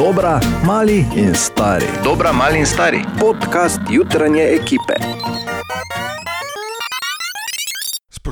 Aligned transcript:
Dobra, 0.00 0.40
mali 0.64 1.04
in 1.14 1.34
stari. 1.34 1.84
Dobra, 2.02 2.32
mali 2.32 2.58
in 2.58 2.66
stari. 2.66 3.04
Podcast 3.18 3.80
jutranje 3.90 4.40
ekipe. 4.40 4.96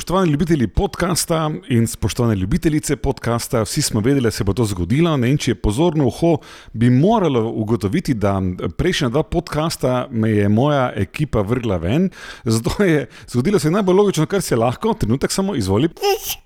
Spoštovani 0.08 0.32
ljubitelji 0.32 0.66
podcasta 0.68 1.50
in 1.68 1.86
spoštovane 1.86 2.34
ljubitelice 2.34 2.96
podcasta, 2.96 3.62
vsi 3.62 3.82
smo 3.82 4.00
vedeli, 4.00 4.24
da 4.24 4.30
se 4.30 4.44
bo 4.44 4.52
to 4.52 4.64
zgodilo. 4.64 5.16
Ne, 5.16 5.28
in 5.30 5.36
če 5.36 5.50
je 5.50 5.54
pozorno 5.54 6.06
uho, 6.06 6.38
bi 6.72 6.88
moralo 6.90 7.42
ugotoviti, 7.50 8.14
da 8.14 8.38
prejšnja 8.78 9.10
dva 9.12 9.22
podcasta 9.22 10.06
me 10.10 10.30
je 10.30 10.48
moja 10.48 10.92
ekipa 10.96 11.42
vrgla 11.44 11.76
ven. 11.76 12.08
Zato 12.44 12.84
je 12.84 13.04
zgodilo 13.28 13.58
se 13.58 13.70
najbolj 13.70 13.96
logično, 14.00 14.26
kar 14.26 14.42
se 14.42 14.56
lahko, 14.56 14.94
trenutek 14.94 15.32
samo 15.32 15.54
izvoli. 15.54 15.90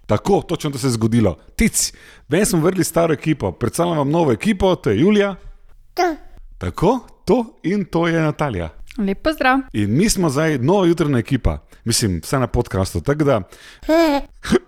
Tako, 0.06 0.42
točno 0.42 0.70
to 0.70 0.78
se 0.78 0.90
je 0.90 0.98
zgodilo. 0.98 1.36
Tic, 1.56 1.92
ven 2.28 2.46
smo 2.46 2.60
vrgli 2.66 2.84
staro 2.84 3.14
ekipo, 3.14 3.52
predstavljam 3.52 3.98
vam 3.98 4.10
novo 4.10 4.32
ekipo, 4.32 4.74
to 4.74 4.90
je 4.90 5.00
Julija. 5.00 5.36
Tako, 6.58 6.98
to 7.24 7.44
in 7.62 7.84
to 7.84 8.08
je 8.08 8.20
Natalija. 8.20 8.74
Lep 8.98 9.22
pozdrav. 9.22 9.58
In 9.72 9.96
mi 9.96 10.08
smo 10.08 10.30
zdaj 10.30 10.58
nova 10.58 10.86
jutrajna 10.86 11.18
ekipa, 11.18 11.58
mislim, 11.84 12.20
vse 12.22 12.38
na 12.38 12.46
podkastu. 12.46 13.00
Da. 13.00 13.42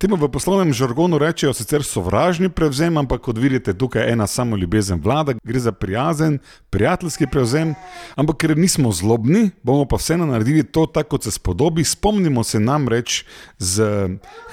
Temu 0.00 0.16
v 0.16 0.30
poslovnem 0.32 0.72
žargonu 0.72 1.18
rečejo 1.20 1.52
sicer 1.52 1.84
sovražni 1.84 2.48
prevzem, 2.48 2.96
ampak 2.96 3.20
kot 3.20 3.36
vidite, 3.36 3.74
tukaj 3.76 4.00
je 4.00 4.12
ena 4.14 4.24
samo 4.26 4.56
ljubezen 4.56 5.00
vlada, 5.04 5.34
gre 5.44 5.60
za 5.60 5.72
prijazen, 5.76 6.38
prijateljski 6.70 7.26
prevzem. 7.26 7.74
Ampak 8.16 8.40
ker 8.40 8.56
nismo 8.56 8.94
zlobni, 8.96 9.50
bomo 9.62 9.84
pa 9.84 10.00
vseeno 10.00 10.24
naredili 10.26 10.64
to 10.64 10.86
tako, 10.86 11.18
kot 11.18 11.28
se 11.28 11.30
spodobi. 11.30 11.84
Spomnimo 11.84 12.44
se 12.44 12.60
namreč 12.60 13.24
z 13.58 13.84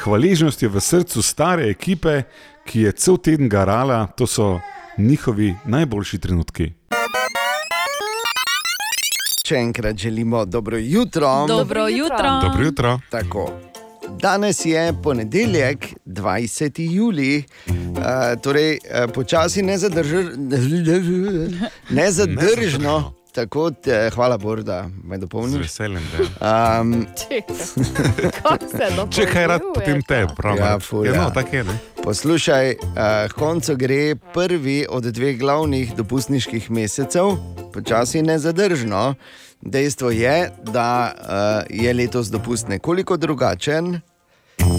hvaležnostjo 0.04 0.70
v 0.70 0.84
srcu 0.84 1.24
stare 1.24 1.72
ekipe, 1.72 2.26
ki 2.68 2.90
je 2.90 2.92
cel 2.92 3.16
teden 3.16 3.48
garala, 3.48 4.08
to 4.20 4.28
so 4.28 4.60
njihovi 4.98 5.56
najboljši 5.64 6.20
trenutki. 6.20 6.74
Še 9.48 9.56
enkrat 9.56 9.98
želimo 9.98 10.46
dobro 10.46 10.78
jutro. 10.78 11.46
Dobro 11.48 11.88
jutro. 11.88 12.40
Dobro 12.42 12.66
jutro. 12.66 13.00
Tako. 13.10 13.50
Danes 14.20 14.66
je 14.66 14.94
ponedeljek, 15.04 15.86
20. 16.06 16.82
juli, 16.92 17.44
uh, 17.68 18.42
torej 18.42 18.74
uh, 18.74 19.12
počasi 19.14 19.62
nezadržno, 19.62 20.22
nezadržno. 21.90 23.17
Tako, 23.38 23.72
te, 23.72 24.10
hvala 24.16 24.38
Bogu, 24.38 24.64
da 24.66 24.90
me 25.04 25.18
Z 25.18 25.22
dopolniš. 25.22 25.62
veseljem. 25.62 26.08
da. 26.40 26.82
Um, 26.82 27.06
Če 29.14 29.26
kaj 29.30 29.48
rad, 29.48 29.62
potem 29.76 30.02
te, 30.02 30.24
pravi. 30.36 30.60
Ja, 30.60 30.80
ful, 30.80 31.06
ja. 31.06 31.22
no, 31.22 31.30
tako 31.30 31.56
je. 31.56 31.64
Ne? 31.64 31.78
poslušaj, 32.08 32.72
uh, 32.72 33.32
koncu 33.36 33.76
gre 33.76 34.16
prvi 34.34 34.86
od 34.90 35.04
dveh 35.04 35.40
glavnih 35.40 35.96
dopustniških 35.96 36.72
mesecev, 36.72 37.36
počasi 37.74 38.22
nezadržno. 38.22 39.14
Dejstvo 39.62 40.10
je, 40.10 40.52
da 40.64 41.14
uh, 41.14 41.28
je 41.70 41.94
letos 41.94 42.32
dopust 42.32 42.68
nekoliko 42.68 43.18
drugačen. 43.18 44.00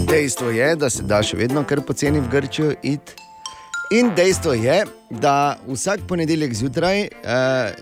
Dejstvo 0.09 0.49
je, 0.49 0.75
da 0.75 0.89
se 0.89 1.03
da 1.03 1.21
še 1.23 1.37
vedno 1.37 1.63
kar 1.63 1.81
poceni 1.85 2.19
v 2.19 2.27
Grčijo 2.31 2.73
iti. 2.83 3.28
In 3.91 4.11
dejstvo 4.15 4.53
je, 4.53 4.85
da 5.09 5.57
vsak 5.67 5.99
ponedeljek 6.07 6.53
zjutraj 6.53 7.01
uh, 7.01 7.09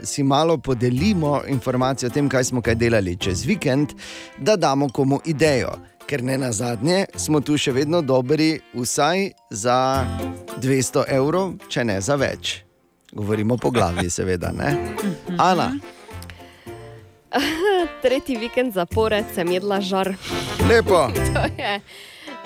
si 0.03 0.23
malo 0.23 0.57
podelimo 0.57 1.41
informacije 1.47 2.07
o 2.07 2.13
tem, 2.13 2.29
kaj 2.29 2.43
smo 2.43 2.61
kaj 2.61 2.75
delali 2.75 3.17
čez 3.19 3.45
vikend, 3.45 3.89
da 4.37 4.55
damo 4.55 4.89
komu 4.89 5.19
idejo. 5.25 5.71
Ker 6.05 6.23
ne 6.23 6.37
na 6.37 6.51
zadnje 6.51 7.05
smo 7.15 7.41
tu 7.41 7.57
še 7.57 7.71
vedno 7.71 8.01
dobri, 8.01 8.59
vsaj 8.73 9.31
za 9.49 10.05
200 10.63 11.03
evrov, 11.09 11.53
če 11.67 11.83
ne 11.83 11.99
za 12.01 12.15
več. 12.15 12.61
Govorimo 13.11 13.57
po 13.57 13.71
glavi, 13.71 14.09
seveda. 14.17 14.51
Ne? 14.55 14.95
Ana, 15.37 15.73
Tretji 18.01 18.37
vikend 18.39 18.73
zapored 18.73 19.25
sem 19.35 19.51
jedla 19.51 19.81
žar. 19.81 20.15
lepo. 20.69 21.07
To 21.35 21.43
je, 21.57 21.79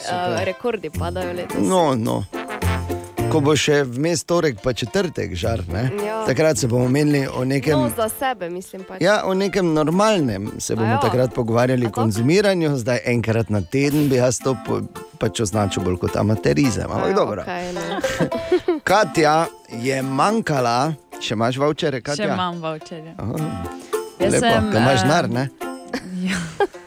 uh, 0.10 0.44
rekordi 0.44 0.90
padajo 0.90 1.34
letos. 1.34 1.62
No, 1.62 1.94
no. 1.96 2.24
Ko 3.32 3.40
bo 3.40 3.56
še 3.56 3.84
vmes 3.86 4.24
torek, 4.24 4.60
pa 4.60 4.74
četrtek 4.74 5.36
žar, 5.36 5.64
ne? 5.68 5.90
Ja. 6.02 6.26
takrat 6.26 6.58
se 6.58 6.68
bomo 6.68 6.88
menili 6.88 7.28
o 7.28 7.44
nekem. 7.44 7.80
no 7.80 7.90
za 7.90 8.10
sebe 8.10 8.50
mislim 8.50 8.84
pač. 8.84 9.02
Ja, 9.02 9.22
o 9.26 9.34
nekem 9.34 9.74
normalnem 9.74 10.52
se 10.60 10.76
bomo 10.76 10.88
A 10.88 10.92
ja. 10.92 11.00
takrat 11.00 11.34
pogovarjali 11.34 11.86
o 11.86 11.92
konzumiranju, 11.92 12.76
zdaj 12.78 13.00
enkrat 13.06 13.50
na 13.50 13.62
teden 13.64 14.10
bi 14.10 14.16
jaz 14.16 14.40
to 14.40 14.56
po, 14.66 14.82
pač 15.18 15.40
označil 15.40 15.84
bolj 15.84 15.98
kot 15.98 16.16
amaterizem. 16.16 16.86
Ampak 16.86 17.10
Ja, 17.10 17.16
dobro. 17.16 17.42
okej, 17.42 17.74
no. 17.74 17.82
Katja 18.84 19.46
je 19.72 20.02
manjkala, 20.02 20.94
še 21.20 21.34
imaš 21.34 21.58
vaučere, 21.58 21.98
Še 21.98 22.04
Katja? 22.04 22.34
imam 22.34 22.60
voucherje. 22.60 23.16
Aha, 23.18 23.36
Jaz 24.20 24.34
lepo, 24.34 24.46
sem, 24.46 24.72
da 24.72 24.80
imaš 24.80 25.00
eh, 25.00 25.04
denar, 25.04 25.26
ne? 26.22 26.36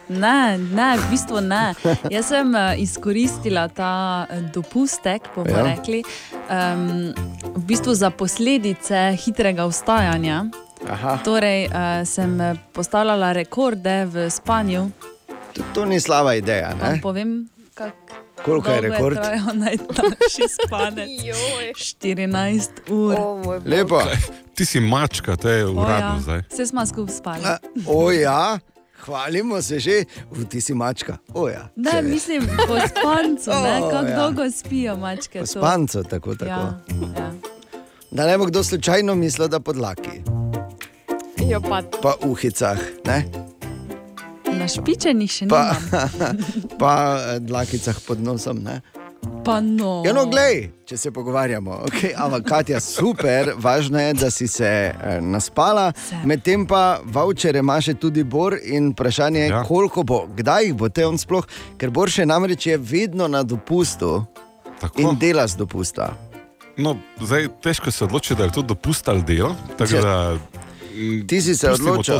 Ne, 0.09 0.39
ne, 0.57 0.97
v 0.97 1.09
bistvu 1.09 1.41
ne. 1.41 1.73
Jaz 2.09 2.25
sem 2.27 2.55
eh, 2.55 2.75
izkoristila 2.77 3.67
ta 3.67 3.91
eh, 4.23 4.41
dopustek, 4.49 5.21
bomo 5.35 5.49
Ja. 5.49 5.57
ja. 5.57 5.63
rekli, 5.65 6.03
um, 6.45 7.13
v 7.55 7.63
bistvu 7.63 7.93
za 7.93 8.09
posledice 8.09 9.17
hitrega 9.17 9.65
vstajanja. 9.65 10.45
Aha, 10.85 11.17
Torej, 11.17 11.65
uh, 11.65 11.73
sem 12.03 12.37
postavljala 12.71 13.31
rekorde 13.33 14.05
v 14.05 14.29
spanju. 14.29 14.91
to, 15.53 15.61
to 15.73 15.85
ni 15.85 15.99
slaba 15.99 16.33
ideja, 16.33 16.75
povem, 17.01 17.49
kak, 17.73 17.95
Koliko 18.37 18.69
je 18.69 18.81
rekord? 18.81 19.17
trajal 19.17 19.55
najdaljši 19.55 20.45
spanec. 20.57 21.09
Joj. 21.23 21.73
14 21.73 22.69
ur. 22.89 23.15
O, 23.15 23.35
moj 23.37 23.59
bog. 23.59 23.67
Lepo. 23.67 24.01
Ti 24.53 24.65
si 24.65 24.79
mačka, 24.79 25.35
to 25.35 25.49
je 25.49 25.65
uradno 25.65 26.13
ja. 26.13 26.19
zdaj. 26.19 26.41
Vse 26.51 26.65
smo 26.65 26.85
skupaj 26.85 27.15
spali. 27.15 27.43
O 27.87 28.11
ja, 28.11 28.59
hvalimo 29.05 29.61
se 29.61 29.79
že, 29.79 30.03
v 30.31 30.45
ti 30.45 30.61
si 30.61 30.73
mačka. 30.73 31.17
O 31.33 31.47
ja, 31.49 31.69
Ne, 31.75 31.91
se 31.91 31.95
ve. 31.95 32.01
mislim, 32.01 32.47
po 32.67 32.75
spancu, 32.87 33.49
ne, 33.51 33.79
O, 33.83 33.89
kako 33.89 34.05
ja. 34.05 34.15
dolgo 34.15 34.51
spijo 34.51 34.97
mačke. 34.97 35.39
Po 35.39 35.45
spancu, 35.45 36.03
tako, 36.03 36.35
tako. 36.35 36.49
Ja, 36.49 36.79
ja. 37.17 37.31
Da 38.11 38.25
ne 38.25 38.37
bo 38.37 38.45
kdo 38.45 38.63
slučajno 38.63 39.15
mislil, 39.15 39.47
da 39.47 39.59
podlaki, 39.59 40.21
Jo, 41.45 41.61
pa, 41.61 41.83
pa 42.01 42.13
uhicah, 42.23 42.77
ne? 43.05 43.25
Na 44.51 44.67
špičenih 44.67 45.31
še 45.31 45.45
pa, 45.47 45.75
nimam. 45.77 46.37
pa 46.81 46.93
eh, 47.17 47.39
dlakicah 47.39 47.99
pod 48.07 48.23
nosom. 48.23 48.63
Ne? 48.63 48.81
Pa 49.45 49.61
no. 49.61 50.01
Ja, 50.05 50.13
no, 50.13 50.25
glej, 50.25 50.71
če 50.89 50.97
se 50.97 51.11
pogovarjamo. 51.13 51.83
Okay, 51.85 52.13
ampak, 52.17 52.47
Katja, 52.49 52.79
super, 52.81 53.53
važno 53.61 53.99
je, 54.01 54.13
da 54.17 54.31
si 54.33 54.47
se 54.49 54.65
eh, 54.65 55.19
naspala, 55.21 55.91
medtem 56.25 56.65
pa 56.65 56.97
vouchere 57.05 57.61
ima 57.61 57.77
še 57.81 57.93
tudi 57.93 58.23
Bor 58.23 58.57
in 58.57 58.89
vprašanje 58.95 59.39
je, 59.39 59.49
Ja. 59.53 59.63
koliko 59.63 60.03
bo, 60.03 60.25
kdaj 60.27 60.65
jih 60.65 60.73
bo 60.73 60.89
te 60.89 61.05
on 61.05 61.17
sploh, 61.21 61.45
ker 61.77 61.93
Bor 61.93 62.09
še 62.09 62.25
namreč 62.25 62.65
je 62.65 62.77
vedno 62.77 63.27
na 63.29 63.43
dopustu 63.43 64.25
Tako. 64.81 65.01
in 65.01 65.19
dela 65.21 65.45
z 65.47 65.61
dopusta. 65.61 66.15
No, 66.77 66.97
zdaj 67.21 67.47
težko 67.61 67.91
se 67.91 68.03
odloči, 68.03 68.35
da 68.35 68.49
je 68.49 68.57
to 68.57 68.61
dopust 68.65 69.07
ali 69.07 69.21
delo. 69.23 69.53
Da, 69.77 70.33
mm, 70.95 71.27
Ti 71.27 71.41
si 71.41 71.55
se 71.55 71.71
odločil. 71.71 72.19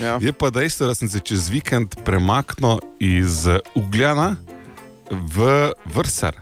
Ja. 0.00 0.16
Je 0.16 0.32
pa 0.32 0.48
dejstvo, 0.50 0.88
da 0.88 0.94
sem 0.96 1.08
se 1.12 1.20
čez 1.20 1.52
vikend 1.52 2.00
premaknil 2.04 2.80
iz 2.98 3.44
Ugljana 3.76 4.36
v 5.10 5.36
Vrsar. 5.86 6.34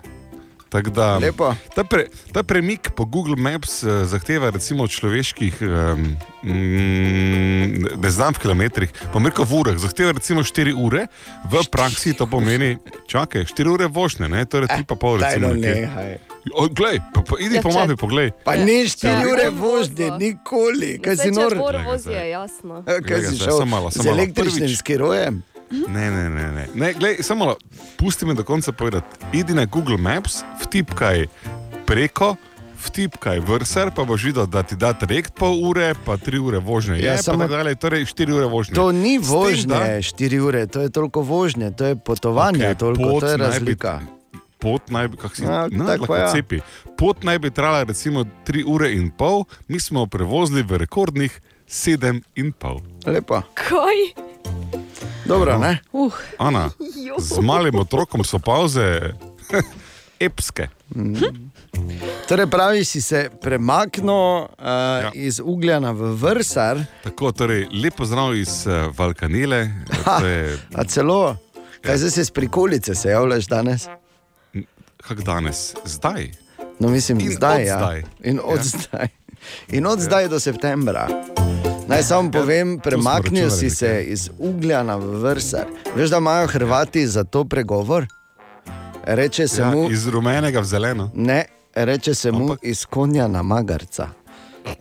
Tako 0.69 0.91
da, 0.91 1.17
Lepo. 1.17 1.55
ta, 1.73 1.81
pre, 1.83 2.03
ta 2.29 2.43
premik 2.43 2.91
po 2.91 3.07
Google 3.07 3.37
Maps 3.37 3.81
eh, 3.81 4.05
zahteva 4.05 4.51
recimo 4.51 4.85
od 4.85 4.91
človeških, 4.91 5.55
um, 5.59 6.13
mm, 6.43 7.65
ne 7.97 8.11
znam 8.11 8.35
v 8.35 8.39
kilometrih, 8.39 8.91
pa 9.09 9.17
merko 9.17 9.45
v 9.45 9.53
urah, 9.55 9.77
zahteva 9.77 10.13
recimo 10.13 10.43
4 10.43 10.77
ure, 10.77 11.07
v 11.43 11.65
praksi 11.65 12.13
to 12.13 12.27
pomeni, 12.27 12.77
čakaj, 13.07 13.45
4 13.47 13.65
ure 13.67 13.87
vožnje, 13.87 14.29
ne, 14.29 14.45
torej 14.45 14.69
3 14.71 14.85
pa 14.85 14.95
pol 14.95 15.17
Daj 15.17 15.35
recimo. 15.35 15.49
no, 15.49 15.55
nekje. 15.55 15.81
nehaj. 15.81 16.13
O, 16.51 16.69
glej, 16.69 17.01
pa, 17.09 17.21
pa, 17.23 17.35
idi 17.39 17.55
Ja, 17.55 17.63
po 17.63 17.71
mapi, 17.71 17.97
poglej. 17.97 18.29
Pa 18.39 18.55
Ja. 18.55 18.65
ni 18.67 18.85
4 18.85 19.09
Ja. 19.09 19.25
ure 19.27 19.43
Ja. 19.45 19.51
vožnje, 19.51 20.07
nikoli, 20.19 20.99
kaj 20.99 21.17
si 21.19 21.31
nor. 21.31 21.53
Bor 21.55 21.73
Glej 21.73 21.81
ga 21.81 21.91
vozi, 21.91 22.03
zdaj. 22.05 22.17
je 22.19 22.31
jasno. 22.31 22.75
Eh, 22.87 23.01
Kaj 23.01 23.21
si 23.23 23.37
šel 23.39 23.57
samo 23.57 23.65
malo, 23.67 23.89
samo 23.89 24.03
z 24.03 24.07
malo. 24.07 24.17
električnim 24.19 24.65
Prvič. 24.67 24.79
skirojem? 24.79 25.35
Ne, 25.71 26.11
ne, 26.11 26.31
ne, 26.31 26.53
ne. 26.53 26.69
ne 26.75 26.93
glej, 26.93 27.17
samo 27.21 27.57
pusti 27.97 28.27
me 28.27 28.35
do 28.35 28.43
konca 28.43 28.73
povedati. 28.73 29.07
Idi 29.33 29.55
na 29.55 29.65
Google 29.65 29.97
Maps, 29.97 30.33
vtipkaj 30.63 31.27
preko, 31.85 32.37
vtipkaj 32.79 33.41
vrsar, 33.41 33.91
pa 33.91 34.05
boš 34.05 34.25
videl, 34.25 34.47
da 34.47 34.63
ti 34.63 34.77
da 34.77 34.93
direkt 34.95 35.35
pol 35.35 35.59
ure, 35.63 35.95
pa 35.99 36.17
tri 36.17 36.39
ure 36.39 36.59
vožnje. 36.59 36.97
Ja, 36.97 37.13
Ja, 37.13 37.17
samo- 37.19 37.49
dalje, 37.49 37.75
torej 37.75 38.05
štiri 38.05 38.33
ure 38.33 38.47
vožnje. 38.47 38.75
To 38.75 38.93
ni 38.93 39.15
S 39.15 39.21
tem, 39.21 39.31
vožnje, 39.31 40.03
4 40.03 40.41
ure, 40.41 40.67
to 40.67 40.81
je 40.81 40.91
toliko 40.91 41.21
vožnje, 41.23 41.71
to 41.71 41.85
je 41.85 41.97
potovanje, 41.97 42.59
okay, 42.61 42.77
toliko, 42.77 43.21
to 43.21 43.27
je 43.27 43.39
naj 43.39 43.49
bi- 43.49 43.53
razlika. 43.53 44.01
Pot 44.59 44.91
naj 44.91 45.09
bi, 45.09 45.17
kako 45.17 45.35
si 45.37 45.43
Ja, 45.43 45.69
no, 45.71 45.85
tako 45.87 46.17
ja. 46.17 46.33
cepi. 46.33 46.61
Pot 46.97 47.23
naj 47.23 47.39
bi 47.39 47.51
trajala 47.51 47.83
recimo 47.83 48.25
3 48.45 48.65
ure 48.65 48.93
in 48.93 49.11
pol, 49.11 49.45
mi 49.69 49.79
smo 49.79 50.07
prevozili 50.07 50.63
v 50.63 50.79
rekordnih 50.79 51.41
7 51.65 52.23
in 52.35 52.53
pol. 52.53 52.81
Lepo. 53.09 53.43
Kaj? 53.55 53.99
Dobro, 55.25 55.59
ne? 55.59 55.79
Uh, 55.93 56.13
Ana, 56.39 56.71
z 57.19 57.41
malim 57.41 57.75
otrokom 57.77 58.25
so 58.25 58.39
pauze 58.39 59.13
epske. 60.21 60.69
Torej, 62.29 62.47
pravi, 62.47 62.85
si 62.85 63.01
se 63.01 63.31
premaknil 63.41 64.11
uh, 64.11 64.47
Ja. 64.59 65.01
ja. 65.01 65.11
iz 65.15 65.41
Ugljana 65.41 65.91
v 65.91 66.15
Vrsar, 66.15 66.81
Tako, 67.05 67.33
torej, 67.33 67.67
lepo 67.75 68.05
zdrav 68.05 68.35
iz 68.35 68.67
uh, 68.67 68.73
Valkanele. 68.93 69.69
Ha. 70.05 70.19
To 70.19 70.27
je 70.27 70.59
a 70.75 70.85
celo, 70.85 71.37
kaj 71.81 71.97
zdaj 71.97 72.11
se 72.11 72.25
s 72.25 72.31
prikolice 72.31 72.95
se 72.95 73.09
javljaš 73.09 73.47
danes? 73.47 73.89
kak 74.99 75.23
danes, 75.23 75.75
zdaj. 75.85 76.31
No, 76.79 76.89
mislim, 76.89 77.21
In 77.21 77.33
zdaj, 77.33 77.55
od 77.55 77.67
ja. 77.67 77.77
zdaj. 77.77 78.03
In 78.23 78.41
od 78.45 78.59
Ja. 78.59 78.65
zdaj. 78.65 79.09
In 79.69 79.87
od 79.87 80.01
zdaj 80.01 80.29
do 80.29 80.41
septembra. 80.41 81.09
Naj 81.89 82.03
samo 82.03 82.31
povem, 82.31 82.79
premaknil 82.79 83.51
si 83.51 83.71
se 83.71 84.05
iz 84.05 84.31
Ugljana 84.39 84.97
v 84.97 85.07
Vrsar. 85.23 85.65
Veš, 85.97 86.11
da 86.11 86.17
imajo 86.19 86.47
Hrvati 86.47 87.07
za 87.07 87.25
to 87.25 87.45
pregovor? 87.45 88.07
Reče 89.05 89.49
se 89.49 89.61
Ja, 89.63 89.71
mu, 89.71 89.91
iz 89.91 90.07
rumenega 90.07 90.61
v 90.61 90.65
zeleno. 90.65 91.11
ne, 91.15 91.45
reče 91.75 92.15
se 92.15 92.33
mu 92.33 92.39
Ampak- 92.41 92.59
iz 92.63 92.85
konja 92.85 93.29
na 93.29 93.43
magarca. 93.43 94.09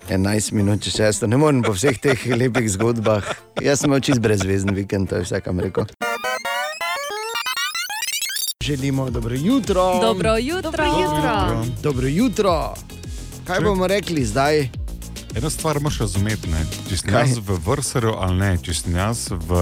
11 0.10 0.52
minut, 0.52 0.82
če 0.82 0.92
to 1.14 1.28
ne 1.28 1.38
morem 1.38 1.64
po 1.64 1.72
vseh 1.72 1.96
teh 1.98 2.26
lepih 2.28 2.68
zgodbah. 2.70 3.24
Jaz 3.62 3.80
sem 3.80 4.02
čist 4.02 4.20
brezvezen 4.20 4.76
vikend, 4.76 5.10
to 5.10 5.16
je 5.16 5.22
vse, 5.22 5.42
kam 5.42 5.60
rekel. 5.60 5.86
Želimo 8.62 9.10
dobro 9.10 9.36
jutro. 9.36 10.00
Dobro 10.02 10.36
jutro. 10.38 10.62
Dobro 10.62 10.86
jutro. 10.86 11.66
Dobro 11.84 12.08
jutro. 12.08 12.74
Kaj 13.46 13.58
Če- 13.58 13.64
bomo 13.64 13.88
rekli 13.88 14.26
zdaj? 14.26 14.70
Eno 15.38 15.50
stvar 15.50 15.80
moraš 15.80 16.00
razumeti, 16.00 16.50
ne? 16.50 16.66
če 16.90 16.98
sem 16.98 17.14
jaz 17.14 17.38
v 17.38 17.58
Vrsaru 17.66 18.16
ali 18.18 18.38
ne, 18.40 18.48
če 18.58 18.74
sem 18.74 18.96
jaz 18.96 19.28
v 19.30 19.60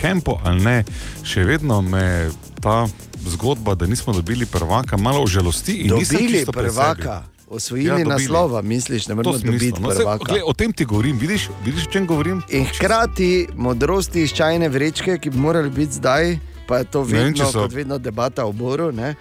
kampu 0.00 0.38
ali 0.44 0.62
ne, 0.64 0.76
še 1.20 1.44
vedno 1.44 1.82
me 1.84 2.30
ta 2.64 2.86
zgodba, 3.26 3.74
da 3.74 3.86
nismo 3.86 4.12
dobili 4.12 4.46
prvaka, 4.46 4.96
malo 4.96 5.26
nisem 5.26 5.84
Dobili 5.84 6.46
prvaka, 6.46 7.22
osvojili 7.48 7.88
Ja, 7.88 7.98
dobili. 7.98 8.08
naslova, 8.14 8.62
misliš, 8.62 9.08
ne 9.08 9.14
sebi. 9.14 9.16
Moremo 9.16 9.52
dobiti. 9.52 9.80
No, 9.80 9.88
prvaka. 9.88 10.24
gled, 10.24 10.42
o 10.46 10.52
tem 10.52 10.72
ti 10.72 10.84
govorim, 10.84 11.18
vidiš, 11.18 11.48
vidiš 11.64 11.86
o 11.86 11.90
čem 11.92 12.06
govorim? 12.06 12.42
In 12.48 12.64
hkrati 12.64 13.48
modrosti 13.56 14.22
iz 14.22 14.32
čajne 14.32 14.68
vrečke, 14.68 15.18
ki 15.18 15.30
bi 15.30 15.38
morali 15.38 15.70
biti 15.70 15.92
zdaj, 15.92 16.38
pa 16.68 16.78
je 16.78 16.84
to 16.84 17.04
Ne 17.04 17.12
vem, 17.12 17.24
vedno, 17.32 17.52
so- 17.52 17.66
vedno 17.72 17.98
debata 17.98 18.44
o 18.44 18.52
boru. 18.52 18.92
Ne? 18.92 19.14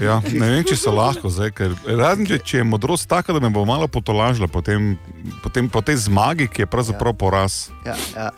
Ja, 0.00 0.22
ne 0.32 0.50
vem, 0.50 0.64
če 0.64 0.76
so 0.78 0.94
lahko 0.94 1.26
zdaj, 1.26 1.50
ker 1.50 1.74
razen 1.82 2.26
če, 2.30 2.38
če 2.38 2.62
je 2.62 2.64
modrost 2.64 3.10
taka, 3.10 3.34
da 3.34 3.42
me 3.42 3.50
bo 3.50 3.66
malo 3.66 3.90
potolažila 3.90 4.46
po, 4.46 4.62
tem, 4.62 4.94
po, 5.42 5.82
tej 5.82 5.96
zmagi, 6.06 6.46
ki 6.46 6.62
je 6.62 6.70
pravzaprav 6.70 7.18
poraz. 7.18 7.74
Ja, 7.82 7.98
ja. 8.14 8.30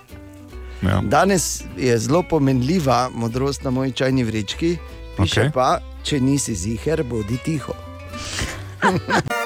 Ja. 0.85 1.01
Danes 1.05 1.65
je 1.81 1.99
zelo 1.99 2.23
pomenljiva 2.29 3.09
modrost 3.15 3.65
na 3.65 3.71
moji 3.71 3.93
čajni 3.93 4.25
vrečki, 4.25 4.77
piše 5.17 5.49
okay. 5.49 5.53
pa, 5.53 5.81
če 6.05 6.21
nisi 6.21 6.55
ziger, 6.57 7.05
bodi 7.05 7.39
tiho. 7.45 7.73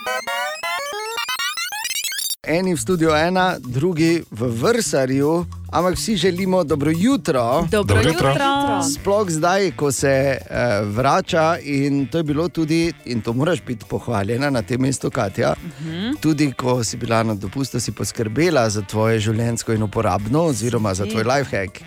Eni 2.48 2.72
v 2.74 2.80
studiu 2.80 3.12
ena, 3.12 3.58
drugi 3.60 4.22
v 4.30 4.48
Vrsarju, 4.48 5.44
ampak 5.68 5.94
vsi 5.94 6.16
želimo 6.16 6.64
dobro 6.64 6.90
jutro. 6.92 7.42
Dobro 7.62 7.94
Dobro 7.94 8.00
jutro. 8.02 8.28
jutro. 8.28 8.46
Sploh 8.94 9.30
zdaj, 9.30 9.70
ko 9.70 9.92
se 9.92 10.38
uh, 10.40 10.56
vrača, 10.88 11.58
in 11.58 12.06
to 12.06 12.18
je 12.18 12.24
bilo 12.24 12.48
tudi, 12.48 12.92
in 13.04 13.20
to 13.20 13.32
moraš 13.32 13.62
biti 13.62 13.84
pohvaljena 13.84 14.50
na 14.50 14.62
tem 14.62 14.80
mestu, 14.80 15.10
Katja. 15.10 15.54
Uh 15.54 15.68
Mhm. 15.80 15.90
-huh. 15.90 16.20
Tudi 16.20 16.52
ko 16.52 16.84
si 16.84 16.96
bila 16.96 17.22
na 17.22 17.34
dopustu, 17.34 17.80
si 17.80 17.92
poskrbela 17.92 18.70
za 18.70 18.82
tvoje 18.82 19.20
življenjsko 19.20 19.72
in 19.72 19.82
uporabno, 19.82 20.42
oziroma 20.42 20.94
za 20.94 21.06
tvoj 21.06 21.24
lifehack. 21.24 21.78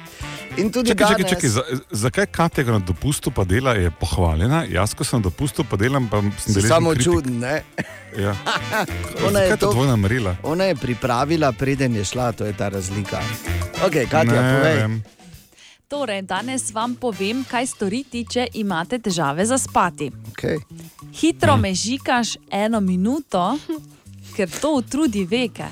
In 0.58 0.72
tudi 0.72 0.90
Čakaj, 0.90 1.08
čakaj, 1.08 1.18
danes, 1.18 1.32
čakaj, 1.32 1.50
za, 1.50 1.62
zakaj 1.92 2.26
Katja 2.26 2.64
na 2.64 2.80
dopustu 2.80 3.32
pa 3.32 3.44
dela 3.44 3.74
je 3.74 3.92
pohvaljena, 3.92 4.66
jaz 4.66 4.94
ko 4.94 5.04
sem 5.04 5.20
na 5.20 5.24
dopustu 5.24 5.64
pa 5.64 5.78
delam, 5.78 6.08
pa 6.08 6.22
sem 6.22 6.54
deležen 6.54 6.70
samo 6.70 6.96
čuden. 6.96 7.40
ne? 7.40 7.64
Ja. 8.18 8.36
Ona 9.28 9.40
je 9.40 9.58
to? 9.58 9.74
Ona 10.44 10.64
je 10.64 10.76
pripravila, 10.76 11.52
preden 11.52 11.96
je 11.96 12.06
šla, 12.06 12.32
to 12.32 12.46
je 12.46 12.54
ta 12.54 12.70
razlika. 12.70 13.20
Ok, 13.82 13.96
Katja, 14.08 14.42
Ne 14.42 14.58
povej. 14.58 14.76
vem. 14.78 15.04
Torej, 15.88 16.22
danes 16.22 16.72
vam 16.72 16.96
povem, 16.96 17.44
kaj 17.44 17.68
storiti, 17.68 18.26
če 18.26 18.48
imate 18.54 19.00
težave 19.00 19.46
zaspati. 19.46 20.12
Okay. 20.32 20.58
Hitro 21.14 21.58
me 21.58 21.74
žikaš 21.74 22.38
eno 22.50 22.80
minuto, 22.80 23.58
ker 24.36 24.50
to 24.52 24.72
utrudi 24.74 25.26
veke. 25.26 25.68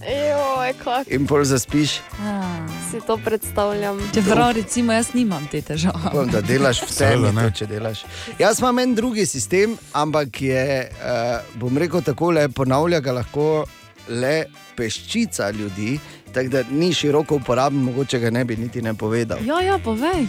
Joj, 0.00 0.72
In 1.08 1.26
pol 1.26 1.44
zaspiš, 1.44 2.00
Ah. 2.18 2.56
si 2.90 3.00
to 3.00 3.16
predstavljam. 3.16 4.00
Čeprav 4.14 4.52
recimo 4.52 4.92
jaz 4.92 5.12
nimam 5.14 5.46
te 5.46 5.60
težave. 5.60 6.10
Bom, 6.12 6.26
da 6.26 6.40
delaš 6.40 6.82
v 6.82 6.88
Seveda 6.88 7.28
temi, 7.28 7.36
ne. 7.36 7.52
če 7.52 7.66
delaš. 7.66 8.04
Jaz 8.38 8.58
imam 8.58 8.78
en 8.78 8.94
drugi 8.94 9.26
sistem, 9.26 9.78
ampak 9.92 10.42
je, 10.42 10.64
uh, 10.90 11.44
bom 11.54 11.78
rekel 11.78 12.02
tako, 12.02 12.30
le 12.30 12.48
ponavlja 12.48 13.00
ga 13.00 13.12
lahko 13.12 13.66
le 14.08 14.46
peščica 14.74 15.50
ljudi, 15.50 16.00
tako 16.34 16.48
da 16.48 16.62
ni 16.70 16.92
široko 16.92 17.34
uporaben, 17.36 17.78
mogoče 17.82 18.18
ga 18.18 18.30
ne 18.30 18.44
bi 18.44 18.56
niti 18.56 18.82
ne 18.82 18.94
povedal. 18.94 19.38
Ja, 19.44 19.60
ja, 19.60 19.78
povej. 19.78 20.26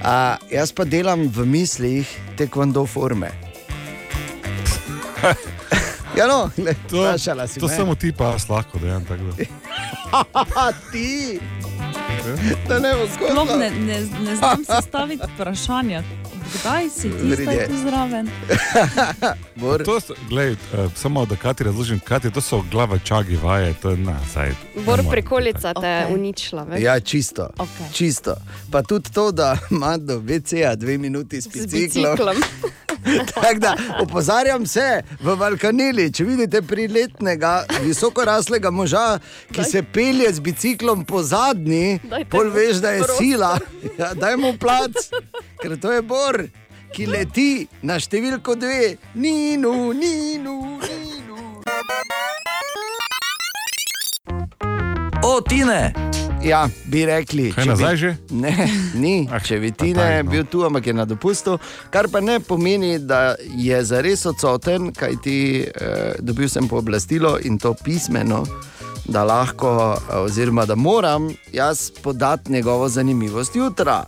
Uh, 0.00 0.36
jaz 0.50 0.72
pa 0.72 0.84
delam 0.84 1.28
v 1.28 1.46
mislih 1.46 2.08
tekvando 2.36 2.86
forme. 2.86 3.30
Ja, 6.14 6.26
no, 6.26 6.50
gled, 6.56 6.76
To, 6.90 7.18
si 7.46 7.60
to 7.60 7.66
me. 7.66 7.76
samo 7.76 7.94
ti 7.94 8.12
pa 8.12 8.24
jaz 8.24 8.48
lahko 8.48 8.78
da. 8.78 9.44
A 10.62 10.72
ti, 10.92 11.40
da 12.68 12.78
ne 12.78 12.94
bo 12.94 13.08
skoro. 13.14 13.34
ne, 13.58 13.70
ne, 13.70 14.00
ne 14.22 14.36
znam 14.36 14.64
sestaviti 14.64 15.22
vprašanja. 15.34 16.02
Kdaj 16.54 16.90
si 16.90 17.10
ti 17.10 17.34
zdaj 17.34 17.66
tu 17.66 17.76
zraven? 17.78 18.28
Bor, 19.56 19.82
To, 19.82 20.00
so- 20.00 20.14
glej, 20.28 20.52
uh, 20.52 20.58
samo 20.94 21.26
da 21.26 21.36
Kati 21.36 21.64
razložim, 21.64 22.00
Kati, 22.00 22.30
to 22.30 22.40
so 22.40 22.62
glava 22.62 22.98
čagi 22.98 23.36
vaje, 23.36 23.74
to 23.74 23.90
je 23.90 23.96
na, 23.96 24.18
saj. 24.26 24.52
Bor 24.76 25.00
prikolica 25.10 25.74
te 25.74 25.86
je 25.88 26.04
Okej. 26.04 26.14
uničila. 26.14 26.62
veš. 26.64 26.82
Ja, 26.82 27.00
čisto. 27.00 27.48
Okej. 27.54 27.86
čisto. 27.92 28.34
Pa 28.70 28.82
tudi 28.82 29.10
to, 29.10 29.32
da 29.32 29.58
ima 29.70 29.96
do 29.96 30.18
VC-ja 30.18 30.74
dve 30.74 30.98
minuti 30.98 31.40
s 31.40 31.48
biciklom. 31.48 31.82
biciklom. 31.82 32.36
Tako 33.34 33.58
da 33.58 33.76
opozarjam 34.00 34.66
se 34.66 35.02
v 35.20 35.34
Valkanili, 35.36 36.12
če 36.12 36.24
vidite 36.24 36.62
priletnega, 36.62 37.64
visokoraslega 37.84 38.70
moža, 38.70 39.18
ki 39.52 39.60
Daj. 39.60 39.70
se 39.70 39.82
pelje 39.82 40.32
z 40.32 40.40
biciklom 40.40 41.04
po 41.04 41.22
zadnji, 41.22 41.98
pol 42.30 42.50
veš, 42.50 42.82
da 42.84 42.90
je 42.96 43.02
prostor. 43.04 43.24
sila. 43.24 43.58
Ja, 43.98 44.14
daj 44.14 44.36
mu 44.36 44.54
plac, 44.58 44.96
ker 45.62 45.76
to 45.78 45.92
je 45.92 46.02
bor, 46.02 46.40
ki 46.94 47.06
leti 47.06 47.66
na 47.82 48.00
številko 48.00 48.56
dve, 48.58 48.96
ninu, 49.14 49.92
ninu, 49.92 50.58
ninu. 50.82 51.40
O, 55.24 55.40
Tine! 55.40 55.92
Ja, 56.42 56.66
bi 56.84 57.06
rekli. 57.06 57.46
Kaj 57.52 57.64
če 57.64 57.70
nazaj 57.70 57.90
bi- 57.90 57.96
že? 57.96 58.10
Ne, 58.30 58.52
ni. 58.94 59.14
Ah, 59.32 59.40
Če 59.40 59.56
bi 59.58 59.70
pa 59.72 59.80
ti 59.80 59.92
daj, 59.94 60.10
ne 60.10 60.22
no. 60.22 60.30
bil 60.30 60.44
tu, 60.44 60.60
ampak 60.60 60.86
je 60.86 60.92
na 60.92 61.04
dopustu, 61.04 61.56
kar 61.90 62.08
pa 62.08 62.20
ne 62.20 62.36
pomeni, 62.38 62.98
da 63.00 63.34
je 63.48 63.78
zares 63.82 64.26
odsoten, 64.26 64.92
kaj 64.92 65.16
ti 65.24 65.36
eh, 65.64 66.12
dobil 66.20 66.48
sem 66.48 66.68
pooblastilo 66.68 67.38
in 67.40 67.56
to 67.58 67.72
pismeno, 67.74 68.42
da 69.06 69.24
lahko, 69.24 69.72
oziroma 70.18 70.64
da 70.64 70.76
moram 70.76 71.30
jaz 71.52 71.88
podati 71.94 72.52
njegovo 72.52 72.88
zanimivost 72.88 73.56
jutra. 73.56 74.04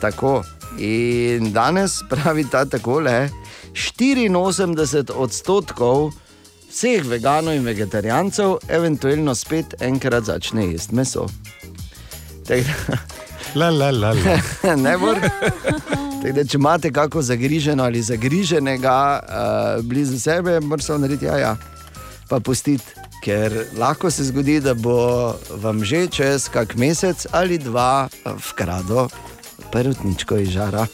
Tako. 0.00 0.42
In 0.78 1.52
danes 1.52 1.98
pravi 2.08 2.44
ta 2.44 2.64
takole: 2.66 3.28
84 3.72 5.12
odstotkov 5.12 6.12
vseh 6.70 7.04
veganov 7.04 7.54
in 7.54 7.64
vegetarijancev 7.64 8.56
eventualno 8.68 9.34
spet 9.34 9.74
enkrat 9.82 10.24
začne 10.24 10.72
jesti 10.72 10.94
meso. 10.94 11.26
Tako 12.46 12.62
da- 12.62 12.98
La, 13.54 13.70
la, 13.70 13.90
la, 13.90 14.12
la. 14.12 14.74
ne 14.84 14.92
bo. 14.98 15.14
Tako 16.22 16.32
da, 16.34 16.44
če 16.44 16.56
imate 16.56 16.92
kako 16.92 17.22
zagriženo 17.22 17.84
ali 17.84 18.02
zagriženega 18.02 18.94
uh, 19.18 19.84
blizu 19.84 20.20
sebe, 20.20 20.60
morate 20.60 20.86
samo 20.86 20.98
narediti 20.98 21.24
jaja, 21.24 21.56
pa 22.28 22.40
pustiti. 22.40 22.84
Ker 23.24 23.52
lahko 23.76 24.10
se 24.10 24.24
zgodi, 24.24 24.60
da 24.60 24.74
bo 24.74 25.34
vam 25.60 25.84
že 25.84 26.06
čez 26.08 26.48
kak 26.48 26.76
mesec 26.76 27.26
ali 27.32 27.58
dva 27.58 28.08
eh, 28.08 28.30
vkrado 28.40 29.08
perutničko 29.72 30.36
iz 30.36 30.48
žara. 30.48 30.86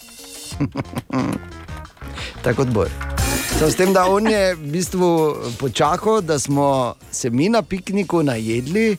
Tako 2.42 2.64
kot 2.64 3.25
bo. 3.56 3.60
Samo 3.60 3.70
s 3.70 3.76
tem, 3.76 3.92
da 3.92 4.06
on 4.06 4.26
je 4.26 4.54
v 4.54 4.70
bistvu 4.72 5.36
počakal, 5.58 6.20
da 6.20 6.38
smo 6.38 6.94
se 7.10 7.30
mi 7.30 7.48
na 7.48 7.62
pikniku 7.62 8.22
najedli, 8.22 8.96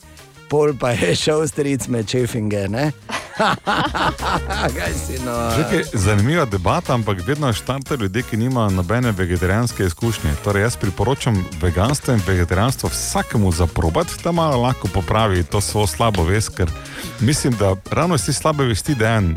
pol 0.49 0.73
pa 0.79 0.91
je 0.91 1.15
šel 1.15 1.47
stric 1.47 1.87
med 1.87 2.07
čefinge. 2.07 2.67
Ne? 2.67 2.91
Si 5.07 5.19
no? 5.25 5.51
Zanimiva 5.93 6.45
debata, 6.45 6.93
ampak 6.93 7.27
vedno 7.27 7.53
štartajo 7.53 7.97
ljudje, 8.01 8.23
ki 8.23 8.37
nimajo 8.37 8.69
nobene 8.69 9.11
vegetarijanske 9.11 9.85
izkušnje. 9.85 10.31
Torej, 10.43 10.61
jaz 10.61 10.75
priporočam 10.77 11.45
veganstvo 11.61 12.13
in 12.13 12.21
vegetarijanstvo 12.27 12.89
vsakemu 12.89 13.51
za 13.51 13.67
probat, 13.67 14.07
da 14.23 14.31
malo 14.31 14.61
lahko 14.61 14.87
popravi 14.87 15.43
to 15.43 15.61
svojo 15.61 15.87
slabo 15.87 16.23
vest, 16.23 16.55
ker 16.57 16.71
mislim, 17.19 17.53
da 17.53 17.75
ravno 17.91 18.17
te 18.17 18.33
slabe 18.33 18.63
vesti 18.65 18.95
dejan 18.95 19.35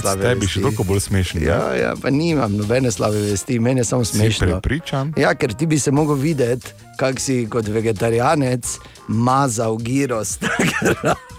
slabe 0.00 0.22
tebi 0.22 0.46
še 0.48 0.62
toliko 0.62 0.84
bolj 0.84 1.00
smešen. 1.00 1.40
ne? 1.40 1.46
Ja, 1.46 1.74
ja, 1.74 1.92
pa 2.02 2.10
nimam 2.10 2.56
nobene 2.56 2.90
slabe 2.90 3.20
vesti, 3.20 3.58
meni 3.58 3.80
je 3.80 3.84
samo 3.84 4.04
Si 4.04 4.16
smešno. 4.16 4.46
prepričan? 4.46 5.12
Ja, 5.16 5.34
ker 5.34 5.54
ti 5.54 5.66
bi 5.66 5.78
se 5.78 5.90
mogel 5.90 6.16
videti, 6.16 6.72
kak 6.98 7.20
si 7.20 7.46
kot 7.50 7.68
vegetarijanec 7.68 8.78
mazal 9.08 9.76
giros. 9.76 10.38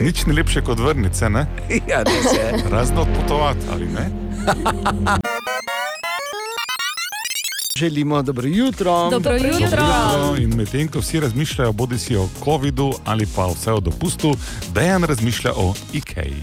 Nič 0.00 0.26
ni 0.26 0.32
lepše 0.32 0.62
kot 0.62 0.78
vrnice, 0.78 1.30
ne? 1.30 1.46
ja, 1.88 2.02
res 2.02 2.32
je. 2.34 2.62
Razno 2.74 3.02
odpotovati 3.02 3.66
ali 3.72 3.86
ne? 3.86 4.10
Želimo 7.76 8.22
dobro 8.22 8.48
jutro. 8.48 9.10
Dobro 9.10 9.32
jutro. 9.32 9.60
Jutro 9.60 10.36
In 10.38 10.56
medtem 10.56 10.88
ko 10.88 10.98
vsi 10.98 11.20
razmišljajo, 11.20 11.72
bodi 11.72 11.98
si 11.98 12.16
o 12.16 12.28
COVID-u 12.44 12.92
ali 13.04 13.26
pa 13.36 13.46
vse 13.46 13.72
o 13.72 13.80
dopustu, 13.80 14.36
dejan 14.74 15.04
razmišlja 15.04 15.52
o 15.56 15.74
IKEA. 15.92 16.34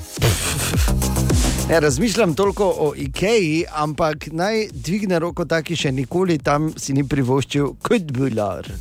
Ne, 1.70 1.80
razmišljam 1.80 2.34
toliko 2.34 2.66
o 2.80 2.94
IKEA, 2.96 3.64
ampak 3.76 4.28
naj 4.32 4.68
dvigne 4.72 5.20
roko 5.20 5.46
taki 5.46 5.76
še 5.76 5.92
nikoli 5.92 6.38
tam 6.38 6.72
si 6.78 6.94
ni 6.94 7.04
privoščil 7.04 7.74
kot 7.84 8.12
bular. 8.12 8.72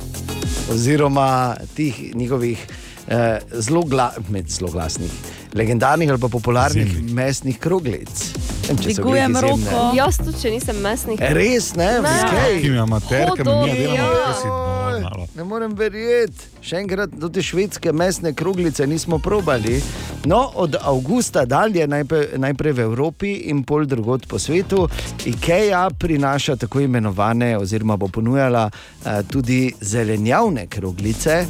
Oziroma 0.71 1.55
tih 1.75 2.15
njihovih 2.15 2.67
eh, 3.07 3.39
zelo, 3.51 3.81
gla, 3.81 4.11
med 4.29 4.49
zelo 4.49 4.71
glasnih, 4.71 5.11
legendarnih 5.53 6.09
ali 6.09 6.19
pa 6.19 6.27
popularnih 6.27 6.87
Zimnih. 6.93 7.13
mesnih 7.13 7.59
kroglic. 7.59 8.33
Dvigujem 8.71 9.37
roko. 9.37 9.91
Jaz 9.95 10.17
tudi, 10.17 10.41
če 10.41 10.51
nisem 10.51 10.81
mesnik. 10.83 11.19
Res 11.19 11.75
ne, 11.75 11.99
v 11.99 12.03
Ne. 12.03 12.61
Ki 12.61 12.69
IKEA. 12.69 13.35
mi 13.65 13.77
delamo, 13.79 14.09
da 14.25 14.33
si 14.33 14.47
normalno. 14.47 15.27
Ne 15.35 15.43
morem 15.43 15.73
verjeti, 15.77 16.47
še 16.61 16.81
enkrat 16.81 17.13
do 17.13 17.29
te 17.29 17.41
švedske 17.41 17.93
mesne 17.93 18.33
kroglice 18.33 18.87
nismo 18.87 19.19
probali. 19.19 19.81
No, 20.25 20.51
od 20.55 20.75
avgusta 20.81 21.45
dalje, 21.45 21.87
najprej, 21.87 22.27
najprej 22.37 22.73
v 22.73 22.79
Evropi 22.79 23.33
in 23.51 23.63
pol 23.63 23.85
drugot 23.85 24.27
po 24.27 24.39
svetu, 24.39 24.87
IKEA 25.25 25.89
prinaša 25.99 26.55
tako 26.55 26.81
imenovane, 26.83 27.57
oziroma 27.57 27.97
bo 27.97 28.07
ponujala 28.07 28.67
eh, 28.69 29.21
tudi 29.31 29.71
zelenjavne 29.81 30.67
kroglice, 30.67 31.45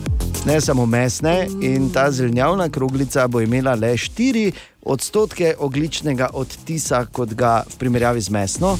ne 0.45 0.61
samo 0.61 0.85
mesne. 0.85 1.47
In 1.61 1.89
ta 1.89 2.11
zelenjavna 2.11 2.69
kroglica 2.69 3.27
bo 3.27 3.41
imela 3.41 3.75
le 3.75 3.86
4 3.95 4.53
odstotke 4.87 5.55
ogličnega 5.59 6.31
odtisa, 6.33 7.05
kot 7.11 7.35
ga 7.37 7.61
v 7.67 7.79
primerjavi 7.81 8.21
z 8.21 8.35
mesno. 8.35 8.77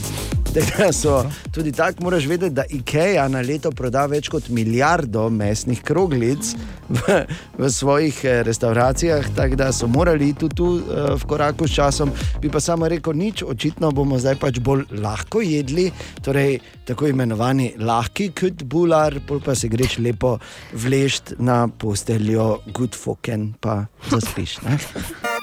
So 1.02 1.24
tudi 1.52 1.72
tako, 1.72 2.04
moraš 2.04 2.26
vedeti, 2.26 2.56
da 2.56 2.64
IKEA 2.70 3.28
na 3.28 3.42
leto 3.42 3.72
proda 3.72 4.06
več 4.06 4.30
kot 4.30 4.50
milijardo 4.50 5.30
mesnih 5.30 5.82
kroglic 5.84 6.54
v, 6.90 7.18
v 7.58 7.70
svojih 7.70 8.22
eh, 8.26 8.42
restauracijah, 8.48 9.30
tako 9.36 9.60
da 9.60 9.72
so 9.72 9.88
morali 9.88 10.34
tudi 10.34 10.56
tu 10.56 10.70
eh, 10.80 11.14
v 11.14 11.30
koraku 11.30 11.68
s 11.68 11.76
časom. 11.76 12.12
Bi 12.42 12.50
pa 12.50 12.60
samo 12.64 12.88
rekel, 12.88 13.14
nič, 13.14 13.44
očitno 13.44 13.92
bomo 13.92 14.20
zdaj 14.20 14.40
pač 14.42 14.60
bolj 14.64 14.88
lahko 14.98 15.44
jedli, 15.46 15.92
torej 16.26 16.60
tako 16.88 17.12
imenovani 17.12 17.74
lahki 17.78 18.32
kot 18.34 18.64
bular, 18.64 19.20
pol 19.28 19.44
pa 19.44 19.56
se 19.56 19.70
greš 19.70 20.00
lepo 20.02 20.38
vlešt 20.74 21.38
na 21.40 21.68
posteljo, 21.68 22.64
good 22.74 22.96
fucking, 22.96 23.58
pa 23.62 23.84
zaspiš. 24.10 24.62
Ne? 24.66 25.37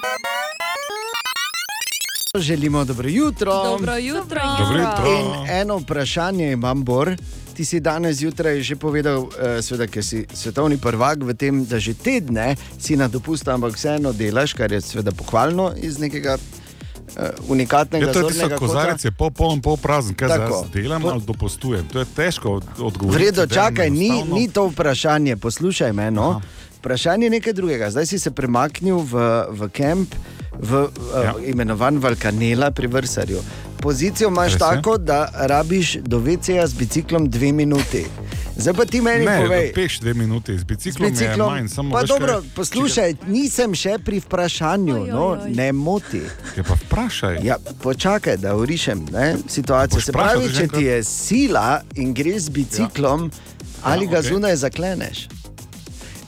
Želimo 2.37 2.85
dobro 2.85 3.09
jutro. 3.09 3.53
Dobro 3.65 3.97
jutro. 3.97 4.41
Dobro 4.59 4.79
jutro. 4.79 5.07
In 5.11 5.51
eno 5.51 5.77
vprašanje 5.77 6.53
imam, 6.53 6.85
Bor. 6.85 7.17
Ti 7.55 7.65
si 7.65 7.81
danes 7.81 8.17
zjutraj 8.17 8.61
že 8.61 8.77
povedal, 8.77 9.27
eh, 9.39 9.63
seveda, 9.63 9.87
ker 9.87 10.05
si 10.05 10.27
svetovni 10.33 10.77
prvak 10.77 11.19
v 11.21 11.35
tem, 11.35 11.65
da 11.65 11.79
že 11.79 11.95
tedne 11.95 12.57
si 12.79 12.97
na 12.97 13.09
dopustu, 13.09 13.51
ampak 13.51 13.75
vseeno 13.75 14.13
delaš, 14.13 14.53
kar 14.53 14.73
je 14.73 14.81
seveda 14.81 15.13
pohvalno 15.13 15.73
iz 15.77 15.99
nekega 15.99 16.35
uh, 16.35 17.23
unikatnega 17.49 18.07
Ja, 18.07 18.13
to 18.13 18.19
je 18.21 18.27
tisto, 18.27 18.51
kozarec 18.51 19.05
je 19.05 19.11
pol 19.13 19.31
poln, 19.31 19.63
pol 19.63 19.77
prazen, 19.77 20.15
kaj 20.15 20.29
Tako. 20.29 20.67
zdaj 20.67 20.83
delam 20.83 21.03
Po- 21.03 21.09
ali 21.09 21.23
dopustujem. 21.23 21.87
To 21.87 21.99
je 21.99 22.07
težko 22.07 22.51
od- 22.53 22.67
odgovoriti. 22.81 23.25
Vredo, 23.25 23.47
čakaj, 23.47 23.91
ni, 23.91 24.09
enostavno. 24.09 24.35
ni 24.35 24.49
to 24.49 24.67
vprašanje, 24.67 25.37
poslušaj 25.37 25.93
me. 25.93 26.11
No. 26.11 26.31
Aha. 26.31 26.41
Vprašanje 26.79 27.27
je 27.27 27.31
nekaj 27.31 27.53
drugega. 27.53 27.91
Zdaj 27.91 28.07
si 28.07 28.19
se 28.19 28.31
premaknil 28.31 28.99
v, 28.99 29.13
v 29.51 29.69
kamp, 29.71 30.11
v 30.61 30.89
Ja. 31.15 31.23
ja. 31.23 31.35
imenovan 31.45 31.99
Valkanela 31.99 32.71
pri 32.71 32.87
Vrsarju. 32.89 33.39
Pozicijo 33.79 34.29
imaš 34.29 34.47
Res 34.47 34.55
je. 34.55 34.59
tako, 34.61 34.99
da 34.99 35.19
rabiš 35.37 35.97
do 35.99 36.19
VC-ja 36.19 36.67
z 36.67 36.75
biciklom 36.75 37.29
dve 37.29 37.53
minuti. 37.53 38.05
Zdaj 38.57 38.75
pa 38.75 38.85
ti 38.85 39.01
meni 39.01 39.25
Ne, 39.25 39.41
povej. 39.41 39.73
peš 39.75 39.99
dve 39.99 40.15
minuti, 40.15 40.55
z 40.55 40.61
Z 40.61 40.65
biciklom, 40.65 41.11
biciklom. 41.11 41.49
je 41.49 41.55
manj, 41.55 41.69
samo 41.69 41.91
pa 41.91 42.01
veš, 42.01 42.09
dobro, 42.09 42.33
kaj- 42.35 42.49
poslušaj, 42.55 43.15
nisem 43.27 43.75
še 43.75 43.99
pri 43.99 44.21
vprašanju, 44.21 44.95
Oj, 44.97 45.09
no, 45.09 45.27
oj, 45.27 45.39
oj. 45.41 45.51
ne 45.53 45.73
moti. 45.75 46.23
Ja, 46.57 46.63
pa 46.63 46.75
vprašaj. 46.77 47.39
Ja, 47.43 47.57
počakaj, 47.83 48.37
da 48.37 48.55
urišem 48.55 49.05
ne, 49.13 49.37
situacijo. 49.49 49.97
Boš 49.97 50.05
Se 50.05 50.13
pravi, 50.13 50.49
če 50.51 50.69
ti 50.69 50.85
je 50.85 51.05
sila 51.05 51.67
in 51.97 52.15
greš 52.15 52.39
z 52.41 52.49
biciklom, 52.51 53.21
ja. 53.25 53.39
ali 53.85 54.07
ga 54.07 54.19
okej. 54.19 54.31
zunaj 54.31 54.57
zakleneš. 54.57 55.27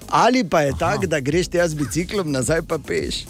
Ali 0.09 0.45
pa 0.45 0.61
je 0.61 0.73
tako, 0.75 1.07
da 1.07 1.21
greš 1.21 1.49
ti 1.49 1.59
z 1.61 1.75
biciklom, 1.77 2.27
nazaj 2.29 2.63
pa 2.63 2.79
peš. 2.79 3.23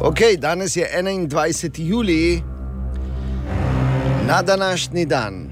Ok, 0.00 0.20
danes 0.38 0.76
je 0.76 0.88
21. 1.02 1.70
julij, 1.76 2.42
na 4.26 4.42
današnji 4.42 5.06
dan, 5.06 5.50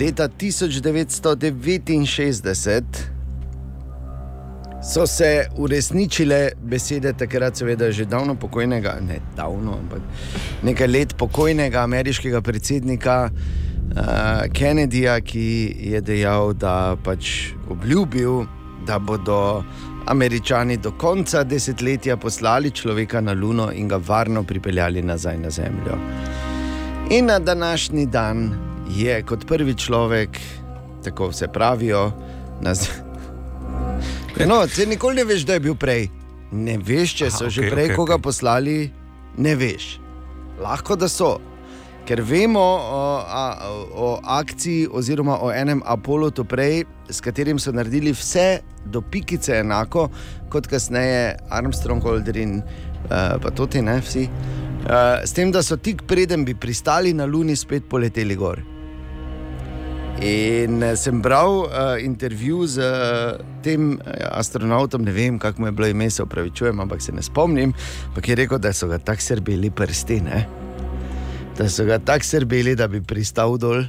leta 0.00 0.28
1969 0.28 3.12
so 4.82 5.06
se 5.06 5.46
uresničile 5.56 6.50
besede 6.62 7.12
takrat, 7.12 7.56
seveda, 7.56 7.92
že 7.92 8.04
davno 8.04 8.34
pokojnega, 8.34 8.96
ne 9.00 9.20
davno, 9.36 9.78
ampak 9.78 10.00
nekaj 10.62 10.88
let 10.88 11.14
pokojnega 11.18 11.82
ameriškega 11.82 12.40
predsednika 12.42 13.30
uh, 13.30 14.02
Kennedyja, 14.52 15.20
ki 15.20 15.76
je 15.92 16.00
dejal, 16.00 16.54
da 16.54 16.96
pač 17.04 17.52
obljubil, 17.70 18.44
da 18.86 18.98
bodo 18.98 19.62
američani 20.06 20.76
do 20.76 20.90
konca 20.90 21.44
desetletja 21.44 22.16
poslali 22.16 22.70
človeka 22.70 23.20
na 23.20 23.32
Luno 23.32 23.70
in 23.72 23.88
ga 23.88 23.96
varno 23.96 24.42
pripeljali 24.42 25.02
nazaj 25.02 25.38
na 25.38 25.50
Zemljo. 25.50 25.98
In 27.10 27.26
na 27.26 27.38
današnji 27.38 28.06
dan 28.06 28.54
je 28.90 29.22
kot 29.22 29.46
prvi 29.46 29.74
človek, 29.74 30.38
tako 31.04 31.28
vse 31.28 31.48
pravijo, 31.48 32.12
na 32.60 32.74
Zemlji. 32.74 33.12
No, 34.46 34.66
se 34.68 34.86
nikoli 34.86 35.16
ne 35.16 35.24
veš, 35.24 35.42
da 35.42 35.52
je 35.52 35.60
bil 35.60 35.74
prej. 35.74 36.08
Ne 36.52 36.78
veš, 36.78 37.14
če 37.14 37.30
so 37.30 37.44
Aha, 37.44 37.50
že 37.50 37.60
okej, 37.60 37.70
prej 37.70 37.84
okej, 37.84 37.96
koga 37.96 38.14
okej. 38.14 38.22
poslali, 38.22 38.76
ne 39.36 39.54
veš. 39.56 39.98
Lahko 40.60 40.96
da 40.96 41.08
so. 41.08 41.38
Ker 42.12 42.20
vemo 42.28 42.60
o, 42.60 43.04
a, 43.24 43.56
o 43.96 44.20
akciji 44.20 44.84
oziroma 44.92 45.38
o 45.40 45.48
enem 45.48 45.80
Apolotu 45.88 46.44
prej, 46.44 46.82
s 47.08 47.24
katerim 47.24 47.56
so 47.56 47.72
naredili 47.72 48.12
vse 48.12 48.60
do 48.84 49.00
pikice 49.00 49.54
enako 49.62 50.10
kot 50.52 50.68
kasneje 50.68 51.38
Armstrong, 51.48 52.04
Aldrin, 52.04 52.58
uh, 52.60 53.40
pa 53.40 53.54
tudi 53.56 53.80
ne 53.80 53.96
vsi. 54.04 54.26
Uh, 54.28 55.24
s 55.24 55.32
tem, 55.32 55.48
da 55.56 55.62
so 55.64 55.78
tik 55.80 56.04
preden 56.04 56.44
bi 56.44 56.52
pristali 56.52 57.14
na 57.16 57.24
Luni, 57.24 57.56
spet 57.56 57.88
poleteli 57.88 58.36
gor. 58.36 58.60
In 60.20 60.82
eh, 60.84 60.92
sem 61.00 61.22
bral 61.24 61.62
uh, 61.64 61.94
intervju 61.96 62.66
z 62.74 62.84
uh, 62.84 63.40
tem 63.64 63.96
astronautom, 64.28 65.08
ne 65.08 65.16
vem, 65.16 65.40
kako 65.40 65.64
mu 65.64 65.72
je 65.72 65.78
bilo 65.80 65.88
ime, 65.88 66.10
se 66.12 66.20
upravičujem, 66.22 66.84
ampak 66.84 67.00
se 67.00 67.16
ne 67.16 67.24
spomnim. 67.24 67.72
Ampak 68.12 68.28
je 68.28 68.36
rekel, 68.44 68.60
da 68.60 68.74
so 68.76 68.92
ga 68.92 69.00
tako 69.00 69.32
srbeli 69.32 69.72
prsti, 69.72 70.20
ne? 70.28 70.44
Da 71.62 71.68
so 71.68 71.84
ga 71.84 71.98
tako 71.98 72.24
srbeli, 72.24 72.74
da 72.76 72.88
bi 72.88 73.02
pristal 73.02 73.56
dol. 73.58 73.84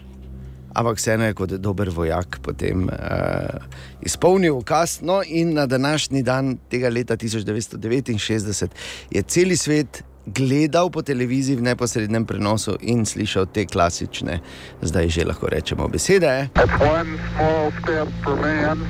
Ampak 0.73 0.97
vseeno 0.97 1.25
je 1.25 1.33
kot 1.33 1.51
dober 1.61 1.89
vojak 1.89 2.37
potem 2.41 2.85
uh, 2.85 3.65
izpolnil 4.01 4.57
ukaz. 4.57 4.99
No, 5.01 5.21
in 5.25 5.53
na 5.53 5.65
današnji 5.65 6.23
dan 6.23 6.57
tega 6.69 6.89
leta 6.89 7.17
1969 7.17 8.67
je 9.11 9.21
cel 9.21 9.55
svet 9.57 10.03
gledal 10.25 10.89
po 10.89 11.01
televiziji 11.01 11.55
v 11.55 11.61
neposrednem 11.61 12.25
prenosu 12.25 12.77
in 12.81 13.05
slišal 13.05 13.45
te 13.45 13.65
klasične, 13.65 14.39
zdaj 14.81 15.09
že 15.09 15.25
lahko 15.25 15.47
rečemo 15.49 15.87
besede. 15.87 16.49
One 16.79 17.17
small 17.33 17.71
step 17.81 18.07
for 18.23 18.37
man, 18.41 18.85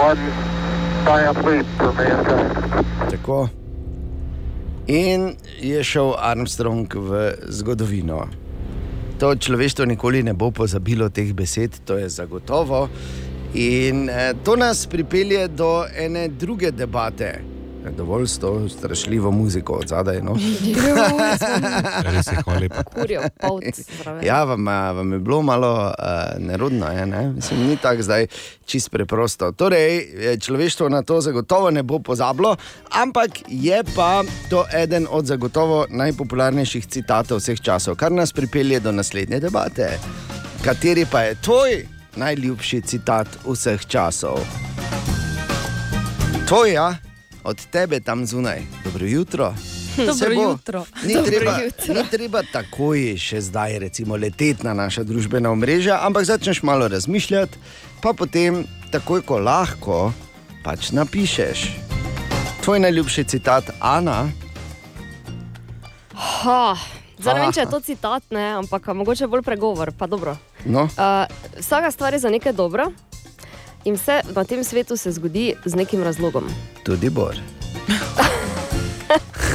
one 0.00 0.24
giant 1.04 1.44
leap 1.44 1.66
for 1.78 1.92
mankind. 1.92 2.84
Tako. 3.10 3.63
In 4.86 5.32
je 5.60 5.84
šel 5.84 6.12
Armstrong 6.18 6.94
v 6.94 7.32
zgodovino. 7.48 8.28
To 9.18 9.32
človeštvo 9.32 9.86
nikoli 9.88 10.20
ne 10.22 10.34
bo 10.36 10.50
pozabilo 10.50 11.08
teh 11.08 11.32
besed, 11.32 11.80
to 11.88 11.96
je 11.96 12.08
zagotovo. 12.08 12.88
In 13.54 14.10
eh, 14.10 14.34
to 14.44 14.56
nas 14.56 14.86
pripelje 14.86 15.48
do 15.48 15.86
ene 15.96 16.28
druge 16.28 16.70
debate. 16.70 17.40
Dovolj 17.90 18.26
s 18.26 18.38
to 18.38 18.68
strašljivo 18.68 19.30
muziko 19.30 19.72
od 19.72 19.88
zadaj. 19.88 20.20
No? 20.22 20.32
Res 22.14 22.26
je, 22.26 22.38
hvala 22.44 22.60
lepa. 22.60 22.82
Povc 23.40 23.80
zraven. 24.02 24.24
Ja, 24.24 24.44
vam, 24.44 24.66
vam 24.66 25.12
je 25.12 25.18
bilo 25.18 25.42
malo 25.42 25.84
uh, 25.84 26.44
nerodno, 26.44 26.86
je, 26.86 27.06
ne? 27.06 27.28
Mislim, 27.32 27.66
ni 27.66 27.76
tako 27.76 28.02
zdaj 28.02 28.26
čist 28.66 28.90
preprosto. 28.90 29.52
Torej, 29.52 30.06
človeštvo 30.40 30.88
na 30.88 31.02
to 31.02 31.20
zagotovo 31.20 31.70
ne 31.70 31.82
bo 31.82 31.98
pozabilo, 31.98 32.56
ampak 32.90 33.30
je 33.48 33.82
pa 33.96 34.22
to 34.50 34.64
eden 34.74 35.06
od 35.10 35.26
zagotovo 35.26 35.86
najpopularnejših 35.90 36.86
citatov 36.86 37.38
vseh 37.38 37.60
časov, 37.60 37.96
kar 37.96 38.12
nas 38.12 38.32
pripelje 38.32 38.80
do 38.80 38.92
naslednje 38.92 39.40
debate. 39.40 39.98
Kateri 40.64 41.06
pa 41.10 41.20
je 41.20 41.34
tvoj 41.42 41.86
najljubši 42.16 42.80
citat 42.80 43.28
vseh 43.44 43.86
časov? 43.86 44.38
Tvoja, 46.48 46.96
od 47.44 47.66
tebe 47.70 48.00
tam 48.00 48.26
zunaj. 48.26 48.62
Dobro 48.84 49.06
jutro. 49.06 49.54
Dobro 49.96 50.32
jutro. 50.32 50.84
Ni 51.04 51.14
Dobro 51.14 51.30
treba, 51.30 51.58
jutro. 51.60 51.94
ni 51.94 52.02
treba 52.10 52.42
takoj, 52.52 53.14
še 53.20 53.40
zdaj, 53.40 53.78
recimo, 53.78 54.16
leteti 54.16 54.66
na 54.66 54.74
naša 54.74 55.04
družbena 55.06 55.52
omrežja, 55.52 56.00
ampak 56.02 56.24
začneš 56.24 56.62
malo 56.62 56.88
razmišljati, 56.88 57.58
pa 58.02 58.12
potem, 58.12 58.64
takoj 58.90 59.22
ko 59.22 59.38
lahko, 59.38 60.12
pač 60.64 60.90
napišeš. 60.90 61.68
Tvoj 62.64 62.80
najljubši 62.80 63.24
citat, 63.24 63.70
Ana, 63.80 64.32
Ha, 66.14 66.76
zdaj 67.18 67.34
ne 67.34 67.40
vem, 67.40 67.52
če 67.52 67.64
je 67.64 67.70
to 67.70 67.80
citat, 67.82 68.22
ne, 68.30 68.54
ampak 68.60 68.86
mogoče 68.94 69.26
bolj 69.26 69.42
pregovor. 69.42 69.92
Pa 69.98 70.06
dobro. 70.06 70.36
no, 70.64 70.86
Uh, 70.94 71.26
vsaka 71.58 71.90
stvar 71.90 72.14
je 72.14 72.22
za 72.22 72.30
nekaj 72.30 72.52
dobro 72.52 72.92
in 73.84 73.94
vse 73.94 74.22
na 74.34 74.44
tem 74.44 74.64
svetu 74.64 74.96
se 74.96 75.12
zgodi 75.12 75.54
z 75.64 75.74
nekim 75.74 76.02
razlogom. 76.02 76.44
tudi 76.84 77.10
Bor. 77.10 77.34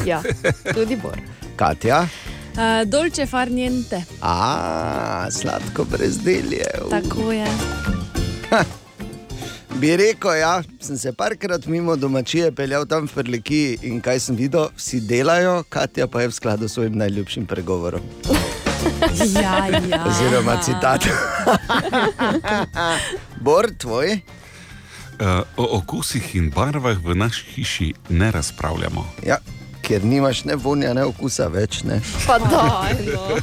Ja, 0.06 0.22
tudi 0.74 0.96
Bor. 0.96 1.18
Katja, 1.56 2.06
Uh, 2.50 2.82
dolče 2.84 3.26
far 3.26 3.50
niente. 3.50 4.02
a 4.20 5.26
sladko 5.30 5.84
brezdelje. 5.84 6.64
u. 6.86 6.90
Tako 6.90 7.32
je. 7.32 7.46
Bi 9.74 9.96
rekel, 9.96 10.34
ja, 10.34 10.62
sem 10.80 10.98
se 10.98 11.12
parkrat 11.12 11.66
mimo 11.66 11.96
domačije 11.96 12.52
peljal 12.52 12.86
tam 12.86 13.06
v 13.06 13.14
Prleki 13.14 13.78
in 13.82 14.00
kaj 14.00 14.20
sem 14.20 14.36
videl, 14.36 14.68
vsi 14.76 15.00
delajo, 15.00 15.62
Katja 15.68 16.06
pa 16.06 16.22
je 16.22 16.28
v 16.28 16.32
skladu 16.32 16.68
s 16.68 16.72
svojim 16.72 16.98
najljubšim 16.98 17.46
pregovorom. 17.46 18.00
Ja, 19.34 19.66
ja. 19.88 20.04
Oziroma 20.06 20.60
citat. 20.62 21.04
Bor, 23.40 23.70
tvoj. 23.78 24.20
Uh, 25.20 25.44
o 25.56 25.66
okusih 25.76 26.34
in 26.36 26.50
barvah 26.50 26.96
v 27.04 27.14
naši 27.14 27.44
hiši 27.54 27.94
ne 28.08 28.30
razpravljamo. 28.30 29.04
Ja, 29.26 29.36
ker 29.82 30.04
nimaš 30.04 30.44
ne 30.44 30.56
vonja, 30.56 30.94
ne 30.94 31.04
okusa 31.04 31.48
več. 31.52 31.82
Ne. 31.84 32.00
Pa 32.26 32.38
daj, 32.38 32.96
no. 33.12 33.40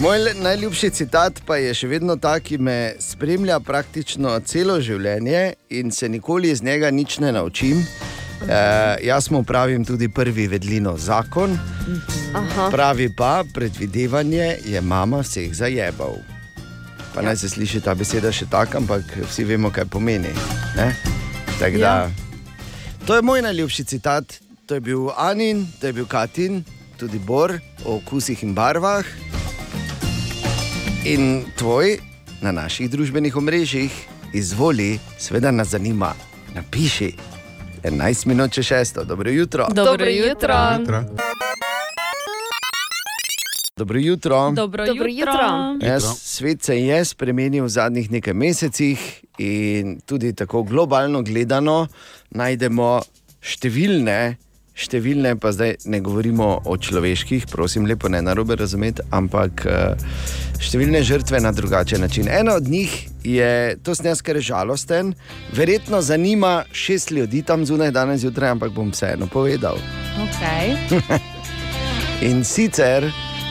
Moj 0.00 0.18
najljubši 0.40 0.90
citat 0.90 1.42
pa 1.46 1.58
je 1.60 1.74
še 1.76 1.88
vedno 1.90 2.16
ta, 2.16 2.38
ki 2.40 2.56
me 2.58 2.94
spremlja 3.04 3.58
praktično 3.60 4.38
celo 4.48 4.78
življenje 4.80 5.42
in 5.76 5.90
se 5.92 6.08
nikoli 6.08 6.54
iz 6.54 6.62
njega 6.62 6.90
nič 6.90 7.18
ne 7.20 7.32
naučim. 7.36 7.84
E, 8.42 8.58
jaz 9.02 9.30
mu 9.30 9.42
pravim 9.42 9.84
tudi 9.84 10.08
prvi 10.08 10.46
vedlino 10.46 10.96
zakon, 10.96 11.58
Aha. 12.34 12.70
pravi 12.70 13.10
pa 13.10 13.44
predvidevanje 13.54 14.56
je 14.64 14.80
mama 14.80 15.18
vseh 15.18 15.52
zajebal. 15.52 16.16
Pa 17.14 17.22
naj 17.22 17.36
se 17.36 17.48
sliši 17.48 17.80
ta 17.80 17.94
beseda 17.94 18.32
še 18.32 18.46
tako, 18.46 18.78
ampak 18.78 19.02
vsi 19.24 19.44
vemo, 19.44 19.70
kaj 19.70 19.84
pomeni. 19.86 20.30
ne? 20.76 20.94
Tako 21.58 21.78
Da, 21.78 21.84
Ja. 21.86 22.10
to 23.06 23.16
je 23.16 23.22
moj 23.22 23.42
najljubši 23.42 23.84
citat, 23.84 24.24
to 24.66 24.74
je 24.74 24.80
bil 24.80 25.10
Anin, 25.10 25.66
to 25.80 25.86
je 25.86 25.92
bil 25.92 26.06
Katin, 26.06 26.64
tudi 26.96 27.18
Bor 27.18 27.52
o 27.84 27.96
okusih 27.96 28.42
in 28.42 28.54
barvah. 28.54 29.04
In 31.04 31.44
tvoj 31.56 31.98
na 32.40 32.52
naših 32.52 32.90
družbenih 32.90 33.36
omrežjih, 33.36 33.90
izvoli, 34.32 34.98
seveda 35.18 35.50
nas 35.50 35.68
zanima, 35.68 36.14
napiši. 36.54 37.12
11 37.82 38.26
minut 38.26 38.52
če 38.52 38.62
šesto, 38.62 39.04
dobro 39.04 39.30
jutro. 39.30 39.66
Dobro 39.72 40.06
jutro. 40.06 40.54
Dobro 43.76 43.98
jutro. 43.98 44.50
Dobro, 44.50 44.86
Dobro 44.86 45.08
jutro. 45.08 45.32
jutro. 45.32 45.88
Jaz, 45.88 46.04
svet 46.16 46.62
se 46.62 46.76
je 46.80 47.04
spremenil 47.04 47.64
v 47.64 47.68
zadnjih 47.68 48.10
nekaj 48.10 48.34
mesecih 48.34 49.24
in 49.38 50.00
tudi 50.00 50.32
tako 50.32 50.62
globalno 50.62 51.22
gledano 51.22 51.86
najdemo 52.30 53.00
številne, 53.40 54.36
številne, 54.80 55.34
pa 55.40 55.52
zdaj 55.54 55.76
ne 55.90 56.00
govorimo 56.04 56.48
o 56.64 56.76
človeških, 56.76 57.46
prosim, 57.52 57.86
lepo 57.88 58.08
ne 58.08 58.22
narobe 58.24 58.56
razumeti, 58.58 59.04
ampak 59.12 59.64
eh, 59.66 60.04
številne 60.60 61.02
žrtve 61.06 61.40
na 61.40 61.52
drugačen 61.52 62.00
način. 62.04 62.28
Ena 62.28 62.56
od 62.58 62.68
njih 62.68 62.94
je, 63.24 63.76
to 63.84 63.94
sem 63.94 64.10
jaz, 64.10 64.22
ker 64.24 64.40
je 64.40 64.48
žalosten, 64.52 65.14
verjetno 65.56 66.00
zanima 66.02 66.64
šest 66.72 67.10
ljudi 67.10 67.42
tam 67.46 67.66
zunaj 67.68 67.92
danes 67.96 68.24
zjutraj, 68.24 68.56
ampak 68.56 68.72
bom 68.76 68.92
vseeno 68.94 69.28
povedal. 69.32 69.80
Okay. 70.28 70.76
In 72.28 72.44
sicer 72.44 73.08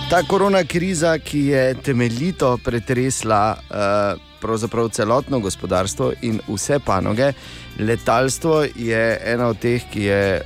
ta 0.09 0.23
korona 0.25 0.63
kriza, 0.65 1.17
ki 1.21 1.45
je 1.53 1.63
temeljito 1.85 2.57
pretresla 2.65 3.43
uh, 3.57 4.28
pravzaprav 4.41 4.89
celotno 4.89 5.39
gospodarstvo 5.39 6.11
in 6.21 6.39
vse 6.47 6.79
panoge, 6.79 7.33
letalstvo 7.79 8.63
je 8.75 9.19
ena 9.25 9.47
od 9.47 9.59
teh, 9.59 9.83
ki 9.91 10.03
je 10.03 10.41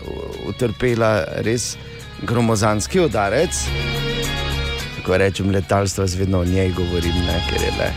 utrpela 0.50 1.26
res 1.46 1.76
gromozanski 2.22 3.00
udarec. 3.00 3.66
Ko 5.06 5.18
rečem 5.18 5.52
letalstvo, 5.52 6.04
jaz 6.04 6.16
vedno 6.16 6.40
o 6.40 6.46
njej 6.46 6.72
govorim, 6.78 7.16
ne, 7.28 7.40
ker 7.50 7.62
je 7.62 7.72
le. 7.80 7.92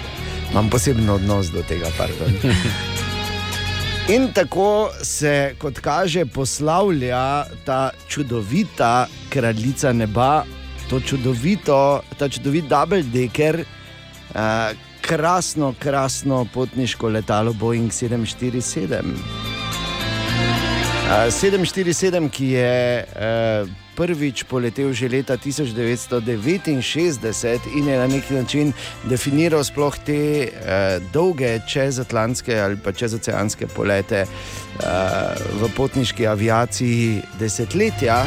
Imam 0.50 0.70
poseben 0.70 1.10
odnos 1.10 1.50
do 1.54 1.62
tega, 1.68 1.90
pardon. 1.98 2.32
In 4.08 4.28
tako 4.32 4.90
se, 5.02 5.54
kot 5.58 5.80
kaže, 5.82 6.26
poslavlja 6.26 7.44
ta 7.64 7.90
čudovita 8.08 9.06
kraljica 9.30 9.92
neba, 9.92 10.44
to 10.90 11.00
čudovito, 11.00 12.02
ta 12.18 12.28
čudovit 12.28 12.68
Double 12.70 13.02
Decker, 13.02 13.64
uh, 14.34 14.70
krasno, 15.06 15.74
krasno 15.78 16.46
potniško 16.54 17.08
letalo 17.08 17.52
Boeing 17.52 17.92
747. 17.92 19.02
Uh, 21.06 21.12
747, 21.30 22.30
ki 22.30 22.46
je 22.46 23.04
uh, 23.04 23.10
prvič 23.96 24.44
poletel 24.44 24.92
že 24.92 25.08
leta 25.08 25.36
1969 25.36 27.60
in 27.78 27.88
je 27.88 27.98
na 27.98 28.06
neki 28.06 28.34
način 28.34 28.72
definiral 29.04 29.64
sploh 29.64 29.98
te 30.04 30.48
uh, 30.48 30.52
dolge 31.12 31.60
čezatlantske 31.68 32.60
ali 32.60 32.76
pa 32.76 32.92
čezoceanske 32.92 33.66
polete 33.66 34.26
v 35.60 35.68
potniški 35.76 36.26
aviaciji 36.26 37.22
desetletja. 37.38 38.26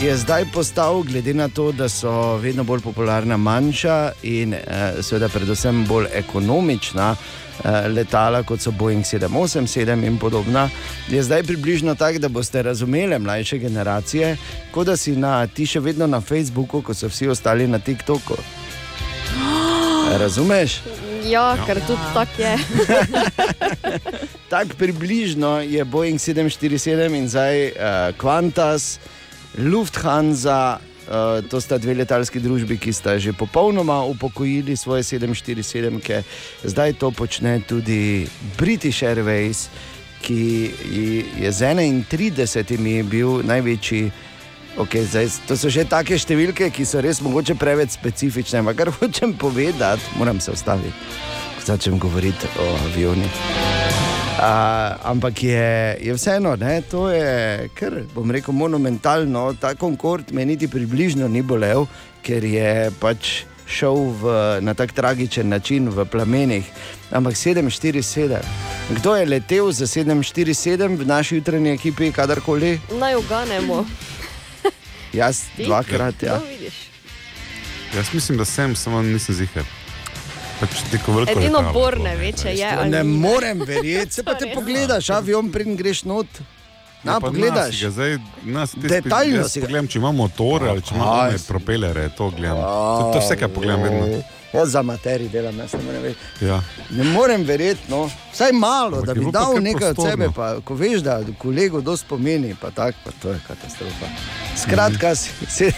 Je 0.00 0.16
zdaj 0.16 0.44
postal, 0.52 1.02
glede 1.02 1.34
na 1.34 1.48
to, 1.48 1.72
da 1.72 1.88
so 1.88 2.36
vedno 2.36 2.64
bolj 2.64 2.80
popularna 2.80 3.36
manjša 3.36 4.12
in 4.22 4.54
eh, 4.54 4.62
seveda 5.02 5.28
predvsem 5.28 5.86
bolj 5.88 6.06
ekonomična 6.12 7.16
eh, 7.16 7.88
letala, 7.88 8.42
kot 8.42 8.60
so 8.60 8.70
Boeing 8.70 9.04
787 9.04 10.06
in 10.06 10.18
podobna, 10.18 10.68
je 11.08 11.22
zdaj 11.22 11.42
približno 11.42 11.94
tako, 11.94 12.18
da 12.18 12.28
boste 12.28 12.62
razumeli 12.62 13.18
mlajše 13.18 13.58
generacije, 13.58 14.36
kot 14.70 14.86
da 14.86 14.96
si 14.96 15.16
na, 15.16 15.46
ti 15.46 15.66
še 15.66 15.80
vedno 15.80 16.06
na 16.06 16.20
Facebooku, 16.20 16.82
kot 16.82 16.96
so 16.96 17.08
vsi 17.08 17.28
ostali 17.28 17.66
na 17.66 17.78
TikToku. 17.78 18.36
Razumeš? 20.18 20.80
Ja, 21.24 21.56
ker 21.66 21.80
tudi 21.86 22.02
tako 22.14 22.42
je. 22.42 22.58
Tako 24.50 24.76
približno 24.78 25.60
je 25.60 25.84
Boeing 25.84 26.20
747 26.20 27.16
in 27.18 27.28
zdaj 27.28 27.66
uh, 27.66 27.74
Qantas, 28.20 28.98
Lufthansa. 29.58 30.78
Uh, 31.06 31.38
to 31.46 31.60
sta 31.62 31.78
dve 31.78 31.94
letalski 31.94 32.42
družbi, 32.42 32.80
ki 32.82 32.90
sta 32.90 33.14
že 33.14 33.30
popolnoma 33.30 34.02
upokojili 34.10 34.74
svoje 34.74 35.06
747, 35.06 36.02
ki 36.02 36.26
zdaj 36.66 36.98
to 36.98 37.14
počne 37.14 37.62
tudi 37.62 38.26
British 38.58 39.06
Airways, 39.06 39.70
ki 40.26 40.74
je 41.38 41.50
z 41.52 41.60
31 42.10 43.06
bil 43.06 43.46
največji. 43.46 44.10
Okay, 44.76 45.06
zdaj, 45.06 45.30
to 45.46 45.56
so 45.56 45.70
že 45.72 45.86
take 45.88 46.18
številke, 46.18 46.68
ki 46.68 46.84
so 46.84 47.00
res 47.00 47.22
mogoče 47.24 47.54
preveč 47.54 47.94
specifične. 47.94 48.60
Ampak 48.60 48.82
kar 48.82 48.90
hočem 48.98 49.32
povedati, 49.38 50.02
moram 50.18 50.42
se 50.42 50.50
ustaviti, 50.52 50.92
ko 51.56 51.70
začnem 51.70 52.02
govoriti 52.02 52.50
o 52.58 52.66
avionih. 52.90 54.05
Uh, 54.36 54.42
ampak 55.02 55.42
je, 55.42 55.96
je 56.00 56.14
vseeno, 56.14 56.56
ne, 56.56 56.82
to 56.84 57.08
je 57.08 57.68
kar, 57.74 58.02
bom 58.14 58.30
rekel, 58.30 58.52
monumentalno. 58.52 59.54
Ta 59.56 59.74
Concord 59.74 60.32
me 60.32 60.44
niti 60.44 60.68
približno 60.68 61.28
ni 61.28 61.40
bolel, 61.42 61.86
ker 62.20 62.44
je 62.44 62.90
pač 63.00 63.46
šel 63.64 63.96
v, 64.20 64.34
na 64.60 64.74
tak 64.76 64.92
tragičen 64.92 65.48
način 65.48 65.88
v 65.88 66.04
plamenih. 66.04 66.68
Ampak 67.10 67.32
747. 67.32 68.36
Kdo 69.00 69.16
je 69.16 69.26
letel 69.26 69.72
za 69.72 69.86
747 69.86 71.00
v 71.00 71.06
naši 71.06 71.40
jutranji 71.40 71.72
ekipi, 71.72 72.12
kadarkoli? 72.12 72.76
Naj 72.92 73.16
uganemo. 73.16 73.86
Jaz 75.16 75.48
Ti? 75.56 75.64
dvakrat. 75.64 76.22
Ja. 76.22 76.40
Jaz 77.96 78.12
mislim, 78.12 78.38
da 78.38 78.44
sem, 78.44 78.76
samo 78.76 79.02
nisem 79.02 79.34
zihar. 79.34 79.64
Pač 80.56 80.70
Edino 81.28 81.58
letalo 81.58 81.72
bor 81.72 81.94
bilo, 81.94 82.04
ne 82.04 82.16
ve, 82.16 82.32
če 82.32 82.48
je 82.50 82.68
ali 82.72 82.90
ne 82.90 83.02
morem 83.04 83.60
verjeti, 83.60 84.12
se 84.14 84.22
pa 84.22 84.34
te 84.34 84.52
pogledaš, 84.54 85.10
avion 85.10 85.50
pridem 85.50 85.76
greš 85.76 86.04
not. 86.04 86.26
Na, 87.04 87.12
Ja, 87.12 87.20
pogledaš. 87.20 87.70
Nas, 87.72 87.80
ga 87.82 87.90
zdaj, 87.90 88.14
nas, 88.44 88.70
te 88.72 88.88
Detaljno 88.88 89.42
spet- 89.42 89.48
si 89.48 89.60
ga- 89.60 89.66
Pogledam, 89.66 89.86
če 89.86 89.98
ima 89.98 90.12
motor 90.12 90.64
ali 90.64 90.82
če 90.82 90.94
ima 90.94 91.10
Aj, 91.20 91.36
propelere, 91.46 92.08
to 92.10 92.30
gledam. 92.30 92.56
To, 92.56 93.10
to 93.12 93.20
vse, 93.20 93.36
kar 93.36 93.48
pogledam, 93.48 93.82
vedno. 93.82 94.22
Jaz 94.52 94.70
za 94.70 94.82
materijo 94.82 95.28
delam, 95.28 95.58
jaz 95.58 95.72
ne 95.72 95.82
morem 95.82 96.02
verjeti. 96.02 96.20
Ja. 96.42 96.56
Ne 96.90 97.04
morem 97.06 97.44
verjeti, 97.44 97.80
no. 97.88 98.00
vsaj 98.32 98.52
malo, 98.54 98.96
Ampak 98.96 99.06
da 99.06 99.14
bi 99.14 99.30
dal 99.30 99.54
nekaj 99.60 99.88
od 99.88 99.94
prostorno. 99.94 100.10
sebe. 100.24 100.28
Pa, 100.34 100.60
ko 100.60 100.74
veš, 100.74 101.00
da 101.00 101.20
kolegu 101.38 101.80
dosti 101.80 102.06
pomeni, 102.08 102.54
pa 102.56 102.70
tako, 102.72 102.98
pa 103.04 103.10
to 103.12 103.30
je 103.30 103.38
katastrofa. 103.46 104.06
Skratka, 104.56 105.14
se, 105.14 105.70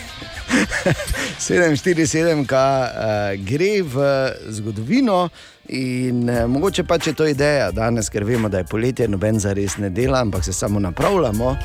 747, 1.39 2.47
ki 2.49 2.55
uh, 2.55 3.45
gre 3.45 3.83
v 3.83 4.09
zgodovino. 4.49 5.29
In 5.69 6.29
uh, 6.29 6.47
mogoče 6.49 6.85
pa 6.89 6.99
če 6.99 7.13
to 7.13 7.27
je 7.29 7.37
ideja 7.37 7.71
danes, 7.77 8.09
ker 8.09 8.25
vemo, 8.25 8.49
da 8.49 8.63
je 8.63 8.69
poletje, 8.71 9.09
noben 9.09 9.41
za 9.41 9.53
res 9.53 9.77
ne 9.79 9.91
dela, 9.91 10.23
ampak 10.25 10.45
se 10.45 10.53
samo 10.53 10.81
napravljamo. 10.81 11.57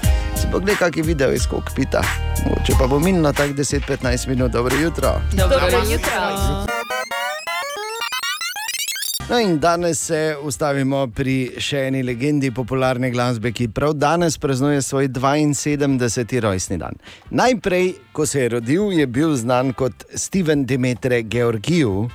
Si 0.41 0.51
pogled, 0.51 0.77
kak 0.77 0.97
je 0.97 1.03
video 1.03 1.31
iz 1.31 1.47
kokpita. 1.47 2.03
Mogoče 2.45 2.79
pa 2.79 2.87
bo 2.87 2.99
minilo 2.99 3.31
tako 3.33 3.53
10-15 3.53 4.27
minut, 4.27 4.51
dobro 4.51 4.75
jutro. 4.75 5.21
Dobro, 5.31 5.59
Dobro 5.59 5.83
jutro. 5.91 6.92
No 9.29 9.39
in 9.39 9.59
danes 9.59 9.99
se 9.99 10.35
ustavimo 10.43 11.05
pri 11.07 11.55
še 11.57 11.85
eni 11.87 12.01
legendi 12.03 12.49
popularne 12.51 13.07
glasbe, 13.11 13.53
ki 13.55 13.69
prav 13.71 13.93
danes 13.95 14.35
praznuje 14.37 14.81
svoj 14.83 15.07
72. 15.07 16.41
rojstni 16.43 16.77
dan. 16.77 16.99
Najprej, 17.31 17.93
ko 18.11 18.25
se 18.25 18.41
je 18.41 18.49
rodil, 18.49 18.91
je 18.91 19.07
bil 19.07 19.35
znan 19.39 19.71
kot 19.73 20.03
Steven 20.15 20.65
Demetre 20.65 21.21
Georgiju, 21.23 22.09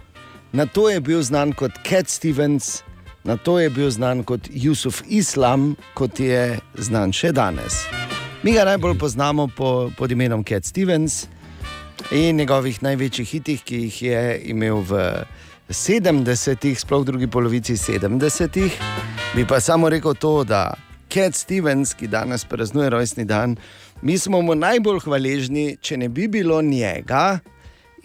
na 0.53 0.67
to 0.67 0.91
je 0.91 1.01
bil 1.01 1.23
znan 1.25 1.57
kot 1.57 1.81
Cat 1.89 2.13
Stevens, 2.13 2.83
na 3.25 3.37
to 3.37 3.57
je 3.59 3.71
bil 3.71 3.89
znan 3.91 4.21
kot 4.23 4.45
Jusuf 4.53 5.01
Islam, 5.09 5.77
kot 5.95 6.21
je 6.21 6.61
znan 6.77 7.17
še 7.17 7.33
danes. 7.33 7.87
Mi 8.45 8.53
ga 8.53 8.69
najbolj 8.69 8.99
poznamo 9.01 9.49
po, 9.49 9.89
pod 9.97 10.13
imenom 10.13 10.45
Cat 10.45 10.69
Stevens 10.69 11.25
in 12.13 12.37
njegovih 12.37 12.83
največjih 12.85 13.29
hitih, 13.29 13.65
ki 13.65 13.83
jih 13.89 14.03
je 14.03 14.23
imel 14.53 14.85
v 14.85 15.03
70-ih, 15.69 16.81
sploh 16.81 17.03
v 17.05 17.07
drugi 17.13 17.27
polovici 17.29 17.77
70-ih. 17.77 18.73
Bi 19.37 19.45
pa 19.45 19.61
samo 19.61 19.89
rekel 19.93 20.15
to, 20.17 20.41
da 20.45 20.73
Cat 21.13 21.37
Stevens, 21.37 21.93
ki 21.93 22.09
danes 22.09 22.45
praznuje 22.49 22.91
rojstni 22.91 23.25
dan, 23.25 23.57
mi 24.03 24.19
smo 24.19 24.41
mu 24.43 24.55
najbolj 24.57 25.01
hvaležni, 25.05 25.77
če 25.81 25.97
ne 25.97 26.09
bi 26.09 26.29
bilo 26.29 26.63
njega 26.63 27.41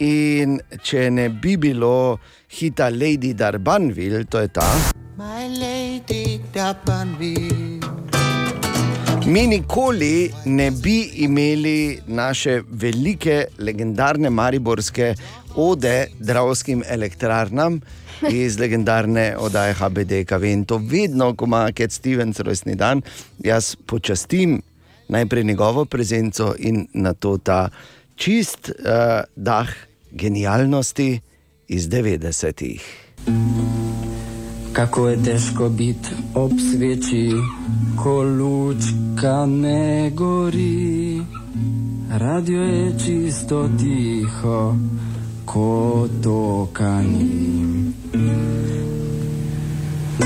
in 0.04 0.60
če 0.84 1.10
ne 1.12 1.30
bi 1.30 1.56
bilo 1.58 2.20
hita 2.52 2.90
Lady 2.92 3.34
Darbanville, 3.34 4.26
to 4.26 4.44
je 4.44 4.48
ta. 4.48 4.68
Mi 9.26 9.48
nikoli 9.48 10.32
ne 10.46 10.72
bi 10.72 10.98
imeli 11.24 12.00
naše 12.08 12.62
velike, 12.68 13.46
legendarne 13.60 14.30
mariborske 14.30 15.14
ode 15.56 16.08
dravskim 16.20 16.84
elektrarnam 16.88 17.80
iz 18.32 18.60
legendarne 18.60 19.36
oddaje 19.38 19.74
HBDKV. 19.74 20.44
In 20.44 20.66
to 20.66 20.78
vedno, 20.78 21.36
ko 21.36 21.46
ima 21.46 21.72
Cat 21.72 21.92
Stevens 21.92 22.40
rojstni 22.40 22.76
dan, 22.76 23.02
jaz 23.40 23.76
počastim 23.76 24.62
najprej 25.08 25.44
njegovo 25.44 25.86
prezenco 25.86 26.56
in 26.60 26.88
na 26.94 27.14
to 27.14 27.38
ta 27.38 27.70
čist 28.16 28.70
uh, 28.70 29.24
dah 29.36 29.68
genialnosti 30.12 31.20
iz 31.68 31.88
90-ih. 31.90 32.82
Kako 34.74 35.08
je 35.10 35.24
težko 35.24 35.70
biti 35.70 36.10
ob 36.34 36.52
sveči, 36.72 37.30
ko 38.04 38.24
lučka 38.24 39.46
ne 39.46 40.12
gori. 40.16 41.22
Radio 42.10 42.62
je 42.62 42.94
čisto 43.06 43.70
tiho, 43.80 44.76
ko 45.54 46.10
to 46.24 46.68
kani. 46.74 47.94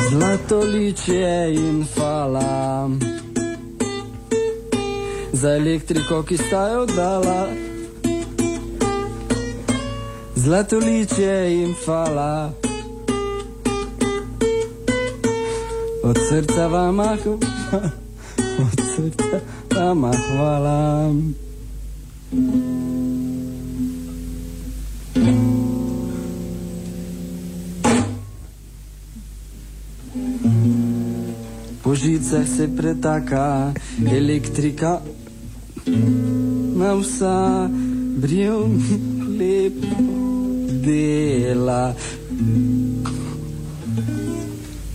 Zlato 0.10 0.60
liče 0.60 1.52
in 1.52 1.84
fala, 1.96 2.90
za 5.34 5.50
elektriko, 5.50 6.24
ki 6.24 6.38
sta 6.38 6.62
jo 6.72 6.86
dala. 6.86 7.48
Zlato 10.36 10.78
liče 10.78 11.36
in 11.52 11.76
fala. 11.86 12.52
Od 16.04 16.18
srca 16.30 16.68
vam 16.68 17.00
hvala, 17.00 17.40
od 18.63 18.80
srca 18.96 19.40
vam 19.76 20.02
hvala. 20.02 21.12
Po 31.84 31.96
žicah 31.96 32.48
se 32.48 32.68
pretaka 32.68 33.74
elektrika, 34.12 35.02
na 36.76 36.94
vsa 36.94 37.70
bril 38.18 38.68
lepo 39.40 40.04
dela. 40.84 41.96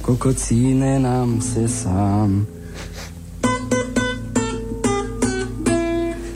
Kokocine 0.03 0.99
nam 1.01 1.41
se 1.41 1.69
sam. 1.69 2.47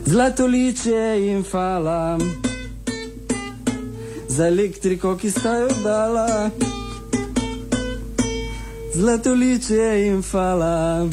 Zlato 0.07 0.47
liče 0.47 1.19
in 1.21 1.43
fala, 1.45 2.19
za 4.37 4.47
elektriko, 4.47 5.17
ki 5.17 5.31
sta 5.31 5.55
jo 5.57 5.69
dala. 5.85 6.51
Zlato 8.95 9.33
liče 9.35 10.07
in 10.07 10.23
fala, 10.23 11.09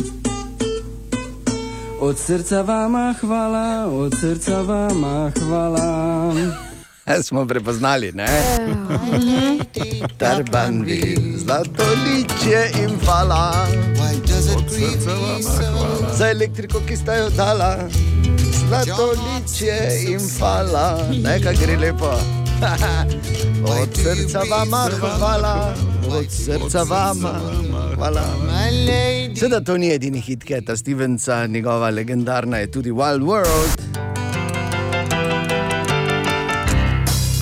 od 1.99 2.17
srca 2.19 2.61
vama 2.61 3.13
hvala, 3.21 3.87
od 3.87 4.15
srca 4.21 4.61
vama 4.61 5.31
hvala. 5.39 6.33
Smo 7.27 7.45
prepoznali, 7.45 8.11
ne? 8.11 8.27
Darbanville, 10.19 11.37
zlato 11.37 11.87
liče 12.05 12.83
in 12.83 12.99
fala. 12.99 13.67
Why 13.95 14.19
does 14.27 14.47
it 14.51 14.67
grieve 14.67 15.15
me 15.15 15.43
so? 15.43 16.15
za 16.17 16.29
elektriko, 16.29 16.81
ki 16.87 16.95
sta 16.95 17.15
jo 17.15 17.29
dala, 17.29 17.77
zlato 18.51 19.11
liče 19.11 19.79
in 20.11 20.29
fala, 20.39 20.97
nekaj 21.23 21.55
gre 21.55 21.77
lepo. 21.77 22.42
Od 23.81 23.89
srca 23.95 24.41
vama 24.51 24.89
hvala, 24.99 25.73
od 26.09 26.25
srca 26.31 26.83
vama 26.83 27.39
hvala. 27.95 28.21
Seveda 29.35 29.61
to 29.61 29.77
ni 29.77 29.91
edini 29.93 30.21
hit 30.21 30.43
Keta 30.43 30.77
Stevensa, 30.77 31.47
njegova 31.47 31.89
legendarna 31.89 32.57
je 32.57 32.71
tudi 32.71 32.91
Wild 32.91 33.23
World. 33.23 33.81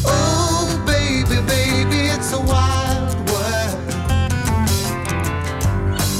Oh, 0.06 0.86
baby, 0.86 1.42
baby, 1.48 2.10
it's 2.16 2.34
a 2.34 2.40
wild 2.40 3.16
world. 3.30 3.94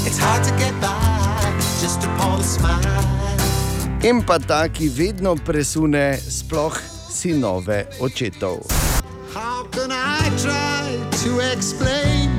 It's 0.06 0.18
hard 0.18 0.44
to 0.44 0.50
get 0.58 0.74
by 0.80 1.60
just 1.82 2.04
upon 2.04 2.40
a 2.40 2.44
smile. 2.44 3.02
In 4.02 4.22
pa 4.26 4.38
ta, 4.38 4.68
ki 4.68 4.88
vedno 4.88 5.36
presune 5.46 6.18
sploh 6.18 6.78
sinove 7.10 7.86
očetov. 8.00 8.91
Can 9.72 9.90
I 9.90 10.30
try 10.44 10.84
to 11.24 11.40
explain? 11.52 12.30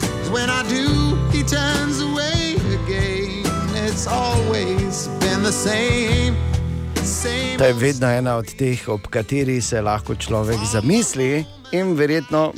'Cause 0.00 0.30
when 0.32 0.48
I 0.50 0.62
do, 0.68 1.16
he 1.32 1.42
turns 1.42 2.00
away 2.00 2.56
again. 2.78 3.44
It's 3.86 4.06
always 4.06 5.08
been 5.20 5.42
the 5.42 5.52
same. 5.52 6.34
To 7.58 7.64
je 7.64 7.72
vedno 7.72 8.06
ena 8.08 8.36
od 8.36 8.46
teh, 8.58 8.88
ob 8.88 9.00
kateri 9.10 9.60
se 9.60 9.80
lahko 9.80 10.14
človek 10.14 10.58
zamisli 10.72 11.44
in 11.72 11.94
verjetno, 11.96 12.52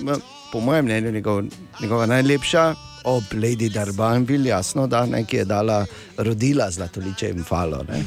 po 0.52 0.60
mojem 0.60 0.84
mnenju, 0.84 1.10
njegov, 1.10 1.42
njegova 1.80 2.06
najlepša 2.06 2.74
ob 3.04 3.22
Lady 3.32 3.68
Darbanville, 3.68 4.48
jasno, 4.48 4.86
da 4.86 5.06
ne, 5.06 5.24
ki 5.24 5.36
je 5.36 5.44
dala 5.44 5.86
rodila 6.16 6.70
zlatoliče 6.70 7.28
in 7.30 7.44
falo. 7.44 7.82
ne. 7.88 8.04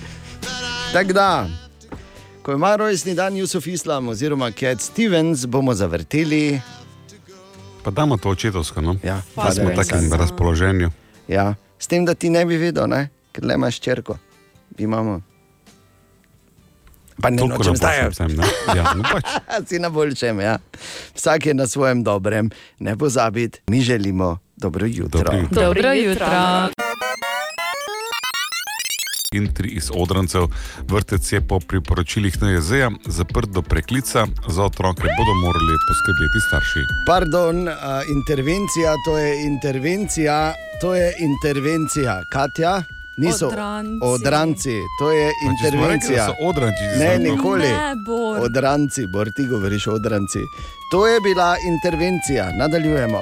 Tako 0.93 1.13
da, 1.13 1.47
ko 2.47 2.53
ima 2.53 2.75
rojstni 2.75 3.15
dan 3.15 3.37
Jusuf 3.37 3.67
Islam 3.67 4.07
oziroma 4.07 4.51
Cat 4.51 4.81
Stevens, 4.81 5.45
bomo 5.45 5.73
zavrteli. 5.73 6.61
Pa 7.83 7.91
damo 7.91 8.17
to 8.17 8.29
očetovsko, 8.29 8.81
no? 8.81 8.95
Ja, 9.03 9.21
pa 9.35 9.51
smo 9.51 9.69
v 9.69 9.75
takem 9.75 10.13
razpoloženju. 10.13 10.89
Ja, 11.27 11.55
s 11.79 11.87
tem, 11.87 12.05
da 12.05 12.15
ti 12.15 12.29
ne 12.29 12.45
bi 12.45 12.55
vedel, 12.57 12.87
ne? 12.87 13.09
ker 13.35 13.43
le 13.43 13.59
imaš 13.59 13.81
črko. 13.83 14.15
Imamo. 14.77 15.19
Pa 17.21 17.29
ne 17.29 17.43
na 17.43 17.75
zdaj. 17.75 18.13
sem, 18.15 18.31
ne? 18.31 18.47
Ja, 18.75 18.95
no 18.95 19.03
pač. 19.03 19.27
Si 19.67 19.79
na 19.79 19.89
boljšem, 19.89 20.39
ja. 20.39 20.57
Vsak 21.19 21.45
je 21.45 21.53
na 21.53 21.67
svojem 21.67 22.03
dobrem, 22.03 22.49
ne 22.79 22.95
pozabiti, 22.97 23.59
mi 23.67 23.81
želimo 23.81 24.37
dobro 24.55 24.85
jutro. 24.85 25.19
Dobro 25.19 25.37
jutro. 25.37 25.63
Dobro 25.65 25.93
jutro. 25.93 26.86
In 29.33 29.51
tri 29.53 29.69
iz 29.75 29.91
odrancev. 29.93 30.47
Vrtec 30.87 31.31
je 31.31 31.41
po 31.41 31.59
priporočilih 31.59 32.41
NJZ-ja 32.41 32.91
zaprt 33.05 33.49
do 33.49 33.61
preklica, 33.61 34.23
za 34.47 34.63
otroke 34.63 35.01
bodo 35.17 35.33
morali 35.43 35.73
poskrbeti 35.87 36.39
starši. 36.47 36.81
Pardon, 37.07 37.67
uh, 37.67 37.73
intervencija, 38.09 38.93
to 39.05 39.17
je 39.17 39.43
intervencija, 39.43 40.53
to 40.81 40.95
je 40.95 41.13
intervencija. 41.19 42.21
Katja, 42.33 42.83
niso 43.17 43.47
Odranci. 43.47 43.99
odranci, 44.03 44.75
to 44.99 45.11
je 45.11 45.25
rekli, 45.25 45.47
intervencija. 45.49 46.25
so 46.25 46.33
odranci, 46.41 46.83
Ne, 46.99 47.19
nikoli. 47.19 47.67
Ne, 47.67 47.95
Bor. 48.05 48.39
Odranci, 48.39 49.01
bor 49.07 49.27
ti 49.35 49.43
govoriš 49.45 49.87
odranci. 49.87 50.39
To 50.91 51.07
je 51.07 51.19
bila 51.21 51.55
intervencija, 51.67 52.51
nadaljujemo. 52.53 53.21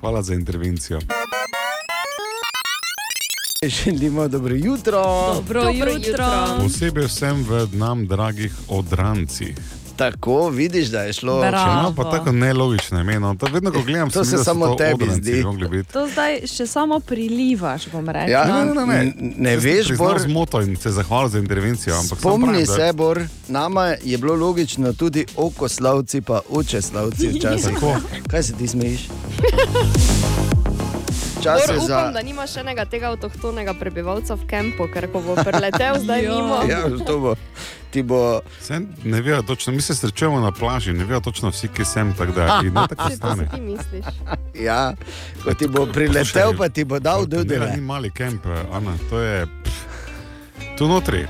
Hvala 0.00 0.22
za 0.22 0.34
intervencijo. 0.34 0.98
Želimo 3.68 4.28
dobro 4.28 4.54
jutro. 4.56 5.02
Dobro, 5.34 5.62
Dobro 5.62 5.90
jutro. 5.90 6.00
jutro. 6.02 6.26
Posebej 6.58 7.04
vsem 7.04 7.44
v 7.44 7.68
nam 7.72 8.06
dragih 8.06 8.52
odrancih. 8.68 9.56
Tako 9.96 10.48
vidiš, 10.48 10.86
da 10.86 11.00
je 11.00 11.12
šlo. 11.12 11.40
Bravo. 11.40 11.82
No, 11.82 11.94
pa 11.94 12.10
tako 12.10 12.32
nelogično 12.32 13.00
ime. 13.00 13.20
No. 13.20 13.34
To 13.34 13.46
vedno, 13.46 13.72
ko 13.72 13.82
gledam, 13.82 14.10
To 14.10 14.24
se 14.24 14.30
se 14.30 14.36
da 14.36 14.44
samo 14.44 14.66
to 14.66 14.74
tebi 14.74 14.92
odranci 14.94 15.22
zdi. 15.22 15.44
biti. 15.70 15.92
To 15.92 16.08
zdaj 16.08 16.40
še 16.46 16.66
samo 16.66 17.00
prilivaš, 17.00 17.88
bom 17.88 18.08
rekel. 18.08 18.30
Ja, 18.30 18.44
Ne, 18.64 18.74
ne, 18.76 18.86
ne, 18.86 19.12
ne. 19.36 19.56
Veš, 19.56 19.86
priznal 19.88 20.08
Bor, 20.08 20.20
zmoto 20.20 20.60
in 20.60 20.76
se 20.76 20.90
zahvalil 20.90 21.28
za 21.28 21.38
intervencijo. 21.38 21.94
Spomni 21.96 22.46
pravim, 22.46 22.66
da- 22.66 22.72
se, 22.76 22.92
Bor, 22.94 23.20
nama 23.48 23.84
je 24.02 24.18
bilo 24.18 24.34
logično 24.36 24.92
tudi 24.94 25.26
okoslavci, 25.36 26.20
pa 26.22 26.40
očeslavci 26.50 27.28
včasih. 27.30 27.74
Tako. 27.74 27.96
Kaj 28.26 28.42
se 28.42 28.52
ti 28.54 28.68
smejiš? 28.68 29.00
Čas 31.42 31.60
je 31.62 31.74
upam, 31.74 31.86
za. 31.86 32.10
da 32.10 32.22
nimaš 32.22 32.52
še 32.52 32.60
enega 32.60 32.84
tega 32.84 33.08
avtohtonega 33.08 33.74
prebivalca 33.74 34.34
v 34.34 34.44
kampu, 34.44 34.88
ker 34.88 35.08
ko 35.08 35.20
bo 35.20 35.34
preletel 35.36 35.98
zdaj 35.98 36.20
Ja. 36.22 36.30
mimo. 36.30 36.56
Ja, 36.64 36.80
to 37.00 37.18
bo. 37.18 37.32
Ti 37.90 38.02
bo. 38.02 38.40
Saj 38.60 38.80
ne 39.04 39.20
vejo 39.20 39.42
točno, 39.44 39.72
mi 39.72 39.80
se 39.80 39.94
srečujemo 39.94 40.38
na 40.38 40.52
plaži, 40.52 40.92
ne 40.92 41.04
vejo 41.04 41.20
točno 41.22 41.50
vsi, 41.50 41.68
ki 41.68 41.84
sem, 41.84 42.12
tako 42.12 42.32
da 42.32 42.60
in 42.60 42.70
ne 42.70 42.86
tako 42.86 43.08
to 43.08 43.16
stane. 43.16 43.44
si 43.44 43.50
ti 43.50 43.60
misliš. 43.62 44.06
Ja, 44.54 44.94
ko 45.40 45.54
ti 45.54 45.66
bo 45.66 45.86
priletel, 45.88 46.54
pa 46.54 46.68
ti 46.68 46.84
bo 46.84 46.98
dal 47.00 47.20
Ne, 47.20 47.26
dudele. 47.28 47.70
ni 47.70 47.80
mali 47.82 48.10
kemp, 48.10 48.46
Ana, 48.70 48.94
to 49.06 49.18
je. 49.18 49.46
pff, 49.58 49.80
Tu 50.76 50.86
notri, 50.86 51.26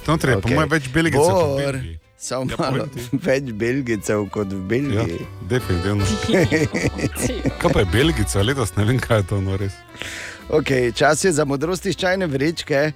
tu 0.00 0.10
notri 0.10 0.30
je 0.30 0.40
po 0.40 0.48
mojem 0.48 0.70
več 0.70 0.88
belgicev. 0.88 2.03
Samo 2.24 2.48
Ja, 2.50 2.56
malo 2.56 2.86
več 3.26 3.50
belgicev 3.52 4.22
kot 4.32 4.48
v 4.48 4.56
Ja, 4.56 4.68
Belgiji. 4.68 5.26
definitivno. 5.48 6.06
Kaj 7.60 7.72
pa 7.72 7.82
je 7.82 7.88
belgica, 7.92 8.42
letos 8.42 8.72
ne 8.78 8.86
vem, 8.88 9.00
kaj 9.00 9.20
je 9.20 9.26
to 9.28 9.40
no 9.44 9.58
res. 9.60 9.76
Okay, 10.48 10.88
čas 10.96 11.24
je 11.24 11.32
za 11.32 11.44
modrosti 11.44 11.92
iz 11.92 12.00
čajne 12.00 12.26
vrečke. 12.26 12.92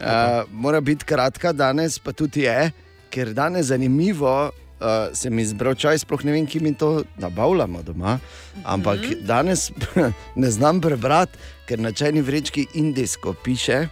Uh, 0.00 0.48
mora 0.48 0.80
biti 0.80 1.04
kratka 1.04 1.52
danes, 1.52 1.98
pa 2.00 2.16
tudi 2.16 2.46
je, 2.48 2.72
ker 3.12 3.34
danes 3.36 3.68
zanimivo. 3.68 4.48
Uh, 4.80 5.12
sem 5.12 5.38
izbral 5.38 5.76
čaj, 5.76 6.00
sploh 6.00 6.24
ne 6.24 6.32
vem, 6.32 6.48
ki 6.48 6.64
mi 6.64 6.72
to 6.72 7.02
nabavljamo 7.20 7.82
doma. 7.84 8.16
Ampak 8.64 8.96
mm 9.00 9.12
-hmm. 9.12 9.26
danes 9.28 9.70
ne 10.42 10.50
znam 10.50 10.80
prebrati, 10.80 11.36
ker 11.68 11.78
na 11.78 11.92
čajni 11.92 12.22
vrečki 12.24 12.66
indijsko 12.74 13.34
piše. 13.44 13.88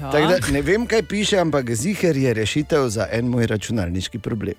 Ja. 0.00 0.10
Tako 0.10 0.26
Da, 0.26 0.52
ne 0.52 0.62
vem, 0.62 0.86
kaj 0.86 1.02
piše, 1.02 1.38
ampak 1.38 1.70
ziger 1.74 2.16
je 2.16 2.34
rešitev 2.34 2.88
za 2.88 3.06
en 3.12 3.28
moj 3.28 3.46
računalniški 3.46 4.18
problem. 4.18 4.54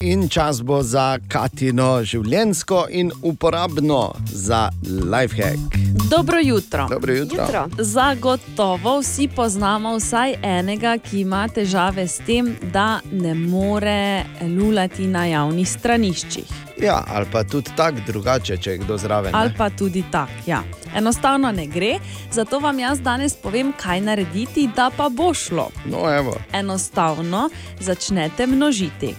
In 0.00 0.28
čas 0.28 0.62
bo 0.62 0.82
za 0.82 1.18
Katino 1.28 2.04
življensko 2.06 2.84
in 2.90 3.10
uporabno 3.22 4.12
za 4.26 4.68
lifehack. 4.82 5.74
Dobro 6.10 6.38
jutro. 6.42 6.86
Dobro 6.90 7.14
jutro. 7.14 7.42
Jutro. 7.42 7.68
Zagotovo 7.78 9.00
vsi 9.00 9.28
poznamo 9.28 9.96
vsaj 9.96 10.36
enega, 10.42 10.94
ki 10.98 11.20
ima 11.20 11.48
težave 11.48 12.06
s 12.08 12.22
tem, 12.26 12.54
da 12.72 13.00
ne 13.10 13.34
more 13.34 14.24
lulati 14.40 15.06
na 15.06 15.26
javnih 15.26 15.68
straniščih. 15.68 16.68
Ja, 16.82 17.02
ali 17.08 17.26
pa 17.32 17.42
tudi 17.44 17.70
tako 17.76 17.98
drugače, 18.06 18.56
če 18.56 18.70
je 18.70 18.78
kdo 18.78 18.98
zraven. 18.98 19.34
Ali 19.34 19.50
ne? 19.50 19.56
pa 19.58 19.70
tudi 19.70 20.04
tak. 20.10 20.30
Ja. 20.46 20.62
Enostavno 20.96 21.52
ne 21.52 21.66
gre, 21.66 21.98
zato 22.32 22.58
vam 22.58 22.78
jaz 22.78 23.00
danes 23.00 23.36
povem, 23.36 23.72
kaj 23.76 24.00
narediti, 24.00 24.68
da 24.76 24.90
pa 24.96 25.08
bo 25.08 25.34
šlo. 25.34 25.70
No, 25.86 26.06
evo. 26.16 26.34
Enostavno 26.52 27.48
začnete 27.80 28.46
množiti. 28.46 29.14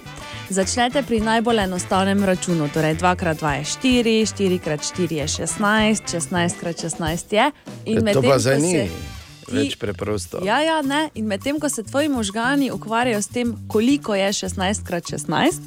Začnete 0.49 1.03
pri 1.03 1.19
najbolj 1.19 1.60
enostavnem 1.63 2.23
računu, 2.23 2.69
torej 2.73 2.95
2x2 2.95 3.51
je 3.53 3.63
4, 3.63 4.60
4x4 4.60 5.13
je 5.13 5.27
16, 5.27 6.17
16x16 6.17 7.34
je. 7.34 7.51
In 7.86 7.97
to 7.97 8.03
medtem, 8.03 8.23
pa 8.23 8.34
ko 8.34 8.39
zdaj 8.39 9.18
se 9.50 9.56
več 9.56 9.76
preprosto. 9.82 10.42
Ja, 10.46 10.60
ja, 10.64 10.80
ne. 10.82 11.10
In 11.20 11.28
medtem, 11.30 11.60
ko 11.60 11.70
se 11.70 11.84
tvoji 11.84 12.10
možgani 12.10 12.72
ukvarjajo 12.72 13.22
s 13.22 13.28
tem, 13.28 13.54
koliko 13.68 14.16
je 14.16 14.30
16x16, 14.42 15.60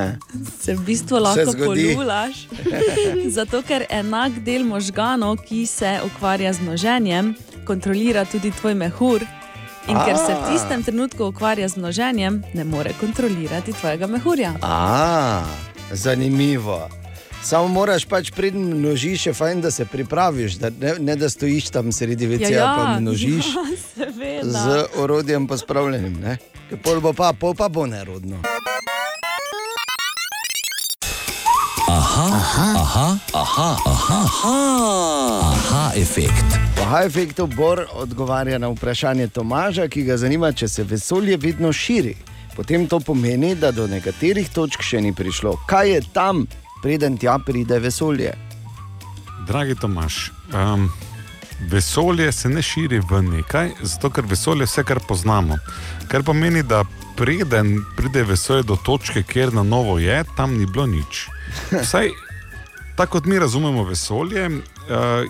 se 0.64 0.74
v 0.74 0.80
bistvu 0.86 1.20
lahko 1.22 1.54
polulaš. 1.58 2.46
Zato, 3.36 3.62
ker 3.66 3.86
enak 3.90 4.40
del 4.46 4.64
možganov, 4.64 5.42
ki 5.44 5.66
se 5.66 5.98
ukvarja 6.06 6.52
z 6.52 6.66
množenjem, 6.66 7.34
kontrolira 7.66 8.24
tudi 8.24 8.50
tvoj 8.50 8.74
mehur. 8.74 9.26
In 9.84 9.98
ker 10.00 10.16
se 10.16 10.32
v 10.32 10.42
tistem 10.48 10.80
trenutku 10.80 11.28
ukvarja 11.28 11.68
z 11.68 11.76
množenjem, 11.76 12.40
ne 12.56 12.64
more 12.64 12.94
kontrolirati 13.00 13.72
tvojega 13.76 14.08
mehurja. 14.08 14.54
A, 14.64 15.44
zanimivo. 15.92 17.03
Samo 17.44 17.68
moraš 17.68 18.04
pač 18.04 18.30
preden 18.30 18.62
množiš, 18.78 19.26
je 19.26 19.32
fajn, 19.34 19.60
da 19.60 19.70
se 19.70 19.84
pripraviš, 19.84 20.54
da 20.54 20.70
ne, 20.80 20.94
ne 21.00 21.16
da 21.16 21.28
stojiš 21.28 21.70
tam 21.70 21.92
sredi 21.92 22.26
večera, 22.26 22.56
ja, 22.56 22.74
pa 22.78 23.00
množiš 23.00 23.46
ja, 23.56 23.64
seveda. 23.94 24.50
z 24.50 24.84
orodjem 24.96 25.46
pospravljenim. 25.46 26.20
ne. 26.20 26.38
Ker 26.68 26.78
Pol 26.82 27.00
bo 27.00 27.12
pa, 27.12 27.32
pol 27.32 27.54
pa 27.54 27.68
bo 27.68 27.86
nerodno. 27.86 28.40
Aha, 35.42 35.92
efekt. 35.96 36.58
Aha, 36.82 37.04
efektov 37.04 37.48
Bor 37.56 37.86
odgovarja 37.92 38.58
na 38.58 38.68
vprašanje 38.68 39.28
Tomaža, 39.28 39.88
ki 39.88 40.02
ga 40.02 40.16
zanima, 40.16 40.52
če 40.52 40.68
se 40.68 40.84
vesolje 40.84 41.36
vedno 41.36 41.72
širi. 41.72 42.16
Potem 42.56 42.86
to 42.88 43.00
pomeni, 43.00 43.54
da 43.54 43.70
do 43.70 43.86
nekaterih 43.86 44.48
točk 44.48 44.82
še 44.82 45.00
ni 45.00 45.12
prišlo. 45.12 45.58
Kaj 45.68 45.90
je 45.90 46.00
tam, 46.14 46.46
preden 46.84 47.16
tja 47.16 47.38
pride 47.40 47.78
vesolje? 47.80 48.34
Dragi 49.46 49.74
Tomaš, 49.74 50.32
um, 50.52 50.90
vesolje 51.70 52.32
se 52.32 52.48
ne 52.48 52.62
širi 52.62 53.00
v 53.00 53.22
nekaj, 53.22 53.70
zato 53.80 54.10
ker 54.12 54.28
vesolje 54.28 54.68
je 54.68 54.68
vse, 54.68 54.84
kar 54.84 55.00
poznamo. 55.08 55.56
Kar 56.12 56.22
pomeni, 56.22 56.62
da 56.62 56.84
preden 57.16 57.78
pride 57.96 58.26
vesolje 58.28 58.68
do 58.68 58.76
točke, 58.76 59.22
kjer 59.22 59.54
na 59.54 59.62
novo 59.62 59.96
je, 59.98 60.24
tam 60.36 60.58
ni 60.58 60.66
bilo 60.66 60.86
nič. 60.86 61.24
Vsaj 61.84 62.12
tako 62.96 63.12
kot 63.12 63.24
mi 63.24 63.38
razumemo 63.38 63.84
vesolje, 63.84 64.46
uh, 64.46 64.58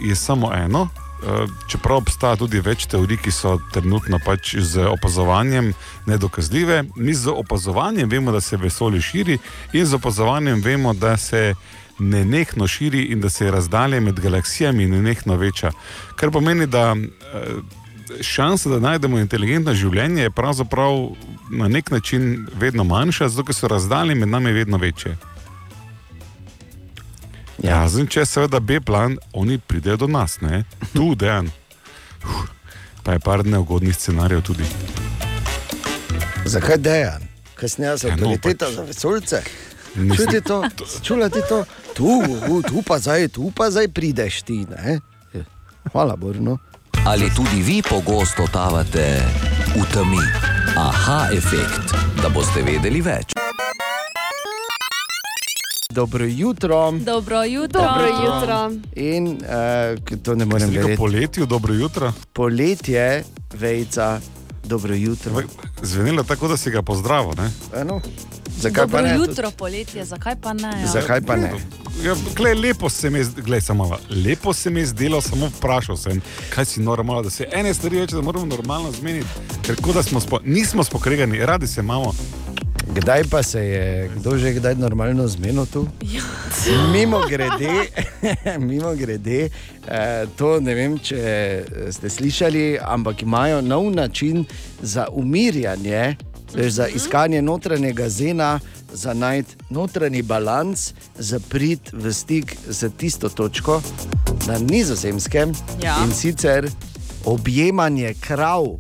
je 0.03 0.17
samo 0.17 0.51
eno. 0.55 0.89
Uh, 1.25 1.51
čeprav 1.69 2.03
obstaja 2.03 2.37
tudi 2.37 2.61
več 2.61 2.85
teorij, 2.93 3.17
ki 3.25 3.33
so 3.33 3.55
trenutno 3.73 4.19
pač 4.21 4.57
z 4.61 4.85
opazovanjem 4.91 5.71
nedokazljive, 6.07 6.83
mi 6.97 7.15
z 7.15 7.33
opazovanjem 7.33 8.11
vemo, 8.11 8.33
da 8.33 8.41
se 8.45 8.57
vesolje 8.61 9.01
širi, 9.01 9.39
in 9.73 9.87
z 9.87 9.97
opazovanjem 9.97 10.61
vemo, 10.61 10.93
da 10.93 11.17
se 11.17 11.55
nenehno 11.99 12.67
širi 12.69 13.07
in 13.15 13.21
da 13.21 13.31
se 13.31 13.51
razdalje 13.51 14.01
med 14.01 14.21
galaksijami 14.21 14.87
nenehno 14.87 15.37
veča. 15.37 15.73
Kar 16.17 16.31
pomeni, 16.31 16.67
da 16.67 16.93
uh, 16.93 17.65
šansa, 18.21 18.69
da 18.69 18.81
najdemo 18.81 19.19
inteligentno 19.19 19.75
življenje, 19.75 20.23
je 20.23 20.31
pravzaprav 20.31 21.15
na 21.51 21.69
nek 21.69 21.91
način 21.91 22.47
vedno 22.61 22.85
manjša, 22.85 23.29
zato 23.29 23.47
ker 23.49 23.57
so 23.57 23.69
razdalje 23.69 24.15
med 24.15 24.29
nami 24.29 24.53
vedno 24.53 24.77
večje. 24.79 25.17
Ja, 27.59 27.89
zdaj, 27.89 28.07
če 28.07 28.21
je 28.21 28.27
seveda 28.27 28.61
B 28.61 28.81
plan, 28.81 29.19
oni 29.33 29.59
pridejo 29.59 29.97
do 29.97 30.07
nas, 30.09 30.41
ne? 30.41 30.65
tu 30.93 31.15
dejan. 31.21 31.51
Uf, 32.25 32.51
Pa 33.03 33.13
je 33.13 33.21
par 33.21 33.45
neugodnih 33.45 33.93
scenarijev 33.93 34.41
tudi. 34.43 34.65
Zakaj 36.45 36.77
dejan? 36.79 37.23
Kasneje 37.55 37.99
so 37.99 38.09
Ja, 38.09 38.17
no, 38.17 38.31
avtoriteta 38.31 38.67
pač- 38.67 38.75
za 38.75 38.83
vesoljce. 38.83 39.43
Čuti 40.17 40.41
to, 40.41 40.65
čulati 41.03 41.39
to, 41.49 41.65
tu, 41.95 42.09
tu, 42.41 42.63
tu 42.63 42.83
pa 42.83 42.99
zdaj, 42.99 43.29
tu 43.29 43.53
pa 43.53 43.71
zdaj 43.71 43.89
prideš 43.89 44.43
ti. 44.43 44.67
Ne? 44.67 44.99
Hvala, 45.93 46.17
Borno. 46.17 46.59
Ali 47.05 47.29
tudi 47.31 47.63
vi 47.63 47.83
pogosto 47.83 48.43
totavate 48.43 49.21
v 49.71 49.85
temi? 49.93 50.25
Aha, 50.75 51.29
efekt, 51.31 51.93
da 52.17 52.29
boste 52.29 52.63
vedeli 52.63 53.01
več. 53.01 53.37
Dobro 55.95 56.25
jutro. 56.25 56.91
Dobro 56.93 57.43
jutro. 57.45 57.81
Dobro 57.81 58.07
jutro. 58.07 58.73
In 58.97 59.27
uh, 59.29 60.19
to 60.19 60.35
ne 60.35 60.45
morem 60.45 60.71
verjeti. 60.71 60.97
poletju, 60.97 61.47
dobro 61.47 61.75
jutro. 61.75 62.13
Poletje, 62.33 63.25
vejca, 63.55 64.21
dobro 64.65 64.95
jutro. 64.95 65.33
Zvenelo 65.83 66.23
tako, 66.23 66.49
da 66.49 66.57
si 66.57 66.71
ga 66.71 66.83
pozdravil. 66.83 67.33
ne? 67.37 67.51
Eno, 67.81 68.01
zakaj 68.61 68.87
Dobro 68.87 68.99
pa 68.99 69.03
ne? 69.03 69.15
jutro, 69.15 69.51
poletje, 69.51 70.05
zakaj 70.05 70.35
pa 70.43 70.53
ne? 70.53 70.69
Ja? 70.83 70.87
Zakaj 70.87 71.21
pa 71.23 71.37
ne? 71.37 71.53
Ja, 72.05 72.15
glej, 72.37 72.55
lepo 72.55 72.89
se 72.91 73.11
mi 73.11 73.19
je, 73.19 73.27
glej, 73.37 73.61
samo. 73.61 73.97
Lepo 74.27 74.53
se 74.53 74.71
mi 74.71 74.81
je 74.81 74.87
zdelo, 74.87 75.21
samo 75.21 75.47
vprašal 75.47 75.97
sem, 75.97 76.23
kaj 76.55 76.65
si 76.65 76.81
normalno, 76.81 77.23
da 77.23 77.31
se 77.31 77.49
ene 77.53 77.75
stvari 77.75 78.01
reče, 78.01 78.17
da 78.17 78.23
moramo 78.23 78.47
normalno 78.47 78.93
zmeniti. 78.93 79.29
Ker 79.63 79.77
kot 79.83 79.95
da 79.95 80.03
smo, 80.03 80.21
spo, 80.21 80.41
nismo 80.45 80.85
spokregani, 80.85 81.47
radi 81.47 81.67
se 81.67 81.81
imamo. 81.81 82.13
Kdaj 82.93 83.25
pa 83.31 83.43
se 83.43 83.61
je, 83.61 84.11
kdo 84.17 84.39
že 84.39 84.53
kdaj 84.53 84.75
normalno 84.75 85.29
zmenil 85.29 85.67
tu? 85.67 85.89
Ja. 86.03 86.23
Mimo 86.93 87.21
grede, 87.29 87.89
mimo 88.69 88.95
grede 88.95 89.49
eh, 89.89 90.27
to 90.37 90.61
ne 90.61 90.75
vem, 90.75 90.99
če 90.99 91.65
ste 91.91 92.11
slišali, 92.11 92.79
ampak 92.81 93.23
imajo 93.23 93.61
nov 93.61 93.91
način 93.91 94.45
za 94.83 95.07
umirjanje, 95.13 96.17
veš, 96.55 96.73
za 96.73 96.89
iskanje 96.89 97.43
notranjega 97.43 98.09
zena, 98.09 98.61
za 98.93 99.15
najti 99.15 99.57
notranji 99.71 100.23
balans, 100.23 100.93
za 101.19 101.41
prid 101.49 101.81
v 101.93 102.13
stik 102.13 102.57
z 102.69 102.91
tisto 102.97 103.29
točko 103.29 103.83
na 104.47 104.59
nizozemskem 104.59 105.53
Ja. 105.83 105.97
in 106.05 106.13
sicer 106.15 106.71
objemanje 107.25 108.15
krav. 108.21 108.77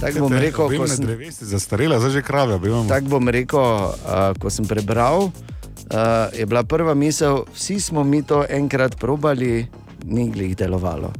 Tako 0.00 0.20
bom 0.20 0.32
rekel, 0.32 0.68
ko 0.78 0.86
sem, 0.86 1.06
drevesi 1.06 1.44
zastarela, 1.44 1.98
zdaj 1.98 2.10
že 2.10 2.22
krave 2.22 2.54
objemamo. 2.54 2.86
tak 2.86 3.04
bom 3.10 3.28
rekel 3.28 3.58
uh, 3.58 4.30
ko 4.38 4.46
sem 4.50 4.62
prebral, 4.62 5.34
uh, 5.34 6.30
je 6.30 6.46
bila 6.46 6.62
prva 6.62 6.94
misel, 6.94 7.42
vsi 7.54 7.80
smo 7.80 8.04
mi 8.04 8.22
to 8.22 8.44
enkrat 8.48 8.94
probali, 8.94 9.66
ni 10.06 10.30
glih 10.30 10.56
delovalo. 10.56 11.10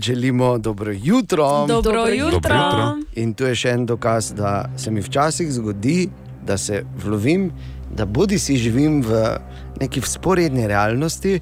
Želimo 0.00 0.58
dobro 0.58 0.92
jutro. 0.92 1.66
Dobro 1.66 1.82
Dobro 1.82 2.08
jutro. 2.08 2.36
jutro. 2.36 2.54
jutro. 2.54 2.98
In 3.14 3.34
tu 3.34 3.44
je 3.44 3.54
še 3.54 3.70
en 3.70 3.86
dokaz, 3.86 4.32
da 4.32 4.70
se 4.76 4.90
mi 4.90 5.00
včasih 5.00 5.52
zgodi, 5.52 6.08
da 6.46 6.56
se 6.56 6.84
vlovim, 7.04 7.50
da 7.90 8.04
bodi 8.04 8.38
si 8.38 8.56
živim 8.56 9.02
v 9.02 9.36
neki 9.80 10.00
sporedni 10.00 10.66
realnosti, 10.66 11.40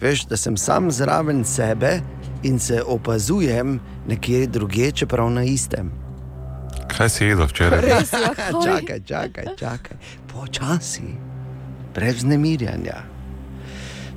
veš, 0.00 0.26
da 0.30 0.36
sem 0.36 0.56
sam 0.56 0.90
zraven 0.90 1.44
sebe 1.44 2.00
in 2.42 2.58
se 2.58 2.82
opazujem 2.82 3.80
nekje 4.08 4.46
drugje, 4.46 4.92
čeprav 4.92 5.30
na 5.30 5.44
istem. 5.44 5.92
Kaj 6.96 7.08
si 7.08 7.24
jedel 7.24 7.46
včeraj? 7.46 7.80
Res 7.80 8.10
Čakaj, 8.64 9.00
čakaj, 9.06 9.44
čakaj, 9.58 9.96
počasi, 10.32 11.16
brez 11.94 12.24
nemirjanja. 12.24 13.02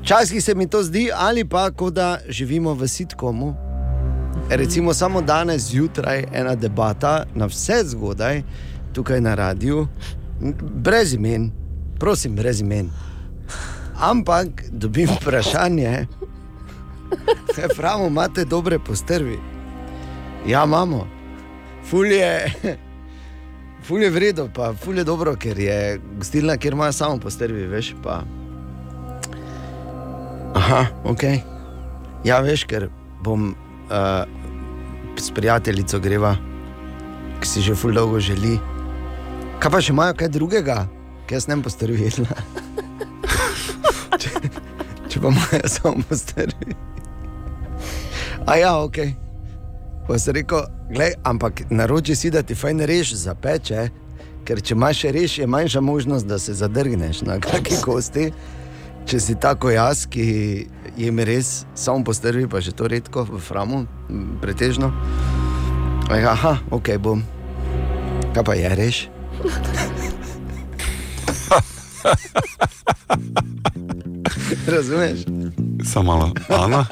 Včasih 0.01 0.43
se 0.43 0.55
mi 0.55 0.67
to 0.69 0.83
zdi, 0.83 1.09
ali 1.15 1.45
pa 1.45 1.71
kot 1.71 1.93
da 1.93 2.17
živimo 2.29 2.73
v 2.73 2.87
sitkomu. 2.87 3.55
Recimo 4.49 4.93
samo 4.93 5.21
danes 5.21 5.69
zjutraj 5.71 6.23
ena 6.33 6.55
debata 6.55 7.25
na 7.35 7.45
vse 7.45 7.81
zgodaj, 7.83 8.41
tukaj 8.93 9.21
na 9.21 9.35
radiju, 9.35 9.87
brez 10.73 11.13
imen, 11.13 11.51
prosim, 11.99 12.35
brez 12.35 12.61
imen. 12.61 12.89
Ampak 13.99 14.47
dobim 14.71 15.09
vprašanje, 15.21 16.07
pravno 17.77 18.07
imate 18.07 18.45
dobre 18.45 18.79
postrvi. 18.79 19.56
Ja, 20.45 20.63
imamo. 20.63 21.07
Fulje, 21.89 22.51
ful 23.83 24.03
je 24.03 24.09
vredno, 24.15 24.49
pa 24.53 24.73
ful 24.73 24.97
je 24.97 25.03
dobro, 25.03 25.35
ker 25.35 25.59
je 25.59 25.99
gostilna, 26.17 26.57
kjer 26.57 26.73
imajo 26.73 26.91
samo 26.91 27.19
postrvi, 27.19 27.67
veš. 27.67 27.93
Pa... 28.03 28.21
Aha, 30.55 30.85
ok. 31.03 31.23
Ja, 32.23 32.39
veš, 32.39 32.65
ker 32.67 32.89
bom 33.23 33.53
uh, 33.89 34.23
s 35.17 35.31
prijateljico 35.31 35.99
greva, 35.99 36.35
ki 37.41 37.47
si 37.47 37.61
že 37.61 37.75
ful 37.75 37.93
dolgo 37.93 38.19
želi. 38.19 38.57
Kaj 39.59 39.71
pa 39.71 39.81
še 39.81 39.93
imajo 39.93 40.17
kaj 40.17 40.29
drugega, 40.35 40.83
ki 41.27 41.37
jaz 41.37 41.47
ne 41.47 41.57
bom 41.57 41.63
postrvi 41.65 42.09
jedla? 42.09 42.35
če, 44.21 44.33
če 45.07 45.21
pa 45.23 45.31
imajo 45.31 45.71
samo 45.71 46.03
postrvi. 46.09 46.75
A 48.47 48.55
ja, 48.59 48.75
ok. 48.79 49.26
Pa 50.07 50.19
sem 50.19 50.33
rekel, 50.33 50.63
glej, 50.89 51.13
ampak 51.23 51.65
naroči 51.69 52.15
si, 52.15 52.31
da 52.31 52.41
ti 52.43 52.55
fajn 52.55 52.85
reš 52.87 53.11
zapeče, 53.25 53.89
ker 54.47 54.61
če 54.63 54.75
imaš 54.75 55.03
reš, 55.11 55.37
je 55.41 55.47
manjša 55.47 55.81
možnost, 55.81 56.27
da 56.27 56.39
se 56.39 56.55
zadrgneš 56.55 57.21
na 57.27 57.39
kakšni 57.43 57.81
kosti. 57.85 58.31
Če 59.07 59.19
si 59.23 59.35
tako 59.39 59.71
jaz, 59.71 60.03
ki 60.11 60.23
jim 60.99 61.19
res 61.23 61.65
samo 61.75 62.03
postrvi, 62.07 62.47
pa 62.47 62.59
že 62.59 62.75
to 62.75 62.87
redko 62.91 63.23
v 63.27 63.39
framu, 63.39 63.85
pretežno. 64.43 64.91
Aha, 66.11 66.57
ok, 66.71 66.95
bom. 66.99 67.23
Kaj 68.35 68.43
pa 68.43 68.55
je 68.55 68.75
reš? 68.75 69.07
Razumeš? 74.75 75.19
Samo 75.93 76.15
malo. 76.15 76.31
Ana, 76.49 76.85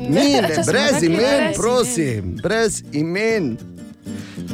ne, 0.00 0.54
smo 0.54 0.62
brez 0.66 1.02
imen, 1.02 1.54
prosim, 1.56 2.36
brez 2.42 2.82
imen. 2.92 3.58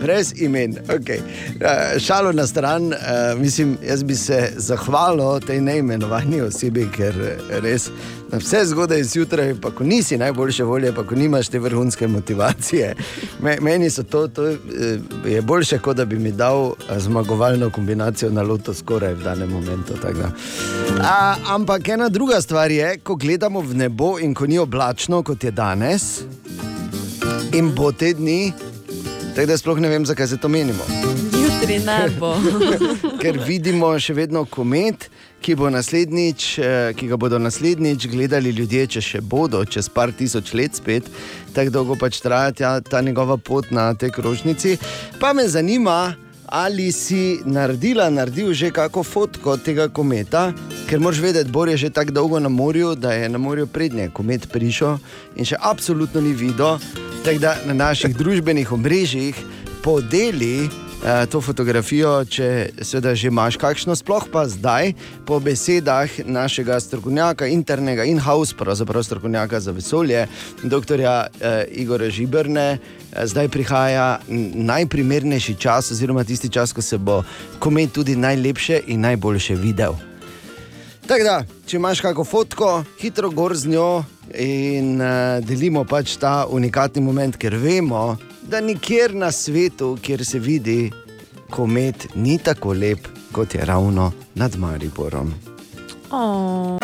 Brez 0.00 0.32
imen. 0.36 0.76
Okay. 0.88 1.18
Uh, 1.18 2.00
šalo 2.00 2.32
na 2.32 2.46
stran, 2.46 2.86
uh, 2.86 2.96
mislim, 3.40 3.78
jaz 3.88 4.02
bi 4.02 4.14
se 4.14 4.52
zahvalil 4.56 5.40
tej 5.40 5.60
neimenovani 5.60 6.40
osebi, 6.40 6.88
ker 6.96 7.14
eh, 7.20 7.60
res 7.60 7.90
na 8.32 8.38
vse 8.38 8.64
zgodaj 8.64 9.02
zjutraj, 9.02 9.54
pa 9.60 9.70
ko 9.70 9.84
nisi 9.84 10.18
najboljše 10.18 10.64
volje, 10.64 10.94
pa 10.94 11.04
ko 11.06 11.14
nimaš 11.14 11.48
te 11.48 11.58
vrhunske 11.58 12.06
motivacije. 12.06 12.94
Me, 13.42 13.56
meni 13.60 13.90
so 13.90 14.02
to, 14.02 14.28
to 14.28 14.48
eh, 14.48 14.56
je 15.26 15.42
boljše, 15.42 15.78
kot 15.78 15.96
da 15.96 16.04
bi 16.04 16.18
mi 16.18 16.32
dal 16.32 16.72
eh, 16.72 17.00
zmagovalno 17.00 17.70
kombinacijo 17.70 18.30
na 18.30 18.42
loto 18.42 18.74
skoraj 18.74 19.14
v 19.14 19.22
danem 19.22 19.50
momentu. 19.50 19.94
da. 20.02 20.30
A, 21.00 21.36
ampak 21.48 21.88
ena 21.88 22.08
druga 22.08 22.40
stvar 22.40 22.70
je, 22.70 22.98
ko 22.98 23.14
gledamo 23.14 23.60
v 23.60 23.74
nebo 23.74 24.18
in 24.18 24.34
ko 24.34 24.46
ni 24.46 24.58
oblačno, 24.58 25.22
kot 25.22 25.44
je 25.44 25.50
danes, 25.50 26.22
in 27.52 27.74
bo 27.74 27.92
te 27.92 28.12
dni, 28.14 28.52
tako 29.34 29.46
da 29.46 29.56
sploh 29.58 29.80
ne 29.80 29.88
vem, 29.88 30.06
zakaj 30.06 30.26
se 30.26 30.36
to 30.36 30.48
menimo. 30.48 30.84
Jutri 31.42 31.78
ne 31.78 32.10
bo. 32.18 32.34
Ker 33.22 33.38
vidimo 33.46 33.92
še 34.00 34.14
vedno 34.14 34.44
komet, 34.44 35.08
ki, 35.40 35.54
bo 35.56 35.70
naslednjič, 35.70 36.46
eh, 36.58 36.92
ki 36.96 37.08
ga 37.10 37.18
bodo 37.20 37.38
naslednjič 37.38 38.06
gledali 38.12 38.52
ljudje, 38.52 38.86
če 38.96 39.04
še 39.04 39.20
bodo, 39.20 39.64
čez 39.64 39.88
par 39.92 40.12
tisoč 40.12 40.54
let 40.54 40.76
spet, 40.80 41.06
tako 41.56 41.74
dolgo 41.78 41.98
pač 42.00 42.20
traja 42.20 42.52
ta, 42.52 42.72
ta 42.80 43.00
njegova 43.00 43.36
pot 43.36 43.70
na 43.70 43.92
tej 43.94 44.12
krožnici. 44.16 44.76
Pa 45.20 45.32
me 45.32 45.48
zanima, 45.48 46.14
ali 46.50 46.92
si 46.92 47.38
naredila, 47.44 48.10
naredil 48.10 48.52
že 48.52 48.70
kako 48.70 49.02
fotko 49.02 49.56
tega 49.56 49.88
kometa, 49.88 50.50
ker 50.90 51.00
moraš 51.00 51.22
vedeti, 51.22 51.50
Bor 51.50 51.68
je 51.68 51.76
že 51.76 51.90
tako 51.90 52.10
dolgo 52.10 52.40
na 52.40 52.48
morju, 52.48 52.94
da 52.94 53.12
je 53.12 53.28
na 53.28 53.38
morju 53.38 53.66
prednje 53.66 54.10
komet 54.12 54.50
prišel 54.50 54.98
in 55.36 55.44
še 55.46 55.56
absolutno 55.60 56.20
ni 56.20 56.32
videl. 56.34 56.78
Tako 57.24 57.38
da 57.38 57.56
na 57.66 57.74
naših 57.74 58.16
družbenih 58.16 58.72
omrežjih 58.72 59.36
podeli 59.82 60.68
eh, 61.04 61.26
to 61.26 61.40
fotografijo, 61.40 62.24
če 62.24 62.70
seveda 62.82 63.14
že 63.14 63.28
imaš 63.28 63.56
kakšno, 63.56 63.96
sploh 63.96 64.28
pa 64.32 64.46
zdaj, 64.48 64.92
po 65.26 65.40
besedah 65.40 66.10
našega 66.26 66.80
strokovnjaka, 66.80 67.46
internega 67.46 68.04
in-house, 68.04 68.56
pravzaprav 68.56 69.04
strokovnjaka 69.04 69.60
za 69.60 69.72
vesolje, 69.72 70.26
dr. 70.62 71.00
Eh, 71.00 71.64
Igora 71.82 72.10
Žibrne, 72.10 72.78
eh, 72.78 73.26
zdaj 73.26 73.48
prihaja 73.48 74.20
najprimernejši 74.54 75.54
čas, 75.54 75.90
oziroma 75.90 76.24
tisti 76.24 76.48
čas, 76.48 76.72
ko 76.72 76.82
se 76.82 76.98
bo 76.98 77.22
komet 77.58 77.92
tudi 77.92 78.16
najlepše 78.16 78.80
in 78.86 79.00
najboljše 79.00 79.54
videl. 79.54 79.94
Tako 81.10 81.24
da, 81.24 81.42
če 81.66 81.76
imaš 81.76 82.00
kakšno 82.04 82.24
fotko, 82.24 82.66
hitro 83.00 83.30
gor 83.34 83.56
z 83.58 83.66
njo 83.72 84.04
in 84.38 85.00
uh, 85.02 85.40
delimo 85.42 85.82
pač 85.84 86.14
ta 86.22 86.44
unikatni 86.46 87.03
moment, 87.03 87.34
ker 87.34 87.57
vemo, 87.59 88.14
da 88.43 88.61
nikjer 88.61 89.14
na 89.14 89.32
svetu, 89.32 89.99
kjer 90.03 90.24
se 90.26 90.38
vidi 90.38 90.91
komet, 91.51 92.07
ni 92.14 92.38
tako 92.38 92.72
lep, 92.72 92.99
kot 93.32 93.55
je 93.55 93.64
ravno 93.64 94.12
nad 94.34 94.59
Mariborom. 94.59 95.34
Oh, 96.11 96.78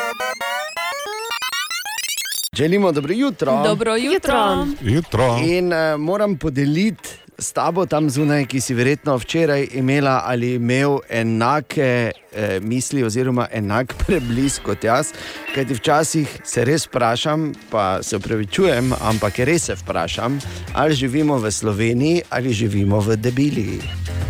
Želimo 2.52 2.92
dobro 2.92 3.14
jutro. 3.14 3.62
dobro 3.64 3.96
jutro. 3.96 4.66
jutro. 4.80 5.38
In 5.46 5.72
uh, 5.72 6.00
moram 6.00 6.36
podeliti 6.36 7.08
s 7.38 7.52
tabo 7.52 7.86
tam 7.86 8.10
zunaj, 8.10 8.46
ki 8.46 8.60
si 8.60 8.74
verjetno 8.74 9.16
včeraj 9.18 9.68
imela 9.72 10.22
ali 10.24 10.54
imel 10.54 10.98
enake 11.08 12.12
eh, 12.32 12.60
misli, 12.60 13.04
oziroma 13.04 13.46
enak 13.52 13.94
preblisk 14.06 14.62
kot 14.62 14.84
jaz. 14.84 15.12
Kajti 15.54 15.74
včasih 15.74 16.38
se 16.44 16.64
res 16.64 16.86
vprašam, 16.86 17.52
pa 17.70 18.02
se 18.02 18.16
upravičujem, 18.16 18.92
ampak 19.00 19.38
res 19.38 19.68
se 19.68 19.74
vprašam, 19.74 20.40
ali 20.74 20.94
živimo 20.94 21.38
v 21.38 21.50
Sloveniji 21.50 22.22
ali 22.30 22.52
živimo 22.52 23.00
v 23.00 23.16
Debiliji, 23.16 23.80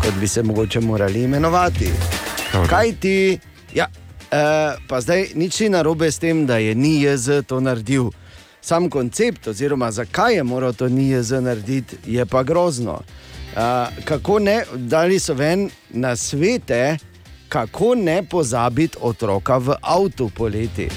kot 0.03 0.13
bi 0.19 0.27
se 0.27 0.43
mogoče 0.43 0.79
morali 0.79 1.23
imenovati. 1.23 1.91
Kaj 2.69 2.93
ti, 2.99 3.39
ja, 3.73 3.87
eh, 4.31 4.75
pa 4.87 5.01
zdaj 5.01 5.31
nič 5.35 5.59
ni 5.59 5.69
narobe 5.69 6.11
s 6.11 6.19
tem, 6.19 6.45
da 6.45 6.57
je 6.57 6.75
NIJZ 6.75 7.47
to 7.47 7.59
naredil. 7.59 8.11
Sam 8.67 8.89
koncept, 8.89 9.47
oziroma 9.47 9.91
zakaj 9.91 10.35
je 10.35 10.43
moral 10.43 10.73
to 10.73 10.89
NIJZ 10.89 11.31
narediti, 11.31 11.95
je 12.05 12.25
pa 12.25 12.43
grozno. 12.43 12.91
Uh, 12.91 13.61
kako 14.03 14.39
ne, 14.39 14.63
dali 14.75 15.19
so 15.19 15.33
ven 15.33 15.69
na 15.89 16.15
svete, 16.15 16.97
kako 17.49 17.95
ne 17.95 18.23
pozabiti 18.23 18.97
otroka 19.01 19.57
v 19.57 19.75
avtu 19.81 20.29
poleti. 20.29 20.89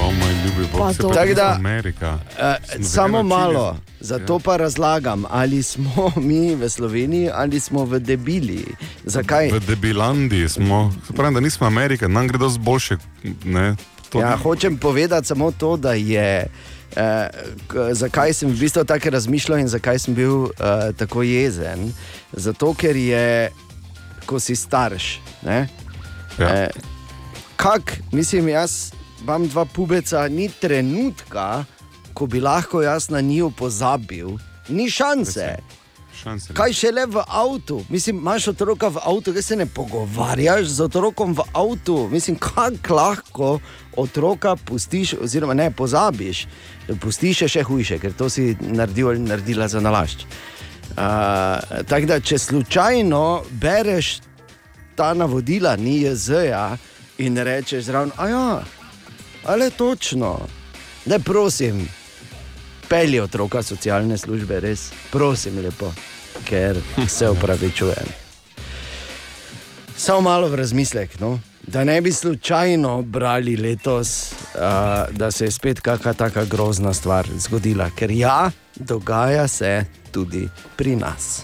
O, 0.00 0.12
moj 0.12 0.32
ljubi 0.44 0.68
pravi, 0.72 0.94
Tako 0.94 1.34
da, 1.34 1.54
Amerika. 1.56 2.18
Uh, 2.38 2.84
samo 2.84 3.22
malo, 3.22 3.76
zato 4.00 4.38
pa 4.38 4.56
razlagam, 4.56 5.24
ali 5.30 5.62
smo 5.62 6.12
mi 6.28 6.54
v 6.54 6.68
Sloveniji 6.68 7.30
ali 7.34 7.60
smo 7.60 7.84
v 7.84 7.98
debili. 7.98 8.64
Zakaj? 9.04 9.50
V 9.50 9.60
Debilandiji 9.66 10.48
smo, 10.48 10.94
se 11.06 11.12
pravi, 11.12 11.34
da 11.34 11.40
nismo 11.40 11.66
Amerika, 11.66 12.08
nam 12.08 12.28
gre 12.28 12.38
dosti 12.38 12.60
boljše. 12.60 12.96
Ne, 13.44 13.76
to, 14.10 14.20
Ja, 14.20 14.36
hočem 14.36 14.78
povedati 14.78 15.26
samo 15.26 15.50
to, 15.50 15.76
da 15.76 15.92
je. 15.92 16.46
Eh, 16.96 17.28
zakaj 17.92 18.32
sem 18.32 18.50
v 18.50 18.58
bistvu 18.58 18.84
tako 18.86 19.10
razmišljal 19.10 19.58
in 19.58 19.68
zakaj 19.68 19.98
sem 19.98 20.14
bil 20.14 20.46
eh, 20.46 20.92
tako 20.96 21.22
jezen? 21.26 21.90
Zato, 22.32 22.74
ker 22.74 22.96
je, 22.96 23.50
ko 24.26 24.38
si 24.40 24.56
starš. 24.56 25.18
Ne? 25.42 25.66
Ja. 26.38 26.50
Eh, 26.50 26.68
kak, 27.56 27.98
mislim, 28.12 28.48
jaz 28.48 28.92
imam 29.22 29.48
dva 29.48 29.64
pubeca, 29.64 30.28
ni 30.28 30.48
trenutka, 30.60 31.64
ko 32.14 32.26
bi 32.26 32.40
lahko 32.40 32.82
jaz 32.82 33.10
na 33.10 33.20
njiju 33.20 33.50
pozabil, 33.50 34.36
ni 34.68 34.90
šanse. 34.90 35.56
Šanse. 36.14 36.54
Kaj 36.56 36.72
še 36.76 36.90
le 36.94 37.06
v 37.10 37.22
avtu? 37.26 37.80
Mislim, 37.88 38.18
imaš 38.22 38.48
otroka 38.54 38.88
v 38.88 39.02
avtu, 39.02 39.32
kaj 39.34 39.42
se 39.42 39.56
ne 39.56 39.66
pogovarjaš 39.66 40.66
z 40.76 40.86
otrokom 40.86 41.34
v 41.34 41.46
avtu. 41.52 42.08
Mislim, 42.12 42.36
kako 42.40 42.94
lahko 42.94 43.50
otroka 43.96 44.56
pustiš, 44.56 45.14
oziroma 45.20 45.54
ne 45.54 45.70
pozabiš. 45.70 46.46
Pustiš 47.00 47.42
je 47.44 47.48
še 47.48 47.62
hujše, 47.62 47.98
ker 47.98 48.12
to 48.12 48.28
si 48.30 48.52
naredil 48.60 49.12
ali 49.12 49.24
naredila 49.24 49.68
za 49.68 49.80
nalašč. 49.80 50.26
Uh, 50.94 51.84
Tako 51.88 52.06
da, 52.06 52.20
če 52.20 52.38
slučajno 52.38 53.44
bereš 53.50 54.20
ta 54.94 55.14
navodila, 55.14 55.76
ni 55.76 56.02
jezeja 56.04 56.76
in 57.18 57.38
rečeš 57.38 57.88
zraven, 57.88 58.12
a 58.16 58.28
ja, 58.28 58.62
ali 59.44 59.70
točno, 59.70 60.38
ne 61.06 61.18
prosim, 61.18 61.88
pelji 62.94 63.20
otroka 63.20 63.62
socialne 63.62 64.14
službe, 64.18 64.60
res, 64.62 64.84
prosim, 65.10 65.56
lepo, 65.58 65.88
ker 66.46 66.78
se 67.10 67.26
upravičujem. 67.30 68.10
Samo 69.96 70.20
malo 70.20 70.48
v 70.48 70.60
razmislek, 70.60 71.18
no? 71.20 71.40
da 71.66 71.82
ne 71.84 71.96
bi 72.00 72.12
slučajno 72.12 73.02
brali 73.02 73.56
letos, 73.56 74.32
uh, 74.32 74.60
da 75.10 75.30
se 75.30 75.44
je 75.44 75.50
spet 75.50 75.80
kakšna 75.80 76.12
taka 76.14 76.44
grozna 76.44 76.92
stvar 76.94 77.26
zgodila, 77.38 77.88
ker 77.96 78.10
ja, 78.10 78.50
dogaja 78.76 79.48
se 79.48 79.84
tudi 80.12 80.48
pri 80.76 80.96
nas. 80.96 81.42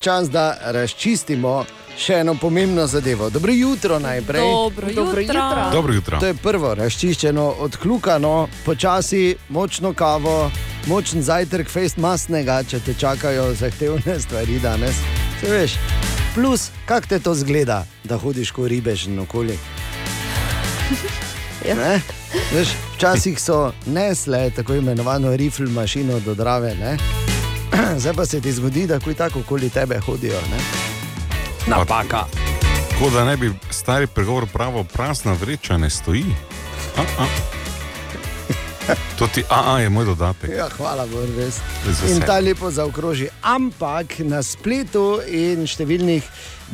Čas, 0.00 0.30
da 0.30 0.58
razčistimo 0.64 1.64
še 1.98 2.20
eno 2.20 2.34
pomembno 2.34 2.86
zadevo. 2.86 3.30
Dobro 3.30 3.52
jutro 3.52 3.98
najprej. 3.98 4.40
Dobro 4.40 4.92
Dobro 4.94 5.20
jutro. 5.20 5.40
jutro. 5.40 5.70
Dobro 5.72 5.94
jutro. 5.94 6.20
To 6.20 6.26
je 6.26 6.34
prvo, 6.34 6.74
razčiščeno, 6.74 7.46
odkljukano, 7.58 8.48
počasi, 8.64 9.36
močno 9.48 9.92
kavo, 9.94 10.50
močen 10.86 11.22
zajtrk, 11.22 11.68
fejst 11.68 11.96
masnega, 11.96 12.62
če 12.62 12.80
te 12.80 12.94
čakajo 12.94 13.54
zahtevne 13.54 14.20
stvari 14.20 14.58
danes. 14.58 14.96
Se 15.40 15.50
veš, 15.50 15.76
plus, 16.34 16.70
kako 16.86 17.06
te 17.06 17.18
to 17.18 17.34
zgleda, 17.34 17.84
da 18.04 18.18
hodiš 18.18 18.50
kot 18.50 18.68
ribež 18.68 19.06
in 19.06 19.18
okoli. 19.18 19.58
Ja. 21.68 21.74
Ne? 21.78 22.00
Veš, 22.52 22.68
včasih 22.96 23.38
so 23.40 23.72
nesle 23.86 24.50
tako 24.50 24.74
imenovano 24.74 25.36
rifle 25.36 25.66
mašino 25.66 26.20
do 26.20 26.34
drave, 26.34 26.74
ne? 26.74 26.96
zdaj 28.02 28.14
pa 28.14 28.26
se 28.26 28.40
ti 28.40 28.52
zgodi, 28.52 28.86
da 28.86 29.00
kuj 29.00 29.14
tako 29.14 29.40
okoli 29.40 29.70
tebe 29.70 29.98
hodijo. 29.98 30.40
Ne? 30.50 30.81
Napaka. 31.66 32.24
Kot 32.98 33.12
da 33.12 33.24
ne 33.24 33.36
bi 33.36 33.52
stari 33.70 34.06
pregovor 34.06 34.46
pravo, 34.52 34.84
prazna 34.84 35.32
vreča 35.32 35.76
ne 35.76 35.90
stoji. 35.90 36.24
A, 36.96 37.02
a. 37.18 37.26
To 39.18 39.26
ti 39.34 39.44
AA 39.48 39.78
je 39.80 39.88
moj 39.88 40.04
dodatek. 40.04 40.50
Ja, 40.56 40.68
hvala, 40.76 41.06
res. 41.36 41.60
In 42.10 42.20
ta 42.26 42.38
lepo 42.38 42.70
zaokroži. 42.70 43.28
Ampak 43.42 44.18
na 44.26 44.42
spletu 44.42 45.20
in 45.28 45.62
številnih 45.70 46.26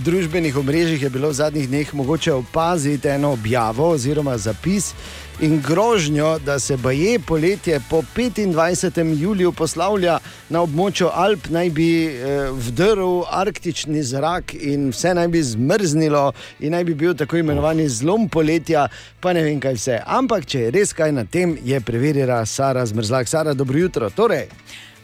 družbenih 0.05 0.57
omrežjih 0.57 1.03
je 1.03 1.11
bilo 1.11 1.29
v 1.29 1.37
zadnjih 1.37 1.69
dneh 1.69 1.95
mogoče 1.95 2.33
opaziti 2.33 3.09
eno 3.13 3.35
objavo 3.37 3.91
oziroma 3.93 4.39
zapis 4.39 4.95
in 5.41 5.61
grožnjo, 5.61 6.39
da 6.39 6.59
se 6.59 6.77
baje 6.77 7.19
poletje 7.19 7.81
po 7.91 8.03
25. 8.17 9.21
juliju 9.21 9.53
poslavlja 9.53 10.19
na 10.49 10.63
območju 10.63 11.09
Alp, 11.13 11.47
naj 11.49 11.71
bi 11.71 12.07
eh, 12.07 12.51
vdrl 12.53 13.23
arktični 13.31 14.03
zrak 14.03 14.55
in 14.55 14.89
vse 14.91 15.15
naj 15.15 15.29
bi 15.29 15.43
zmrznilo 15.43 16.33
in 16.61 16.73
naj 16.73 16.85
bi 16.85 16.95
bil 16.95 17.15
tako 17.15 17.37
imenovani 17.37 17.89
zlom 17.89 18.29
poletja, 18.29 18.89
pa 19.21 19.33
ne 19.33 19.43
vem 19.43 19.61
kaj 19.61 19.79
vse. 19.79 20.01
Ampak 20.07 20.47
če 20.47 20.61
je 20.61 20.71
res 20.71 20.93
kaj 20.93 21.13
na 21.13 21.25
tem, 21.25 21.59
je 21.65 21.81
preverila 21.81 22.45
Sara 22.47 22.87
Zmrzlak. 22.87 23.29
Sara, 23.29 23.55
dobro 23.55 23.79
jutro. 23.79 24.11
Torej, 24.11 24.49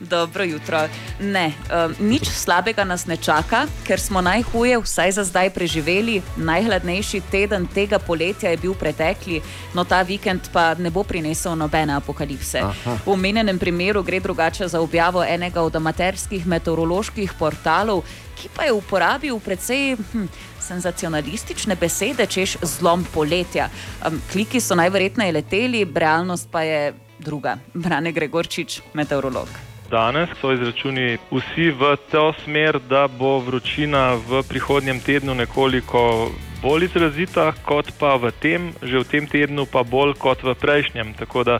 Dobro 0.01 0.45
jutro. 0.45 0.89
Ne, 1.21 1.53
um, 1.71 1.95
nič 1.99 2.27
slabega 2.29 2.85
nas 2.85 3.07
ne 3.07 3.17
čaka, 3.17 3.67
ker 3.87 4.01
smo 4.01 4.21
najhuje, 4.21 4.79
vsaj 4.83 5.13
za 5.13 5.25
zdaj, 5.25 5.51
preživeli. 5.55 6.19
Najhladnejši 6.37 7.21
teden 7.31 7.67
tega 7.67 7.99
poletja 7.99 8.51
je 8.51 8.59
bil 8.59 8.75
pretekli, 8.75 9.39
no 9.75 9.85
ta 9.85 10.03
vikend 10.03 10.51
pa 10.53 10.75
ne 10.75 10.91
bo 10.91 11.05
prinesel 11.07 11.55
nobene 11.57 11.95
apokalipse. 11.95 12.59
Aha. 12.59 12.97
V 13.07 13.15
omenjenem 13.15 13.59
primeru 13.59 14.03
gre 14.03 14.21
drugače 14.21 14.69
za 14.69 14.81
objavo 14.81 15.25
enega 15.25 15.63
od 15.63 15.77
amaterskih 15.77 16.47
meteoroloških 16.47 17.39
portalov, 17.39 18.03
ki 18.35 18.51
pa 18.51 18.67
je 18.67 18.73
uporabil 18.73 19.39
precej. 19.39 19.95
Hm, 20.13 20.27
Senzacionalistične 20.65 21.77
besede, 21.77 22.25
češ 22.27 22.57
zlom 22.63 23.05
poletja. 23.15 23.69
Um, 24.01 24.17
kliki 24.33 24.61
so 24.61 24.75
najverjetneje 24.75 25.33
leteli, 25.33 25.85
realnost 25.85 26.49
pa 26.51 26.65
je 26.65 26.95
druga. 27.21 27.59
Brane 27.75 28.13
Gregorčič, 28.13 28.81
meteorolog. 28.97 29.74
Danes 29.91 30.29
so 30.41 30.53
izračuni 30.53 31.19
vsi 31.31 31.71
v 31.71 31.97
to 32.11 32.33
smer, 32.45 32.79
da 32.89 33.09
bo 33.09 33.39
vročina 33.39 34.15
v 34.29 34.43
prihodnjem 34.49 35.01
tednu 35.01 35.35
nekoliko 35.35 36.31
bolj 36.63 36.85
izrazita, 36.85 37.53
kot 37.65 37.93
pa 37.99 38.17
v 38.17 38.33
tem, 38.41 38.73
že 38.83 38.99
v 38.99 39.05
tem 39.05 39.27
tednu, 39.29 39.67
pa 39.69 39.85
bolj 39.85 40.17
kot 40.17 40.41
v 40.43 40.55
prejšnjem. 40.57 41.13
Tako 41.21 41.45
da 41.45 41.59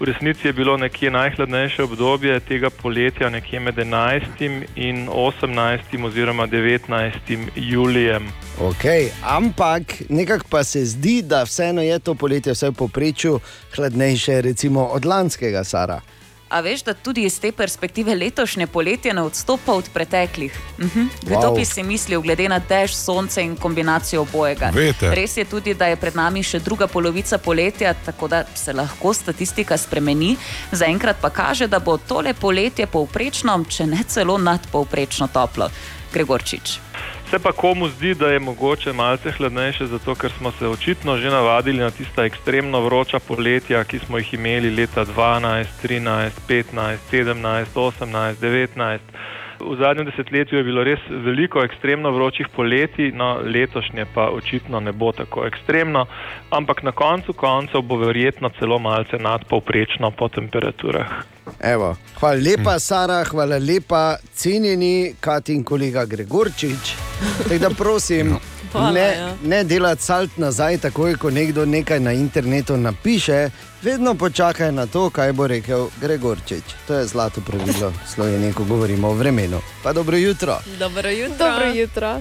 v 0.00 0.04
resnici 0.04 0.46
je 0.46 0.52
bilo 0.52 0.76
nekje 0.76 1.10
najhladnejše 1.10 1.82
obdobje 1.82 2.40
tega 2.40 2.70
poletja, 2.70 3.30
nekje 3.30 3.60
med 3.60 3.76
11. 3.76 4.66
in 4.76 5.08
18. 5.08 6.04
oziroma 6.04 6.46
19. 6.46 7.48
julijem. 7.56 8.28
Okay, 8.60 9.08
ampak 9.24 9.82
nekako 10.08 10.44
pa 10.50 10.64
se 10.64 10.84
zdi, 10.84 11.22
da 11.22 11.44
vseeno 11.48 11.82
je 11.82 11.98
to 11.98 12.14
poletje 12.14 12.52
vse 12.52 12.70
v 12.70 12.74
povprečju 12.74 13.40
hladnejše, 13.76 14.40
recimo 14.40 14.84
od 14.84 15.04
lanskega 15.04 15.64
Sara. 15.64 16.00
A 16.52 16.60
veš, 16.60 16.82
da 16.84 16.92
tudi 16.94 17.24
iz 17.24 17.38
te 17.40 17.52
perspektive 17.52 18.14
letošnje 18.14 18.66
poletje 18.66 19.14
ne 19.14 19.22
odstopa 19.22 19.72
od 19.72 19.88
preteklih? 19.94 20.52
Mhm. 20.78 21.06
Kdo 21.22 21.48
Wow. 21.48 21.56
bi 21.56 21.64
si 21.64 21.82
mislil, 21.82 22.20
glede 22.20 22.48
na 22.48 22.58
dež, 22.58 22.92
sonce 22.94 23.42
in 23.42 23.56
kombinacijo 23.56 24.22
obojega? 24.22 24.70
Veter. 24.74 25.14
Res 25.14 25.36
je 25.36 25.44
tudi, 25.44 25.74
da 25.74 25.86
je 25.86 25.96
pred 25.96 26.16
nami 26.16 26.42
še 26.42 26.58
druga 26.60 26.86
polovica 26.86 27.38
poletja, 27.38 27.94
tako 27.94 28.28
da 28.28 28.44
se 28.54 28.72
lahko 28.72 29.14
statistika 29.14 29.76
spremeni. 29.76 30.36
Zaenkrat 30.72 31.16
pa 31.20 31.30
kaže, 31.30 31.66
da 31.66 31.78
bo 31.78 31.96
tole 31.96 32.34
poletje 32.34 32.86
povprečno, 32.86 33.64
če 33.68 33.86
ne 33.86 34.04
celo 34.08 34.38
nadpovprečno 34.38 35.28
toplo. 35.32 35.70
Gregorčič. 36.12 36.91
Se 37.32 37.38
pa 37.38 37.52
komu 37.52 37.88
zdi, 37.88 38.14
da 38.14 38.28
je 38.28 38.38
mogoče 38.38 38.92
malce 38.92 39.30
hladnejše, 39.30 39.86
zato 39.86 40.14
ker 40.14 40.30
smo 40.38 40.50
se 40.52 40.68
očitno 40.68 41.16
že 41.16 41.30
navadili 41.30 41.78
na 41.78 41.90
tista 41.90 42.24
ekstremno 42.24 42.80
vroča 42.80 43.18
poletja, 43.28 43.84
ki 43.84 43.98
smo 43.98 44.18
jih 44.18 44.34
imeli 44.34 44.70
leta 44.70 45.04
12, 45.04 45.64
13, 45.82 46.30
15, 46.48 46.98
17, 47.12 47.64
18, 47.74 48.36
19. 48.36 48.98
V 49.60 49.76
zadnjem 49.80 50.10
desetletju 50.10 50.58
je 50.58 50.64
bilo 50.64 50.84
res 50.84 51.00
veliko 51.08 51.64
ekstremno 51.64 52.10
vročih 52.10 52.52
poletij, 52.56 53.12
no 53.16 53.38
letošnje 53.44 54.06
pa 54.14 54.28
očitno 54.28 54.80
ne 54.80 54.92
bo 54.92 55.12
tako 55.12 55.46
ekstremno, 55.46 56.06
ampak 56.50 56.82
na 56.82 56.92
koncu 56.92 57.32
koncev 57.32 57.80
bo 57.80 57.96
verjetno 57.96 58.50
celo 58.58 58.78
malce 58.78 59.16
nadpovprečno 59.16 60.10
po 60.10 60.28
temperaturah. 60.28 61.31
Evo. 61.60 61.96
Hvala 62.20 62.40
lepa, 62.40 62.78
Sara, 62.78 63.24
hvala 63.24 63.58
lepa, 63.58 64.16
cenjeni 64.34 65.14
Katin 65.20 65.64
kolega 65.64 66.04
Gregorčič. 66.04 66.94
Tako 67.42 67.58
da 67.58 67.70
prosim, 67.70 68.36
Hvala, 68.72 68.90
ne, 68.90 69.00
ja. 69.00 69.34
ne 69.44 69.64
delati 69.64 70.02
salt 70.02 70.36
nazaj, 70.36 70.78
takoj 70.78 71.16
ko 71.16 71.30
nekdo 71.30 71.64
nekaj 71.64 72.00
na 72.00 72.12
internetu 72.12 72.76
napiše, 72.76 73.50
vedno 73.82 74.14
počakaj 74.14 74.72
na 74.72 74.86
to, 74.86 75.10
kaj 75.10 75.32
bo 75.32 75.46
rekel 75.46 75.88
Gregorčič. 76.00 76.64
To 76.86 76.94
je 76.94 77.06
zlato 77.06 77.40
pravilo 77.40 77.90
v 77.90 78.08
Sloveniji, 78.14 78.52
ko 78.52 78.64
govorimo 78.64 79.08
o 79.08 79.14
vremenu. 79.14 79.60
Pa 79.82 79.92
dobro 79.92 80.16
jutro. 80.16 80.58
Dobro 80.78 81.10
jutro. 81.10 81.36
Dobro 81.38 81.66
jutro. 81.74 82.20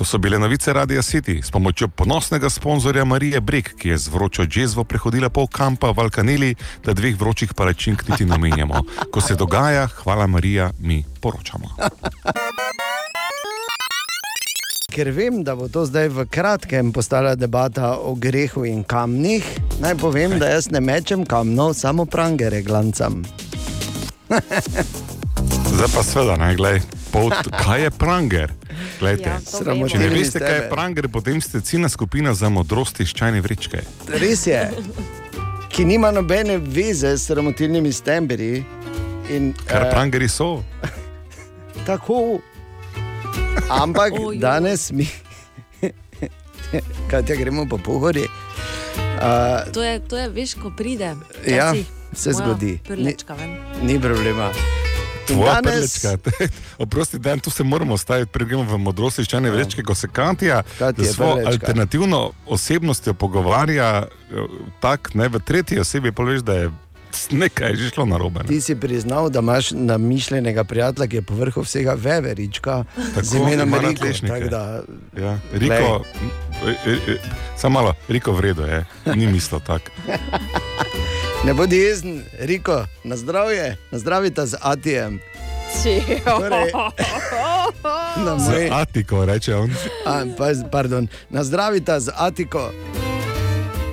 To 0.00 0.04
so 0.04 0.18
bile 0.18 0.38
novice 0.38 0.72
Radia 0.72 1.02
City 1.02 1.42
s 1.42 1.50
pomočjo 1.50 1.88
ponosnega 1.88 2.50
sponzorja 2.50 3.04
Marije 3.04 3.40
Brek, 3.40 3.74
ki 3.76 3.88
je 3.88 3.98
z 3.98 4.08
vročo 4.08 4.46
džezvo 4.46 4.84
prehodila 4.84 5.28
pol 5.28 5.44
kampa 5.46 5.90
v 5.92 6.00
Alkaneli, 6.00 6.54
da 6.84 6.94
dveh 6.96 7.20
vročih 7.20 7.52
palačink 7.54 8.08
niti 8.08 8.24
ne 8.24 8.38
menjamo. 8.38 8.80
Ko 9.12 9.20
se 9.20 9.34
dogaja, 9.34 9.86
hvala 9.86 10.26
Marija, 10.26 10.70
mi 10.80 11.04
poročamo. 11.20 11.68
Ker 14.88 15.10
vem, 15.12 15.44
da 15.44 15.52
bo 15.54 15.68
to 15.68 15.84
zdaj 15.84 16.08
v 16.08 16.24
kratkem 16.32 16.92
postala 16.96 17.34
debata 17.34 17.98
o 18.00 18.14
grehu 18.14 18.64
in 18.64 18.80
kamnih, 18.84 19.44
naj 19.84 19.98
povem, 20.00 20.38
da 20.40 20.48
jaz 20.48 20.70
ne 20.70 20.80
mečem 20.80 21.26
kamnov, 21.28 21.74
samo 21.76 22.08
prangere 22.08 22.62
glancam. 22.62 23.20
Zdaj 25.68 25.92
pa 25.92 26.02
seveda, 26.02 26.40
ne 26.40 26.56
glej. 26.56 26.80
Pot, 27.10 27.34
kaj 27.56 27.82
je 27.82 27.90
pranger? 27.92 28.52
Glejte, 28.98 29.22
Ja, 29.24 29.38
vemo. 29.64 29.88
če 29.88 29.98
ne 29.98 30.08
veste, 30.08 30.38
kaj 30.38 30.54
je 30.54 30.68
pranger, 30.70 31.08
potem 31.08 31.40
ste 31.40 31.60
ciljna 31.60 31.88
skupina 31.88 32.34
za 32.34 32.48
modrosti 32.48 33.02
iz 33.02 33.10
čajne 33.10 33.40
vrečke. 33.40 33.82
Res 34.08 34.46
je, 34.46 34.60
ki 35.68 35.84
nima 35.84 36.10
nobene 36.10 36.58
veze 36.58 37.10
s 37.10 37.26
sramotilnimi 37.26 37.92
stembri. 37.92 38.62
In, 39.28 39.52
Kar 39.66 39.82
eh, 39.82 39.90
prangeri 39.90 40.28
so. 40.28 40.62
Tako. 41.86 42.38
Ampak 43.68 44.12
Ojoj. 44.12 44.38
danes 44.38 44.90
mi, 44.90 45.06
kaj 47.10 47.22
te 47.22 47.36
gremo 47.36 47.66
po 47.66 47.78
pohori. 47.78 48.26
Uh, 49.16 49.70
To 49.72 49.82
je, 49.82 50.00
to 50.00 50.16
je, 50.16 50.28
veš, 50.28 50.54
ko 50.54 50.70
pride. 50.70 51.14
Ja, 51.44 51.70
včasih 51.70 51.86
se 52.12 52.32
zgodi. 52.32 52.78
Prlečka, 52.82 53.34
vem. 53.34 53.54
ni 53.82 54.00
problema. 54.00 54.50
Tvoja 55.30 55.54
danes- 55.54 56.00
prlečka. 56.02 56.30
Oprosti, 56.78 57.18
dan 57.18 57.40
tu 57.40 57.50
se 57.50 57.62
moramo 57.62 57.96
staviti, 57.96 58.30
pregledamo 58.30 58.70
v 58.70 58.80
modrosti 58.80 59.22
iz 59.22 59.28
čajne 59.28 59.50
vrečke, 59.50 59.82
ko 59.82 59.94
se 59.94 60.08
Kantija 60.08 60.62
je 60.96 61.04
svojo 61.06 61.46
alternativno 61.46 62.30
osebnostjo 62.46 63.14
pogovarja, 63.14 64.06
tako 64.80 65.10
ne 65.14 65.28
v 65.28 65.38
tretji 65.40 65.78
osebi, 65.78 66.12
pa 66.12 66.22
veš, 66.22 66.40
da 66.40 66.54
je 66.54 66.70
nekaj 67.30 67.74
že 67.74 67.90
šlo 67.90 68.04
narobe. 68.06 68.40
Ne? 68.40 68.46
Ti 68.46 68.60
si 68.60 68.74
priznal, 68.76 69.30
da 69.30 69.38
imaš 69.38 69.70
namišljenega 69.70 70.64
prijatelja, 70.64 71.06
ki 71.06 71.16
je 71.16 71.22
povrhu 71.22 71.62
vsega 71.62 71.94
veverička, 71.94 72.84
z 73.16 73.34
imenom 73.34 73.74
Riko. 73.74 74.06
tako 74.20 74.48
Da, 74.48 74.82
Ja, 75.16 75.38
Riko, 75.52 76.04
samo 77.56 77.72
malo, 77.72 77.94
Riko 78.08 78.32
vredo 78.32 78.62
je, 78.64 78.84
ni 79.06 79.26
mislil 79.26 79.60
tako. 79.60 79.90
ne 81.44 81.54
bodi 81.54 81.76
jezen, 81.76 82.22
Riko, 82.38 82.86
na 83.04 83.16
zdravje, 83.16 83.76
na 83.90 83.98
zdravita 83.98 84.46
z 84.46 84.56
Atijem. 84.60 85.20
Torej, 86.24 86.72
na 88.26 88.38
Z 88.38 88.48
moj, 88.48 88.68
Atiko, 88.72 89.24
reče 89.24 89.56
on. 89.56 89.70
a, 90.06 90.24
pa, 90.38 90.44
pardon, 90.70 91.08
na 91.30 91.44
zdravita 91.44 92.00
z 92.00 92.10
Atiko. 92.16 92.70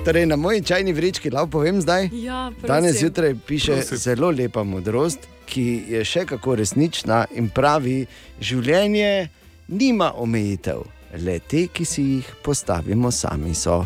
Torej, 0.04 0.26
na 0.26 0.36
moji 0.36 0.62
čajni 0.62 0.92
vrečki, 0.92 1.30
lahko 1.30 1.46
povem 1.50 1.80
zdaj. 1.80 2.08
Ja, 2.12 2.50
prosim. 2.50 2.68
Danes 2.68 2.96
zjutraj 2.96 3.34
piše 3.46 3.72
Prosim. 3.72 3.96
zelo 3.98 4.30
lepa 4.30 4.62
modrost, 4.62 5.18
ki 5.46 5.84
je 5.88 6.04
še 6.04 6.24
kako 6.26 6.54
resnična 6.54 7.24
in 7.30 7.48
pravi: 7.48 8.06
življenje 8.40 9.28
nima 9.68 10.12
omejitev, 10.16 10.82
le 11.14 11.38
te, 11.40 11.66
ki 11.68 11.84
si 11.84 12.02
jih 12.04 12.34
postavimo 12.42 13.10
sami. 13.10 13.54
So. 13.54 13.84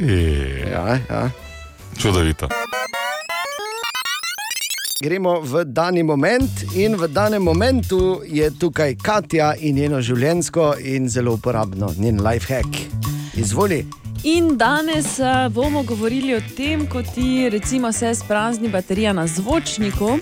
E, 0.00 0.70
Ja, 0.70 0.98
ja. 1.10 1.30
Čudovito. 1.94 2.48
Gremo 5.00 5.40
v 5.40 5.64
dani 5.64 6.02
moment, 6.02 6.50
in 6.74 6.96
v 6.96 7.08
danem 7.08 7.42
momentu 7.42 8.22
je 8.24 8.50
tukaj 8.58 8.94
Katja 9.02 9.54
in 9.58 9.76
njeno 9.76 10.00
življenjsko 10.00 10.74
in 10.80 11.08
zelo 11.08 11.34
uporabno, 11.34 11.90
njen 11.98 12.22
life 12.22 12.54
hack. 12.54 12.78
Izvoli. 13.36 13.82
In 14.24 14.56
danes 14.56 15.18
uh, 15.18 15.52
bomo 15.52 15.82
govorili 15.82 16.34
o 16.34 16.40
tem, 16.56 16.86
ko 16.88 17.02
ti 17.02 17.50
recimo 17.50 17.92
se 17.92 18.14
sprazni 18.14 18.68
baterija 18.68 19.12
na 19.12 19.26
zvočniku 19.26 20.18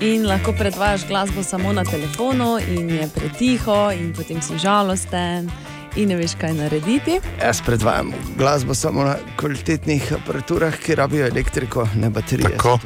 in 0.00 0.26
lahko 0.26 0.52
predvajaš 0.58 1.06
glasbo 1.08 1.42
samo 1.42 1.72
na 1.72 1.84
telefonu 1.84 2.58
in 2.58 2.90
je 2.90 3.08
pretiho 3.14 3.92
in 3.92 4.14
potem 4.16 4.42
si 4.42 4.58
žalosten 4.58 5.50
in 5.96 6.08
ne 6.08 6.16
veš, 6.16 6.34
kaj 6.40 6.54
narediti. 6.54 7.20
Jaz 7.40 7.62
predvajam 7.66 8.12
glasbo 8.38 8.74
samo 8.74 9.04
na 9.04 9.16
kvalitetnih 9.36 10.12
aparaturah, 10.20 10.76
ki 10.76 10.94
rabijo 10.94 11.26
elektriko, 11.26 11.88
ne 11.94 12.10
baterije. 12.10 12.56
Tako. 12.56 12.78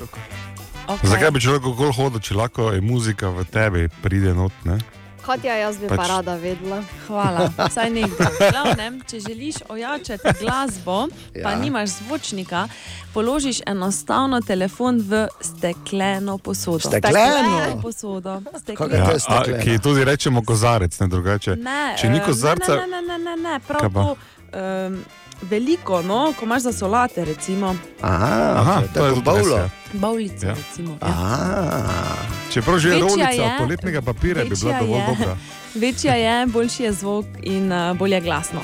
Okay. 0.86 1.08
Zakaj 1.08 1.30
bi 1.30 1.40
človek 1.40 1.66
okoli 1.66 1.92
hodil, 1.96 2.20
če 2.20 2.34
lahko 2.36 2.68
je 2.74 2.80
muzika 2.84 3.30
v 3.32 3.44
tebi, 3.48 3.88
pride 4.02 4.34
not? 4.36 4.52
Ne? 4.68 4.78
Katja, 5.24 5.54
jaz 5.56 5.78
bi 5.78 5.86
Pač- 5.86 5.96
pa 5.96 6.06
rada 6.08 6.34
vedela. 6.36 6.78
Hvala, 7.06 7.48
vsaj 7.70 7.90
nekdo. 7.90 8.16
Glavnem, 8.42 9.00
če 9.02 9.20
želiš 9.20 9.54
ojačati 9.68 10.28
glasbo, 10.38 11.08
ja. 11.32 11.42
pa 11.42 11.50
Ja. 11.50 11.56
nimaš 11.56 11.88
zvočnika, 11.90 12.68
položiš 13.10 13.60
enostavno 13.66 14.40
telefon 14.42 15.00
v 15.00 15.24
stekleno 15.40 16.38
posodo. 16.38 16.78
Stekleno? 16.80 17.80
posodo. 17.80 18.42
Kaj 18.42 18.60
Stekleno. 18.60 18.94
je 18.94 18.98
Ja, 18.98 19.06
to 19.06 19.12
a, 19.12 19.18
stekleno? 19.20 19.62
ki 19.64 19.78
tudi 19.78 20.04
rečemo 20.04 20.42
kozarec, 20.42 21.00
ne 21.00 21.08
drugače. 21.08 21.56
Ne, 21.56 21.96
Če 21.96 22.08
ni 22.08 22.18
eh, 22.18 22.22
kozarca, 22.22 22.74
Ne, 22.76 22.86
ne, 22.86 23.02
ne, 23.02 23.18
ne, 23.20 23.36
ne, 23.38 23.60
prav 23.60 23.80
Kaj 23.80 23.90
pa? 23.90 24.02
to. 24.02 24.16
Um, 24.52 25.04
veliko, 25.42 26.02
no, 26.02 26.34
ko 26.38 26.44
imaš 26.44 26.62
za 26.62 26.72
solate, 26.72 27.24
recimo, 27.24 27.76
Aha, 28.00 28.54
Aha, 28.56 28.82
to 28.94 29.06
je 29.06 29.12
bavlo. 29.24 29.56
res, 29.56 29.70
bavlice. 29.92 30.46
Ja. 30.46 30.54
Recimo, 30.54 30.90
ja. 30.90 30.98
Aha. 31.00 32.16
Čeprav 32.52 32.78
že 32.78 32.88
je 32.88 32.94
Večja 32.94 33.08
rolica 33.08 33.30
je, 33.30 33.58
toaletnega 33.58 34.02
papirja, 34.02 34.44
bi 34.44 34.54
bila 34.60 34.78
dovolj 34.80 35.00
je. 35.00 35.06
dobra. 35.06 35.36
Večja 35.82 36.14
je, 36.14 36.46
boljši 36.46 36.82
je 36.82 36.92
zvok 36.92 37.26
in 37.42 37.72
uh, 37.72 37.96
bolje 37.96 38.20
glasno. 38.20 38.60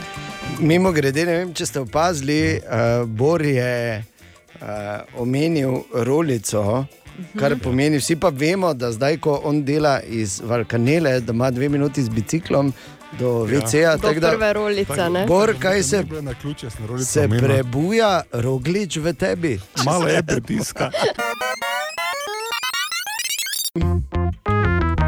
Mimo 0.58 0.92
grede, 0.92 1.26
ne 1.26 1.32
vem, 1.32 1.54
če 1.54 1.66
ste 1.66 1.80
opazili, 1.80 2.60
uh, 2.60 3.08
Bor 3.08 3.42
je 3.42 4.04
uh, 4.60 4.66
omenil 5.16 5.82
rolico. 5.94 6.84
Kar 7.38 7.52
pomeni, 7.62 7.98
vsi 7.98 8.16
pa 8.16 8.28
vemo, 8.28 8.74
da 8.74 8.92
zdaj, 8.92 9.18
ko 9.20 9.40
on 9.44 9.64
dela 9.64 10.00
iz 10.00 10.40
Valkanele, 10.44 11.20
da 11.20 11.32
ima 11.32 11.50
dve 11.50 11.68
minuti 11.68 12.02
z 12.02 12.08
biciklom 12.08 12.72
do 13.18 13.44
VC-ja. 13.44 13.96
Do 13.96 14.08
tako 14.08 14.20
da 14.20 14.28
prve 14.28 14.52
rolice, 14.52 15.10
ne? 15.10 15.26
Bor, 15.26 15.54
kaj 15.58 15.82
se, 15.82 16.04
se 17.04 17.28
prebuja 17.28 18.22
roglič 18.32 18.96
v 18.96 19.12
tebi? 19.12 19.60
Malo 19.86 20.08
je 20.08 20.22
pritiska. 20.22 20.90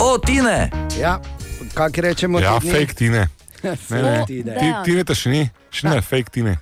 O, 0.03 0.19
Tine! 0.19 0.71
Ja, 1.01 1.21
kaj 1.75 1.91
rečemo? 1.97 2.41
Ja, 2.41 2.59
dni? 2.59 2.73
fake 2.73 2.95
tine. 2.95 3.29
Ne, 3.91 4.01
ne. 4.01 4.25
Ti, 4.27 4.71
tine 4.85 5.05
ta 5.07 5.15
še 5.17 5.31
ni, 5.31 5.43
še 5.71 5.87
ne, 5.91 6.01
fake 6.05 6.33
tine. 6.37 6.57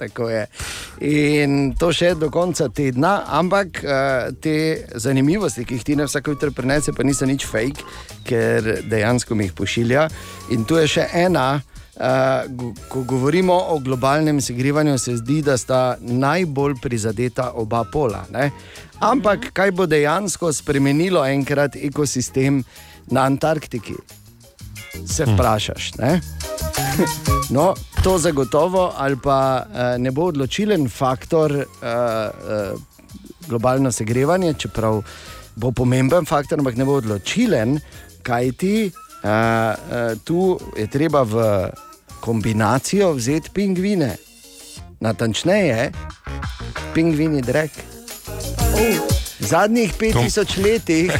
Tako 0.00 0.30
je. 0.32 0.44
In 1.08 1.72
to 1.78 1.92
še 1.94 2.14
do 2.18 2.30
konca 2.32 2.68
tedna, 2.72 3.22
ampak 3.38 3.82
uh, 3.84 4.30
te 4.42 4.54
zanimivosti, 4.94 5.66
ki 5.68 5.78
jih 5.78 5.88
ti 5.90 5.98
na 5.98 6.08
vsako 6.08 6.36
jutro 6.36 6.52
prenese, 6.56 6.94
pa 6.96 7.04
niso 7.06 7.28
nič 7.28 7.46
fake, 7.48 7.84
ker 8.28 8.86
dejansko 8.88 9.36
mi 9.36 9.50
jih 9.50 9.58
pošilja. 9.58 10.08
In 10.56 10.66
tu 10.68 10.80
je 10.80 10.88
še 10.98 11.10
ena. 11.26 11.50
Uh, 11.92 12.48
ko 12.88 13.02
govorimo 13.04 13.52
o 13.70 13.74
globalnem 13.84 14.38
segrevanju, 14.40 14.94
se 14.98 15.12
zdi, 15.18 15.42
da 15.44 15.58
sta 15.60 15.80
najbolj 16.00 16.78
prizadeta 16.80 17.50
oba 17.60 17.82
pola. 17.84 18.22
Ne? 18.32 18.48
Ampak 19.04 19.50
kaj 19.52 19.74
bo 19.76 19.84
dejansko 19.86 20.54
spremenilo 20.56 21.20
enkrat 21.28 21.76
ekosistem 21.76 22.62
na 23.12 23.28
Antarktiki? 23.28 24.00
Se 25.06 25.24
vprašaš. 25.24 25.94
Ne? 25.98 26.20
No, 27.50 27.74
to 28.02 28.18
zagotovo, 28.18 28.92
ali 28.96 29.16
pa 29.22 29.64
uh, 29.64 30.00
ne 30.00 30.10
bo 30.10 30.24
odločilen 30.28 30.88
faktor 30.88 31.52
uh, 31.52 31.62
uh, 31.62 32.80
globalno 33.48 33.92
segrevanje, 33.92 34.54
čeprav 34.54 35.02
bo 35.56 35.72
pomemben 35.72 36.24
faktor, 36.24 36.58
ampak 36.58 36.76
ne 36.76 36.84
bo 36.84 36.96
odločilen, 37.00 37.78
kaj 38.22 38.52
ti 38.52 38.92
tu 40.24 40.58
je 40.76 40.86
treba 40.90 41.22
v 41.22 41.70
kombinacijo 42.20 43.12
vzeti 43.12 43.50
pingvine. 43.54 44.16
Natančneje, 45.00 45.92
pingvini 46.94 47.42
drek. 47.42 47.70
V 49.40 49.46
zadnjih 49.46 49.94
5000 50.00 50.62
letih, 50.62 51.12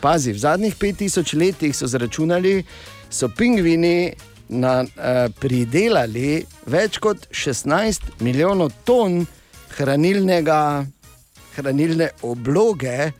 pazi, 0.00 0.32
v 0.32 0.38
zadnjih 0.38 0.76
5000 0.76 1.38
letih 1.38 1.76
so 1.76 1.86
zračunali, 1.86 2.64
so 3.12 3.28
pingvini 3.28 4.12
na, 4.48 4.80
uh, 4.82 5.28
pridelali 5.40 6.42
več 6.72 6.98
kot 7.02 7.28
16 7.32 8.22
milijonov 8.24 8.72
ton 8.88 9.22
hranilnega, 9.76 10.84
hranilne 11.56 12.10
obloge 12.28 13.12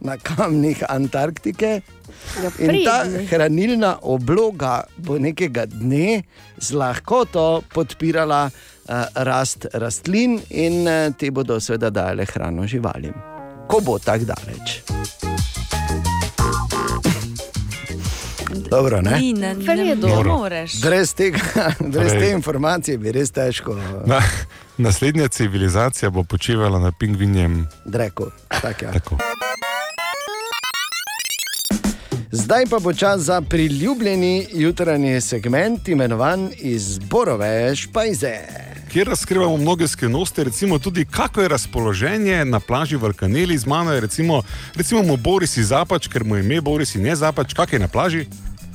na 0.00 0.16
kamnih 0.16 0.82
Antarktike. 0.88 1.80
Ja, 2.42 2.50
In 2.62 2.82
ta 2.84 3.04
hranilna 3.30 3.96
obloga 4.02 4.84
bo 4.98 5.18
nekega 5.18 5.66
dne 5.70 6.22
z 6.60 6.76
lahkoto 6.76 7.62
podpirala 7.72 8.48
uh, 8.50 9.06
rast 9.26 9.66
rastlin 9.74 10.40
in 10.50 10.84
uh, 10.86 11.08
te 11.16 11.30
bodo 11.30 11.60
seveda 11.60 11.90
dale 11.90 12.28
hrano 12.28 12.66
živalim. 12.66 13.16
Ko 13.70 13.80
bo 13.84 13.98
tako 14.02 14.32
daleč. 14.34 14.80
Dobro, 18.70 19.00
ne? 19.00 19.18
Ni, 19.18 19.32
ne, 19.32 19.54
ne, 19.54 19.74
ne 19.76 19.94
Noro. 19.96 20.38
moreš. 20.38 20.80
Brez, 20.80 21.14
tega, 21.14 21.38
brez 21.80 21.94
Torej- 22.06 22.20
te 22.20 22.30
informacije 22.30 22.98
bi 22.98 23.12
res 23.12 23.30
težko 23.30 23.74
Na, 24.06 24.20
naslednja 24.78 25.28
civilizacija 25.28 26.10
bo 26.10 26.24
počivala 26.24 26.78
na 26.78 26.92
pingvinjem. 26.92 27.66
rekel. 27.86 28.26
Tak, 28.62 28.82
ja. 28.82 28.92
Tako. 28.92 29.18
Zdaj 32.32 32.66
pa 32.66 32.78
bo 32.78 32.92
čas 32.92 33.20
za 33.20 33.40
priljubljeni 33.40 34.46
jutranji 34.52 35.20
segment, 35.20 35.88
imenovan 35.88 36.50
izborove 36.56 37.76
špajze. 37.76 38.34
Kjer 38.88 39.08
razkrivamo 39.08 39.56
mnoge 39.56 39.88
skrivnosti, 39.88 40.44
recimo 40.44 40.78
tudi 40.78 41.04
kako 41.04 41.40
je 41.40 41.48
razpoloženje 41.48 42.44
na 42.44 42.60
plaži 42.60 42.96
v 42.96 43.04
Alkaneli. 43.04 43.58
Z 43.58 43.66
mano 43.66 43.92
je 43.92 44.00
recimo, 44.00 44.42
recimo 44.74 45.02
mu 45.02 45.16
Boris 45.16 45.56
iz 45.56 45.68
Zapač, 45.68 46.08
ker 46.08 46.24
mu 46.24 46.36
je 46.36 46.44
ime 46.44 46.60
Boris 46.60 46.94
in 46.94 47.02
ne 47.02 47.16
Zapač, 47.16 47.54
kak 47.54 47.72
je 47.72 47.78
na 47.78 47.88
plaži. 47.88 48.26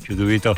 Čudovito. 0.06 0.56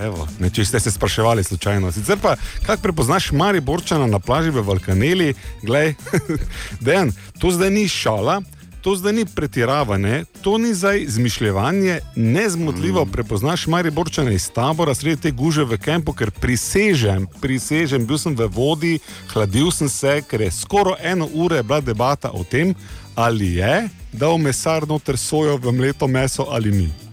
Evo, 0.00 0.26
ne, 0.38 0.50
če 0.50 0.64
ste 0.64 0.80
se 0.80 0.90
spraševali 0.90 1.44
slučajno. 1.44 1.92
Sicer 1.92 2.18
pa, 2.22 2.34
kako 2.66 2.82
prepoznaš 2.82 3.30
Mari 3.32 3.60
Borčana 3.60 4.06
na 4.06 4.18
plaži 4.18 4.50
v 4.50 4.64
Valkaneli, 4.66 5.34
glej, 5.62 5.94
dejan, 6.84 7.12
to 7.38 7.54
zdaj 7.54 7.70
ni 7.70 7.88
šala. 7.88 8.42
To 8.84 8.92
zdaj 8.96 9.12
ni 9.16 9.24
pretiravanje, 9.24 10.24
to 10.42 10.58
ni 10.58 10.74
zdaj 10.74 10.98
izmišljevanje, 11.02 12.00
nezmotljivo 12.16 13.06
prepoznaš 13.06 13.66
Mariborčane 13.66 14.34
iz 14.34 14.50
tabora, 14.52 14.94
sredi 14.94 15.22
te 15.22 15.30
guže 15.30 15.64
v 15.64 15.78
kampu, 15.80 16.12
ker 16.12 16.28
prisežem, 16.30 17.24
prisežem, 17.40 18.04
bil 18.04 18.20
sem 18.20 18.36
v 18.36 18.44
vodi, 18.52 18.98
hladil 19.32 19.72
sem 19.72 19.88
se, 19.88 20.18
ker 20.28 20.44
je 20.44 20.50
skoraj 20.52 21.00
eno 21.00 21.30
uro 21.32 21.62
bila 21.62 21.80
debata 21.80 22.28
o 22.36 22.44
tem, 22.44 22.74
ali 23.16 23.54
je 23.56 23.88
dal 24.12 24.36
mesar 24.38 24.84
noter 24.84 25.16
sojo 25.16 25.56
v 25.56 25.72
mleto 25.72 26.04
meso 26.04 26.44
ali 26.52 26.70
ni. 26.70 27.03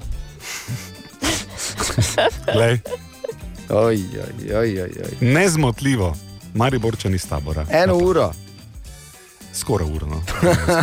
Oj, 3.70 4.00
oj, 4.56 4.56
oj, 4.56 4.82
oj, 4.82 4.92
nezmotljivo, 5.22 6.16
Mariborčani 6.54 7.16
iz 7.16 7.28
tabora. 7.30 7.66
Eno 7.72 7.98
uro. 7.98 8.32
Skoraj 9.54 9.88
uro. 9.96 10.08
No. 10.08 10.22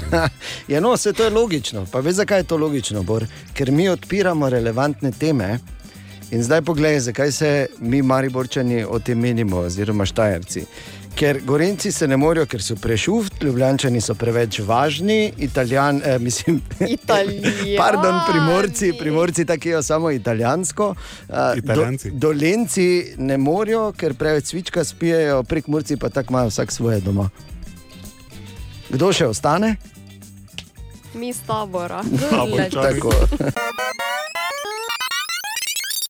Ja, 0.68 0.80
no, 0.80 0.92
vse 0.92 1.12
to 1.12 1.24
je 1.24 1.30
logično. 1.30 1.86
Pa 1.92 2.00
veš, 2.00 2.14
zakaj 2.14 2.38
je 2.38 2.44
to 2.44 2.56
logično, 2.56 3.02
Bor? 3.02 3.26
Ker 3.54 3.72
mi 3.72 3.88
odpiramo 3.88 4.48
relevantne 4.48 5.12
teme. 5.12 5.59
In 6.30 6.42
zdaj 6.42 6.62
pogledaj, 6.62 7.00
zakaj 7.00 7.32
se 7.32 7.66
mi, 7.78 8.02
Mariborčani, 8.02 8.84
o 8.84 8.98
tem 8.98 9.18
menimo, 9.18 9.56
oziroma 9.56 10.06
Štajerci. 10.06 10.64
Ker 11.18 11.40
Gorenci 11.44 11.92
se 11.92 12.06
ne 12.08 12.16
morejo, 12.16 12.46
ker 12.46 12.62
so 12.62 12.76
prešuft, 12.76 13.42
Ljubljani 13.42 14.00
so 14.00 14.14
preveč 14.14 14.60
važni, 14.60 15.32
Italijan, 15.38 16.00
eh, 16.04 16.18
mislim, 16.26 16.60
Italijani. 16.88 17.74
pardon, 17.76 18.20
primorci, 18.30 18.92
primorci 18.98 19.44
takijo 19.44 19.82
samo 19.82 20.10
italijansko. 20.10 20.94
eh, 21.28 21.58
Italijanci. 21.58 22.10
Do, 22.10 22.18
dolenci 22.28 23.14
ne 23.16 23.38
morejo, 23.38 23.92
ker 23.92 24.14
preveč 24.14 24.44
cvička 24.44 24.84
spijejo, 24.84 25.42
prek 25.42 25.66
Murci 25.66 25.96
pa 25.96 26.08
tako 26.08 26.32
imajo 26.32 26.48
vsak 26.48 26.72
svoje 26.72 27.00
doma. 27.00 27.30
Kdo 28.88 29.12
še 29.12 29.26
ostane? 29.26 29.76
Mi 31.14 31.32
s 31.32 31.40
tabora. 31.40 32.02
Tako. 32.72 33.12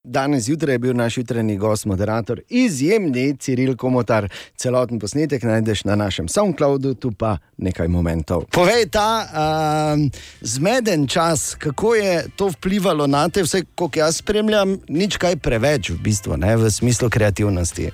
Danes 0.09 0.45
zjutraj 0.45 0.75
je 0.75 0.79
bil 0.79 0.97
naš 0.97 1.17
jutranji 1.17 1.57
gost, 1.57 1.85
moderator, 1.87 2.41
izjemni 2.49 3.37
Ciril 3.37 3.77
Komotar. 3.77 4.29
Celoten 4.57 4.99
posnetek 4.99 5.43
najdeš 5.43 5.85
na 5.85 5.97
našem 5.97 6.29
SoundCloudu, 6.29 6.95
tu 6.95 7.13
pa 7.13 7.37
nekaj 7.57 7.89
momentov. 7.89 8.47
Povej 8.53 8.89
ta 8.89 9.29
um, 9.29 10.11
zmeden 10.41 11.07
čas, 11.07 11.55
kako 11.55 11.95
je 11.95 12.25
to 12.37 12.49
vplivalo 12.49 13.07
na 13.07 13.29
te, 13.29 13.43
vse, 13.43 13.63
koliko 13.75 13.99
jaz 13.99 14.17
spremljam, 14.17 14.79
nič 14.89 15.21
kaj 15.21 15.37
preveč 15.37 15.91
v 15.91 16.01
bistvu, 16.01 16.41
ne, 16.41 16.57
v 16.57 16.71
smislu 16.73 17.11
kreativnosti. 17.13 17.93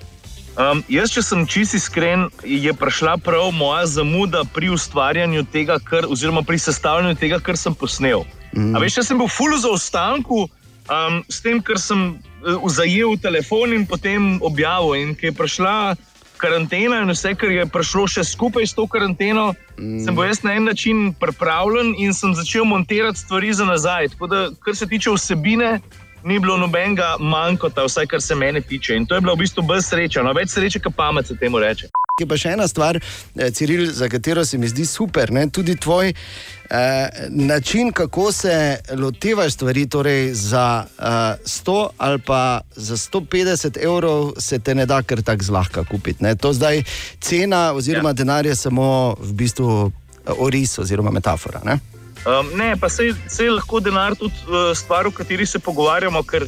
Um, 0.54 0.84
jaz, 0.86 1.10
če 1.10 1.22
sem 1.26 1.46
čist 1.50 1.74
iskren, 1.74 2.28
je 2.46 2.70
prišla 2.78 3.18
prav 3.26 3.50
moja 3.50 3.88
zamuda 3.90 4.44
pri 4.54 4.70
ustvarjanju 4.70 5.48
tega, 5.50 5.82
kar, 5.82 6.06
oziroma 6.06 6.46
pri 6.46 6.62
sestavljanju 6.62 7.18
tega, 7.18 7.42
kar 7.42 7.58
sem 7.58 7.74
posnel. 7.74 8.22
Mm. 8.54 8.76
A 8.76 8.82
veš, 8.84 9.00
jaz 9.02 9.10
sem 9.10 9.18
bil 9.18 9.26
full 9.26 9.58
za 9.58 9.74
ostanku 9.74 10.46
um, 10.88 11.22
s 11.28 11.40
tem, 11.40 11.60
kar 11.62 11.78
sem 11.78 12.16
uh, 12.16 12.68
zajel 12.68 13.16
telefon 13.20 13.72
in 13.72 13.86
potem 13.86 14.38
objavil. 14.42 14.94
In 14.94 15.14
ko 15.14 15.30
je 15.30 15.32
prišla 15.32 15.96
karantena 16.36 17.00
in 17.00 17.10
vse, 17.12 17.34
kar 17.38 17.50
je 17.50 17.64
prišlo 17.66 18.06
še 18.10 18.24
skupaj 18.26 18.66
s 18.68 18.76
to 18.76 18.86
karanteno, 18.90 19.52
mm. 19.78 20.04
sem 20.04 20.16
bil 20.16 20.28
jaz 20.28 20.42
na 20.44 20.56
en 20.58 20.68
način 20.68 21.12
pripravljen 21.20 21.94
in 21.98 22.12
sem 22.12 22.34
začel 22.34 22.66
montirati 22.68 23.18
stvari 23.18 23.52
za 23.54 23.64
nazaj. 23.64 24.12
Tako 24.14 24.26
da, 24.26 24.40
kar 24.60 24.76
se 24.76 24.88
tiče 24.90 25.14
vsebine, 25.14 25.78
ni 26.24 26.38
bilo 26.40 26.56
nobenega 26.56 27.16
manjkota, 27.20 27.84
vsaj 27.84 28.06
kar 28.06 28.22
se 28.22 28.34
mene 28.34 28.60
tiče. 28.60 28.96
In 28.96 29.06
to 29.06 29.14
je 29.14 29.20
bila 29.20 29.34
v 29.34 29.44
bistvu 29.44 29.62
brez 29.62 29.88
sreča, 29.88 30.24
no 30.24 30.32
več 30.36 30.56
sreče, 30.56 30.80
kot 30.80 30.96
pamet 30.96 31.28
se 31.28 31.36
temu 31.36 31.60
reče. 31.60 31.88
Je 32.14 32.28
pa 32.30 32.36
še 32.38 32.52
ena 32.54 32.68
stvar, 32.70 32.94
eh, 32.94 33.48
Ciril, 33.50 33.88
za 33.90 34.06
katero 34.08 34.44
se 34.46 34.58
mi 34.58 34.68
zdi 34.70 34.84
super, 34.86 35.32
ne? 35.34 35.48
tudi 35.50 35.74
tvoj 35.74 36.12
eh, 36.12 37.08
način, 37.28 37.90
kako 37.92 38.32
se 38.32 38.78
lotevaš 38.94 39.52
stvari. 39.52 39.88
Torej 39.90 40.30
za 40.34 40.86
eh, 40.86 41.02
100 41.44 41.88
ali 41.98 42.18
pa 42.18 42.60
za 42.76 42.96
150 42.96 43.82
evrov 43.82 44.32
se 44.38 44.58
te 44.58 44.74
ne 44.74 44.86
da 44.86 45.02
kar 45.02 45.22
tako 45.22 45.44
zlahka 45.44 45.84
kupiti. 45.90 46.22
Ne? 46.22 46.36
To 46.36 46.52
zdaj 46.52 46.84
cena 47.20 47.72
oziroma 47.72 48.08
ja. 48.08 48.12
denar 48.22 48.46
je 48.46 48.54
samo 48.56 49.16
v 49.18 49.32
bistvu 49.32 49.90
eh, 49.90 50.30
oris 50.38 50.78
oziroma 50.78 51.10
metafora. 51.10 51.60
Ne? 51.64 51.80
Um, 52.22 52.54
ne, 52.54 52.76
pa 52.76 52.88
se 52.88 53.10
je 53.10 53.50
lahko 53.50 53.80
denar 53.80 54.14
tudi 54.14 54.38
uh, 54.46 54.70
stvar, 54.76 55.06
o 55.06 55.10
kateri 55.10 55.46
se 55.46 55.58
pogovarjamo. 55.58 56.22
Ker, 56.22 56.46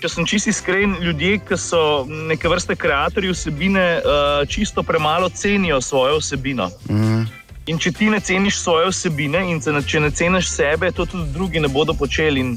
če 0.00 0.08
sem 0.08 0.26
čisto 0.26 0.50
iskren, 0.50 0.96
ljudje, 1.02 1.38
ki 1.44 1.58
so 1.60 2.06
neke 2.08 2.48
vrste 2.48 2.76
ustvarjalci 2.76 3.34
vsebine, 3.34 3.84
uh, 4.00 4.48
čisto 4.48 4.82
premalo 4.82 5.28
cenijo 5.28 5.80
svojo 5.80 6.18
vsebino. 6.22 6.70
Mm. 6.88 7.28
In 7.68 7.78
če 7.78 7.92
ti 7.92 8.08
ne 8.10 8.20
ceniš 8.20 8.62
svoje 8.62 8.88
vsebine 8.88 9.44
in 9.52 9.60
če 9.60 10.00
ne, 10.00 10.10
ceniš 10.10 10.48
sebe, 10.50 10.90
to 10.96 11.06
tudi 11.06 11.28
drugi 11.34 11.60
ne 11.60 11.68
bodo 11.68 11.94
počeli. 11.94 12.40
In 12.40 12.56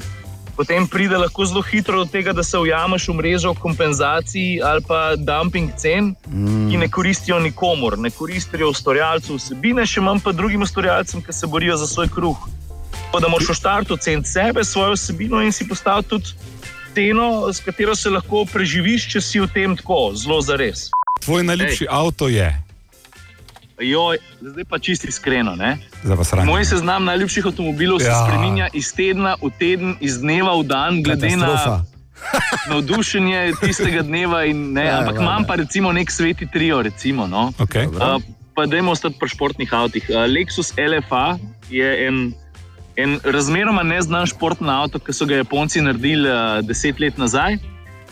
potem 0.56 0.88
pride 0.88 1.18
lahko 1.20 1.44
zelo 1.44 1.62
hitro 1.62 2.00
do 2.00 2.08
tega, 2.10 2.32
da 2.32 2.42
se 2.42 2.58
ujameš 2.58 3.10
v 3.10 3.18
mrežo 3.20 3.52
kompenzacij 3.60 4.62
ali 4.64 4.80
pa 4.88 5.12
dumping 5.20 5.76
cen, 5.76 6.14
mm. 6.26 6.70
ki 6.70 6.80
ne 6.80 6.88
koristijo 6.88 7.38
nikomor, 7.44 7.98
ne 8.00 8.10
koristijo 8.10 8.72
ustvarjalcu 8.72 9.36
vsebine, 9.36 9.84
še 9.86 10.00
manj 10.00 10.24
pa 10.24 10.32
drugim 10.32 10.64
ustvarjalcem, 10.64 11.22
ki 11.22 11.36
se 11.36 11.46
borijo 11.46 11.76
za 11.76 11.90
svoj 11.90 12.08
kruh. 12.08 12.48
Tako 13.04 13.20
da 13.20 13.28
moraš 13.30 13.52
v 13.52 13.54
štartu 13.60 13.96
ceniti 14.00 14.32
sebe, 14.32 14.64
svojo 14.64 14.96
vsebino 14.96 15.42
in 15.44 15.52
si 15.52 15.68
postaviti 15.68 16.08
tudi 16.08 16.53
ceno, 16.94 17.52
s 17.52 17.60
katero 17.60 17.94
se 17.94 18.10
lahko 18.10 18.44
preživiš, 18.44 19.08
če 19.08 19.20
si 19.20 19.40
v 19.40 19.48
tem 19.48 19.76
tako, 19.76 20.12
zelo 20.14 20.40
za 20.40 20.56
res. 20.56 20.88
Tvoj 21.20 21.44
najljubši 21.44 21.84
Ej. 21.84 21.90
avto 21.90 22.28
je. 22.28 22.48
Joj, 23.74 24.18
zdaj 24.40 24.64
pa 24.64 24.78
čisto 24.78 25.08
iskreno. 25.08 25.56
Moj 26.44 26.64
seznam 26.64 27.04
najljubših 27.04 27.46
avtomobilov 27.46 27.98
ja. 27.98 28.04
se 28.04 28.10
Ja. 28.10 28.20
spremenja 28.22 28.68
iz 28.72 28.92
tedna 28.92 29.34
v 29.42 29.50
teden, 29.50 29.96
iz 30.00 30.18
dneva 30.18 30.54
v 30.54 30.62
dan, 30.62 31.02
glede 31.02 31.26
Katastrofa. 31.28 31.70
na 31.74 31.84
navdušenje 32.70 33.52
tistega 33.60 34.02
dneva. 34.02 34.44
Ne, 34.46 34.84
Ja, 34.84 34.98
ampak 35.00 35.18
imam 35.18 35.44
pa 35.44 35.54
recimo 35.54 35.92
nek 35.92 36.10
sveti 36.10 36.46
trio. 36.46 36.82
Recimo, 36.82 37.26
no. 37.26 37.50
Okay. 37.58 37.90
uh, 37.90 38.22
pa 38.54 38.66
dajmo 38.66 38.90
ostati 38.90 39.18
pri 39.18 39.28
športnih 39.28 39.72
avtih. 39.72 40.06
Uh, 40.08 40.22
Lexus 40.24 40.70
LFA 40.78 41.38
je 41.66 42.06
en, 42.06 42.30
en 42.96 43.18
razmeroma 43.24 43.82
neznan 43.82 44.26
športni 44.26 44.70
avto, 44.70 44.98
ki 44.98 45.12
so 45.12 45.26
ga 45.26 45.40
Japonci 45.40 45.80
naredili 45.82 46.30
uh, 46.30 46.60
deset 46.66 47.00
let 47.00 47.18
nazaj. 47.18 47.58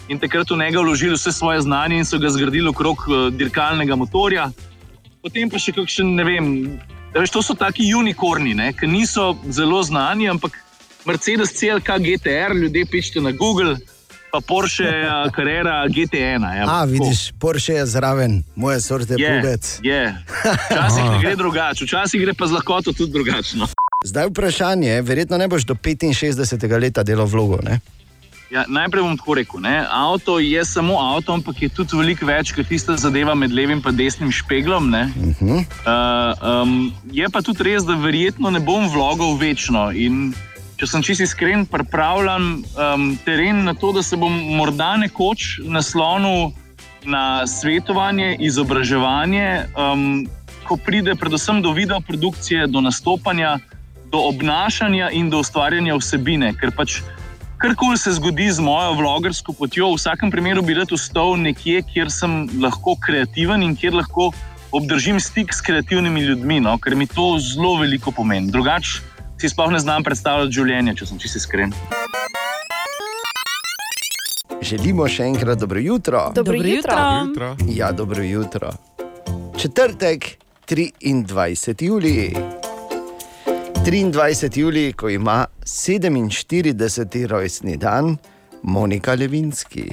In 0.08 0.18
takrat 0.18 0.50
v 0.50 0.58
njega 0.58 0.80
vložili 0.82 1.14
vse 1.14 1.32
svoje 1.32 1.60
znanje 1.62 1.98
in 2.02 2.04
so 2.04 2.18
ga 2.18 2.28
zgradili 2.30 2.68
okrog 2.68 3.04
uh, 3.08 3.28
dirkalnega 3.34 3.96
motorja. 3.96 4.50
Potem 5.22 5.50
pa 5.50 5.58
še 5.62 5.72
kakšen, 5.72 6.16
ne 6.18 6.24
vem, 6.26 6.46
veš, 7.14 7.30
to 7.30 7.42
so 7.46 7.54
taki 7.54 7.86
unikorni, 7.94 8.56
ne, 8.58 8.72
ki 8.74 8.90
niso 8.90 9.36
zelo 9.46 9.82
znani, 9.86 10.26
ampak 10.28 10.58
Mercedes 11.06 11.54
CLK 11.54 11.98
GTR, 12.02 12.54
ljudje 12.58 12.86
pišete 12.90 13.20
na 13.22 13.30
Google, 13.30 13.76
pa 14.32 14.40
Porsche 14.40 14.88
uh, 14.88 15.30
Carrera 15.36 15.84
GT1. 15.86 16.42
Ja, 16.56 16.64
A, 16.64 16.66
tako. 16.66 16.90
vidiš, 16.90 17.22
Porsche 17.38 17.74
je 17.78 17.86
zraven, 17.86 18.42
moje 18.56 18.80
sorte 18.80 19.14
Je, 19.18 19.30
pubec. 19.30 19.78
je. 19.82 20.02
Včasih 20.70 21.04
ne 21.04 21.18
gre 21.22 21.36
drugače, 21.36 21.84
včasih 21.84 22.20
gre 22.20 22.34
pa 22.34 22.46
z 22.50 22.58
lahkoto 22.58 22.92
tudi 22.92 23.12
drugačno. 23.12 23.68
Zdaj 24.04 24.26
vprašanje, 24.26 25.02
verjetno 25.02 25.38
ne 25.38 25.48
boš 25.48 25.64
do 25.64 25.74
65. 25.74 26.80
leta 26.80 27.02
delal 27.02 27.26
vlogo. 27.26 27.58
Ne? 27.62 27.80
Ja, 28.52 28.64
najprej 28.68 29.02
bom 29.02 29.16
tako 29.16 29.34
rekel. 29.38 29.60
Ne? 29.64 29.86
Avto 29.88 30.36
je 30.38 30.64
samo 30.64 30.98
avto, 31.00 31.32
ampak 31.32 31.62
je 31.62 31.68
tudi 31.72 31.96
veliko 31.96 32.26
več 32.28 32.52
kot 32.52 32.68
tista 32.68 32.96
zadeva 33.00 33.34
med 33.34 33.54
levim 33.54 33.80
in 33.80 33.96
desnim 33.96 34.32
špeglom. 34.32 34.92
Uh 34.92 35.40
-huh. 35.40 35.64
uh, 35.86 36.62
um, 36.62 36.92
je 37.12 37.28
pa 37.32 37.40
tudi 37.42 37.62
res, 37.62 37.84
da 37.84 37.94
verjetno 37.94 38.50
ne 38.50 38.60
bom 38.60 38.90
vlogal 38.92 39.38
večno. 39.40 39.90
In 39.92 40.34
če 40.76 40.86
sem 40.86 41.02
čisto 41.02 41.24
iskren, 41.24 41.66
pripravljam 41.66 42.62
um, 42.76 43.18
teren 43.24 43.64
na 43.64 43.74
to, 43.74 43.92
da 43.92 44.02
se 44.02 44.16
bom 44.16 44.32
morda 44.56 44.96
nekoč 44.96 45.58
naslonil 45.64 46.50
na 47.04 47.46
svetovanje, 47.46 48.36
izobraževanje, 48.40 49.66
um, 49.76 50.28
ko 50.64 50.76
pride 50.76 51.14
predvsem 51.14 51.62
do 51.62 51.72
videoprodukcije, 51.72 52.66
do 52.66 52.80
nastopanja, 52.80 53.58
do 54.12 54.18
obnašanja 54.28 55.10
in 55.10 55.30
do 55.30 55.40
ustvarjanja 55.40 55.96
vsebine. 55.96 56.52
Ker 56.60 56.70
pač 56.76 57.00
karkoli 57.56 57.96
se 57.98 58.12
zgodi 58.12 58.50
z 58.52 58.60
mojo 58.60 58.92
vlogersko 59.00 59.54
potjo, 59.56 59.92
v 59.94 59.96
vsakem 59.96 60.30
primeru 60.30 60.62
bi 60.62 60.76
rad 60.76 60.92
ostal 60.92 61.36
nekje, 61.40 61.82
kjer 61.88 62.10
sem 62.12 62.44
lahko 62.60 62.96
kreativen 63.00 63.62
in 63.62 63.76
kjer 63.76 63.96
lahko 64.02 64.32
obdržim 64.72 65.20
stik 65.20 65.54
s 65.54 65.60
kreativnimi 65.64 66.20
ljudmi, 66.20 66.60
no? 66.60 66.76
ker 66.78 66.96
mi 66.96 67.06
to 67.06 67.38
zelo 67.40 67.76
veliko 67.80 68.12
pomeni. 68.12 68.52
Drugače 68.52 69.00
si 69.40 69.48
sploh 69.48 69.72
ne 69.72 69.80
znam 69.80 70.04
predstavljati 70.04 70.54
življenje, 70.54 70.94
če 71.00 71.06
sem 71.06 71.18
čisto 71.18 71.40
iskren. 71.40 71.72
Želimo 74.62 75.08
še 75.10 75.26
enkrat 75.26 75.58
dobro 75.58 75.80
jutro. 75.80 76.30
Dobro 76.34 76.56
Dobro 76.56 76.68
jutro. 76.68 76.98
jutro. 77.26 77.56
Ja, 77.68 77.92
dobro 77.92 78.22
jutro. 78.22 78.72
Četrtek, 79.58 80.38
23. 80.68 81.84
julij. 81.84 82.61
23. 83.84 84.58
julij, 84.58 84.92
ko 84.92 85.08
ima 85.08 85.46
47. 85.64 87.26
rojstni 87.26 87.76
dan 87.76 88.16
Monika 88.62 89.14
Levinski. 89.14 89.90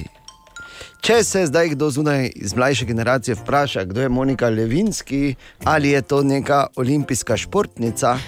Če 1.00 1.24
se 1.24 1.46
zdaj 1.46 1.68
kdo 1.68 1.90
zunaj 1.90 2.30
iz 2.34 2.54
mlajše 2.54 2.84
generacije 2.84 3.34
vpraša, 3.34 3.84
kdo 3.84 4.00
je 4.00 4.08
Monika 4.08 4.48
Levinski, 4.48 5.34
ali 5.64 5.90
je 5.90 6.02
to 6.02 6.22
neka 6.22 6.66
olimpijska 6.76 7.36
športnica, 7.36 8.18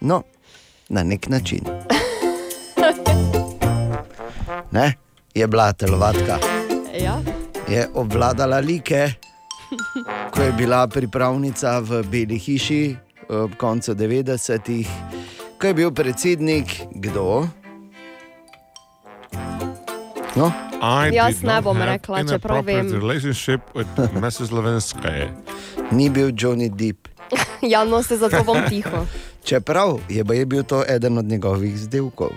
no, 0.00 0.22
na 0.88 1.02
nek 1.02 1.28
način. 1.28 1.60
Ne? 4.70 4.92
Je 5.34 5.46
bila 5.46 5.72
telovatka, 5.72 6.38
Ja. 7.04 7.20
je 7.68 7.88
obvladala 7.94 8.58
like, 8.58 9.12
ko 10.30 10.42
je 10.42 10.52
bila 10.52 10.86
pripravnica 10.86 11.78
v 11.78 12.02
Beli 12.02 12.38
hiši 12.38 12.96
ob 13.28 13.54
koncu 13.56 13.94
90-ih, 13.94 14.88
ko 15.58 15.66
je 15.66 15.74
bil 15.74 15.90
predsednik 15.90 16.66
kdo? 16.92 17.48
No, 20.36 20.52
I 20.78 21.10
Jaz 21.10 21.42
ne 21.42 21.54
not 21.54 21.64
bom 21.64 21.74
rekla, 21.74 22.22
čeprav 22.22 22.62
vem. 22.62 22.86
relationship 22.92 23.60
with 23.74 23.90
Mrs. 24.22 24.54
Levinski. 24.54 25.34
ni 25.90 26.10
bil 26.10 26.30
Johnny 26.30 26.70
Depp. 26.70 27.08
ja, 27.72 27.84
no 27.84 28.02
se 28.02 28.16
zato 28.16 28.44
bom 28.44 28.56
tiho. 28.68 29.06
Čeprav 29.48 29.98
je, 30.08 30.24
baje 30.24 30.46
bil 30.46 30.62
to 30.62 30.84
eden 30.88 31.18
od 31.18 31.24
njegovih 31.24 31.78
zdevkov. 31.78 32.30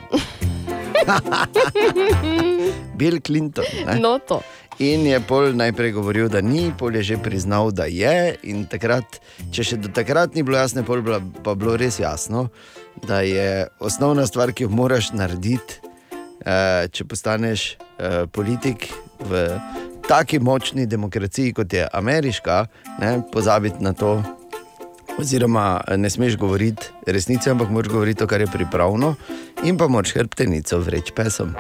Bill 2.96 3.20
Clinton. 3.20 3.66
Ne? 3.86 4.00
No, 4.00 4.20
to. 4.20 4.42
In 4.80 5.06
je 5.06 5.20
pol 5.20 5.54
najprej 5.54 5.92
govoril, 5.92 6.30
da 6.30 6.42
ni, 6.42 6.72
pol 6.78 6.96
je 6.96 7.04
že 7.04 7.18
priznal, 7.18 7.70
da 7.72 7.86
je. 7.86 8.36
In 8.44 8.66
takrat, 8.66 9.20
če 9.52 9.64
še 9.64 9.78
do 9.78 9.92
takrat 9.94 10.34
ni 10.34 10.42
bilo 10.44 10.58
jasno, 10.58 10.82
pol 10.88 11.04
bila, 11.06 11.20
pa 11.44 11.54
bilo 11.54 11.76
res 11.78 12.00
jasno, 12.00 12.48
da 13.08 13.22
je 13.22 13.68
osnovna 13.80 14.28
stvar, 14.28 14.52
ki 14.52 14.64
jo 14.64 14.70
moraš 14.70 15.12
narediti, 15.14 15.80
eh, 16.46 16.88
če 16.92 17.06
postaneš 17.06 17.72
eh, 17.72 18.26
politik 18.32 18.90
v 19.20 19.48
taki 20.08 20.40
močni 20.40 20.86
demokraciji, 20.86 21.54
kot 21.54 21.74
je 21.74 21.88
ameriška, 21.94 22.66
ne, 23.00 23.22
pozabiti 23.32 23.84
na 23.84 23.94
to. 23.94 24.24
Oziroma, 25.20 25.82
eh, 25.88 25.98
ne 25.98 26.10
smeš 26.10 26.38
govoriti 26.38 26.92
resnice, 27.08 27.52
ampak 27.52 27.70
moraš 27.70 27.92
govoriti 27.92 28.20
to, 28.20 28.28
kar 28.28 28.42
je 28.42 28.48
pripravljeno, 28.48 29.16
in 29.64 29.78
pa 29.78 29.88
moraš 29.88 30.14
hrbtenico 30.14 30.80
vreči 30.80 31.14
pesom. 31.16 31.56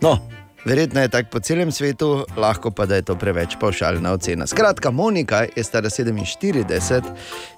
No, 0.00 0.18
verjetno 0.64 1.00
je 1.00 1.08
tako 1.08 1.28
po 1.30 1.40
celem 1.40 1.72
svetu, 1.72 2.24
lahko 2.36 2.70
pa 2.70 2.86
da 2.86 2.96
je 2.96 3.02
to 3.02 3.16
preveč 3.16 3.56
pavšalna 3.60 4.12
ocena. 4.12 4.46
Skratka, 4.46 4.90
Monika 4.90 5.44
je 5.56 5.64
stara 5.64 5.90
47 5.90 7.02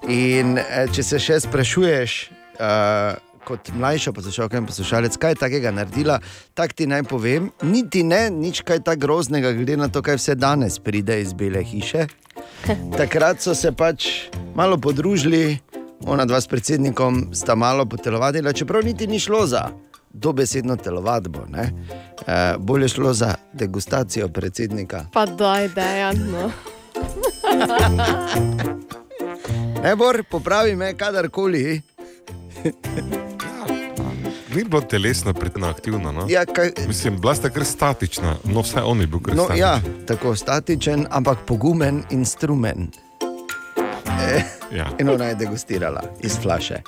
in 0.09 0.57
eh, 0.57 0.87
če 0.93 1.03
se 1.03 1.19
še 1.19 1.39
sprašuješ. 1.47 2.21
Uh, 2.61 3.17
Kot 3.41 3.71
mlajša 3.73 4.11
poslušalka 4.13 4.59
in 4.61 4.67
poslušalec, 4.69 5.15
kaj 5.17 5.31
je 5.31 5.37
takega 5.41 5.71
naredila, 5.73 6.19
tako 6.53 6.77
ti 6.77 6.85
naj 6.87 7.07
povem, 7.09 7.47
niti 7.65 8.03
ne, 8.05 8.29
nič 8.29 8.61
kaj 8.61 8.83
tako 8.85 9.01
groznega, 9.01 9.49
glede 9.57 9.79
na 9.81 9.87
to, 9.89 10.03
kaj 10.05 10.19
vse 10.19 10.35
danes 10.37 10.77
pride 10.79 11.17
iz 11.23 11.33
Bele 11.33 11.63
hiše. 11.65 12.05
Takrat 13.01 13.41
so 13.41 13.57
se 13.57 13.73
pač 13.73 14.29
malo 14.53 14.77
podružili, 14.77 15.57
ona 16.05 16.29
dva 16.29 16.37
s 16.37 16.47
predsednikom 16.53 17.31
sta 17.33 17.57
malo 17.57 17.89
potelovadila, 17.89 18.53
čeprav 18.53 18.85
niti 18.85 19.09
ni 19.09 19.19
šlo 19.19 19.47
za 19.49 19.71
dobesedno 20.13 20.75
telovadbo. 20.75 21.39
E, 21.55 21.69
bolje 22.57 22.83
je 22.83 22.89
šlo 22.89 23.13
za 23.13 23.35
degustacijo 23.53 24.29
predsednika. 24.29 25.05
Pa 25.13 25.25
daj, 25.25 25.67
dejan. 25.67 26.17
No. 26.31 26.51
Ne, 29.83 29.95
Bor, 29.95 30.23
popravi 30.29 30.75
me 30.75 30.97
kadarkoli. 30.97 31.81
Ni 34.55 34.63
bilo 34.63 34.81
telesno 34.81 35.33
pretno 35.33 35.67
aktivno. 35.67 36.11
No? 36.11 36.25
Ja, 36.29 36.45
kaj, 36.45 36.71
Mislim, 36.87 37.21
bila 37.21 37.35
sta 37.35 37.49
kar 37.49 37.65
statična, 37.65 38.35
no 38.43 38.61
vsaj 38.61 38.83
on 38.85 39.01
je 39.01 39.07
bil 39.07 39.19
kar 39.19 39.35
no, 39.35 39.43
statičen. 39.43 39.67
ja, 39.67 39.81
tako 40.07 40.35
statičen, 40.35 41.07
ampak 41.09 41.37
pogumen 41.45 42.03
instrument. 42.09 42.95
E, 44.29 44.41
Ja. 44.75 44.85
In 44.99 45.09
ona 45.09 45.25
je 45.25 45.35
degustirala 45.35 46.01
iz 46.19 46.37
flaše. 46.41 46.81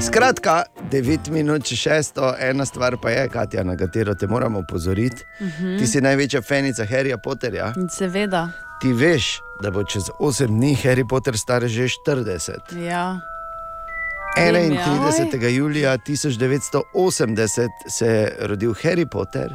Skratka, 0.00 0.64
9 0.90 1.30
minut 1.30 1.64
čez 1.64 1.78
6, 1.78 2.34
ena 2.40 2.64
stvar 2.66 2.96
pa 3.02 3.10
je, 3.10 3.28
Katja, 3.28 3.64
na 3.64 3.76
katero 3.76 4.14
te 4.14 4.26
moramo 4.26 4.58
opozoriti. 4.58 5.24
Mhm. 5.40 5.78
Ti 5.78 5.86
si 5.86 6.00
največja 6.00 6.42
fenica 6.42 6.84
Harryja 6.84 7.16
Potterja. 7.16 7.72
Seveda. 7.90 8.48
Ti 8.80 8.92
veš, 8.92 9.40
da 9.62 9.70
bo 9.70 9.84
čez 9.84 10.10
8 10.20 10.46
dni 10.46 10.76
Harry 10.84 11.08
Potter 11.08 11.38
star 11.38 11.68
že 11.68 11.88
40. 11.88 12.72
Ja. 12.88 13.20
Vem, 14.36 14.72
ja. 14.72 14.86
31. 15.12 15.48
julija 15.48 15.98
1980 15.98 17.68
se 17.88 18.06
je 18.06 18.36
rodil 18.40 18.72
Harry 18.72 19.06
Potter. 19.10 19.52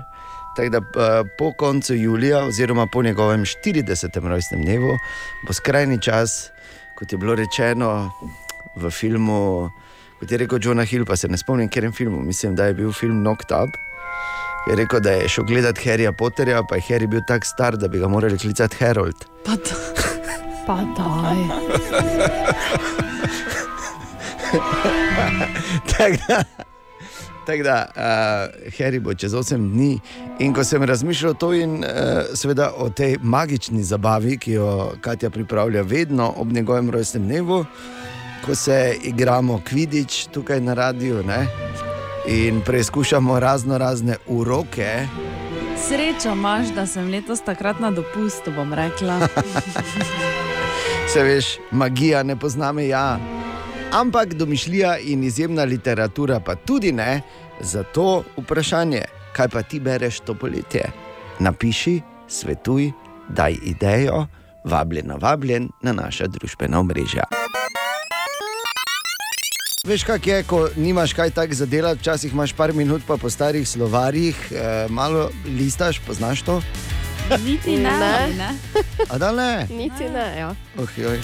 Tako 0.55 0.69
da 0.69 0.77
eh, 0.77 1.23
po 1.37 1.53
koncu 1.53 1.93
julija, 1.93 2.43
oziroma 2.45 2.87
po 2.93 3.03
njegovem 3.03 3.41
40. 3.41 4.27
rojstnem 4.27 4.61
dnevu, 4.63 4.97
bo 5.47 5.53
skrajni 5.53 6.01
čas, 6.01 6.49
kot 6.99 7.11
je 7.11 7.17
bilo 7.17 7.35
rečeno 7.35 8.11
v 8.75 8.89
filmu, 8.89 9.69
kot 10.19 10.31
je 10.31 10.37
rekel 10.37 10.59
Jonah 10.63 10.87
Hill, 10.89 11.05
pa 11.05 11.15
se 11.15 11.27
ne 11.27 11.37
spomnim, 11.37 11.69
katerem 11.69 11.93
filmu, 11.93 12.21
mislim, 12.21 12.55
da 12.55 12.65
je 12.65 12.73
bil 12.73 12.91
film 12.91 13.21
Knocked 13.23 13.51
Up. 13.51 13.77
Je 14.69 14.75
rekel, 14.75 14.99
da 14.99 15.11
je 15.11 15.29
šel 15.29 15.43
gledati 15.43 15.89
Harryja 15.89 16.11
Potterja, 16.11 16.63
pa 16.69 16.75
je 16.75 16.81
Harry 16.89 17.07
bil 17.07 17.21
tako 17.27 17.45
star, 17.45 17.77
da 17.77 17.87
bi 17.87 17.99
ga 17.99 18.07
morali 18.07 18.37
klicati 18.37 18.75
Harold. 18.79 19.25
Pa, 19.45 19.51
pa 20.67 20.77
daj. 20.97 21.37
Tako 25.97 26.15
da, 26.27 26.43
tak 27.45 27.63
da 27.63 27.85
uh, 27.95 28.73
Harry 28.79 28.99
bo 28.99 29.13
čez 29.13 29.33
8 29.33 29.71
dni. 29.71 29.99
In 30.39 30.53
ko 30.53 30.63
sem 30.63 30.83
razmišljal 30.83 31.33
to 31.33 31.53
in 31.53 31.79
uh, 31.79 31.87
seveda 32.35 32.73
o 32.77 32.89
tej 32.89 33.17
magični 33.21 33.83
zabavi, 33.83 34.37
ki 34.37 34.51
jo 34.51 34.91
Katja 35.01 35.29
pripravlja 35.29 35.81
vedno 35.81 36.33
ob 36.37 36.51
njegovem 36.51 36.89
rojstnem 36.89 37.23
dnevu, 37.23 37.65
ko 38.45 38.55
se 38.55 38.97
igramo 39.03 39.61
kvidič 39.65 40.27
tukaj 40.31 40.61
na 40.61 40.73
radiju 40.73 41.23
ne? 41.23 41.47
in 42.27 42.61
preizkušamo 42.61 43.39
razno 43.39 43.77
razne 43.77 44.15
uroke. 44.27 45.07
Srečo 45.87 46.33
imaš, 46.33 46.67
da 46.67 46.85
sem 46.85 47.11
letos 47.11 47.41
takrat 47.41 47.79
na 47.79 47.91
dopustu, 47.91 48.51
bom 48.51 48.73
rekla. 48.73 49.19
Se 51.13 51.23
veš, 51.23 51.45
magija 51.71 52.23
ne 52.23 52.35
pozna 52.35 52.71
meja. 52.71 53.19
Ampak 53.91 54.33
domišljija 54.33 54.97
in 54.97 55.23
izjemna 55.23 55.63
literatura 55.63 56.39
pa 56.39 56.55
tudi 56.55 56.91
ne. 56.91 57.21
Zato 57.61 58.23
vprašanje, 58.37 59.01
kaj 59.33 59.47
pa 59.47 59.61
ti 59.61 59.79
bereš 59.79 60.19
to 60.19 60.33
poletje? 60.33 60.91
Napiši, 61.39 62.01
svetuj, 62.27 62.91
daj 63.29 63.55
idejo, 63.63 64.25
vabljen, 64.63 65.11
vabljen 65.21 65.69
na 65.81 65.93
naša 65.93 66.27
družbena 66.27 66.79
omrežja. 66.79 67.23
Veš, 69.85 70.03
kak 70.03 70.27
je, 70.27 70.43
ko 70.43 70.69
nimaš 70.75 71.13
kaj 71.13 71.29
tak 71.31 71.53
za 71.53 71.65
delati, 71.65 71.99
včasih 71.99 72.33
imaš 72.33 72.53
par 72.53 72.73
minut, 72.73 73.01
pa 73.07 73.17
po 73.17 73.29
starih 73.29 73.67
slovarjih, 73.69 74.35
eh, 74.51 74.87
malo 74.89 75.29
listaš, 75.45 75.99
poznaš 75.99 76.41
to? 76.41 76.61
Niti 77.45 77.77
ne. 77.77 77.91
Ne. 77.99 78.33
ne. 78.37 78.49
A 79.09 79.17
da 79.17 79.31
ne? 79.31 79.67
Niti 79.69 80.09
ne, 80.09 80.37
ja. 80.39 80.55
Oh, 80.77 80.89
joj. 80.97 81.19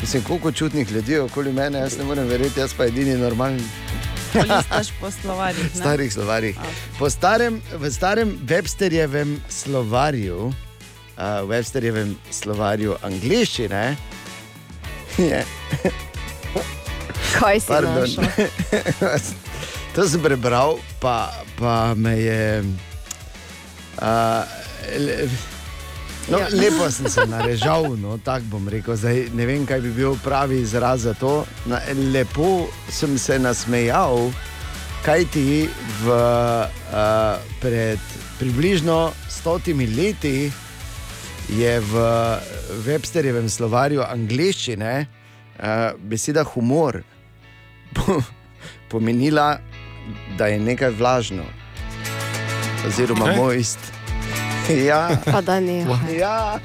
Mislim, 0.00 0.22
koliko 0.22 0.52
čutnih 0.52 0.92
ljudi 0.92 1.12
je 1.12 1.22
okoli 1.22 1.52
mene, 1.52 1.78
jaz 1.78 1.98
ne 1.98 2.04
morem 2.04 2.26
verjeti, 2.28 2.60
jaz 2.60 2.74
pa 2.76 2.84
edini 2.84 3.16
normalen. 3.16 3.60
Listaš 4.34 4.92
po 5.00 5.10
slovarjih. 5.10 5.64
ne? 5.64 5.80
starih 5.80 6.12
slovarjih. 6.12 6.56
Po 6.98 7.10
starem, 7.10 7.62
v 7.80 7.90
starem 7.90 8.38
Websterjevem 8.44 9.40
slovarju, 9.48 10.46
uh, 10.46 11.48
Websterjevem 11.48 12.16
slovarju 12.30 12.96
angliščine, 13.02 13.96
je. 15.32 15.44
Kaj 17.36 17.60
si 17.60 17.68
Pardon. 17.68 18.00
našel? 18.00 18.24
to 19.94 20.08
sem 20.08 20.20
prebral, 20.24 20.80
pa, 21.00 21.32
pa 21.60 21.94
me 21.94 22.16
je. 22.20 22.64
Uh, 23.96 24.42
le, 24.98 25.28
no, 26.28 26.38
Ja. 26.42 26.48
Lepo 26.50 26.90
sem 26.90 27.08
se 27.08 27.22
narežal, 27.34 27.96
no, 27.96 28.18
tako 28.18 28.56
bom 28.56 28.68
rekel. 28.68 28.96
Zdaj, 28.96 29.30
ne 29.36 29.46
vem, 29.46 29.66
kaj 29.66 29.80
bi 29.84 29.92
bil 29.94 30.16
pravi 30.24 30.60
izraz 30.60 31.06
za 31.06 31.14
to. 31.14 31.44
Na, 31.70 31.80
lepo 32.12 32.66
sem 32.90 33.18
se 33.18 33.38
nasmejal, 33.38 34.32
kaj 35.06 35.24
ti 35.30 35.68
v, 36.02 36.06
uh, 36.10 37.38
pred 37.62 38.00
približno 38.38 39.12
stotimi 39.30 39.86
leti 39.86 40.50
je 41.48 41.80
v 41.80 41.94
Websterjevem 42.84 43.46
slovarju 43.48 44.02
angleščine 44.02 45.06
uh, 45.06 45.94
beseda 46.02 46.42
humor 46.42 47.00
po- 47.96 48.22
pomenila, 48.88 49.58
da 50.38 50.46
je 50.46 50.58
nekaj 50.60 50.90
vlažno, 50.90 51.42
oziroma 52.86 53.24
Kaj? 53.24 53.36
mojst. 53.36 53.78
Ja, 54.86 55.08
Pa 55.24 55.40
da 55.40 55.60
ne. 55.60 55.86
ja. 56.20 56.58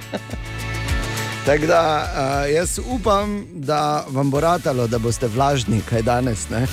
Tako 1.45 1.65
da 1.65 1.81
uh, 2.05 2.53
jaz 2.55 2.79
upam, 2.85 3.45
da 3.51 4.05
vam 4.07 4.31
bo 4.31 4.39
ratalo, 4.39 4.87
da 4.87 4.97
boste 4.97 5.27
vlažni, 5.27 5.81
kaj 5.81 6.01
danes. 6.01 6.49
Ne? 6.49 6.67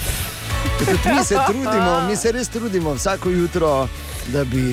Tudi 0.79 1.15
mi 1.15 1.25
se 1.25 1.37
trudimo, 1.47 2.01
mi 2.09 2.17
se 2.17 2.33
res 2.33 2.49
trudimo 2.49 2.95
vsako 2.95 3.31
jutro, 3.31 3.89
da 4.27 4.45
bi 4.45 4.65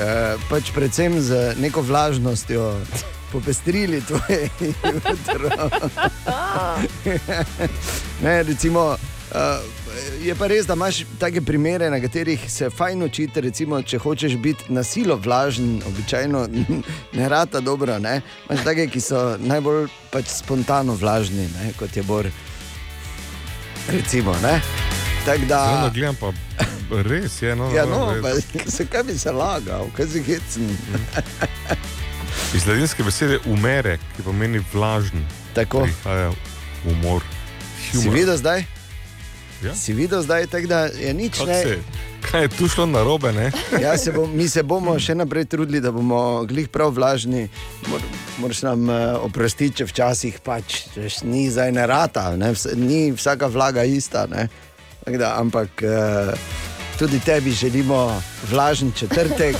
eh, 0.00 0.34
pač 0.50 0.70
predvsem 0.74 1.20
z 1.20 1.54
neko 1.58 1.80
vlažnostjo 1.80 2.74
popestrili 3.34 4.00
tvoje 4.00 4.48
jutro. 4.84 5.50
ne, 8.24 8.42
recimo, 8.42 8.80
uh, 8.90 8.96
je 10.22 10.34
pa 10.34 10.46
res, 10.46 10.66
da 10.66 10.76
imaš 10.78 11.02
take 11.18 11.40
primere, 11.42 11.90
na 11.90 11.98
katerih 12.00 12.46
se 12.52 12.70
fajn 12.70 13.02
učiti. 13.02 13.40
Recimo, 13.40 13.82
če 13.82 13.98
hočeš 13.98 14.36
biti 14.36 14.72
na 14.72 14.82
silo 14.86 15.16
vlažen, 15.16 15.82
običajno 15.86 16.46
ne 17.18 17.28
rata 17.28 17.60
dobro. 17.60 17.98
Ne? 17.98 18.20
Imaš 18.48 18.64
take, 18.64 18.86
ki 18.86 19.00
so 19.02 19.24
najbolj 19.40 19.88
pač 20.14 20.30
spontano 20.38 20.94
vlažni, 20.94 21.48
ne? 21.58 21.72
kot 21.78 21.96
je 21.96 22.02
Bor. 22.02 22.30
Recimo, 23.90 24.32
ne? 24.42 24.60
Tako 25.26 25.48
da. 25.48 25.58
Ja, 25.64 25.82
no, 25.82 25.90
gledam 25.94 26.16
pa, 26.20 26.30
res 27.02 27.42
je. 27.42 27.56
No, 27.56 27.72
Ja, 27.74 27.84
no, 27.86 28.12
res. 28.14 28.22
pa, 28.22 28.70
se 28.76 28.86
kaj 28.86 29.02
bi 29.10 29.18
se 29.18 29.32
lagal, 29.32 29.90
kaj 29.96 30.06
si 30.14 30.22
hecen. 30.22 30.70
Iz 32.54 32.66
latinske 32.66 33.02
besede 33.02 33.38
umere, 33.46 33.98
ki 34.16 34.22
pomeni 34.22 34.62
vlažen. 34.72 35.24
Tako. 35.54 35.82
Prihaja 35.82 36.32
umor. 36.86 37.22
Si 37.82 37.98
Humor. 37.98 38.14
videl 38.14 38.36
zdaj? 38.36 38.64
Ja. 39.62 39.74
Si 39.74 39.92
videl 39.92 40.22
zdaj, 40.22 40.46
tako 40.46 40.66
da 40.66 40.78
je 40.80 41.14
nič 41.14 41.32
Kako 41.34 41.46
ne. 41.46 41.62
se- 41.62 41.78
Kaj 42.22 42.42
je 42.42 42.48
tu 42.48 42.68
šlo 42.68 42.86
na 42.86 43.02
robe? 43.02 43.50
Ja, 43.80 43.98
se 43.98 44.12
bom, 44.12 44.30
mi 44.32 44.48
se 44.48 44.62
bomo 44.62 44.98
še 44.98 45.14
naprej 45.14 45.44
trudili, 45.44 45.80
da 45.80 45.92
bomo 45.92 46.44
glih 46.44 46.68
prav 46.68 46.88
vlažni. 46.90 47.48
Mor, 47.86 48.00
moraš 48.38 48.62
nam 48.62 48.88
uh, 48.88 48.94
oprostiti, 49.20 49.76
če 49.76 49.84
včasih 49.84 50.40
pač 50.40 50.86
veš, 50.96 51.20
ni 51.22 51.50
zdaj 51.50 51.72
ne 51.72 51.86
rata, 51.86 52.32
ne? 52.32 52.48
Vs, 52.50 52.66
ni 52.74 53.12
vsaka 53.12 53.46
vlaga 53.46 53.84
ista. 53.84 54.24
Da, 54.26 54.48
ampak 55.36 55.68
uh, 55.78 56.32
tudi 56.98 57.20
tebi 57.20 57.52
želimo 57.52 58.22
vlažen 58.50 58.92
četrtek, 58.92 59.56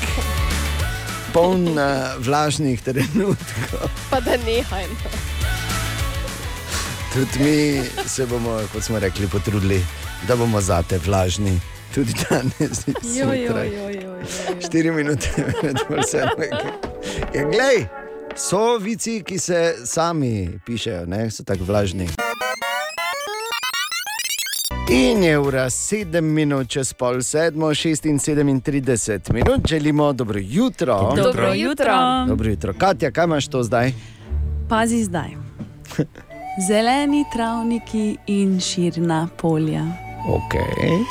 poln 1.34 1.66
uh, 1.74 2.14
vlažnih 2.22 2.78
trenutkov. 2.82 3.90
Pa 4.10 4.20
da 4.22 4.38
nehaj. 4.46 4.86
no. 4.86 5.10
Tudi 7.14 7.44
mi 7.44 7.82
se 8.08 8.26
bomo, 8.26 8.60
kot 8.72 8.82
smo 8.82 8.98
rekli, 8.98 9.26
potrudili, 9.28 9.80
da 10.28 10.36
bomo 10.36 10.60
zate 10.60 10.98
vlažni. 10.98 11.60
Tudi 11.94 12.12
danes, 12.30 12.86
zjutraj. 13.02 13.68
joj, 13.68 13.74
joj, 13.74 14.02
joj. 14.02 14.22
Štiri 14.66 14.90
minute 14.90 15.30
pred 15.60 15.76
vsem. 16.02 16.28
Ja, 17.34 17.44
glej, 17.50 17.86
so 18.36 18.78
vici, 18.78 19.22
ki 19.26 19.38
se 19.38 19.74
sami 19.84 20.58
pišejo, 20.66 21.06
ne? 21.06 21.30
so 21.30 21.44
tako 21.44 21.64
vlažni. 21.64 22.08
In 24.90 25.22
je 25.22 25.38
ura 25.38 25.70
7 25.70 26.20
minut, 26.20 26.68
čez 26.68 26.92
pol 26.92 27.22
sedmo, 27.22 27.66
36 27.66 29.32
minut, 29.32 29.66
želimo 29.68 30.12
dobro 30.12 30.38
jutro. 30.42 30.98
Dobro 31.00 31.22
Dobro 31.22 31.46
jutro. 31.46 31.54
jutro. 31.54 32.24
Dobro 32.28 32.50
jutro. 32.50 32.74
Katja, 32.78 33.10
kaj 33.10 33.24
imaš 33.24 33.48
to 33.48 33.62
zdaj? 33.62 33.92
Pazi 34.68 35.04
zdaj. 35.04 35.28
Zeleni 36.68 37.24
travniki 37.32 38.16
in 38.26 38.60
širna 38.60 39.28
polja. 39.36 39.82
Okay. 40.28 41.04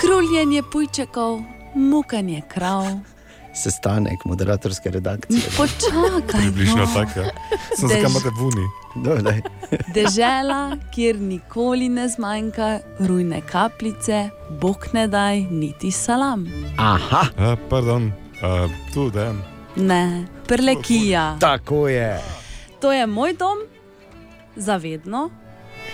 Kruljenje 0.00 0.62
pujčekov, 0.72 1.40
mukanje 1.74 2.42
krav. 2.48 2.84
Sestanek 3.54 4.24
moderatorske 4.24 4.90
redakcije. 4.90 5.40
Počakaj, 5.56 6.40
Približno 6.40 6.76
no. 6.76 6.86
tako. 6.94 7.20
Ja. 7.20 7.30
Sem 7.78 7.88
Dež- 7.88 8.10
imate 8.10 8.28
vuni? 8.30 8.66
Dole. 8.96 9.40
Dežela, 9.88 10.76
kjer 10.94 11.16
nikoli 11.16 11.88
ne 11.88 12.08
zmanjka 12.08 12.78
rujne 13.00 13.40
kapljice, 13.42 14.28
bog 14.50 14.86
ne 14.92 15.08
daj 15.08 15.40
niti 15.40 15.90
salam. 15.90 16.46
Aha. 16.78 17.22
Uh, 17.36 17.58
pardon, 17.70 18.06
uh, 18.06 18.70
tu 18.94 19.10
da. 19.10 19.34
Ne, 19.76 20.26
prlekija. 20.46 21.36
Tako 21.40 21.88
je. 21.88 22.20
To 22.80 22.92
je 22.92 23.06
moj 23.06 23.32
dom, 23.32 23.58
zavedno, 24.56 25.30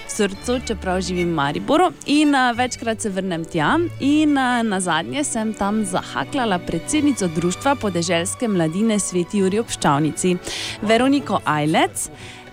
srcu, 0.08 0.60
čeprav 0.66 1.00
živim 1.00 1.28
v 1.28 1.34
Mariboru. 1.34 1.90
In 2.06 2.34
uh, 2.34 2.56
večkrat 2.56 3.00
se 3.00 3.10
vrnem 3.10 3.44
tja. 3.44 3.78
In 4.00 4.38
uh, 4.38 4.62
na 4.62 4.80
zadnje 4.80 5.24
sem 5.24 5.54
tam 5.54 5.84
zahaklala 5.84 6.58
predsednico 6.58 7.28
Društva 7.28 7.74
podeželske 7.74 8.48
mladine 8.48 8.98
Sveti 8.98 9.38
Juri 9.38 9.58
Obščavnici, 9.58 10.36
Veroniko 10.82 11.40
Ajlec. 11.44 12.10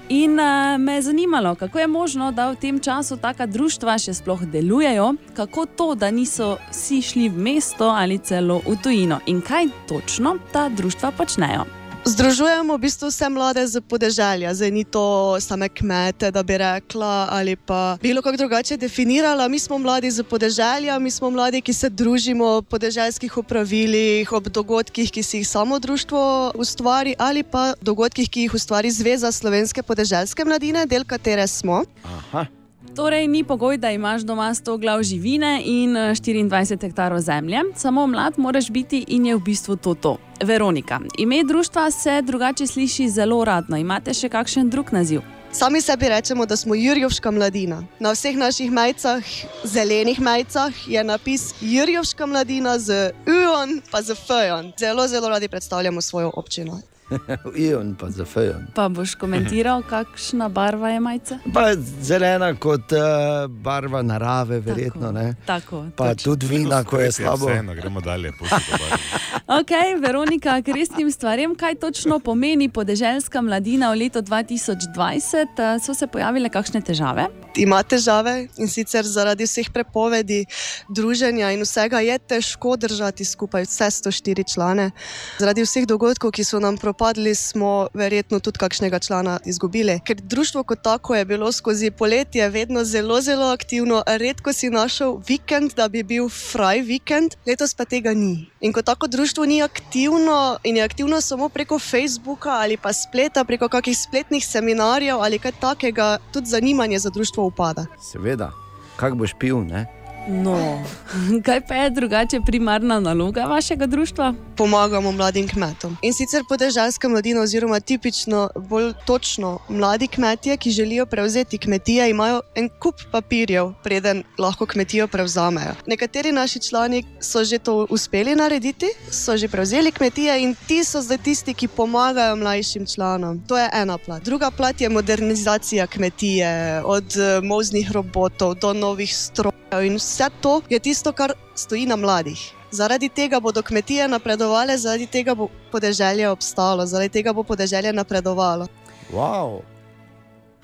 In 0.10 0.40
uh, 0.40 0.78
me 0.80 0.94
je 0.94 1.02
zanimalo, 1.02 1.56
kako 1.56 1.80
je 1.80 1.88
možno, 1.88 2.32
da 2.32 2.50
v 2.52 2.56
tem 2.56 2.80
času 2.80 3.18
taka 3.18 3.46
društva 3.46 3.98
še 4.00 4.14
sploh 4.14 4.46
delujejo, 4.48 5.14
kako 5.36 5.66
to, 5.66 5.88
da 5.96 6.12
niso 6.12 6.56
vsi 6.72 7.02
šli 7.02 7.28
v 7.30 7.44
mesto 7.50 7.92
ali 7.92 8.20
celo 8.20 8.62
v 8.64 8.78
tujino 8.84 9.20
in 9.28 9.42
kaj 9.42 9.68
točno 9.88 10.38
ta 10.52 10.70
društva 10.70 11.12
počnejo. 11.12 11.77
Združujemo 12.08 12.72
v 12.80 12.88
bistvu 12.88 13.12
vse 13.12 13.28
mlade 13.28 13.60
z 13.68 13.84
podeželja, 13.84 14.56
zdaj 14.56 14.72
ni 14.72 14.88
to 14.88 15.36
same 15.44 15.68
kmete, 15.68 16.32
da 16.32 16.40
bi 16.40 16.56
rekla 16.56 17.28
ali 17.28 17.60
pa 17.60 18.00
bilo 18.02 18.24
kako 18.24 18.38
drugače 18.38 18.78
definirala. 18.80 19.48
Mi 19.48 19.60
smo 19.60 19.76
mladi 19.76 20.12
z 20.12 20.24
podeželja, 20.24 20.96
mi 21.00 21.12
smo 21.12 21.28
mladi, 21.30 21.60
ki 21.62 21.74
se 21.74 21.90
družimo 21.90 22.64
v 22.64 22.66
podeželskih 22.72 23.38
upravilih, 23.38 24.32
ob 24.32 24.48
dogodkih, 24.48 25.12
ki 25.12 25.24
si 25.24 25.44
jih 25.44 25.48
samo 25.48 25.80
društvo 25.80 26.56
ustvari, 26.56 27.16
ali 27.20 27.44
pa 27.44 27.74
dogodkih, 27.82 28.30
ki 28.30 28.48
jih 28.48 28.56
ustvari 28.56 28.92
Zveza 28.92 29.32
slovenske 29.32 29.84
podeželske 29.84 30.48
mladine, 30.48 30.88
del 30.88 31.04
katere 31.04 31.44
smo. 31.48 31.84
Aha. 32.08 32.57
Torej, 32.98 33.28
ni 33.28 33.44
pogoj, 33.44 33.78
da 33.78 33.92
imaš 33.92 34.22
doma 34.22 34.50
100 34.54 34.80
glav 34.80 35.04
živine 35.04 35.62
in 35.66 35.98
eh, 35.98 36.16
24 36.16 36.82
hektarov 36.82 37.20
zemlje, 37.20 37.60
samo 37.76 38.08
mlad 38.08 38.34
moraš 38.38 38.70
biti 38.70 39.06
in 39.08 39.26
je 39.26 39.36
v 39.36 39.40
bistvu 39.40 39.76
to. 39.76 39.94
to. 39.94 40.18
Veronika, 40.44 41.00
ime 41.18 41.44
društva 41.44 41.92
se 41.92 42.22
drugače 42.22 42.68
sliši 42.68 43.10
zelo 43.10 43.46
radno. 43.46 43.78
Imate 43.78 44.14
še 44.14 44.30
kakšen 44.30 44.70
drug 44.70 44.90
naziv? 44.92 45.22
Sami 45.52 45.82
sebi 45.82 46.10
rečemo, 46.10 46.46
da 46.46 46.58
smo 46.58 46.76
Jurjovška 46.76 47.32
mladina. 47.32 47.84
Na 48.00 48.12
vseh 48.12 48.36
naših 48.36 48.72
majicah, 48.72 49.24
zelenih 49.64 50.20
majicah, 50.20 50.74
je 50.88 51.04
napis 51.04 51.54
Jurjovška 51.62 52.26
mladina 52.26 52.80
z 52.80 53.12
UON 53.28 53.82
pa 53.92 54.02
z 54.02 54.16
FON. 54.16 54.74
Zelo, 54.80 55.08
zelo 55.08 55.30
radi 55.30 55.48
predstavljamo 55.48 56.02
svojo 56.02 56.32
občino. 56.34 56.82
Ion 57.68 57.96
pa 57.96 58.10
za 58.10 58.26
fejon. 58.26 58.68
Pa 58.76 58.90
boš 58.90 59.16
komentiral, 59.16 59.84
kakšna 59.90 60.50
barva 60.50 60.90
je 60.90 61.00
majica? 61.00 61.40
Pa 61.54 61.74
zelena 62.02 62.54
kot 62.56 62.92
uh, 62.92 63.48
barva 63.50 64.02
narave, 64.02 64.60
verjetno. 64.60 65.12
Ne? 65.12 65.36
Tako, 65.46 65.86
Pa 65.96 66.14
točno. 66.14 66.34
tudi 66.34 66.48
vina, 66.48 66.84
ko 66.84 67.00
je 67.00 67.12
slabo. 67.12 67.46
Vseeno, 67.46 67.74
gremo 67.74 68.02
dalje. 68.02 68.32
Ok, 69.48 69.72
Veronika, 70.04 70.62
k 70.62 70.76
resnim 70.76 71.08
stvarem, 71.12 71.54
kaj 71.56 71.76
točno 71.80 72.20
pomeni 72.20 72.68
podeželska 72.70 73.40
mladina 73.42 73.94
v 73.94 74.04
letu 74.04 74.20
2020? 74.20 75.48
Eh, 75.58 75.80
So 75.80 75.94
se 75.94 76.08
pojavile 76.08 76.50
kakšne 76.50 76.82
težave? 76.82 77.30
Ima 77.56 77.80
težave 77.84 78.48
in 78.58 78.68
sicer 78.68 79.08
zaradi 79.08 79.48
vseh 79.48 79.70
prepovedi, 79.72 80.46
druženja 80.90 81.52
in 81.56 81.64
vsega 81.64 82.00
je 82.04 82.18
težko 82.20 82.76
držati 82.76 83.26
skupaj 83.26 83.64
vse 83.64 83.88
104 83.88 84.44
člane. 84.54 84.92
Zaradi 85.40 85.64
vseh 85.64 85.88
dogodkov, 85.88 86.32
ki 86.36 86.44
so 86.44 86.60
nam 86.60 86.78
propadli, 86.78 87.32
smo 87.36 87.88
verjetno 87.94 88.40
tudi 88.40 88.60
kakšnega 88.60 89.00
člana 89.00 89.40
izgubili. 89.46 90.02
Ker 90.04 90.20
društvo 90.22 90.64
kot 90.64 90.84
tako 90.84 91.16
je 91.16 91.26
bilo 91.26 91.52
skozi 91.52 91.92
poletje 91.92 92.50
vedno 92.50 92.84
zelo, 92.84 93.22
zelo 93.22 93.48
aktivno, 93.48 94.04
redko 94.08 94.54
si 94.54 94.70
našel 94.70 95.18
vikend, 95.28 95.74
da 95.74 95.88
bi 95.88 96.04
bil 96.04 96.30
fraj 96.30 96.82
vikend, 96.82 97.40
letos 97.48 97.74
pa 97.74 97.86
tega 97.86 98.14
ni. 98.14 98.52
In 98.62 98.74
kot 98.74 98.86
tako 98.86 99.08
društvo 99.08 99.37
ni 99.46 99.62
aktivno 99.64 100.58
in 100.64 100.78
je 100.78 100.84
aktivno 100.84 101.22
samo 101.22 101.50
preko 101.50 101.80
Facebooka 101.80 102.50
ali 102.50 102.78
pa 102.78 102.94
spleta, 102.94 103.44
preko 103.44 103.70
kakih 103.70 103.98
spletnih 103.98 104.46
seminarjev 104.46 105.20
ali 105.20 105.40
kaj 105.40 105.52
takega, 105.60 106.18
tudi 106.32 106.48
zanimanje 106.48 107.00
za 107.00 107.10
društvo 107.10 107.46
upada. 107.46 107.86
Seveda, 108.12 108.52
kak 108.96 109.16
boš 109.16 109.34
pil, 109.40 109.64
ne? 109.64 109.97
No, 110.30 110.84
kaj 111.46 111.62
pa 111.68 111.76
je 111.76 111.90
drugače 111.90 112.40
primarna 112.46 113.00
naloga 113.00 113.44
vašega 113.44 113.86
društva? 113.86 114.34
Pomagamo 114.58 115.12
mladim 115.12 115.48
kmetom. 115.48 115.98
In 116.02 116.14
sicer 116.14 116.44
podeželska 116.50 117.08
mladina, 117.08 117.42
oziroma 117.42 117.80
tipično, 117.80 118.50
bolj 118.56 118.92
točno 119.06 119.60
mladi 119.70 120.08
kmetje, 120.08 120.58
ki 120.58 120.72
želijo 120.72 121.06
prevzeti 121.06 121.58
kmetije, 121.58 122.10
imajo 122.10 122.42
en 122.56 122.70
kup 122.80 122.96
papirjev, 123.12 123.72
preden 123.84 124.24
lahko 124.38 124.66
kmetijo 124.66 125.08
prevzamejo. 125.08 125.76
Nekateri 125.86 126.32
naši 126.32 126.60
člani 126.60 127.04
so 127.22 127.44
že 127.44 127.60
to 127.60 127.88
uspeli 127.90 128.36
narediti, 128.36 128.88
so 129.12 129.38
že 129.38 129.48
prevzeli 129.48 129.92
kmetije 129.92 130.42
in 130.44 130.56
ti 130.68 130.84
so 130.84 131.02
zdaj 131.02 131.18
tisti, 131.18 131.54
ki 131.54 131.68
pomagajo 131.68 132.36
mlajšim 132.36 132.86
članom. 132.86 133.44
To 133.48 133.58
je 133.58 133.70
ena 133.74 133.98
plat. 133.98 134.24
Druga 134.24 134.52
plat 134.52 134.82
je 134.82 134.90
modernizacija 134.90 135.88
kmetije, 135.88 136.82
od 136.84 137.18
eh, 137.18 137.42
moznih 137.42 137.92
robotov 137.92 138.56
do 138.56 138.74
novih 138.74 139.18
strojev 139.18 139.86
in 139.86 139.96
vse 139.96 140.17
to 140.42 140.62
je 140.70 140.80
tisto, 140.80 141.12
kar 141.12 141.34
stoji 141.56 141.86
na 141.86 141.96
mladih. 141.96 142.54
Zaradi 142.72 143.10
tega 143.10 143.40
bodo 143.40 143.62
kmetije 143.62 144.08
napredovale, 144.08 144.78
zaradi 144.78 145.08
tega 145.08 145.36
bo 145.36 145.48
podeželje 145.72 146.30
obstalo, 146.30 146.86
zaradi 146.86 147.10
tega 147.10 147.34
bo 147.34 147.44
podeželje 147.44 147.94
napredovalo. 147.94 148.68
Wow. 149.14 149.62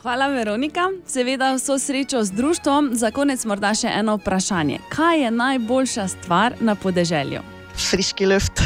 Hvala, 0.02 0.28
Veronika. 0.28 0.90
Seveda 1.08 1.54
vso 1.56 1.80
srečo 1.80 2.24
z 2.24 2.32
društvom. 2.32 2.90
Za 2.92 3.12
konec 3.12 3.46
morda 3.46 3.74
še 3.74 3.88
eno 3.88 4.16
vprašanje. 4.20 4.80
Kaj 4.90 5.22
je 5.24 5.32
najboljša 5.32 6.08
stvar 6.08 6.54
na 6.60 6.76
podeželju? 6.76 7.40
Friški 7.90 8.26
luft. 8.26 8.52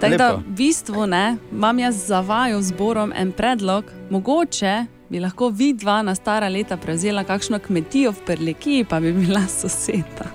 Tako 0.00 0.16
da 0.16 0.32
v 0.34 0.42
bistvu 0.58 1.06
ne, 1.06 1.36
imam 1.52 1.78
jaz 1.78 2.06
za 2.06 2.20
vaju 2.20 2.62
zborom 2.62 3.12
en 3.16 3.32
predlog, 3.32 3.84
mogoče 4.10 4.95
bi 5.08 5.20
lahko 5.20 5.48
vidva 5.50 6.02
na 6.02 6.14
stara 6.14 6.48
leta 6.48 6.76
prevzela 6.76 7.24
kakšno 7.24 7.58
kmetijo 7.58 8.10
v 8.12 8.24
Perlekiji, 8.26 8.84
pa 8.84 9.00
bi 9.00 9.12
bila 9.14 9.46
soseda. 9.50 10.26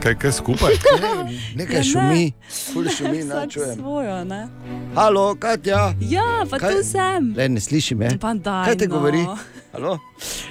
Kaj, 0.00 0.14
kaj 0.14 0.32
skupaj? 0.32 0.74
Nekaj 1.56 1.74
Ja, 1.74 1.78
ne. 1.78 1.84
šumi, 1.84 2.32
ful 2.72 2.88
šumi, 2.96 3.24
ne 3.24 3.46
čujem. 3.48 3.76
svojo, 3.76 4.24
ne? 4.24 4.48
Halo, 4.94 5.34
Katja. 5.34 5.94
Ja, 6.00 6.46
pa 6.50 6.58
Kaj? 6.58 6.70
tu 6.72 6.82
sem. 6.84 7.34
Le, 7.36 7.48
ne 7.48 7.60
sliši 7.60 7.94
me. 7.94 8.08
Pa 8.18 8.34
daj, 8.34 8.64
Kaj 8.66 8.76
te 8.76 8.88
no. 8.88 8.94
govori? 8.94 9.26
Halo? 9.72 9.98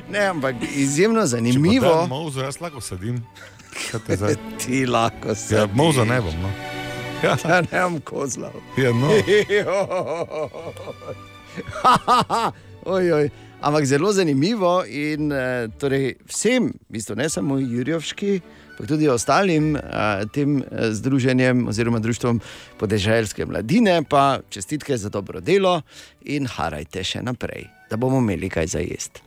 Ne, 0.10 0.20
ampak 0.26 0.56
izjemno 0.76 1.26
zanimivo. 1.26 2.08
Mozo, 2.08 2.42
jaz 2.42 2.62
lahko 2.62 2.82
sedim. 2.82 3.20
Kaj 3.92 4.00
te 4.08 4.16
zdaj? 4.16 4.36
Ti 4.60 4.86
lahko 4.86 5.36
se. 5.36 5.56
Ja, 5.56 5.68
mozo 5.74 6.06
ne 6.06 6.22
bom. 6.22 6.34
No. 6.42 6.50
Ja, 7.24 7.36
ja 7.46 7.62
ne 7.62 7.82
bom 7.82 8.00
kozlal. 8.02 8.56
Ja, 8.78 8.94
no. 8.94 9.10
oj, 12.96 13.14
oj. 13.14 13.30
Ampak 13.62 13.86
zelo 13.86 14.10
zanimivo 14.14 14.82
in 14.90 15.30
uh, 15.32 15.70
torej 15.78 16.16
vsem, 16.26 16.72
v 16.90 16.98
bistvu 16.98 17.16
ne 17.16 17.30
samo 17.30 17.60
Jurjovški, 17.62 18.40
pa 18.78 18.88
tudi 18.90 19.06
ostalim 19.10 19.76
uh, 19.76 20.26
tem 20.34 20.58
uh, 20.64 20.90
združenjem 20.90 21.68
oziroma 21.70 22.02
društvom 22.02 22.42
podeželske 22.82 23.46
mladine, 23.46 24.02
pa 24.10 24.40
čestitke 24.50 24.98
za 24.98 25.14
dobro 25.14 25.42
delo 25.46 25.82
in 26.26 26.50
harajte 26.50 27.06
še 27.06 27.22
naprej, 27.22 27.70
da 27.90 28.02
bomo 28.02 28.18
imeli 28.18 28.50
kaj 28.50 28.74
za 28.74 28.82
jesti. 28.82 29.22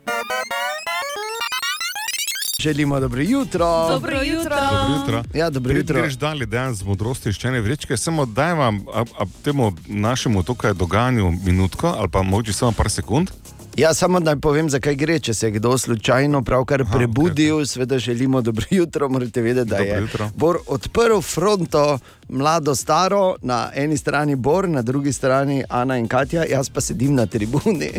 Želimo 2.65 2.99
dobro 2.99 3.21
jutro. 3.21 3.87
Dobro 3.89 4.21
jutro. 4.21 4.55
Dobro 4.71 4.95
jutro. 4.97 5.23
Ja, 5.33 5.49
dobro 5.49 5.73
jutro. 5.73 6.01
Greš 6.01 6.13
dalje, 6.13 6.45
dejan 6.45 6.75
z 6.75 6.83
modrosti 6.83 7.29
iščene 7.29 7.61
vrečke, 7.61 7.97
samo 7.97 8.25
daj 8.25 8.53
vam 8.53 8.79
a, 8.93 9.03
a 9.19 9.25
temu 9.43 9.73
našemu 9.87 10.43
tukaj 10.43 10.73
dogajanju 10.73 11.31
minutko 11.45 11.93
ali 11.97 12.09
pa 12.09 12.23
mogoče 12.23 12.53
samo 12.53 12.71
par 12.71 12.89
sekund. 12.89 13.29
Ja, 13.77 13.93
samo 13.93 14.19
da 14.19 14.35
povem, 14.35 14.69
zakaj 14.69 14.95
gre. 14.95 15.19
Če 15.19 15.33
se 15.33 15.47
je 15.47 15.51
kdo 15.59 15.77
slučajno 15.77 16.41
pravkar 16.41 16.81
Aha, 16.81 16.97
prebudil, 16.97 17.55
okay. 17.55 17.65
seveda 17.65 17.99
želimo 17.99 18.41
dobro 18.41 18.65
jutro. 18.69 19.09
Morate 19.09 19.41
vedeti, 19.41 19.69
da 19.69 19.77
Dobro 19.77 20.25
je. 20.25 20.31
Bor 20.35 20.57
odprl 20.67 21.21
fronto 21.21 21.99
mlado, 22.29 22.75
staro, 22.75 23.35
na 23.41 23.69
eni 23.75 23.97
strani 23.97 24.35
Bor, 24.35 24.69
na 24.69 24.81
drugi 24.81 25.13
strani 25.13 25.63
Ana 25.69 25.97
in 25.97 26.07
Katja, 26.07 26.45
jaz 26.49 26.69
pa 26.69 26.81
sedim 26.81 27.15
na 27.15 27.25
tribuni 27.25 27.91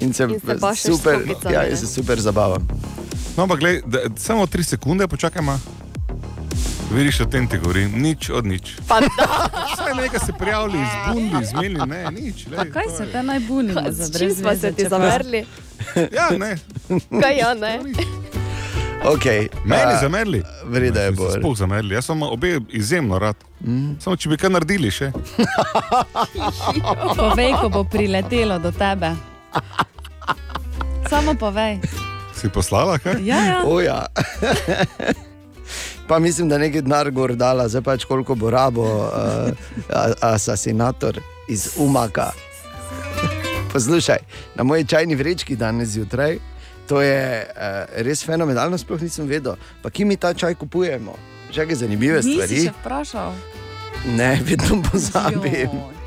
in 0.00 0.12
se, 0.12 0.24
In 0.24 0.40
se 0.40 0.92
super, 0.92 1.20
kopicami, 1.20 1.54
ja, 1.54 1.62
jaz 1.62 1.80
se 1.80 1.86
super 1.86 2.20
zabavam. 2.20 2.68
No, 3.36 3.42
ampak 3.42 3.60
gled, 3.60 3.82
da, 3.86 3.98
samo 4.16 4.46
tri 4.46 4.64
sekunde, 4.64 5.08
počakajmo. 5.08 5.58
Vidiš, 6.92 7.20
o 7.20 7.24
tem 7.24 7.48
ti 7.48 7.58
govorim, 7.58 7.92
nič 7.96 8.30
od 8.30 8.46
nič. 8.46 8.76
Vse 8.84 9.94
nekaj 10.02 10.20
se 10.26 10.32
prijavili, 10.38 10.78
izbunili, 10.82 11.42
izmenili, 11.42 11.86
ne, 11.86 12.10
nič. 12.10 12.46
Pa 12.56 12.64
kaj 12.64 12.84
se 12.96 13.06
te 13.12 13.22
najbunimo 13.22 13.80
za 13.88 14.04
S 14.04 14.18
čim 14.18 14.34
smo 14.34 14.56
se 14.56 14.72
ti 14.72 14.88
zamerli? 14.88 15.44
Ja, 16.16 16.30
ne. 16.38 16.56
Kaj 17.20 17.38
ja, 17.38 17.54
ne? 17.54 17.80
Okay, 19.04 19.48
Meni 19.64 19.98
zamerili. 20.00 20.42
Vreda 20.64 21.00
je 21.00 21.10
bolj. 21.10 21.26
bolj. 21.28 21.40
Sploh 21.40 21.56
zamerili, 21.58 21.94
jaz 21.94 22.04
sem 22.04 22.22
obe 22.22 22.60
izjemno 22.70 23.18
rad. 23.18 23.36
Mm. 23.60 23.98
Samo 24.00 24.16
če 24.16 24.28
bi 24.28 24.36
kaj 24.36 24.50
naredili 24.50 24.90
še. 24.90 25.10
Povej, 27.18 27.52
ko 27.60 27.68
bo 27.68 27.84
priletelo 27.84 28.58
do 28.62 28.70
tebe. 28.70 29.10
Samo 31.10 31.34
povej. 31.34 31.78
Si 32.34 32.48
poslala 32.48 32.98
kaj? 32.98 33.20
Ja, 33.22 33.44
ja. 33.44 33.58
O, 33.64 33.80
ja. 33.80 34.06
Pa 36.08 36.18
mislim, 36.18 36.48
da 36.48 36.58
nekaj 36.58 36.82
denar 36.82 37.10
gor 37.10 37.34
dala, 37.36 37.68
zdaj 37.68 37.82
pač 37.82 38.04
koliko 38.04 38.34
bo 38.34 38.50
rabo 38.50 38.84
uh, 38.84 39.52
asasinator 40.20 41.20
iz 41.48 41.68
Umaka. 41.76 42.32
Poslušaj, 43.72 44.18
na 44.54 44.64
moji 44.64 44.84
čajni 44.84 45.14
vrečki 45.14 45.56
danes 45.56 45.88
zjutraj, 45.88 46.38
to 46.88 47.00
je 47.00 47.46
uh, 47.46 48.02
res 48.04 48.24
fenomenalno, 48.24 48.78
sploh 48.78 49.00
nisem 49.00 49.28
vedel. 49.28 49.56
Pa 49.82 49.90
ki 49.90 50.04
mi 50.04 50.16
ta 50.16 50.34
čaj 50.34 50.54
kupujemo? 50.54 51.14
Že 51.52 51.66
kaj 51.66 51.76
zanimive 51.84 52.20
Nisi 52.20 52.32
stvari? 52.34 52.60
še 52.66 52.74
vprašal. 52.80 53.32
Ne, 54.16 54.40
vedno 54.44 54.82
pozabim. 54.90 56.01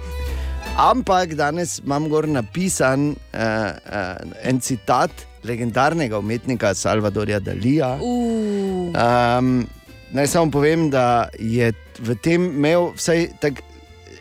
Ampak 0.76 1.38
danes 1.40 1.80
imam 1.80 2.10
gor 2.12 2.28
napisan 2.28 3.14
uh, 3.16 3.40
uh, 3.40 4.18
en 4.44 4.60
citat 4.60 5.12
legendarnega 5.44 6.20
umetnika 6.20 6.74
Salvadorja 6.76 7.40
Dalija. 7.40 7.94
Uh. 8.02 8.92
Um, 8.92 9.64
naj 10.12 10.28
samo 10.28 10.52
povem, 10.52 10.90
da 10.92 11.30
je 11.40 11.72
v 12.00 12.16
tem 12.20 12.50
imel 12.52 12.92
vsaj 12.98 13.28
tak, 13.40 13.64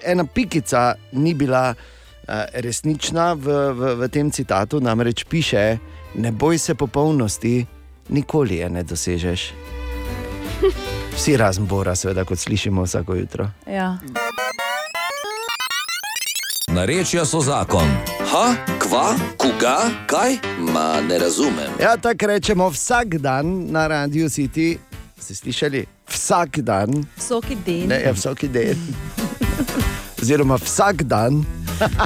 ena 0.07 0.23
pikica, 0.25 0.95
ni 1.13 1.35
bila 1.35 1.73
uh, 1.75 2.47
resnična 2.55 3.33
v, 3.35 3.59
v, 3.75 3.95
v 4.05 4.09
tem 4.15 4.31
citatu, 4.31 4.79
namreč 4.79 5.25
piše: 5.27 5.79
Ne 6.15 6.31
boj 6.31 6.59
se 6.59 6.79
popolnosti, 6.79 7.67
nikoli 8.15 8.63
je 8.63 8.71
ne 8.71 8.83
dosežeš. 8.83 9.53
Vsi 11.19 11.37
razen 11.37 11.67
Bora, 11.67 11.95
seveda, 11.99 12.25
kot 12.25 12.39
slišimo 12.39 12.87
vsako 12.87 13.15
jutro. 13.15 13.51
Ja. 13.67 13.99
Narečja 16.75 17.23
so 17.23 17.39
zakon. 17.39 17.87
Ha, 18.35 18.57
kva, 18.83 19.15
koga, 19.39 19.77
kaj? 20.11 20.35
Ma 20.59 20.99
ne 21.01 21.19
razumem. 21.19 21.71
Ja, 21.81 21.95
tako 21.97 22.27
rečemo 22.27 22.67
vsak 22.69 23.15
dan 23.23 23.71
na 23.71 23.87
Radio 23.87 24.27
City. 24.27 24.79
Ste 25.19 25.35
slišali? 25.35 25.87
Vsak 26.11 26.59
dan, 26.67 27.07
Vsaki 27.17 27.55
dan. 27.55 27.87
ne 27.89 28.01
ja, 28.03 28.13
vsak 28.13 28.51
dan. 28.51 28.75
Oziroma 30.23 30.59
vsak 30.59 31.07
dan 31.07 31.45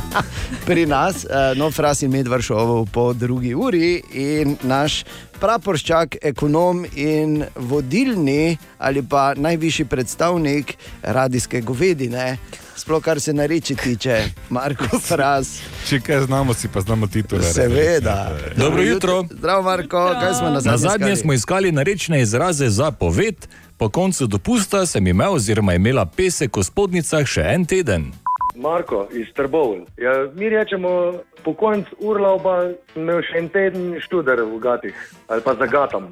pri 0.69 0.87
nas, 0.87 1.25
no, 1.57 1.71
Fras 1.71 2.03
in 2.03 2.11
Medvršovo 2.11 2.85
po 2.93 3.13
drugi 3.13 3.55
uri 3.55 4.03
in 4.13 4.57
naš 4.63 5.05
praporščak, 5.41 6.21
ekonom 6.23 6.85
in 6.93 7.45
vodilni 7.57 8.59
ali 8.79 9.03
pa 9.03 9.33
najvišji 9.35 9.85
predstavnik 9.85 10.77
radijske 11.03 11.61
govedine, 11.61 12.37
Sploh 12.79 13.03
kar 13.03 13.21
se 13.21 13.33
nareči 13.33 13.75
tiče, 13.75 14.23
Marko 14.51 14.99
Fras. 15.09 15.61
Če 15.89 16.01
kaj 16.01 16.21
znamo, 16.21 16.55
si 16.55 16.69
pa 16.69 16.81
znamo 16.81 17.07
titule. 17.07 17.43
Seveda. 17.43 18.37
Dobro 18.57 18.83
jutro. 18.83 19.25
Zdravo, 19.31 19.63
Marko, 19.63 20.15
kaj 20.21 20.35
smo 20.35 20.51
na 20.51 20.61
zadnje? 20.61 20.71
Na 20.71 20.77
zadnje 20.77 20.97
iskali? 20.97 21.17
smo 21.17 21.33
iskali 21.33 21.73
narečne 21.73 22.21
izraze 22.23 22.69
za 22.69 22.91
poved, 22.91 23.47
po 23.77 23.89
koncu 23.89 24.27
dopusta 24.27 24.87
sem 24.87 25.07
imel 25.07 25.35
oziroma 25.35 25.75
imela 25.75 26.07
pesek 26.07 26.57
v 26.57 26.63
spodnicah 26.63 27.27
še 27.27 27.43
en 27.55 27.67
teden. 27.67 28.13
Marko 28.57 29.09
iz 29.13 29.27
Trbovl. 29.35 29.85
Ja, 29.97 30.27
mi 30.35 30.49
rečemo, 30.49 31.19
po 31.45 31.55
koncu 31.55 31.91
urlauba 31.99 32.71
sem 32.95 33.03
imel 33.03 33.23
še 33.27 33.43
en 33.43 33.49
teden 33.49 33.95
študer 34.07 34.43
v 34.47 34.59
gatih 34.63 34.95
ali 35.29 35.43
pa 35.43 35.55
za 35.55 35.67
gatam. 35.67 36.11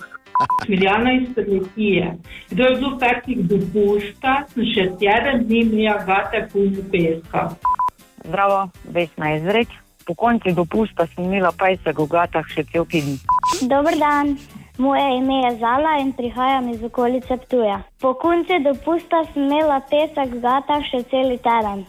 Smiljana 0.64 1.12
iz 1.12 1.28
Prlekije. 1.34 2.16
Kdo 2.50 2.62
je 2.64 2.76
bil 2.76 2.98
petek 2.98 3.38
dopusta, 3.52 4.36
sem 4.52 4.68
še 4.74 4.84
teden 5.00 5.46
dni 5.46 5.62
imela 5.64 5.98
gate 6.08 6.46
polno 6.52 6.84
peska. 6.92 7.48
Zdravo, 8.24 8.68
Vesna 8.84 9.36
izreč. 9.36 9.68
Po 10.06 10.14
koncu 10.14 10.52
dopusta 10.54 11.06
sem 11.14 11.24
imela 11.24 11.50
pajsek 11.58 11.98
v 11.98 12.06
gatah 12.10 12.46
še 12.54 12.62
cel 12.70 12.86
teden. 12.86 13.18
Dober 13.70 13.96
dan, 13.98 14.36
moje 14.78 15.06
ime 15.18 15.40
je 15.42 15.56
Zala 15.58 15.96
in 15.98 16.12
prihajam 16.12 16.68
iz 16.70 16.82
okolice 16.84 17.36
Ptuja. 17.46 17.80
Po 18.00 18.14
koncu 18.14 18.60
dopusta 18.62 19.24
sem 19.32 19.48
imela 19.48 19.80
pesek 19.90 20.36
v 20.36 20.42
gatah 20.44 20.84
še 20.90 21.02
cel 21.10 21.34
teden. 21.42 21.86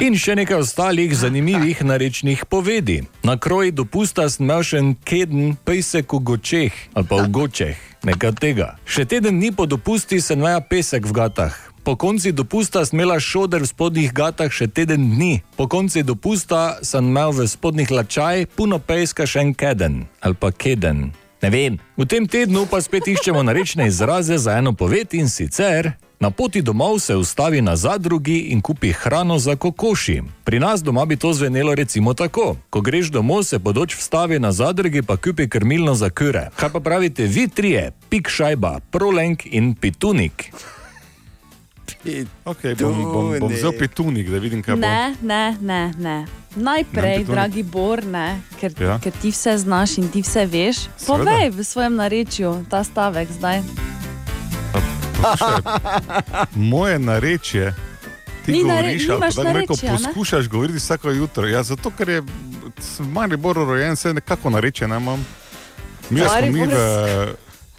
In 0.00 0.14
še 0.18 0.34
nekaj 0.38 0.62
ostalih 0.62 1.12
zanimivih 1.14 1.80
narečnih 1.84 2.44
povedi. 2.50 3.02
Na 3.22 3.36
kroji 3.38 3.72
dopusta 3.74 4.28
sem 4.30 4.46
imel 4.46 4.62
še 4.62 4.80
en 4.82 4.92
keden 4.94 5.56
pesek 5.64 6.12
v 6.14 6.20
gočeh 6.32 6.74
ali 6.94 7.06
pa 7.06 7.22
v 7.22 7.30
gočeh, 7.34 7.78
nekaj 8.06 8.34
tega. 8.38 8.68
Še 8.86 9.06
teden 9.10 9.38
dni 9.38 9.50
po 9.54 9.66
dopusti 9.66 10.20
sem 10.22 10.38
imel 10.38 10.62
pesek 10.70 11.06
v 11.06 11.14
gatah. 11.18 11.54
Po 11.88 11.96
konci 11.96 12.32
dopusta 12.32 12.84
sem 12.84 12.98
imela 12.98 13.16
šoder 13.20 13.62
v 13.64 13.70
spodnjih 13.70 14.10
gatah 14.12 14.50
še 14.52 14.68
teden 14.68 15.14
dni. 15.14 15.40
Po 15.56 15.64
konci 15.70 16.02
dopusta 16.02 16.82
sem 16.82 17.06
imel 17.06 17.32
v 17.32 17.46
spodnjih 17.48 17.90
lačaj 17.90 18.44
puno 18.58 18.78
peska 18.78 19.26
še 19.26 19.46
en 19.46 19.54
keden 19.54 20.04
ali 20.20 20.36
pa 20.36 20.52
keden. 20.52 21.10
Ne 21.42 21.50
vem. 21.54 21.78
V 21.96 22.04
tem 22.04 22.26
tednu 22.26 22.66
pa 22.66 22.82
spet 22.82 23.06
iščemo 23.06 23.42
narečne 23.46 23.86
izraze 23.86 24.36
za 24.42 24.58
eno 24.58 24.74
poved 24.74 25.14
in 25.14 25.30
sicer. 25.30 25.94
Na 26.20 26.30
poti 26.30 26.62
domov 26.62 26.98
se 26.98 27.16
ustavi 27.16 27.62
na 27.62 27.76
zadrugi 27.76 28.38
in 28.38 28.60
kupi 28.60 28.92
hrano 28.92 29.38
za 29.38 29.56
kokoši. 29.56 30.22
Pri 30.44 30.58
nas 30.60 30.82
doma 30.82 31.04
bi 31.04 31.16
to 31.16 31.32
zvenelo 31.32 31.74
recimo 31.74 32.14
tako: 32.14 32.56
ko 32.70 32.80
greš 32.80 33.10
domov, 33.10 33.42
se 33.42 33.58
podoč 33.58 33.94
vstavi 33.94 34.38
na 34.38 34.52
zadrugi, 34.52 35.02
pa 35.02 35.16
kupi 35.16 35.48
krmilno 35.48 35.94
za 35.94 36.10
kure. 36.10 36.50
Kaj 36.56 36.72
pa 36.72 36.80
pravite 36.80 37.26
vi 37.26 37.48
trije, 37.48 37.92
pik 38.08 38.28
šajba, 38.28 38.80
prolenk 38.90 39.46
in 39.46 39.74
pitunik? 39.74 40.50
Okay, 42.44 42.74
bom, 42.78 43.04
bom, 43.12 43.38
bom 43.40 43.52
vzel 43.52 43.72
petunik, 43.78 44.30
da 44.30 44.38
vidim, 44.38 44.62
kaj 44.62 44.74
bo. 44.74 44.80
Ne, 44.80 45.14
ne, 45.22 45.56
ne. 45.60 45.92
ne. 45.98 46.26
Najprej, 46.56 47.24
dragi 47.24 47.62
Bor, 47.62 48.04
ne, 48.04 48.40
ker, 48.60 48.72
Ja. 48.80 48.86
ja. 48.86 48.98
ker 48.98 49.12
ti 49.22 49.30
vse 49.30 49.58
znaš 49.58 49.98
in 49.98 50.08
ti 50.08 50.22
vse 50.22 50.46
veš. 50.46 50.76
Seveda. 50.96 51.06
Povej 51.06 51.50
v 51.50 51.64
svojem 51.64 51.94
narečju 51.94 52.64
ta 52.70 52.84
stavek 52.84 53.28
zdaj. 53.30 53.62
Moje 56.54 56.98
narečje. 56.98 57.74
Ti 58.44 58.52
Ni 58.52 58.64
nare- 58.64 58.82
govoriš, 58.82 59.08
ali 59.08 59.20
pa 59.20 59.26
rekel, 59.26 59.44
narečja, 59.44 59.92
ne? 59.92 59.98
poskušaš 59.98 60.48
govoriti 60.48 60.78
vsako 60.78 61.10
jutro. 61.10 61.46
Ja, 61.46 61.62
zato, 61.62 61.90
ker 61.90 62.08
je 62.08 62.20
v 62.20 62.26
Mariboru 63.02 63.64
rojen, 63.64 63.96
se 63.96 64.14
nekako 64.14 64.50
narečje 64.50 64.88
ne 64.88 64.96
imam. 64.96 65.26
Mi 66.10 66.20
smo 66.20 66.28
mi 66.42 66.60
v, 66.60 66.68
Ker 66.68 67.28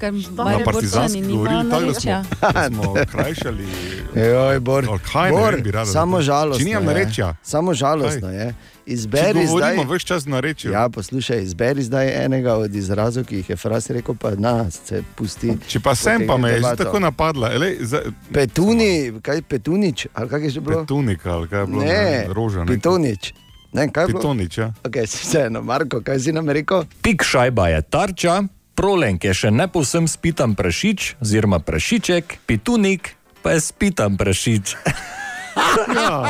na 0.01 0.59
partizanski 0.65 1.21
govorili 1.21 1.69
tako, 1.69 1.85
da 1.85 1.93
smo, 1.93 2.11
da 2.41 2.69
smo 2.71 2.93
krajšali. 3.11 3.67
Joj, 4.15 4.59
Bor, 4.59 4.85
Ali 4.89 4.99
kaj, 5.11 5.31
ne 5.31 5.37
Bor, 5.37 5.53
vem, 5.53 5.63
bi 5.63 5.71
rada 5.71 5.85
samo 5.85 6.21
žalostno. 6.21 6.69
Je. 6.69 6.79
narečja. 6.79 7.35
Samo 7.43 7.73
žalostno 7.73 8.27
Kaj? 8.27 8.37
je. 8.37 8.53
Izberi 8.85 9.45
govorimo 9.45 9.83
zdaj. 9.83 9.85
več 9.85 10.03
čas 10.03 10.25
narečje. 10.25 10.71
Ja, 10.71 10.89
poslušaj, 10.89 11.43
izberi 11.43 11.83
zdaj 11.83 12.25
enega 12.25 12.53
od 12.55 12.75
izrazov, 12.75 13.23
ki 13.23 13.35
jih 13.35 13.49
je 13.49 13.55
Fras 13.55 13.89
rekel, 13.89 14.15
pa 14.15 14.31
nas 14.31 14.79
se 14.85 15.03
pusti. 15.15 15.53
Če 15.67 15.79
pa 15.79 15.95
sem, 15.95 16.25
pa 16.27 16.37
me 16.37 16.49
je 16.49 16.59
že 16.59 16.75
tako 16.75 16.99
napadla. 16.99 17.53
Elej, 17.53 17.77
za, 17.81 18.01
Petuni, 18.33 19.13
kaj 19.21 19.41
petunič, 19.41 20.07
ali 20.13 20.29
kaj 20.29 20.41
je 20.41 20.49
že 20.49 20.61
bilo? 20.61 20.81
Petunik, 20.81 21.25
ali 21.25 21.47
kaj 21.47 21.59
je 21.59 21.67
bilo? 21.67 21.83
Ne, 21.83 22.25
roža. 22.29 22.63
ne. 22.63 22.65
Pitonič. 22.67 23.33
Ne, 23.73 23.85
kaj 23.93 24.03
je 24.03 24.07
bilo? 24.07 24.19
Pitonič, 24.19 24.57
ja. 24.57 24.73
Okay, 24.83 25.05
vseeno, 25.23 25.61
Marko, 25.61 26.01
kaj 26.01 26.19
si 26.19 26.31
nam 26.33 26.49
rekel? 26.49 26.83
Pik 27.01 27.23
šajba 27.23 27.67
je 27.67 27.81
tarča, 27.81 28.43
prolenk 28.79 29.23
je 29.23 29.33
še 29.35 29.49
ne 29.51 29.67
povsem 29.67 30.07
spitan 30.07 30.55
prašič, 30.55 31.19
oziroma 31.19 31.59
prašiček, 31.59 32.39
pitunik 32.47 33.11
pa 33.41 33.51
je 33.51 33.59
spitan 33.61 34.15
prašič. 34.15 34.75
Ja. 35.89 36.23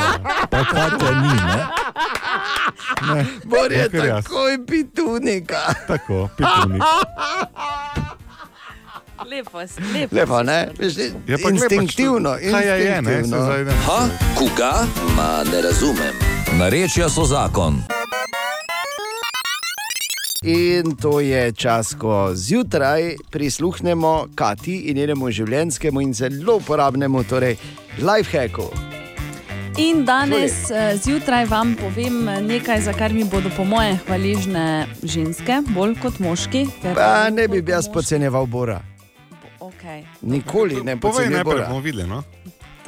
Pa 0.50 0.64
Katja 0.64 1.10
ni, 1.12 1.30
ne? 1.30 1.60
Ne, 3.04 3.20
Bor 3.44 3.70
je 3.70 3.86
takoj 3.86 4.58
pitunika. 4.66 5.70
Tako, 5.86 6.26
pitunik. 6.34 6.82
Lepo, 9.22 9.58
lepo. 9.60 10.10
Lepo, 10.10 10.42
ne? 10.42 10.58
Veš, 10.74 10.98
Ja, 11.28 11.36
pa 11.36 11.42
pač 11.44 11.52
instinktivno, 11.52 12.34
kaj 12.34 12.66
je, 12.66 12.74
je, 12.74 12.88
instinktivno. 12.88 13.36
se 13.36 13.42
zdaj 13.44 13.64
ne- 13.64 13.78
Ha, 13.86 14.00
koga? 14.34 14.72
Ma 15.14 15.44
ne 15.44 15.62
razumem. 15.62 16.14
Narečja 16.52 17.06
so 17.06 17.22
zakon. 17.24 17.78
In 20.44 20.96
to 20.96 21.20
je 21.20 21.52
čas, 21.52 21.94
ko 21.94 22.30
zjutraj 22.34 23.16
prisluhnemo 23.30 24.26
Kati 24.34 24.76
in 24.88 24.96
njenemu 24.96 25.28
življenjskemu 25.30 26.00
in 26.00 26.14
zelo 26.14 26.54
uporabnemu, 26.56 27.24
torej 27.28 27.58
lifehacku. 28.00 28.70
In 29.76 30.06
danes 30.08 30.70
eh, 30.70 30.96
zjutraj 30.96 31.44
vam 31.44 31.74
povem 31.76 32.28
eh, 32.28 32.40
nekaj, 32.40 32.80
za 32.88 32.96
kar 32.96 33.12
mi 33.12 33.24
bodo 33.24 33.52
po 33.56 33.64
moje 33.68 33.98
hvaležne 34.06 34.86
ženske, 35.02 35.60
bolj 35.76 35.98
kot 36.00 36.16
moški. 36.24 36.64
Pa 36.88 37.28
ne 37.28 37.44
bi 37.48 37.60
jaz 37.60 37.92
podcenjeval 37.92 38.46
Bora. 38.46 38.80
Okay. 39.60 40.06
Nikoli 40.22 40.80
ne 40.80 40.96
Povej 40.96 41.00
podcenjeval 41.00 41.36
najprej, 41.36 41.52
Bora. 41.52 41.68
bomo 41.68 41.84
videli. 41.84 42.08
No? 42.08 42.24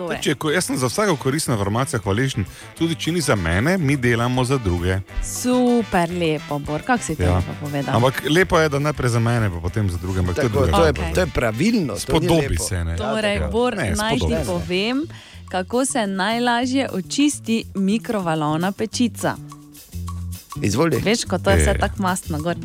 To 0.02 0.12
je. 0.12 0.18
Če, 0.20 0.34
ko, 0.34 0.50
jaz 0.50 0.64
sem 0.64 0.76
za 0.76 0.86
vsako 0.86 1.16
koristno 1.16 1.54
informacijo 1.54 2.00
hvaležen, 2.00 2.44
tudi 2.74 2.94
če 2.94 3.12
ni 3.12 3.20
za 3.20 3.34
mene, 3.36 3.78
mi 3.78 3.96
delamo 3.96 4.44
za 4.44 4.58
druge. 4.58 4.98
Super 5.22 6.10
lepo, 6.10 6.58
Bor, 6.58 6.82
kako 6.82 7.02
si 7.02 7.14
to 7.14 7.22
Ja. 7.22 7.36
lepo 7.36 7.52
povedal. 7.60 7.94
Ampak 7.94 8.22
lepo 8.26 8.58
je, 8.58 8.68
da 8.68 8.78
najprej 8.80 9.10
za 9.10 9.20
mene, 9.20 9.48
pa 9.48 9.58
potem 9.58 9.86
za 9.86 9.96
druge. 9.96 10.20
Tako, 10.24 10.34
to, 10.34 10.64
je 10.64 10.72
to, 10.72 10.84
je, 10.84 10.90
Okej. 10.90 11.12
to 11.14 11.20
je 11.20 11.26
pravilno. 11.28 11.94
to 11.94 12.00
Spodobi 12.00 12.56
se, 12.58 12.84
ne. 12.84 12.96
Torej, 12.96 13.36
Ja, 13.36 13.48
Bor, 13.48 13.76
ne, 13.76 13.90
naj 13.92 14.18
ti 14.18 14.34
povem, 14.46 15.04
kako 15.48 15.84
se 15.84 16.06
najlažje 16.06 16.88
očisti 16.90 17.64
mikrovalovna 17.74 18.72
pečica. 18.72 19.36
Izvoli. 20.58 20.96
Veš, 20.98 21.24
ko 21.24 21.38
to 21.38 21.50
je 21.50 21.56
vse 21.56 21.70
E. 21.70 21.78
tako 21.78 22.02
mastno. 22.02 22.38
Gor. 22.38 22.56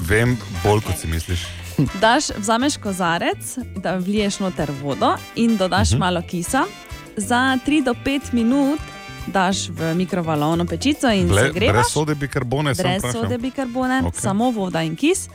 Vem 0.00 0.32
bolj, 0.64 0.80
kot 0.80 0.96
si 0.96 1.06
misliš. 1.06 1.44
Daš, 1.78 2.24
vzameš 2.36 2.76
kozarec, 2.76 3.38
da 3.76 3.96
vliješ 3.96 4.38
noter 4.38 4.70
vodo 4.82 5.14
in 5.36 5.56
dodaš 5.56 5.88
uh 5.88 5.94
Mhm. 5.94 5.96
-huh. 5.96 6.06
malo 6.06 6.22
kisa. 6.22 6.64
Za 7.16 7.58
3 7.66 7.84
do 7.84 7.94
5 7.96 8.20
minut 8.32 8.80
daš 9.26 9.68
v 9.68 9.94
mikrovalovno 9.94 10.64
pečico 10.66 11.08
in 11.08 11.28
Ble, 11.28 11.42
segrevaš. 11.42 11.74
brez 11.74 11.86
sode 11.86 12.14
bikarbone 12.14 12.74
Brez 12.74 13.02
sode 13.12 13.38
bikarbone, 13.38 14.02
okay. 14.02 14.20
samo 14.20 14.50
voda 14.50 14.82
in 14.82 14.96
kis. 14.96 15.28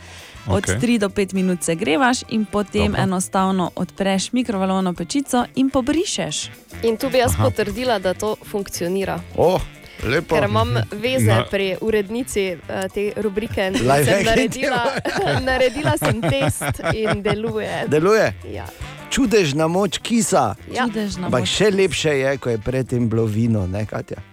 Od 0.48 0.58
Okej. 0.60 0.76
3 0.78 0.98
do 0.98 1.10
5 1.10 1.34
minut 1.34 1.64
segrevaš 1.64 2.18
in 2.30 2.46
potem 2.46 2.86
Dobro. 2.88 3.02
enostavno 3.02 3.72
odpreš 3.76 4.32
mikrovalovno 4.32 4.94
pečico 4.94 5.46
in 5.56 5.70
pobrišeš. 5.70 6.50
In 6.84 6.98
tu 6.98 7.10
bi 7.10 7.18
jaz 7.18 7.32
Aha. 7.32 7.44
potrdila, 7.44 8.00
da 8.00 8.14
to 8.14 8.36
funkcionira. 8.44 9.20
Oh, 9.38 9.62
lepo. 10.10 10.36
Ker 10.36 10.50
imam 10.50 10.74
veze 10.92 11.26
Na- 11.26 11.46
pri 11.50 11.76
urednici 11.82 12.56
uh, 12.56 12.86
te 12.94 13.14
rubrike. 13.18 13.72
Sem 13.78 14.26
naredila, 14.26 14.86
naredila 15.48 15.98
sem 15.98 16.22
test 16.22 16.82
in 16.94 17.24
deluje. 17.24 17.86
Deluje? 17.88 18.34
Ja. 18.54 18.66
Čudežna 19.10 19.68
moč 19.68 19.98
kisa. 19.98 20.56
Ja. 20.74 20.88
Čudežna 20.88 21.28
Ampak 21.28 21.46
moč 21.46 21.50
še 21.50 21.72
lepše 21.72 22.18
je, 22.18 22.38
ko 22.38 22.50
je 22.50 22.58
predtem 22.58 23.10
bilo 23.10 23.26
vino, 23.26 23.68
ne 23.68 23.86
Katja. 23.86 24.18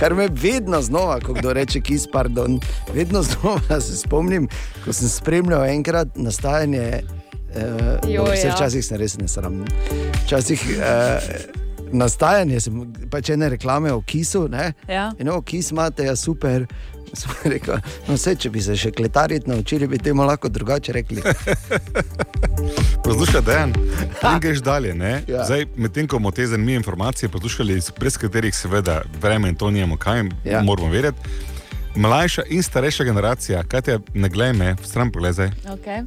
Kar 0.00 0.14
me 0.14 0.28
vedno 0.32 0.80
znova, 0.82 1.18
ko 1.20 1.34
kdo 1.36 1.52
reče 1.52 1.80
kis, 1.80 2.06
pardon, 2.12 2.60
vedno 2.94 3.22
znova 3.22 3.80
se 3.80 3.96
spomnim, 3.96 4.48
ko 4.84 4.92
sem 4.92 5.08
spremljal 5.08 5.64
enkrat 5.64 6.08
nastajanje. 6.16 7.02
Uh, 7.50 7.98
dobro, 8.02 8.32
vse 8.32 8.46
ja. 8.46 8.54
včasih 8.54 8.84
sem 8.84 8.98
res 9.00 9.16
nesramen. 9.18 9.64
Včasih 10.24 10.60
uh, 10.78 11.58
nastajanje, 11.92 12.60
sem, 12.60 12.80
pač 13.10 13.32
ene 13.34 13.48
reklame 13.50 13.92
o 13.92 14.00
kisu, 14.02 14.46
ne? 14.48 14.72
Ja. 14.88 15.10
In 15.18 15.28
o 15.28 15.40
kis 15.42 15.70
imate, 15.74 16.04
ja 16.06 16.16
super. 16.16 16.66
Sem 17.10 17.32
rekel, 17.50 17.74
no, 18.06 18.14
vse, 18.14 18.36
če 18.38 18.52
bi 18.54 18.60
se 18.62 18.76
še 18.78 18.92
kletariti 18.94 19.50
naučili, 19.50 19.88
bi 19.90 19.98
temu 19.98 20.22
lahko 20.22 20.46
drugače 20.48 20.92
rekli. 20.94 21.18
Poslušaj, 23.04 23.42
Dejan, 23.42 23.72
in 24.30 24.38
greš 24.40 24.62
dalje. 24.62 24.94
ne? 24.94 25.22
Ja. 25.26 25.42
Zdaj, 25.44 25.66
medtem 25.76 26.06
ko 26.06 26.20
bomo 26.20 26.30
te 26.30 26.46
zanimive 26.46 26.76
informacije 26.76 27.28
poslušali, 27.28 27.76
iz- 27.82 27.90
brez 27.98 28.14
katerih 28.18 28.54
seveda 28.54 29.00
vreme 29.22 29.48
in 29.48 29.54
to 29.58 29.70
nijemo 29.70 29.96
kaj, 29.96 30.22
ja. 30.44 30.62
moramo 30.62 30.90
vedeti. 30.90 31.18
Mlajša 31.94 32.42
in 32.48 32.62
starejša 32.62 33.04
generacija, 33.04 33.62
kaj 33.62 33.80
te 33.80 33.98
ne 34.14 34.28
glej 34.28 34.52
me, 34.52 34.76
stran 34.84 35.12
pogledaj. 35.12 35.50
Okay. 35.74 36.04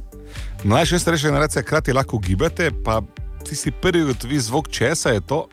Mlajša 0.64 0.96
in 0.96 1.00
starejša 1.00 1.28
generacija 1.28 1.62
hkrati 1.62 1.92
lahko 1.92 2.18
gibate, 2.18 2.70
pa 2.84 3.02
ti 3.44 3.56
si 3.56 3.70
prvi 3.70 4.02
ugotovi 4.02 4.40
zvok 4.40 4.68
česa 4.68 5.10
je 5.10 5.20
to. 5.20 5.48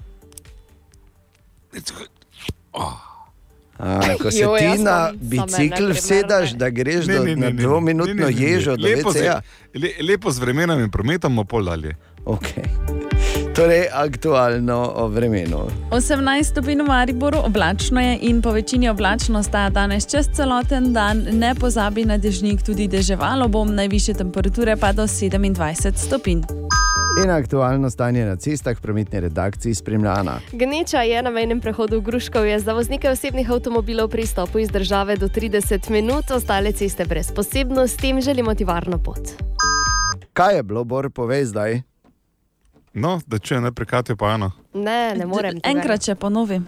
A, 3.78 4.02
ko 4.22 4.32
se 4.32 4.40
Jo, 4.40 4.56
ti 4.58 4.66
na 4.66 5.08
same 5.08 5.18
bicikl 5.22 5.92
vsedaš, 5.94 6.52
da 6.52 6.70
greš 6.70 7.08
Ne, 7.08 7.18
do, 7.18 7.24
ne, 7.24 7.36
ne, 7.36 7.52
na 7.52 7.62
dvominutno 7.62 8.28
ježo, 8.30 8.76
do 8.76 8.88
lepo, 8.88 9.12
z, 9.12 9.42
le, 9.74 9.90
lepo 10.02 10.32
z 10.32 10.40
vremenom 10.40 10.80
in 10.80 10.92
prometom, 10.92 11.36
bomo 11.36 11.44
pol 11.44 11.66
dalje. 11.66 11.96
Okay. 12.26 13.10
Torej, 13.56 13.88
aktualno 13.94 14.94
o 14.96 15.08
vremenu. 15.08 15.60
18 15.92 16.44
stopinj 16.44 16.82
v 16.82 16.86
Mariboru, 16.88 17.38
oblačno 17.44 18.02
je 18.02 18.18
in 18.22 18.42
po 18.42 18.52
večini 18.52 18.90
oblačno 18.90 19.40
ostaja 19.40 19.70
danes 19.70 20.08
čez 20.08 20.30
celoten 20.34 20.94
dan. 20.94 21.28
Ne 21.32 21.56
pozabi 21.56 22.06
na 22.06 22.18
dežnik, 22.18 22.64
tudi 22.64 22.88
deževalo 22.88 23.48
bom, 23.48 23.76
najviše 23.76 24.14
temperature 24.14 24.78
pa 24.78 24.94
do 24.94 25.04
27 25.04 25.98
stopinj. 25.98 26.42
In 27.24 27.30
aktualno 27.30 27.90
stanje 27.90 28.26
na 28.26 28.36
cestah, 28.36 28.80
prometni 28.82 29.20
redakciji 29.20 29.76
spremljana. 29.76 30.40
Gneča 30.52 31.02
je 31.02 31.22
na 31.22 31.30
mejnem 31.30 31.60
prehodu 31.62 32.00
v 32.00 32.02
Gruškovje 32.02 32.60
za 32.60 32.74
voznike 32.74 33.10
osebnih 33.10 33.52
avtomobilov 33.52 34.10
pri 34.10 34.26
stopu 34.26 34.60
iz 34.60 34.70
države 34.70 35.18
do 35.18 35.28
30 35.28 35.90
minut, 35.90 36.32
ostale 36.32 36.72
ceste 36.72 37.06
brez 37.06 37.32
posebnosti, 37.36 37.98
s 37.98 38.02
tem 38.02 38.22
želimo 38.22 38.56
ti 38.56 38.64
varno 38.64 38.98
pot. 38.98 39.20
Kaj 40.34 40.56
je 40.56 40.64
bilo, 40.64 40.84
Bor, 40.84 41.10
povej 41.10 41.46
zdaj? 41.46 41.91
No, 42.94 43.20
da 43.28 43.40
če 43.40 43.62
ne 43.64 43.72
prekatijo 43.72 44.18
pa 44.20 44.34
eno. 44.36 44.52
Ne, 44.74 45.14
ne 45.16 45.26
morem. 45.26 45.60
Enkrat 45.64 46.04
še 46.04 46.16
ponovim. 46.20 46.66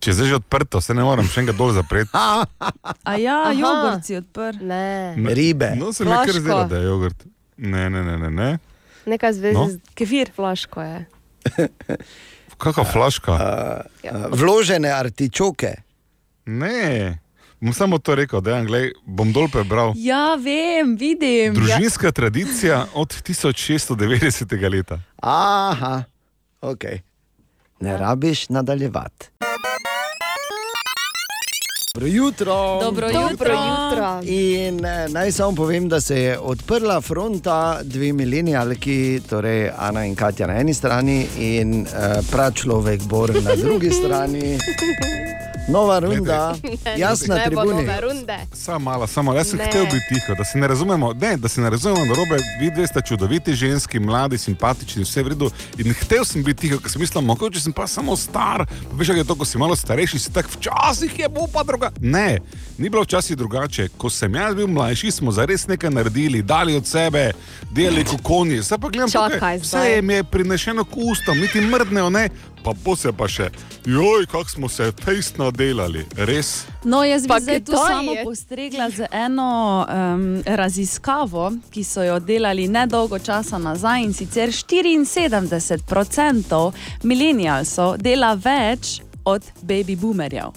Če 0.00 0.10
je 0.10 0.14
zdaj 0.14 0.28
že 0.28 0.36
odprto, 0.36 0.80
se 0.84 0.94
ne 0.94 1.02
morem 1.06 1.24
še 1.26 1.40
enkrat 1.42 1.56
dol 1.56 1.72
zapreti. 1.72 2.12
A 3.10 3.16
ja, 3.16 3.38
Aha. 3.48 3.54
jogurt 3.56 4.04
si 4.04 4.18
odprl. 4.18 4.60
Ne. 4.68 5.14
Ribe. 5.34 5.72
No, 5.80 5.88
se 5.92 6.04
mi 6.04 6.12
kar 6.12 6.36
zdelo, 6.36 6.66
da 6.68 6.82
je 6.82 6.90
jogurt. 6.90 7.24
Ne, 7.56 7.88
ne, 7.90 8.04
ne, 8.04 8.16
ne. 8.18 8.30
ne. 8.30 8.50
Nekaj 9.06 9.32
zvezi 9.38 9.56
No. 9.56 9.64
no. 9.66 9.72
z 9.72 9.94
kefir, 9.96 10.30
flaško 10.36 10.82
je. 10.82 10.98
Kakšna 12.58 12.84
flaška? 12.84 13.36
Ja. 14.06 14.28
Vložene 14.30 14.90
artičoke. 14.92 15.72
Ne, 16.46 17.18
bom 17.60 17.72
samo 17.72 17.98
to 17.98 18.14
rekel, 18.14 18.40
da 18.40 18.56
je, 18.56 18.92
bom 19.06 19.32
dol 19.32 19.48
prebral. 19.48 19.92
Ja, 19.96 20.34
vem, 20.34 20.96
vidim. 20.96 21.54
Družinska 21.54 22.12
tradicija 22.12 22.86
od 22.94 23.14
1690. 23.22 24.70
leta. 24.70 25.00
Aha, 25.22 26.02
ok. 26.60 26.84
Ne 27.80 27.98
rabiš 27.98 28.48
nadaljevati. 28.48 29.28
Dobro 31.96 32.06
jutro. 32.06 32.80
Dobro 32.82 33.12
Dobro 33.12 33.30
jutro. 33.30 33.54
jutro. 33.54 34.20
In 34.24 34.84
eh, 34.84 35.08
naj 35.08 35.32
samo 35.32 35.54
povem, 35.54 35.88
da 35.88 36.00
se 36.00 36.20
je 36.20 36.38
odprla 36.38 37.00
fronta, 37.00 37.80
dve 37.82 38.12
milenijalki, 38.12 39.20
torej 39.30 39.70
Ana 39.78 40.04
in 40.04 40.14
Katja 40.14 40.46
na 40.46 40.60
eni 40.60 40.74
strani 40.74 41.26
in 41.38 41.80
uh, 41.80 41.88
pračlovek 42.30 43.02
Bor 43.02 43.34
na 43.44 43.54
drugi 43.56 43.90
strani. 43.90 44.58
Nova 45.68 45.98
runda, 45.98 46.54
jaz 46.96 47.26
na 47.28 47.44
tribuni. 47.44 47.88
Samo 48.52 48.78
malo, 48.78 49.06
samo. 49.06 49.34
Jaz 49.34 49.50
sem 49.50 49.58
hotel 49.58 49.84
biti 49.84 50.06
tiho, 50.08 50.34
da 50.38 50.44
se 50.44 50.58
ne 50.58 50.68
razumemo, 50.68 51.12
ne, 51.12 51.36
da 51.36 51.48
se 51.48 51.60
ne 51.60 51.70
razumemo 51.70 52.04
narobe. 52.04 52.36
Vi 52.60 52.70
dve 52.70 52.86
ste 52.86 53.00
čudoviti 53.06 53.54
ženski, 53.54 53.98
mladi, 53.98 54.38
simpatični, 54.38 55.02
vse 55.02 55.22
v 55.22 55.28
redu. 55.28 55.50
In 55.78 55.94
hotel 55.94 56.24
sem 56.24 56.44
biti 56.44 56.60
tiho, 56.60 56.78
ker 56.78 56.90
sem 56.90 57.00
mislil, 57.00 57.22
mogoče 57.22 57.60
sem 57.60 57.72
pa 57.72 57.86
samo 57.86 58.16
star. 58.16 58.66
Pa 58.90 58.96
Veš, 58.96 59.08
kaj 59.08 59.18
je 59.18 59.24
to, 59.24 59.34
ko 59.34 59.44
si 59.44 59.58
malo 59.58 59.76
starejši, 59.76 60.18
si 60.18 60.32
tak 60.32 60.46
včasih 60.54 61.18
je 61.18 61.28
bo 61.28 61.48
pa 61.52 61.62
druga. 61.62 61.90
Ne, 62.00 62.38
ni 62.78 62.88
bilo 62.88 63.02
včasih 63.02 63.36
drugače. 63.36 63.88
Ko 63.98 64.10
sem 64.10 64.34
jaz 64.34 64.54
bil 64.54 64.66
mlajši, 64.66 65.10
smo 65.10 65.32
zares 65.32 65.66
nekaj 65.66 65.90
naredili, 65.90 66.42
dali 66.42 66.76
od 66.76 66.86
sebe, 66.86 67.32
delali 67.70 68.04
kot 68.04 68.22
konji. 68.22 68.62
Zdaj 68.62 68.78
pa 68.78 68.88
gledam, 68.88 69.10
Čakaj 69.10 69.34
tukaj, 69.34 69.58
vse 69.58 69.88
jim 69.96 70.10
je 70.10 70.24
prinešeno 70.24 70.84
k 70.84 70.96
ustom, 71.10 71.38
niti 71.38 71.60
mrdnejo, 71.60 72.10
ne. 72.10 72.28
Pa 72.66 72.72
po 72.84 72.96
se 72.98 73.12
pa 73.14 73.28
še, 73.30 73.44
joj, 73.86 74.24
kako 74.26 74.50
smo 74.50 74.68
se 74.68 74.88
fejst 75.04 75.36
nadelali, 75.38 76.02
res. 76.26 76.64
No, 76.82 77.04
jaz 77.06 77.22
bi 77.22 77.28
Pa 77.28 77.38
zdaj 77.40 77.60
tu 77.62 77.72
samo 77.78 78.12
postregla 78.24 78.90
z 78.90 79.06
eno 79.14 79.86
um, 79.86 80.42
raziskavo, 80.42 81.52
ki 81.70 81.84
so 81.86 82.02
jo 82.02 82.18
delali 82.18 82.66
nedolgo 82.68 83.18
časa 83.22 83.58
nazaj 83.62 84.02
in 84.02 84.10
sicer 84.14 84.48
74% 84.50 86.72
milenijalcev 87.06 87.94
dela 88.02 88.34
več 88.34 88.98
od 89.24 89.42
baby 89.62 89.94
boomerjev. 89.94 90.50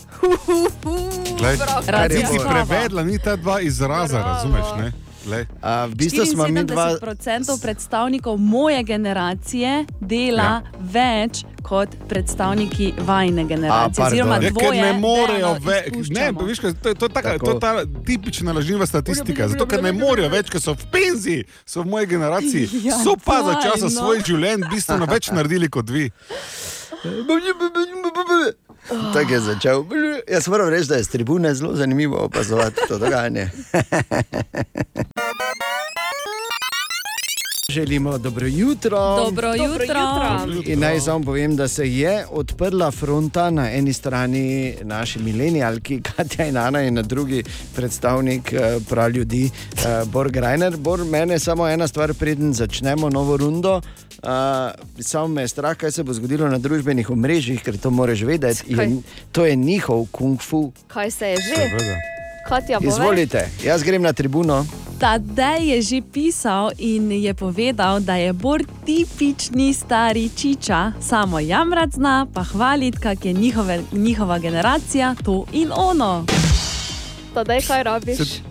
Glej, 1.37 1.57
ti 1.57 1.91
Raziskava. 1.91 2.49
prevedla, 2.49 3.03
ni 3.03 3.19
ta 3.21 3.35
dva 3.35 3.61
izraza, 3.61 4.17
Bravo. 4.17 4.33
razumeš? 4.33 4.65
Ne? 4.81 5.08
A, 5.61 5.85
v 5.85 5.95
bistvu 5.95 6.25
smo 6.25 6.47
mi 6.47 6.63
dva. 6.63 6.95
70% 7.01 7.61
predstavnikov 7.61 8.37
moje 8.37 8.83
generacije 8.83 9.85
dela 9.99 10.43
ja. 10.43 10.61
več 10.79 11.43
kot 11.63 11.89
predstavniki 12.09 12.93
vajne 12.97 13.45
generacije. 13.45 13.95
pardon. 13.95 14.13
oziroma 14.13 14.35
Ja, 14.35 14.41
ker 14.41 14.53
dvoje, 14.53 14.81
ne 14.81 14.93
morejo 14.99 15.53
več. 15.63 16.09
Ne, 16.09 16.31
veš, 16.31 16.59
to, 16.59 16.93
to, 16.93 17.05
je 17.05 17.13
taka, 17.13 17.35
Tako. 17.37 17.45
to 17.45 17.51
je 17.51 17.59
ta 17.59 18.01
tipična 18.05 18.53
lažniva 18.53 18.85
statistika. 18.85 19.47
Zato, 19.47 19.67
ker 19.67 19.83
ne 19.83 19.91
morejo 19.91 20.29
več, 20.29 20.49
ker 20.49 20.61
so 20.63 20.73
v 20.73 20.89
penziji, 20.91 21.45
so 21.65 21.83
v 21.83 21.91
moji 21.95 22.11
generaciji. 22.15 22.69
Ja, 22.89 22.95
so 23.03 23.15
pa 23.19 23.41
za 23.43 23.57
časa 23.61 23.89
no. 23.89 23.91
svojih 23.91 24.23
življenj 24.25 24.69
bistveno 24.71 25.05
več 25.09 25.29
naredili 25.35 25.69
kot 25.69 25.89
vi. 25.91 26.07
Tako 29.13 29.33
je 29.33 29.39
začel. 29.39 29.85
Jaz 30.31 30.47
moram 30.47 30.69
reči, 30.69 30.87
da 30.87 30.95
je 30.95 31.03
z 31.03 31.09
tribune 31.09 31.53
zelo 31.53 31.75
zanimivo 31.75 32.17
opazovati 32.17 32.81
to 32.87 32.97
dogajanje. 32.97 33.49
Želimo 37.69 38.17
dobro 38.17 38.47
jutro. 38.47 39.25
Dobro 39.25 39.53
jutro. 39.55 39.99
In 40.65 40.79
naj 40.79 40.99
samo 40.99 41.25
povem, 41.25 41.55
da 41.55 41.67
se 41.67 41.93
je 41.93 42.25
odprla 42.31 42.91
fronta 42.91 43.49
na 43.49 43.71
eni 43.71 43.93
strani 43.93 44.75
naši 44.81 45.19
milenijalki, 45.19 46.01
Katja 46.15 46.45
in 46.45 46.57
Ana, 46.57 46.81
in 46.81 46.93
na 46.93 47.01
drugi 47.01 47.43
predstavnik 47.75 48.53
uh, 48.53 48.83
prav 48.89 49.11
ljudi, 49.11 49.49
uh, 49.73 50.09
Borg 50.11 50.35
Reiner. 50.35 50.77
Bor, 50.77 51.05
mene 51.05 51.39
samo 51.39 51.67
ena 51.67 51.87
stvar, 51.87 52.13
preden 52.13 52.53
začnemo 52.53 53.09
novo 53.09 53.37
rundo. 53.37 53.81
Uh, 54.23 54.99
samo 54.99 55.27
me 55.27 55.41
je 55.41 55.47
strah, 55.47 55.77
kaj 55.77 55.91
se 55.91 56.03
bo 56.03 56.13
zgodilo 56.13 56.47
na 56.49 56.57
družbenih 56.57 57.09
omrežjih, 57.09 57.63
ker 57.63 57.77
to 57.77 57.89
moraš 57.89 58.21
vedeti. 58.21 58.73
In 58.73 59.03
to 59.31 59.45
je 59.45 59.55
njihov 59.55 60.07
kung 60.11 60.41
fu. 60.41 60.71
Kaj 60.87 61.11
se 61.11 61.27
je 61.27 61.37
že? 61.37 61.69
Katja, 62.47 62.79
povej. 62.79 62.89
Izvolite, 62.89 63.49
jaz 63.63 63.83
grem 63.83 64.01
na 64.01 64.13
tribuno. 64.13 64.65
Tadej 64.99 65.71
je 65.71 65.81
že 65.81 65.99
pisal 66.01 66.71
in 66.77 67.11
je 67.11 67.33
povedal, 67.33 67.99
da 67.99 68.15
je 68.15 68.33
Bor 68.33 68.59
tipični 68.85 69.73
stari 69.73 70.29
čiča, 70.35 70.91
samo 70.99 71.39
jamrat 71.39 71.89
zna, 71.95 72.27
pa 72.33 72.43
hvaliti, 72.43 72.99
kak 72.99 73.25
je 73.25 73.33
njihove, 73.33 73.83
njihova 73.91 74.39
generacija, 74.39 75.15
to 75.23 75.45
in 75.51 75.71
ono. 75.71 76.25
Tadej, 77.33 77.61
kaj 77.61 77.83
rabiš? 77.83 78.17
Se 78.17 78.48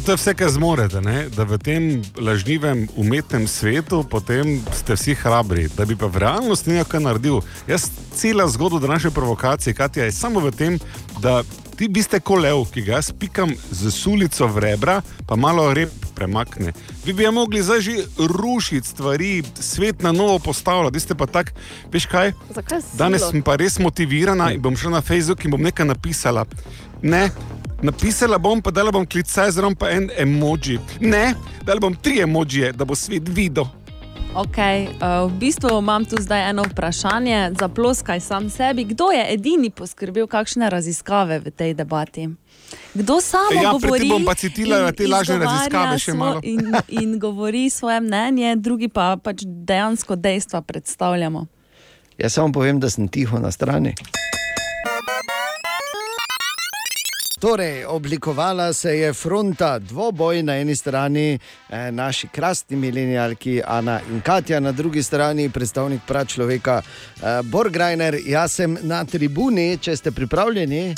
to 0.00 0.12
je 0.12 0.16
vse, 0.16 0.34
kar 0.34 0.50
zmorete, 0.50 1.00
ne? 1.00 1.28
da 1.30 1.44
v 1.46 1.58
tem 1.58 2.02
lažnivem 2.18 2.88
umetnem 2.96 3.46
svetu 3.46 4.02
potem 4.10 4.58
ste 4.74 4.96
vsi 4.98 5.14
hrabri, 5.14 5.68
da 5.76 5.86
bi 5.86 5.94
pa 5.94 6.10
v 6.10 6.18
realnosti 6.18 6.70
nekaj 6.70 6.98
naredil. 7.00 7.44
Jaz 7.70 7.90
cela 8.14 8.48
zgodba 8.50 8.82
današnje 8.82 9.10
provokacije, 9.10 9.74
Katja, 9.74 10.04
je 10.04 10.12
samo 10.12 10.40
v 10.40 10.50
tem, 10.50 10.78
da 11.22 11.42
ti 11.76 11.88
biste 11.88 12.20
kolev, 12.20 12.64
ki 12.74 12.82
ga 12.82 12.98
jaz 12.98 13.12
pikam 13.14 13.54
z 13.70 13.90
sulico 13.90 14.46
v 14.46 14.58
rebra, 14.66 15.00
pa 15.26 15.36
malo 15.36 15.70
rep 15.74 15.90
premakne. 16.14 16.72
Vi 17.04 17.12
bi 17.12 17.22
ja 17.22 17.30
mogli 17.30 17.62
zdaj 17.62 17.80
že 17.80 18.04
rušiti 18.18 18.88
stvari, 18.88 19.42
svet 19.60 20.02
na 20.02 20.12
novo 20.12 20.38
postavljati, 20.38 20.94
vi 20.94 21.00
ste 21.00 21.14
pa 21.14 21.26
tak, 21.26 21.54
veš 21.92 22.06
kaj? 22.06 22.32
Danes 22.98 23.30
sem 23.30 23.42
pa 23.42 23.56
res 23.56 23.78
motivirana 23.78 24.52
in 24.52 24.62
bom 24.62 24.76
šla 24.76 24.98
na 24.98 25.02
Facebook 25.02 25.44
in 25.44 25.50
bom 25.50 25.62
nekaj 25.62 25.86
napisala. 25.86 26.46
Ne, 27.02 27.30
napisala 27.84 28.38
bom, 28.38 28.62
pa 28.62 28.72
dala 28.72 28.92
bom 28.92 29.04
klicaj, 29.06 29.50
zraven 29.54 29.76
pa 29.76 29.90
en 29.92 30.10
emoji. 30.18 30.78
Ne, 31.00 31.34
dala 31.64 31.80
bom 31.80 31.94
tri 31.94 32.20
emojije, 32.24 32.72
da 32.72 32.84
bo 32.84 32.96
svet 32.96 33.28
videl. 33.28 33.68
Okay, 34.34 34.88
uh, 34.98 35.30
v 35.30 35.38
bistvu 35.38 35.78
imam 35.78 36.02
tu 36.04 36.16
zdaj 36.18 36.50
eno 36.50 36.64
vprašanje, 36.66 37.52
zaploskaj 37.60 38.20
sam 38.20 38.50
sebi. 38.50 38.84
Kdo 38.84 39.12
je 39.14 39.22
edini 39.30 39.70
poskrbel 39.70 40.26
kakšne 40.26 40.70
raziskave 40.70 41.38
v 41.38 41.52
tej 41.54 41.74
debati? 41.74 42.28
Kdo 42.94 43.20
samo 43.20 43.62
Ja, 43.62 43.70
govori? 43.72 44.08
bom 44.08 44.24
pa 44.26 44.34
citirala 44.34 44.90
te 44.92 45.06
lažne 45.06 45.38
raziskave 45.38 45.98
še 45.98 46.16
malo. 46.18 46.40
In, 46.42 46.74
in 46.88 47.14
govori 47.24 47.70
svoje 47.70 48.00
mnenje, 48.00 48.56
drugi 48.56 48.88
pa 48.88 49.14
pač 49.22 49.46
dejansko 49.46 50.16
dejstva 50.16 50.62
predstavljamo. 50.66 51.46
Jaz 52.18 52.34
samo 52.34 52.52
povem, 52.52 52.80
da 52.80 52.90
sem 52.90 53.06
tiho 53.08 53.38
na 53.38 53.50
strani. 53.54 53.94
Torej, 57.44 57.84
oblikovala 57.84 58.72
se 58.72 58.98
je 58.98 59.12
fronta, 59.12 59.78
dvoboj 59.78 60.42
na 60.42 60.56
eni 60.56 60.76
strani, 60.76 61.38
eh, 61.70 61.90
naši 61.92 62.28
krasni 62.28 62.76
milenijalki 62.76 63.62
Ana 63.66 64.00
in 64.10 64.20
Katja, 64.20 64.60
na 64.60 64.72
drugi 64.72 65.02
strani 65.02 65.50
predstavnik 65.50 66.00
pračloveka 66.06 66.82
eh, 66.82 67.42
Borgrajner. 67.42 68.16
Jaz 68.26 68.52
sem 68.52 68.78
na 68.82 69.04
tribuni, 69.04 69.78
če 69.78 69.96
ste 69.96 70.10
pripravljeni. 70.10 70.94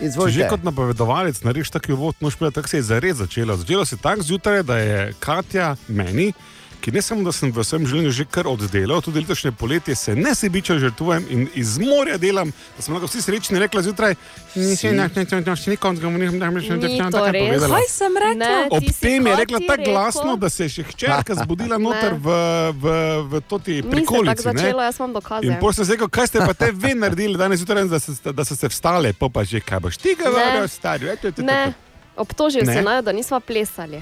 Izvolite. 0.00 0.38
Že 0.38 0.48
kot 0.48 0.62
napovedovalec 0.62 1.42
narediš 1.42 1.70
taki 1.70 1.92
uvod, 1.92 2.14
moš 2.20 2.36
povedati, 2.36 2.54
tako 2.54 2.68
se 2.68 2.76
je 2.76 2.82
zares 2.82 3.16
začelo. 3.16 3.56
Začelo 3.56 3.84
se 3.84 3.94
je 3.94 4.00
tako 4.02 4.22
zjutraj, 4.22 4.62
da 4.62 4.78
je 4.78 5.12
Katja 5.18 5.76
meni, 5.88 6.32
ki 6.80 6.90
ne 6.90 7.00
samo, 7.00 7.20
da 7.20 7.30
sem 7.30 7.50
v 7.50 7.60
svojem 7.60 7.84
življenju 7.84 8.10
že 8.10 8.24
kar 8.26 8.46
oddelal, 8.46 9.00
tudi 9.00 9.20
letošnje 9.20 9.52
poletje 9.52 9.94
se 9.94 10.14
nesebično 10.14 10.78
žrtvujem 10.78 11.26
in 11.28 11.48
iz 11.54 11.78
morja 11.78 12.16
delam, 12.16 12.48
da 12.72 12.82
smo 12.82 12.94
lahko 12.94 13.06
vsi 13.06 13.20
srečni, 13.20 13.58
rekla 13.58 13.82
zjutraj, 13.82 14.14
nisi 14.54 14.88
nič, 14.88 15.12
nič, 15.14 15.30
nič, 15.38 15.66
nikom, 15.68 15.94
da 15.94 16.08
mi 16.08 16.18
ne 16.18 16.30
Ni 16.72 16.96
to 17.10 17.24
res. 17.28 17.62
Kaj 17.62 17.88
sem 17.90 18.12
rekla? 18.16 18.34
Ne, 18.36 18.68
Ob 18.70 18.80
ti 18.80 18.92
tem 18.94 19.22
je 19.22 19.36
rekla 19.36 19.58
tako 19.62 19.82
glasno, 19.84 20.36
da 20.36 20.48
se 20.48 20.62
je 20.62 20.68
še 20.70 20.82
hčerka 20.84 21.34
zbudila 21.36 21.76
noter 21.78 22.14
v, 22.14 22.26
v, 22.74 22.84
v 23.22 23.42
se 23.76 23.82
tako 23.82 23.90
prikolici. 23.90 24.46
ne. 24.46 24.52
začelo, 24.54 24.80
jaz 24.82 24.96
imam 24.96 25.12
dokaze. 25.12 25.46
In 25.46 25.54
potem 25.56 25.84
sem 25.84 25.92
rekel, 25.92 26.08
kaj 26.08 26.26
ste 26.26 26.38
pa 26.40 26.54
te 26.54 26.72
vi 26.72 26.94
naredili 26.94 27.36
danes 27.36 27.58
zjutraj, 27.58 27.84
da, 27.86 27.98
se- 27.98 28.32
da 28.32 28.42
so 28.42 28.56
se 28.56 28.66
vstale, 28.66 29.12
pa 29.12 29.28
pa 29.28 29.44
že 29.44 29.60
kaj 29.60 29.80
boš 29.80 29.96
ti 29.96 30.14
govoril, 30.14 30.64
stari. 30.66 31.12
Ne, 31.38 31.74
obtožil 32.16 32.64
Ne. 32.64 32.72
si 32.72 32.80
naj, 32.80 33.02
da 33.02 33.12
nismo 33.12 33.36
plesali. 33.38 34.00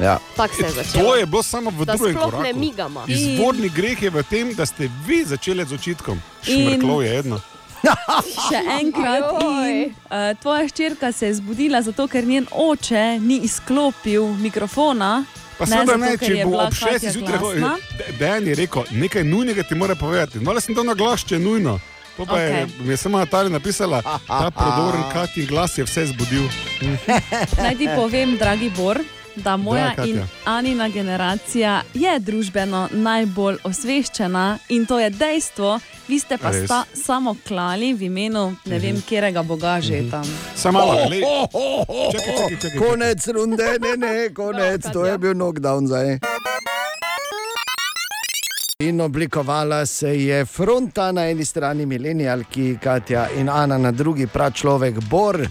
Ja. 0.00 0.18
Tako 0.36 0.54
se 0.54 0.62
je 0.62 0.70
začelo. 0.70 1.04
To 1.04 1.16
je 1.16 1.26
bilo 1.26 1.42
samo 1.42 1.70
v 1.70 1.84
Da 1.84 1.96
drugem 1.96 2.14
koraku. 2.14 2.42
ne 2.42 2.52
migamo. 2.52 3.04
Izvorni 3.08 3.68
greh 3.68 4.02
je 4.02 4.10
v 4.10 4.22
tem, 4.22 4.54
da 4.54 4.66
ste 4.66 4.90
vi 5.06 5.24
začeli 5.24 5.64
z 5.64 5.72
očitkom. 5.72 6.22
Šmrklov 6.42 7.02
je 7.02 7.14
jedno. 7.14 7.40
Še 8.48 8.60
enkrat. 8.80 9.24
In, 9.42 9.94
uh, 10.10 10.38
tvoja 10.40 10.68
hčerka 10.68 11.12
se 11.12 11.26
je 11.26 11.34
zbudila 11.34 11.82
zato, 11.82 12.08
ker 12.08 12.24
njen 12.24 12.46
oče 12.50 13.18
ni 13.18 13.40
izklopil 13.46 14.26
mikrofona. 14.26 15.24
Pa 15.58 15.66
seveda 15.66 15.96
ne, 15.96 16.06
zato, 16.06 16.18
ker 16.18 16.28
če 16.28 16.38
je 16.38 16.46
bo 16.46 16.60
ob 16.60 16.74
šestih 16.74 16.92
Katja 16.92 17.12
zjutraj 17.12 17.38
glasna. 17.38 17.76
Dejan 18.18 18.46
je 18.46 18.54
rekel, 18.54 18.88
nekaj 18.90 19.24
nujnega 19.24 19.62
ti 19.62 19.74
mora 19.74 19.94
povedati. 19.94 20.40
No, 20.40 20.52
le 20.52 20.60
sem 20.60 20.74
to 20.74 20.84
na 20.84 20.94
glas, 20.94 21.24
če 21.24 21.38
je 21.38 21.44
nujno. 21.44 21.78
To 22.16 22.24
pa 22.24 22.32
okay. 22.32 22.64
je, 22.64 22.66
mi 22.80 22.94
je 22.94 22.96
samo 22.96 23.18
Natalija 23.18 23.52
napisala, 23.52 24.00
ta 24.26 24.50
prodoren 24.50 25.02
Katjin 25.12 25.46
glas 25.46 25.78
je 25.78 25.84
vse 25.84 26.06
zbudil. 26.06 26.48
Naj 27.62 27.74
ti 27.76 27.88
povem, 27.96 28.36
dragi 28.40 28.70
Bor, 28.76 29.00
da 29.36 29.56
moja 29.56 29.94
Katja. 29.96 30.04
in 30.04 30.22
Anina 30.44 30.88
generacija 30.88 31.82
je 31.94 32.18
družbeno 32.20 32.88
najbolj 32.92 33.56
osveščena 33.64 34.58
in 34.68 34.86
to 34.86 34.98
je 34.98 35.10
dejstvo. 35.10 35.80
Vi 36.08 36.18
ste 36.18 36.38
pa 36.38 36.52
sta, 36.52 36.84
samo 36.94 37.36
klali 37.48 37.94
v 37.94 38.02
imenu 38.02 38.56
ne 38.64 38.78
vem, 38.78 39.00
katerega 39.02 39.42
boga 39.42 39.80
že 39.80 40.10
tam. 40.10 40.24
Samo 40.54 40.78
malo, 40.78 40.94
glej. 41.06 41.20
Čakaj, 42.12 42.34
čakaj, 42.36 42.56
čakaj. 42.62 42.88
Konec 42.88 43.28
runde, 43.28 43.78
ne, 43.80 43.96
ne, 43.96 44.34
konec, 44.34 44.86
to 44.92 45.06
je 45.06 45.18
bil 45.18 45.34
knockdown 45.34 45.86
zdaj. 45.86 46.18
In 48.78 49.00
oblikovala 49.00 49.86
se 49.86 50.22
je 50.22 50.44
fronta 50.44 51.12
na 51.12 51.28
eni 51.30 51.44
strani 51.44 51.86
milenijalki 51.86 52.78
Katja 52.82 53.28
in 53.38 53.48
Ana 53.48 53.78
na 53.78 53.90
drugi 53.90 54.26
pračlovek 54.26 55.00
Bor. 55.00 55.48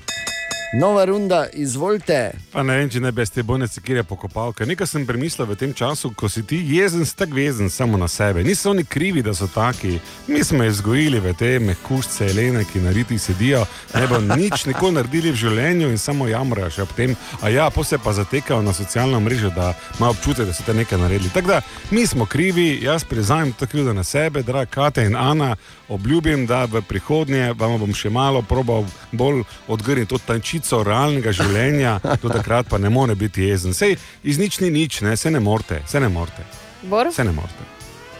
Nova 0.73 1.05
runda, 1.05 1.45
izvolite. 1.53 2.31
Pa 2.51 2.63
ne 2.63 2.77
vem, 2.77 2.89
če 2.89 2.99
ne 2.99 3.11
bi 3.11 3.25
te 3.25 3.43
bojne 3.43 3.67
sekire 3.67 4.03
pokopal. 4.03 4.51
Ker 4.53 4.67
nekaj 4.67 4.87
sem 4.87 5.05
premislil 5.07 5.47
v 5.47 5.55
tem 5.59 5.73
času, 5.73 6.09
ko 6.17 6.29
si 6.29 6.43
ti 6.43 6.57
jezen, 6.67 7.05
si 7.05 7.15
tako 7.15 7.37
vezen 7.37 7.69
samo 7.69 7.97
na 7.97 8.07
sebe. 8.07 8.43
Niso 8.43 8.71
oni 8.71 8.83
krivi, 8.83 9.21
da 9.23 9.33
so 9.33 9.47
taki. 9.47 9.99
Mi 10.27 10.43
smo 10.43 10.63
jih 10.63 10.73
vzgojili 10.73 11.19
v 11.19 11.33
te 11.37 11.59
mehkušce, 11.59 12.27
Elene, 12.31 12.65
ki 12.65 12.81
na 12.81 12.91
riti 12.91 13.17
sedijo, 13.19 13.65
ne 13.93 14.07
bo 14.07 14.19
nič 14.19 14.65
nikoli 14.65 14.97
naredili 14.97 15.31
v 15.31 15.39
življenju 15.43 15.91
in 15.93 16.01
samo 16.01 16.27
jamrajo 16.27 16.71
še 16.71 16.83
ob 16.83 16.95
tem. 16.97 17.15
A 17.41 17.49
ja, 17.53 17.69
se 17.85 17.97
pa 17.97 18.13
zatekajo 18.13 18.61
na 18.61 18.73
socialno 18.73 19.19
mrežo, 19.19 19.53
da 19.55 19.73
imajo 19.99 20.17
občutek, 20.17 20.47
da 20.49 20.53
so 20.53 20.63
te 20.65 20.73
nekaj 20.73 20.99
naredili. 20.99 21.29
Tako 21.29 21.47
da 21.47 21.61
mi 21.91 22.07
smo 22.07 22.25
krivi, 22.25 22.79
jaz 22.83 23.03
priznam 23.03 23.51
to 23.51 23.67
krivdo 23.67 23.93
na 23.93 24.03
sebe, 24.03 24.43
draga 24.43 24.71
Kate 24.71 25.05
in 25.05 25.15
Ana. 25.15 25.55
Obljubim, 25.89 26.47
da 26.47 26.65
v 26.65 26.81
prihodnje 26.81 27.53
vam 27.53 27.77
bom 27.79 27.93
še 27.93 28.09
malo 28.09 28.41
probal 28.41 28.85
bolj 29.11 29.43
odgrniti 29.67 30.09
to 30.09 30.17
tančico 30.55 30.83
realnega 30.83 31.31
življenja, 31.31 31.99
do 32.21 32.29
takrat 32.29 32.67
pa 32.69 32.77
ne 32.77 32.89
more 32.89 33.15
biti 33.15 33.43
jezen. 33.43 33.73
Sej 33.73 33.97
iz 34.23 34.37
nič 34.37 34.59
ni 34.59 34.69
nič, 34.71 35.01
ne? 35.01 35.17
se 35.17 35.31
ne 35.31 35.39
morete, 35.39 35.81
se 35.87 35.99
ne 35.99 36.09
morete, 36.09 36.43
Bor, 36.83 37.11
se 37.11 37.23
ne 37.23 37.31
morete. 37.31 37.63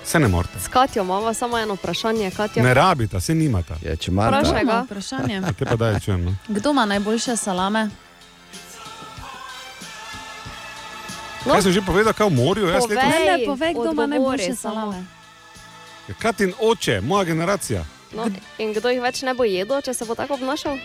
Se 0.05 0.19
ne 0.19 0.27
morete. 0.27 0.59
s 0.59 0.67
Katjo 0.67 1.01
imamo 1.01 1.33
samo 1.33 1.57
eno 1.57 1.73
vprašanje. 1.73 2.31
Katja. 2.31 2.63
Ne 2.63 2.73
rabita, 2.73 3.19
se 3.19 3.33
nimata. 3.33 3.75
Je, 3.81 3.97
če. 3.97 4.11
Imamo 4.11 4.83
Vprašanje. 4.83 5.41
Te 5.57 5.65
pa 5.65 5.75
daj, 5.75 5.99
čujem. 5.99 6.25
No? 6.25 6.35
Kdo 6.47 6.71
ima 6.71 6.85
najboljše 6.85 7.35
salame? 7.35 7.89
No. 11.45 11.53
Kaj 11.53 11.61
sem 11.61 11.71
že 11.71 11.81
povedal, 11.81 12.13
kaj 12.13 12.27
v 12.29 12.33
morju? 12.33 12.67
Jaz 12.67 12.83
Povej. 12.83 12.97
letos- 12.97 13.09
Ne, 13.09 13.37
ne, 13.37 13.45
povej, 13.45 13.73
kdo 13.73 13.91
ima 13.91 14.05
najboljše 14.07 14.55
salame. 14.55 15.05
Katin 16.19 16.53
oče, 16.59 17.01
moja 17.01 17.23
generacija. 17.23 17.85
No, 18.13 18.29
in 18.57 18.73
kdo 18.73 18.89
jih 18.89 19.01
več 19.01 19.21
ne 19.21 19.33
bo 19.33 19.43
jedel, 19.43 19.81
če 19.81 19.93
se 19.93 20.05
bo 20.05 20.15
tako 20.15 20.33
obnašal? 20.33 20.77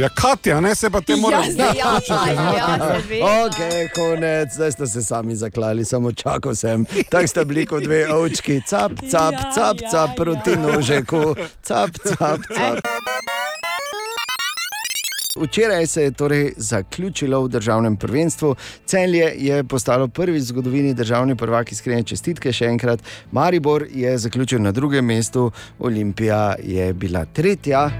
Ja, 0.00 0.08
Katja, 0.08 0.60
ne 0.60 0.74
se 0.74 0.90
pa 0.90 1.00
te 1.00 1.16
moraš 1.16 1.46
Ja, 1.56 1.64
ja, 1.76 2.00
ja, 2.08 2.56
ja. 2.56 3.46
Ok, 3.46 3.58
konec, 3.94 4.54
zdaj 4.54 4.72
ste 4.72 4.86
se 4.86 5.02
sami 5.02 5.36
zaklali, 5.36 5.84
samo 5.84 6.12
čakal 6.12 6.54
sem. 6.54 6.86
Tako 7.10 7.26
ste 7.26 7.44
bili 7.44 7.66
kot 7.66 7.82
dve 7.82 8.06
ovčki, 8.14 8.62
cap, 8.66 8.92
cap, 9.10 9.32
Ja, 9.32 9.50
cap, 9.54 9.76
ja, 9.82 9.90
cap 9.90 10.16
proti 10.16 10.56
nožeku, 10.56 11.34
cap, 11.62 11.90
cap, 12.04 12.40
cap. 12.48 12.80
Včeraj 15.36 15.86
se 15.86 16.02
je 16.02 16.10
torej 16.10 16.52
zaključilo 16.56 17.42
v 17.42 17.48
državnem 17.48 17.96
prvenstvu. 17.96 18.56
Celje 18.86 19.34
je 19.36 19.64
postalo 19.64 20.08
prvi 20.08 20.38
v 20.38 20.42
zgodovini 20.42 20.94
državni 20.94 21.36
prvak, 21.36 21.72
iskrene 21.72 22.02
čestitke 22.02 22.52
še 22.52 22.72
enkrat. 22.72 23.04
Maribor 23.32 23.84
je 23.92 24.18
zaključil 24.18 24.62
na 24.62 24.72
drugem 24.72 25.04
mestu, 25.04 25.50
Olimpija 25.78 26.54
je 26.62 26.92
bila 26.92 27.24
tretja. 27.24 27.90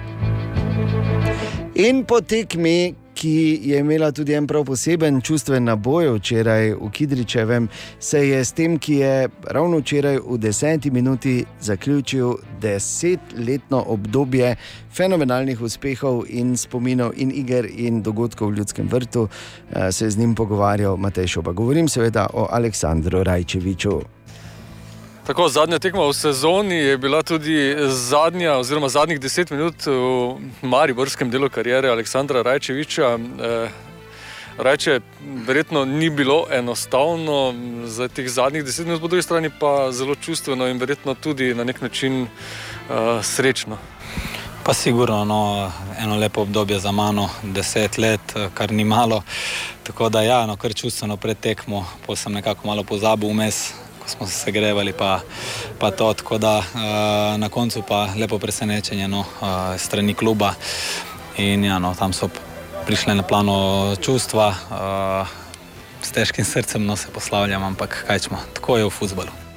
In 1.80 2.02
po 2.04 2.18
tekmi, 2.20 2.94
ki 3.14 3.60
je 3.64 3.78
imela 3.80 4.10
tudi 4.12 4.34
en 4.36 4.44
prav 4.46 4.66
poseben 4.68 5.20
čustven 5.24 5.64
naboj 5.64 6.10
včeraj 6.18 6.74
v 6.74 6.90
Kidričevem, 6.92 7.68
se 8.00 8.20
je 8.28 8.42
s 8.44 8.52
tem, 8.52 8.74
ki 8.78 8.98
je 8.98 9.28
ravno 9.56 9.80
včeraj 9.80 10.18
v 10.26 10.38
deseti 10.38 10.90
minuti 10.90 11.38
zaključil 11.60 12.34
desetletno 12.60 13.80
obdobje 13.86 14.56
fenomenalnih 14.92 15.62
uspehov 15.62 16.26
in 16.28 16.52
spominov 16.56 17.16
in 17.16 17.32
iger 17.32 17.64
in 17.64 18.02
dogodkov 18.02 18.52
v 18.52 18.60
ljudskem 18.60 18.88
vrtu, 18.88 19.28
eh, 19.72 19.92
se 19.92 20.04
je 20.04 20.10
z 20.10 20.18
njim 20.18 20.34
pogovarjal 20.34 20.96
Matej 20.96 21.26
Šoba. 21.26 21.52
Govorim 21.52 21.88
seveda 21.88 22.26
o 22.34 22.48
Aleksandru 22.50 23.24
Rajčeviču. 23.24 24.00
Tako, 25.26 25.48
zadnja 25.48 25.78
tekma 25.78 26.06
v 26.08 26.12
sezoni 26.16 26.74
je 26.74 26.98
bila 26.98 27.22
tudi 27.22 27.76
zadnja, 27.86 28.56
oziroma 28.56 28.88
zadnjih 28.88 29.20
deset 29.20 29.50
minut 29.50 29.86
v 29.86 30.40
mariborskem 30.62 31.30
delu 31.30 31.50
karijere 31.52 31.90
Aleksandra 31.92 32.42
Rajčeviča. 32.42 33.18
Eh, 33.18 33.68
Rajče, 34.58 35.00
verjetno 35.46 35.84
ni 35.84 36.10
bilo 36.10 36.46
enostavno, 36.50 37.54
za 37.84 38.08
teh 38.08 38.28
zadnjih 38.28 38.64
deset 38.64 38.86
minut, 38.86 39.00
po 39.00 39.08
drugi 39.08 39.22
strani 39.22 39.50
pa 39.60 39.92
zelo 39.92 40.14
čustveno 40.14 40.68
in 40.68 40.78
verjetno 40.78 41.14
tudi 41.14 41.54
na 41.54 41.64
nek 41.64 41.80
način 41.80 42.22
uh, 42.22 43.24
srečno. 43.24 43.78
Pa 44.64 44.74
sigurno, 44.74 45.24
no, 45.24 45.72
eno 45.98 46.16
lepo 46.16 46.42
obdobje 46.42 46.78
za 46.78 46.92
mano, 46.92 47.28
deset 47.42 47.98
let, 47.98 48.20
eh, 48.36 48.48
kar 48.54 48.72
ni 48.72 48.84
malo. 48.84 49.22
Tako 49.82 50.08
da, 50.08 50.22
ja, 50.22 50.46
no, 50.46 50.56
kar 50.56 50.74
čustveno 50.74 51.16
pred 51.16 51.40
tekmo, 51.40 51.86
pa 52.06 52.16
sem 52.16 52.32
nekako 52.32 52.66
malo 52.66 52.84
pozabil 52.84 53.30
vmes, 53.30 53.72
smo 54.10 54.26
se 54.26 54.34
segrevali, 54.34 54.92
pa, 54.92 55.20
pa 55.78 55.90
to. 55.90 56.12
Tako 56.14 56.38
da 56.38 56.58
uh, 56.58 57.40
na 57.40 57.48
koncu 57.48 57.82
pa 57.88 58.08
lepo 58.16 58.38
presenečenje 58.38 59.08
no, 59.08 59.20
uh, 59.20 59.78
strani 59.78 60.14
kluba. 60.14 60.54
In 61.36 61.64
ja, 61.64 61.78
no, 61.78 61.94
tam 61.94 62.12
so 62.12 62.28
prišle 62.86 63.14
na 63.14 63.22
plano 63.22 63.96
čustva, 64.02 64.48
uh, 64.50 65.28
s 66.02 66.10
težkim 66.10 66.44
srcem 66.44 66.84
no, 66.86 66.96
se 66.96 67.08
poslavljam, 67.14 67.62
ampak 67.62 68.04
kaj 68.06 68.26
čemo, 68.26 68.42
tako 68.54 68.76
je 68.76 68.84
v 68.84 68.90
futbalu. 68.90 69.49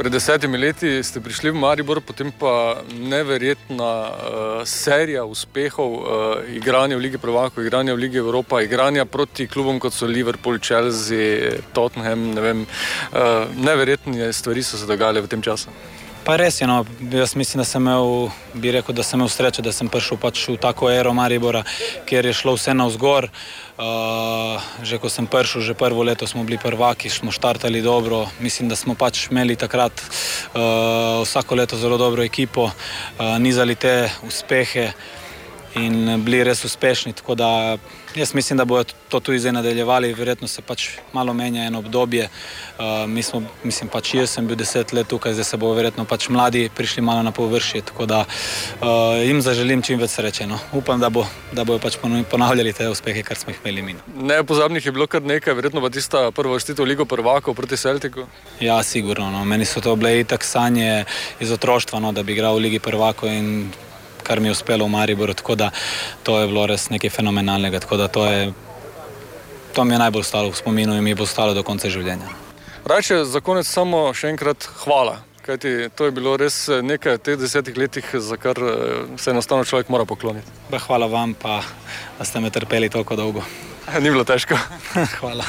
Pred 0.00 0.12
desetimi 0.16 0.56
leti 0.56 0.88
ste 1.04 1.20
prišli 1.20 1.50
v 1.52 1.60
Maribor, 1.60 1.98
potem 2.00 2.30
pa 2.32 2.80
neverjetna 2.88 3.88
uh, 4.08 4.62
serija 4.64 5.26
uspehov, 5.28 5.90
uh, 5.92 6.40
igranja 6.48 6.96
v 6.96 7.04
Ligi 7.04 7.20
Prvakov, 7.20 7.60
igranja 7.60 7.92
v 7.92 8.06
Ligi 8.06 8.16
Evropa, 8.16 8.62
igranja 8.64 9.04
proti 9.04 9.44
klubom 9.44 9.76
kot 9.76 9.92
so 9.92 10.08
Liverpool, 10.08 10.56
Chelsea, 10.56 11.60
Tottenham. 11.76 12.30
Ne 12.32 12.40
vem, 12.40 12.64
uh, 12.64 13.44
neverjetne 13.60 14.32
stvari 14.32 14.64
so 14.64 14.80
se 14.80 14.88
dogajale 14.88 15.20
v 15.20 15.28
tem 15.28 15.44
času. 15.44 15.68
Pa 16.30 16.36
res 16.38 16.60
je, 16.60 16.66
no, 16.66 16.84
jaz 17.10 17.32
mislim, 17.34 17.58
da 17.58 17.64
sem 17.66 17.82
imel, 17.82 18.28
bi 18.54 18.70
rekel, 18.70 18.94
da 18.94 19.02
sem 19.02 19.18
imel 19.18 19.26
srečo, 19.34 19.64
da 19.66 19.72
sem 19.74 19.88
prišel 19.90 20.14
pač 20.22 20.44
v 20.46 20.54
tako 20.62 20.86
ero 20.86 21.10
Maribora, 21.10 21.64
kjer 22.06 22.28
je 22.30 22.34
šlo 22.38 22.54
vse 22.54 22.70
navzgor. 22.70 23.26
Uh, 23.74 24.62
že 24.86 25.00
ko 25.02 25.10
sem 25.10 25.26
prišel, 25.26 25.66
že 25.66 25.74
prvo 25.74 26.06
leto 26.06 26.30
smo 26.30 26.46
bili 26.46 26.54
prvaki, 26.62 27.10
smo 27.10 27.34
štartali 27.34 27.82
dobro. 27.82 28.28
Mislim, 28.38 28.70
da 28.70 28.78
smo 28.78 28.94
pač 28.94 29.26
imeli 29.26 29.58
takrat 29.58 29.90
uh, 29.90 31.26
vsako 31.26 31.58
leto 31.58 31.74
zelo 31.74 31.98
dobro 31.98 32.22
ekipo, 32.22 32.70
uh, 32.70 33.34
nizali 33.42 33.74
te 33.74 34.06
uspehe. 34.22 34.92
In 35.74 36.22
bili 36.24 36.44
res 36.44 36.64
uspešni. 36.64 37.12
Tako 37.12 37.34
da 37.34 37.78
jaz 38.14 38.34
mislim, 38.34 38.56
da 38.56 38.64
bodo 38.64 38.84
to 39.08 39.20
tudi 39.20 39.38
zdaj 39.38 39.52
nadaljevali, 39.52 40.12
verjetno 40.14 40.48
se 40.48 40.62
pač 40.62 40.88
malo 41.12 41.34
menja 41.34 41.64
eno 41.64 41.78
obdobje. 41.78 42.28
Uh, 42.78 43.08
mi 43.08 43.22
smo, 43.22 43.42
mislim, 43.64 43.88
pač 43.88 44.14
jaz 44.14 44.30
sem 44.30 44.46
bil 44.46 44.56
deset 44.56 44.92
let 44.92 45.08
tukaj, 45.08 45.32
zdaj 45.32 45.44
se 45.44 45.56
bo 45.56 45.72
verjetno 45.74 46.04
pač 46.04 46.28
mladi 46.28 46.68
prišli 46.76 47.02
malo 47.02 47.22
na 47.22 47.32
površje. 47.32 47.82
Tako 47.90 48.06
da 48.06 48.20
uh, 48.24 48.88
jim 49.22 49.42
zaželim 49.42 49.82
čim 49.82 49.98
več 49.98 50.16
sreče. 50.16 50.46
No. 50.46 50.58
Upam, 50.72 51.00
da, 51.00 51.10
bo, 51.10 51.26
da 51.52 51.64
bodo 51.64 51.78
pač 51.82 51.98
ponavljali 52.30 52.72
te 52.72 52.88
uspehe, 52.88 53.22
kar 53.22 53.38
smo 53.38 53.54
jih 53.54 53.60
imeli 53.64 53.82
mi. 53.82 53.96
Nepozabnih 54.32 54.86
je 54.86 54.92
bilo 54.92 55.06
kar 55.06 55.22
nekaj, 55.22 55.54
verjetno 55.54 55.82
pa 55.84 55.90
tista 55.90 56.30
prva 56.34 56.58
vrstitev 56.58 56.86
Ligo 56.86 57.04
prvakov 57.04 57.54
proti 57.54 57.76
Celtiku. 57.76 58.26
Ja, 58.60 58.82
sigurno. 58.82 59.30
No. 59.30 59.44
Meni 59.44 59.64
so 59.64 59.80
to 59.80 59.94
bile 59.96 60.18
itak 60.20 60.44
sanje 60.44 61.04
iz 61.40 61.52
otroštva, 61.52 62.00
no, 62.00 62.12
da 62.12 62.22
bi 62.22 62.34
igral 62.34 62.58
v 62.58 62.66
Ligi 62.66 62.82
prvako 62.82 63.30
in 63.30 63.70
kar 64.30 64.40
mi 64.40 64.46
je 64.46 64.54
uspelo 64.54 64.86
v 64.86 64.94
Mariboru. 64.94 65.34
Tako 65.34 65.54
da 65.58 65.70
to 66.22 66.38
je 66.38 66.46
bilo 66.46 66.66
res 66.70 66.86
nekaj 66.90 67.10
fenomenalnega. 67.10 67.80
Tako 67.82 67.96
da 67.96 68.06
to, 68.08 68.26
je, 68.30 68.52
to 69.74 69.84
mi 69.84 69.94
je 69.94 69.98
najbolj 69.98 70.22
ostalo 70.22 70.52
v 70.52 70.60
spominu 70.60 70.94
in 70.94 71.02
mi 71.04 71.14
bo 71.18 71.26
ostalo 71.26 71.54
do 71.54 71.66
konca 71.66 71.90
življenja. 71.90 72.30
Rajče, 72.86 73.24
za 73.26 73.42
konec 73.42 73.66
samo 73.66 74.06
še 74.14 74.30
enkrat 74.30 74.68
hvala. 74.84 75.18
Kajti 75.42 75.88
to 75.98 76.06
je 76.06 76.14
bilo 76.14 76.36
res 76.38 76.68
eh, 76.68 76.78
nekaj 76.84 77.18
v 77.18 77.22
teh 77.26 77.40
desetih 77.40 77.74
letih, 77.74 78.06
za 78.22 78.38
kar 78.38 78.60
eh, 78.62 79.02
se 79.18 79.34
enostavno 79.34 79.66
človek 79.66 79.90
mora 79.90 80.06
pokloniti. 80.06 80.46
Ba, 80.70 80.78
hvala 80.78 81.10
vam, 81.10 81.34
pa 81.34 81.58
da 82.20 82.28
ste 82.28 82.44
me 82.44 82.54
trpeli 82.54 82.92
tako 82.92 83.18
dolgo. 83.18 83.42
Ni 84.02 84.10
bilo 84.10 84.24
težko. 84.24 84.58
hvala. 85.20 85.44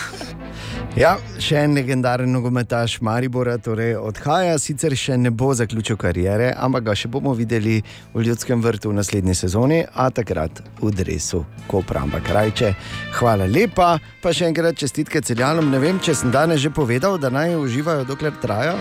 Ja, 0.99 1.13
še 1.39 1.61
en 1.63 1.75
legendaren 1.77 2.33
nogometaš 2.35 2.97
Maribora 3.05 3.53
torej 3.63 3.93
odhaja, 3.95 4.57
sicer 4.59 4.91
še 4.99 5.15
ne 5.15 5.31
bo 5.31 5.53
zaključil 5.55 5.95
kariere, 5.99 6.49
ampak 6.51 6.89
ga 6.89 6.95
še 6.99 7.07
bomo 7.11 7.31
videli 7.37 7.77
v 8.11 8.25
Ljudskem 8.27 8.59
vrtu 8.63 8.91
v 8.91 8.97
naslednji 8.99 9.37
sezoni, 9.39 9.79
a 9.87 10.09
takrat 10.11 10.59
v 10.81 10.91
Dresu, 10.91 11.45
ko 11.71 11.79
pramba 11.87 12.19
krajče. 12.19 12.73
Hvala 13.21 13.47
lepa, 13.47 13.93
pa 14.19 14.35
še 14.35 14.49
enkrat 14.51 14.83
čestitke 14.83 15.23
celjanom. 15.23 15.71
Ne 15.71 15.79
vem, 15.79 16.01
če 16.03 16.17
sem 16.23 16.35
danes 16.35 16.59
že 16.59 16.73
povedal, 16.75 17.15
da 17.15 17.31
naj 17.31 17.55
uživajo, 17.61 18.03
dokler 18.11 18.35
trajajo, 18.43 18.75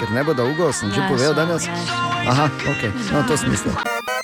ker 0.00 0.10
ne 0.18 0.26
bo 0.26 0.34
dolgo, 0.34 0.72
sem 0.74 0.90
že 0.90 1.06
povedal 1.06 1.38
danes. 1.38 1.70
Aha, 2.26 2.50
ok, 2.74 2.90
no 3.14 3.22
to 3.30 3.38
smisel. 3.38 4.15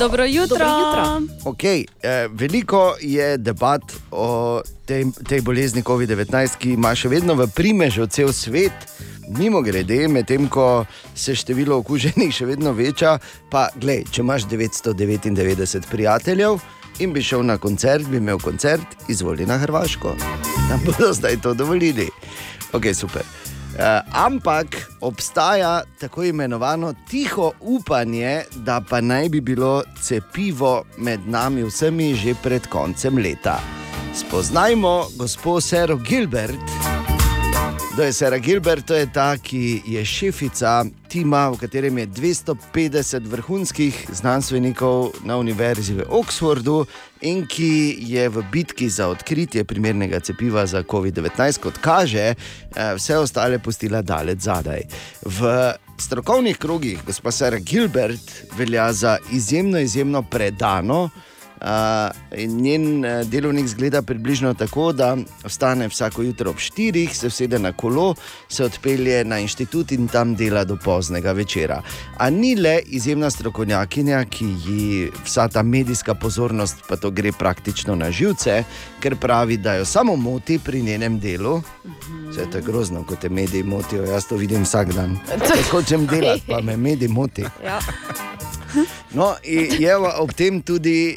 Dobro 0.00 0.24
jutro. 0.24 0.58
Dobro 0.58 0.66
jutro. 0.78 1.22
Okay, 1.44 1.84
eh, 2.02 2.28
veliko 2.32 2.96
je 3.00 3.36
debat 3.38 3.82
o 4.10 4.60
tej, 4.84 5.04
tej 5.28 5.40
bolezni 5.40 5.82
COVID-19, 5.82 6.56
ki 6.58 6.70
ima 6.76 6.94
še 6.94 7.08
vedno 7.08 7.34
v 7.34 7.46
primežu 7.48 8.06
cel 8.06 8.32
svet. 8.32 8.72
Mimo 9.38 9.62
grede, 9.64 10.08
medtem 10.08 10.48
ko 10.48 10.84
se 11.14 11.34
število 11.34 11.80
okuženih 11.80 12.34
še 12.34 12.46
vedno 12.46 12.72
veča, 12.76 13.16
pa 13.50 13.68
glej, 13.74 14.04
če 14.12 14.20
imaš 14.22 14.44
999 14.52 15.88
prijateljev 15.90 16.60
in 17.00 17.12
bi 17.12 17.22
šel 17.22 17.42
na 17.42 17.56
koncert, 17.58 18.04
bi 18.08 18.20
imel 18.20 18.38
koncert, 18.38 19.08
izvoli 19.08 19.46
na 19.46 19.58
Hrvaško. 19.58 20.14
Nam 20.68 20.84
bodo 20.84 21.12
zdaj 21.12 21.40
to 21.40 21.54
dovolili. 21.54 22.10
Ok, 22.72 22.92
super. 22.94 23.24
Uh, 23.76 24.00
ampak 24.12 24.66
obstaja 25.00 25.82
tako 26.00 26.24
imenovano 26.24 26.94
tiho 27.10 27.52
upanje, 27.60 28.42
da 28.56 28.80
pa 28.80 29.00
naj 29.00 29.28
bi 29.28 29.40
bilo 29.40 29.82
cepivo 30.00 30.84
med 30.96 31.28
nami 31.28 31.62
vsemi 31.68 32.14
že 32.14 32.34
pred 32.42 32.66
koncem 32.72 33.18
leta. 33.18 33.60
Spoznajmo 34.14 35.06
gospod 35.18 35.62
Sero 35.62 35.96
Gilbert. 35.96 36.95
Kdo 37.96 38.04
je 38.04 38.12
Sara 38.12 38.38
Gilbert? 38.38 38.86
To 38.86 38.94
je 38.94 39.06
ta, 39.12 39.38
ki 39.40 39.82
je 39.88 40.04
šefica 40.04 40.84
tima, 41.08 41.48
v 41.48 41.56
katerem 41.56 41.98
je 41.98 42.06
250 42.06 43.24
vrhunskih 43.24 44.00
znanstvenikov 44.12 45.14
na 45.24 45.38
Univerzi 45.40 45.94
v 45.96 46.04
Oxfordu 46.04 46.84
in 47.24 47.46
ki 47.48 47.96
je 48.04 48.28
v 48.28 48.44
bitki 48.52 48.90
za 48.92 49.08
odkritje 49.08 49.64
primernega 49.64 50.20
cepiva 50.20 50.66
za 50.66 50.84
COVID-19, 50.84 51.56
kot 51.56 51.80
kaže, 51.80 52.34
eh, 52.36 52.36
vse 53.00 53.16
ostale 53.16 53.58
pustila 53.58 54.02
daleč 54.02 54.44
zadaj. 54.44 54.84
V 55.24 55.72
strokovnih 55.96 56.58
krogih 56.60 57.00
gospa 57.00 57.32
Sara 57.32 57.58
Gilbert 57.58 58.44
velja 58.58 58.92
za 58.92 59.16
izjemno, 59.32 59.78
izjemno 59.78 60.22
predano. 60.22 61.08
Uh, 61.60 62.38
in 62.38 62.56
njen 62.60 63.04
uh, 63.04 63.28
delovnik 63.28 63.66
zgleda 63.66 64.02
približno 64.02 64.54
tako, 64.54 64.92
da 64.92 65.16
vstane 65.44 65.88
vsako 65.88 66.22
jutro 66.22 66.50
ob 66.50 66.56
4, 66.56 67.08
se 67.12 67.26
usede 67.26 67.58
na 67.58 67.72
kolo, 67.72 68.14
se 68.48 68.64
odpelje 68.64 69.24
na 69.24 69.38
inštitut 69.38 69.92
in 69.92 70.08
tam 70.08 70.34
dela 70.34 70.64
do 70.64 70.76
poznega 70.84 71.32
večera. 71.32 71.82
A 72.18 72.30
ni 72.30 72.54
le 72.56 72.80
izjemna 72.86 73.30
strokovnjakinja, 73.30 74.24
ki 74.24 74.44
ji 74.44 75.10
vsa 75.24 75.48
ta 75.48 75.62
medijska 75.62 76.14
pozornost, 76.14 76.76
pa 76.88 76.96
to 76.96 77.10
gre 77.10 77.32
praktično 77.32 77.94
na 77.94 78.10
živce, 78.10 78.64
ker 79.00 79.16
pravi, 79.16 79.56
da 79.56 79.74
jo 79.74 79.84
samo 79.84 80.16
moti 80.16 80.58
pri 80.58 80.82
njenem 80.82 81.20
delu. 81.20 81.62
Vse 82.30 82.50
to 82.50 82.58
je 82.58 82.62
grozno, 82.62 83.04
ko 83.04 83.16
te 83.16 83.28
mediji 83.28 83.62
motijo, 83.62 84.04
jaz 84.04 84.26
to 84.28 84.36
vidim 84.36 84.62
vsak 84.62 84.92
dan. 84.92 85.18
Jaz 85.30 85.70
hočem 85.70 86.06
delati, 86.12 86.42
pa 86.46 86.60
me 86.60 86.76
mediji 86.76 87.08
moti. 87.08 87.42
Ja. 87.64 87.80
No, 89.16 89.32
in 89.42 89.72
je 89.80 89.96
ob 89.96 90.32
tem 90.36 90.60
tudi. 90.60 91.16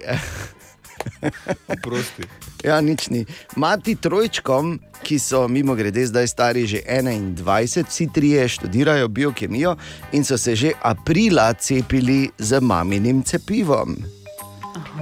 Oprosti. 1.68 2.24
Ja, 2.64 2.80
nič 2.84 3.08
ni. 3.12 3.26
Mati 3.56 3.96
trojčkom, 3.96 4.80
ki 5.04 5.20
so 5.20 5.48
mimo 5.48 5.76
grede 5.76 6.04
zdaj 6.08 6.28
stari 6.28 6.64
že 6.68 6.80
21, 6.88 7.88
vsi 7.88 8.08
trije 8.14 8.48
študirajo 8.48 9.08
biokemijo 9.08 9.76
in 10.12 10.24
so 10.24 10.38
se 10.38 10.56
že 10.56 10.72
aprila 10.82 11.54
cepili 11.54 12.32
z 12.38 12.60
maminim 12.60 13.24
cepivom. 13.24 13.96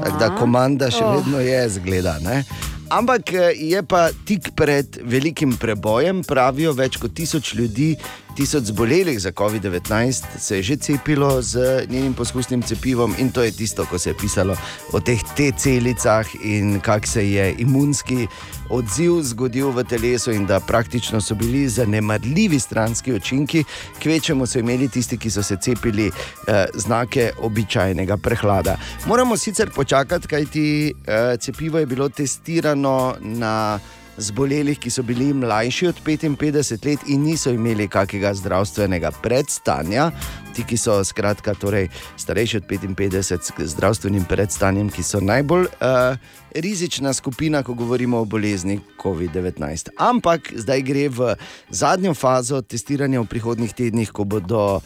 Tako 0.03 0.17
da 0.17 0.35
komanda 0.37 0.91
še 0.91 1.05
Oh. 1.05 1.15
vedno 1.17 1.39
je 1.39 1.69
zgleda. 1.69 2.19
Ne? 2.21 2.43
Ampak 2.89 3.33
eh, 3.33 3.53
je 3.57 3.83
pa 3.83 4.09
tik 4.25 4.53
pred 4.55 4.97
velikim 5.03 5.57
prebojem, 5.57 6.23
pravijo 6.23 6.73
več 6.73 6.97
kot 6.97 7.13
tisoč 7.13 7.53
ljudi, 7.53 7.97
tisoč 8.37 8.63
zbolelih 8.63 9.19
za 9.21 9.31
COVID-19 9.31 10.23
se 10.39 10.55
je 10.55 10.63
že 10.63 10.75
cepilo 10.75 11.41
z 11.41 11.85
njenim 11.89 12.13
poskusnim 12.13 12.61
cepivom 12.61 13.15
in 13.17 13.31
to 13.31 13.43
je 13.43 13.51
tisto, 13.51 13.85
ko 13.85 13.97
se 13.99 14.09
je 14.09 14.13
pisalo 14.13 14.55
o 14.93 14.99
teh 14.99 15.19
T-celicah 15.35 16.27
in 16.43 16.79
kak 16.79 17.07
se 17.07 17.31
je 17.31 17.55
imunski 17.57 18.27
odziv 18.69 19.21
zgodil 19.21 19.71
v 19.71 19.83
telesu 19.83 20.31
in 20.31 20.45
da 20.45 20.59
praktično 20.59 21.21
so 21.21 21.35
bili 21.35 21.69
zanemarljivi 21.69 22.59
stranski 22.59 23.13
učinki, 23.13 23.63
kvečemu 24.03 24.45
so 24.45 24.59
imeli 24.59 24.87
tisti, 24.87 25.17
ki 25.17 25.31
so 25.31 25.43
se 25.43 25.57
cepili 25.61 26.07
eh, 26.07 26.65
znake 26.73 27.31
običajnega 27.41 28.17
prehlada. 28.17 28.77
Moramo 29.05 29.37
sicer 29.37 29.69
počakati, 29.75 30.27
kajti 30.27 30.93
eh, 31.07 31.37
cepivo 31.37 31.79
je 31.79 31.85
bilo 31.85 32.09
testirano 32.09 33.15
na 33.19 33.79
zbolelih, 34.17 34.79
ki 34.79 34.91
so 34.91 35.03
bili 35.03 35.33
mlajši 35.33 35.87
od 35.87 36.01
55 36.05 36.85
let 36.85 36.99
in 37.07 37.23
niso 37.23 37.51
imeli 37.51 37.87
kakega 37.87 38.33
zdravstvenega 38.33 39.11
predstanja. 39.21 40.11
Ti, 40.55 40.63
ki 40.65 40.77
so 40.77 41.03
skratka, 41.05 41.53
torej, 41.53 41.89
starejši 42.17 42.57
od 42.57 42.63
55 42.65 43.21
s 43.21 43.73
zdravstvenim 43.73 44.25
predstanjem, 44.25 44.89
ki 44.89 45.03
so 45.03 45.19
najbolj 45.21 45.67
uh, 45.67 46.17
rizična 46.55 47.13
skupina, 47.13 47.63
ko 47.63 47.73
govorimo 47.73 48.17
o 48.19 48.25
bolezni 48.25 48.79
COVID-19. 49.03 49.89
Ampak 49.97 50.53
zdaj 50.55 50.81
gre 50.81 51.09
v 51.09 51.35
zadnjo 51.69 52.13
fazo 52.13 52.61
testiranja 52.61 53.21
v 53.21 53.29
prihodnih 53.29 53.73
tednih, 53.73 54.11
ko 54.11 54.23
bodo 54.23 54.81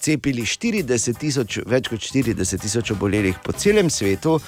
cepili 0.00 0.42
40 0.42 1.18
tisoč, 1.18 1.60
več 1.66 1.88
kot 1.88 2.00
40 2.02 2.58
tisoč 2.58 2.90
obolelih 2.90 3.38
po 3.44 3.52
celem 3.52 3.90
svetu. 3.90 4.40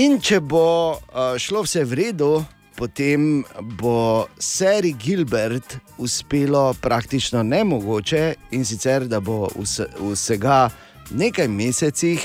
In 0.00 0.20
če 0.22 0.40
bo 0.40 0.96
uh, 0.96 1.36
šlo 1.36 1.66
vse 1.66 1.84
v 1.84 1.98
redu, 1.98 2.32
potem 2.80 3.44
bo 3.76 3.94
Sari 4.38 4.92
Gilbert 4.94 5.76
uspelo 5.98 6.74
praktično 6.74 7.42
nemogoče 7.44 8.22
in 8.50 8.64
sicer, 8.64 9.04
da 9.04 9.20
bo 9.20 9.48
vse- 9.52 9.88
vsega 10.02 10.70
nekaj 11.10 11.48
mesecih 11.48 12.24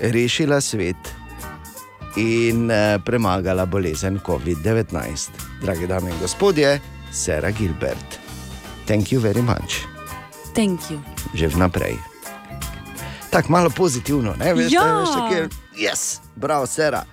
rešila 0.00 0.60
svet 0.60 0.96
in 2.16 2.64
uh, 2.64 2.76
premagala 3.02 3.66
bolezen 3.66 4.20
COVID-19. 4.20 4.94
Drage 5.60 5.86
dame 5.86 6.10
in 6.10 6.18
gospodje, 6.20 6.78
Sara 7.12 7.50
Gilbert. 7.50 8.18
Thank 8.86 9.12
you 9.12 9.20
very 9.20 9.42
much, 9.42 9.82
Thank 10.54 10.80
you. 10.90 10.98
že 11.34 11.48
vnaprej. 11.48 11.96
Tako 13.30 13.46
malo 13.48 13.70
pozitivno, 13.70 14.34
ne 14.34 14.54
veš, 14.54 14.72
Ja. 14.72 14.82
veš, 14.96 15.10
kjer, 15.30 15.48
yes, 15.76 16.18
bravo, 16.36 16.66
Sara. 16.66 17.04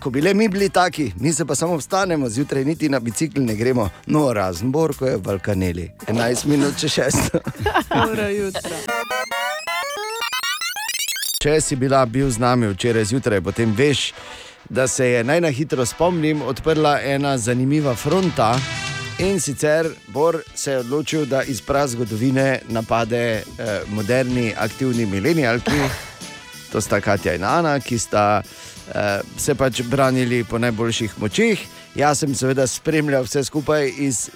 Ko 0.00 0.10
bi 0.10 0.20
le 0.20 0.34
mi 0.34 0.48
bili 0.48 0.68
taki, 0.68 1.12
mi 1.20 1.32
se 1.32 1.44
pa 1.44 1.54
samo 1.54 1.76
vstanemo, 1.76 2.28
zjutraj 2.28 2.64
niti 2.64 2.88
na 2.88 3.00
bicikl 3.00 3.40
ne 3.40 3.54
gremo, 3.54 3.88
no 4.06 4.32
razen 4.32 4.72
Borko 4.72 5.06
je 5.06 5.16
v 5.16 5.20
Balkaneli, 5.20 5.90
11 6.06 6.46
minut 6.46 6.78
če 6.78 6.88
šest. 6.88 7.30
Dobro 7.94 8.28
jutro. 8.28 8.70
Če 11.42 11.60
si 11.60 11.76
bila 11.76 12.06
bil 12.06 12.30
z 12.30 12.38
nami 12.38 12.68
včeraj 12.68 13.04
zjutraj, 13.10 13.40
potem 13.40 13.74
veš, 13.74 14.12
da 14.70 14.86
se 14.88 15.06
je 15.06 15.24
naj 15.24 15.40
na 15.40 15.50
hitro 15.50 15.86
spomnim, 15.86 16.42
odprla 16.42 17.00
ena 17.02 17.38
zanimiva 17.38 17.94
fronta. 17.94 18.54
In 19.18 19.40
sicer 19.40 19.88
Bor 20.14 20.42
se 20.54 20.72
je 20.72 20.78
odločil, 20.78 21.26
da 21.26 21.42
iz 21.42 21.60
prazgodovine 21.60 22.60
napade 22.68 23.22
eh, 23.26 23.42
moderni, 23.88 24.52
aktivni 24.56 25.06
milenijalki 25.06 25.80
to 26.72 26.80
sta 26.80 27.00
Katja 27.00 27.34
in 27.34 27.44
Ana, 27.44 27.78
ki 27.80 27.98
sta 27.98 28.42
uh, 28.42 29.20
se 29.36 29.54
pač 29.54 29.82
branili 29.82 30.44
po 30.44 30.58
najboljših 30.58 31.18
močeh. 31.22 31.64
Jaz 31.98 32.22
sem 32.22 32.34
seveda 32.36 32.66
spremljal 32.66 33.24
vse 33.26 33.42
skupaj 33.48 33.88
iz 33.98 34.28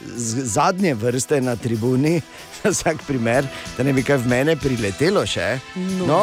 zadnje 0.55 0.95
vrste 0.95 1.41
na 1.41 1.57
tribuni, 1.57 2.21
za 2.63 2.71
vsak 2.71 3.07
primer, 3.07 3.47
da 3.77 3.85
ne 3.85 3.93
bi 3.93 4.03
kaj 4.03 4.25
v 4.25 4.33
mene 4.33 4.57
priletelo 4.57 5.27
še. 5.27 5.59
No. 5.99 6.07
No, 6.07 6.21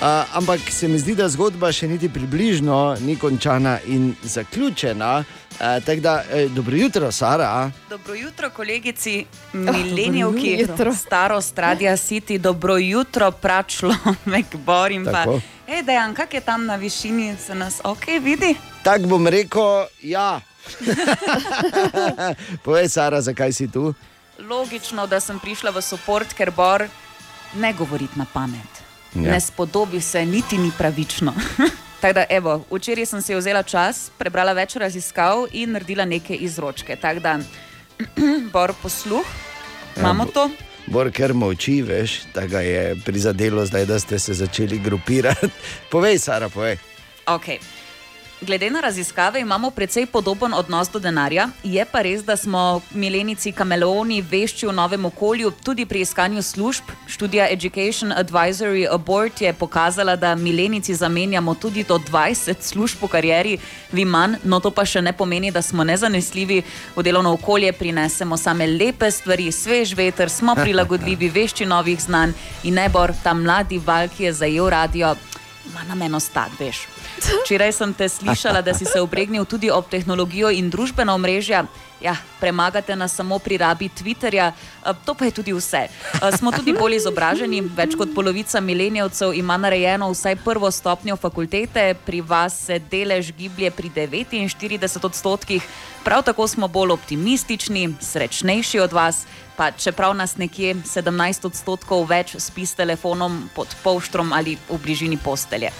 uh, 0.00 0.36
ampak 0.36 0.60
se 0.70 0.88
mi 0.88 0.98
zdi, 0.98 1.14
da 1.14 1.28
zgodba 1.28 1.72
še 1.72 1.88
niti 1.88 2.08
približno 2.08 2.96
ni 3.00 3.16
končana 3.16 3.78
in 3.86 4.14
zaključena. 4.22 5.24
Uh, 5.56 5.84
tako 5.84 6.00
da, 6.00 6.24
eh, 6.30 6.48
dobro 6.48 6.76
jutro, 6.76 7.12
Sara. 7.12 7.70
Dobro 7.90 8.14
jutro, 8.14 8.50
kolegici 8.50 9.24
Milenijevki, 9.52 10.58
jutro. 10.60 10.94
starost 10.94 11.58
Radia 11.58 11.96
City, 11.96 12.38
dobro 12.38 12.76
jutro, 12.76 13.30
pračlo, 13.30 13.94
Mekbor 14.32 14.92
in 14.92 15.04
pa. 15.04 15.12
Tako. 15.12 15.40
Hej, 15.66 15.82
dejan, 15.82 16.14
kak 16.14 16.34
je 16.34 16.40
tam 16.40 16.66
na 16.66 16.76
višini, 16.76 17.36
se 17.46 17.54
nas 17.54 17.80
ok 17.84 18.06
vidi? 18.22 18.54
Tako 18.82 19.06
bom 19.06 19.26
rekel, 19.26 19.86
ja. 20.02 20.40
Povej, 22.64 22.88
Sara, 22.88 23.20
zakaj 23.20 23.52
si 23.52 23.68
tu? 23.72 23.94
Logično, 24.38 25.06
da 25.06 25.20
sem 25.20 25.38
prišla 25.38 25.70
v 25.70 25.82
support, 25.82 26.34
ker 26.36 26.50
Bor 26.50 26.84
ne 27.54 27.72
govori 27.72 28.08
na 28.14 28.26
pamet. 28.32 28.85
Ja. 29.16 29.28
Ja. 29.28 29.32
Ne 29.32 29.40
spodobi 29.40 30.00
se, 30.00 30.26
niti 30.26 30.58
ni 30.58 30.70
pravično. 30.78 31.34
Tako 32.00 32.12
da, 32.12 32.24
evo, 32.30 32.64
včeraj 32.70 33.06
sem 33.06 33.22
si 33.22 33.34
vzela 33.34 33.62
čas, 33.62 34.10
prebrala 34.18 34.52
več 34.52 34.76
raziskav 34.76 35.46
in 35.52 35.72
naredila 35.72 36.04
neke 36.04 36.34
izročke. 36.34 36.96
Tako 36.96 37.20
da, 37.20 37.38
Bor, 38.52 38.74
posluh, 38.82 39.26
imamo 39.96 40.24
Ja, 40.24 40.32
to. 40.32 40.50
Bor, 40.86 41.10
ker 41.10 41.34
molči, 41.34 41.80
veš, 41.82 42.20
da 42.34 42.46
ga 42.46 42.60
je 42.60 42.94
prizadelo 43.04 43.64
zdaj, 43.66 43.86
da 43.86 43.98
ste 43.98 44.18
se 44.18 44.34
začeli 44.34 44.78
grupirati. 44.78 45.48
Povej, 45.92 46.18
Sara, 46.18 46.48
povej. 46.48 46.76
Okay. 47.26 47.58
Glede 48.40 48.70
na 48.70 48.80
raziskave 48.80 49.40
imamo 49.40 49.70
precej 49.70 50.06
podoben 50.06 50.54
odnos 50.54 50.90
do 50.92 50.98
denarja, 50.98 51.48
je 51.64 51.84
pa 51.92 52.02
res, 52.02 52.20
da 52.24 52.36
smo 52.36 52.82
milenici 52.92 53.48
kameleoni 53.52 54.20
vešči 54.20 54.66
v 54.66 54.74
novem 54.76 55.04
okolju, 55.08 55.50
tudi 55.64 55.86
pri 55.86 56.02
iskanju 56.04 56.42
služb. 56.42 56.84
Študija 57.06 57.46
Education 57.50 58.12
Advisory 58.12 58.98
Board 58.98 59.40
je 59.40 59.52
pokazala, 59.52 60.16
da 60.16 60.34
milenici 60.34 60.94
zamenjamo 60.94 61.54
tudi 61.54 61.84
do 61.84 61.96
20 61.98 62.60
služb 62.60 63.02
v 63.02 63.08
karieri, 63.08 63.58
vi 63.92 64.04
manj, 64.04 64.36
no 64.44 64.60
to 64.60 64.70
pa 64.70 64.84
še 64.84 65.00
ne 65.00 65.16
pomeni, 65.16 65.50
da 65.50 65.62
smo 65.62 65.84
nezanesljivi. 65.84 66.62
V 66.96 67.02
delovno 67.02 67.32
okolje 67.32 67.72
prinesemo 67.72 68.36
same 68.36 68.66
lepe 68.66 69.10
stvari, 69.10 69.48
svež 69.52 69.94
veter, 69.96 70.28
smo 70.28 70.54
prilagodljivi, 70.54 71.32
vešči 71.32 71.64
novih 71.64 72.00
znanj 72.00 72.36
in 72.64 72.76
nebor, 72.76 73.16
ta 73.24 73.32
mladi 73.32 73.78
val, 73.78 74.12
ki 74.12 74.28
je 74.28 74.32
zajel 74.32 74.68
radio, 74.68 75.16
ima 75.70 75.84
namen 75.84 76.14
ostati, 76.14 76.56
veš. 76.58 76.86
Včeraj 77.44 77.72
sem 77.72 77.94
te 77.94 78.08
slišala, 78.08 78.62
da 78.62 78.74
si 78.74 78.84
se 78.84 79.00
obregnil 79.00 79.44
tudi 79.44 79.70
ob 79.70 79.88
tehnologijo 79.90 80.50
in 80.50 80.70
družbena 80.70 81.14
omrežja. 81.14 81.64
Ja, 82.00 82.16
premagate 82.40 82.96
nas 82.96 83.14
samo 83.14 83.38
pri 83.38 83.56
rabi 83.56 83.88
Twitterja, 83.88 84.52
eh, 84.52 84.92
to 85.04 85.14
pa 85.14 85.24
je 85.24 85.30
tudi 85.30 85.52
vse. 85.52 85.88
Eh, 85.88 86.36
Smo 86.36 86.52
tudi 86.52 86.72
bolj 86.72 86.96
izobraženi, 86.96 87.60
več 87.60 87.96
kot 87.96 88.12
polovica 88.14 88.60
milenijevcev 88.60 89.32
ima 89.34 89.56
narejeno 89.56 90.10
vsaj 90.12 90.36
prvo 90.44 90.70
stopnjo 90.70 91.16
fakultete, 91.16 91.94
pri 92.06 92.20
vas 92.20 92.66
se 92.66 92.78
delež 92.78 93.32
giblje 93.32 93.70
pri 93.70 93.90
49 93.90 95.04
odstotkih, 95.04 95.62
prav 96.04 96.22
tako 96.22 96.48
smo 96.48 96.68
bolj 96.68 96.92
optimistični, 96.92 97.94
srečnejši 98.00 98.80
od 98.80 98.92
vas. 98.92 99.26
Pa 99.56 99.70
čeprav 99.70 100.12
nas 100.14 100.36
nekje 100.36 100.74
17 100.74 101.46
odstotkov 101.48 102.02
več 102.04 102.34
spi 102.38 102.66
s 102.66 102.76
telefonom 102.76 103.48
pod 103.54 103.72
polštrom 103.82 104.32
ali 104.36 104.58
v 104.68 104.76
bližini 104.82 105.16
postelje. 105.16 105.70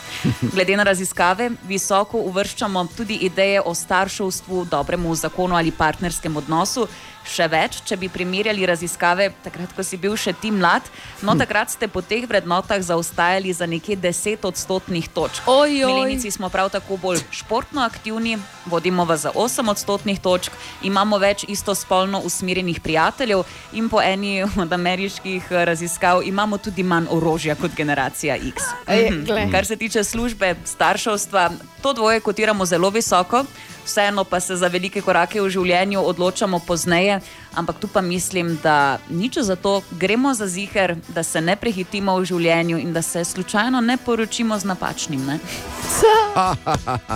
Glede 0.41 0.77
na 0.81 0.87
raziskave, 0.89 1.51
visoko 1.69 2.23
uvrščamo 2.25 2.87
tudi 2.97 3.19
ideje 3.29 3.61
o 3.61 3.75
starševstvu, 3.75 4.65
dobremu 4.73 5.15
zakonu 5.15 5.57
ali 5.61 5.71
partnerskem 6.07 6.37
odnosu. 6.37 6.89
Še 7.27 7.49
več, 7.51 7.81
če 7.83 7.97
bi 7.97 8.09
primerjali 8.09 8.67
raziskave 8.67 9.33
takrat, 9.43 9.73
ko 9.75 9.83
si 9.83 9.97
bil 9.97 10.15
še 10.17 10.33
ti 10.33 10.51
mlad, 10.55 10.83
no 11.23 11.35
takrat 11.35 11.71
ste 11.71 11.89
po 11.89 12.01
teh 12.03 12.23
vrednotah 12.29 12.79
zaostajali 12.81 13.53
za 13.53 13.67
nekje 13.67 13.97
10 13.97 14.47
odstotnih 14.47 15.09
točk. 15.09 15.43
Ojoj. 15.47 15.87
Milenici 15.87 16.31
smo 16.31 16.49
prav 16.49 16.71
tako 16.71 16.97
bolj 16.97 17.21
športno 17.31 17.83
aktivni, 17.83 18.39
vodimo 18.67 19.05
vas 19.05 19.21
za 19.27 19.33
8 19.35 19.71
odstotnih 19.71 20.21
točk, 20.21 20.53
imamo 20.83 21.19
več 21.19 21.45
istospolno 21.49 22.21
usmerjenih 22.25 22.81
prijateljev 22.81 23.43
in 23.73 23.89
po 23.89 24.01
eni 24.01 24.43
od 24.45 24.73
ameriških 24.73 25.51
eh, 25.51 25.65
raziskav 25.65 26.23
imamo 26.23 26.59
tudi 26.59 26.83
manj 26.83 27.07
orožja 27.11 27.55
kot 27.55 27.75
generacija 27.75 28.37
X. 28.37 28.63
Ej, 28.87 29.11
Mhm. 29.11 29.51
Kar 29.53 29.67
se 29.67 29.77
tiče 29.77 30.05
službe, 30.05 30.55
starševstva, 30.65 31.51
to 31.83 31.93
dvoje 31.93 32.21
kotiramo 32.21 32.67
zelo 32.67 32.91
visoko. 32.91 33.45
Vseeno 33.85 34.25
pa 34.25 34.41
se 34.41 34.57
za 34.57 34.67
velike 34.67 35.01
korake 35.01 35.41
v 35.41 35.49
življenju 35.51 36.01
odločamo 36.03 36.59
pozneje, 36.59 37.16
ampak 37.55 37.79
tu 37.81 37.89
pa 37.89 38.01
mislim, 38.01 38.59
da 38.63 38.99
nič 39.11 39.39
za 39.39 39.57
to, 39.57 39.83
gremo 39.91 40.35
za 40.35 40.47
ziger, 40.47 40.97
da 41.09 41.23
se 41.23 41.41
ne 41.41 41.57
prehitimo 41.57 42.17
v 42.19 42.25
življenju 42.25 42.79
in 42.79 42.93
da 42.93 43.03
se 43.03 43.25
slučajno 43.25 43.81
ne 43.81 43.97
poročimo 43.97 44.59
z 44.59 44.65
napačnim. 44.65 45.27
Ne? 45.27 45.39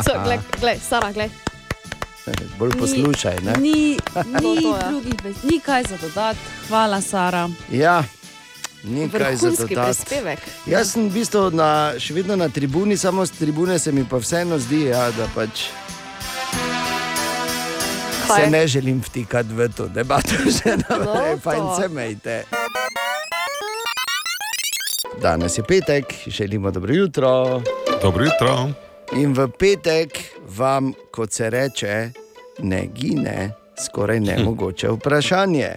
So, 0.07 0.13
glej, 0.25 0.39
glej, 0.61 0.79
Sara, 0.89 1.13
glej. 1.13 1.31
Bolj 2.59 2.71
poslušaj. 2.79 3.37
Ne? 3.43 3.53
Ni, 3.59 3.99
To, 4.15 4.55
ni 4.55 4.63
to, 4.63 4.77
ja. 4.77 4.89
drugih 4.89 5.15
besed, 5.23 5.45
ni 5.51 5.61
kaj 5.61 5.83
za 5.83 5.97
dodati. 5.97 6.39
Hvala, 6.69 7.01
Sara. 7.01 7.49
Ja, 7.73 8.05
nekaj 8.83 9.37
za 9.37 9.51
prispevek. 9.67 10.39
Jaz 10.67 10.93
sem 10.93 11.09
v 11.09 11.13
bistvu 11.13 11.51
na, 11.53 11.93
še 11.99 12.15
vedno 12.15 12.37
na 12.37 12.49
tribuni, 12.49 12.97
samo 12.97 13.27
z 13.27 13.31
tribune 13.39 13.79
se 13.79 13.93
mi 13.93 14.05
pa 14.05 14.21
vseeno 14.21 14.59
zdi, 14.59 14.85
ja, 14.93 15.11
da 15.17 15.29
pač. 15.35 15.69
Se 18.37 18.51
ne 18.51 18.67
želim 18.67 19.01
vtikati 19.01 19.49
v 19.51 19.69
to 19.69 19.89
debato, 19.89 20.29
že 20.57 20.77
naprej, 20.79 21.31
No, 21.31 21.39
fajn 21.39 21.63
se 21.77 21.89
mejte. 21.89 22.45
Danes 25.17 25.59
je 25.59 25.65
petek, 25.65 26.05
želimo 26.27 26.71
dobro 26.71 26.95
jutro. 26.95 27.63
Dobro 28.03 28.25
jutro. 28.25 28.69
In 29.13 29.33
v 29.35 29.49
petek 29.51 30.09
vam, 30.49 30.93
kot 31.11 31.33
se 31.33 31.51
reče, 31.51 32.11
ne 32.59 32.87
gine 32.89 33.51
skoraj 33.79 34.21
nemogoče 34.29 34.89
vprašanje. 34.91 35.71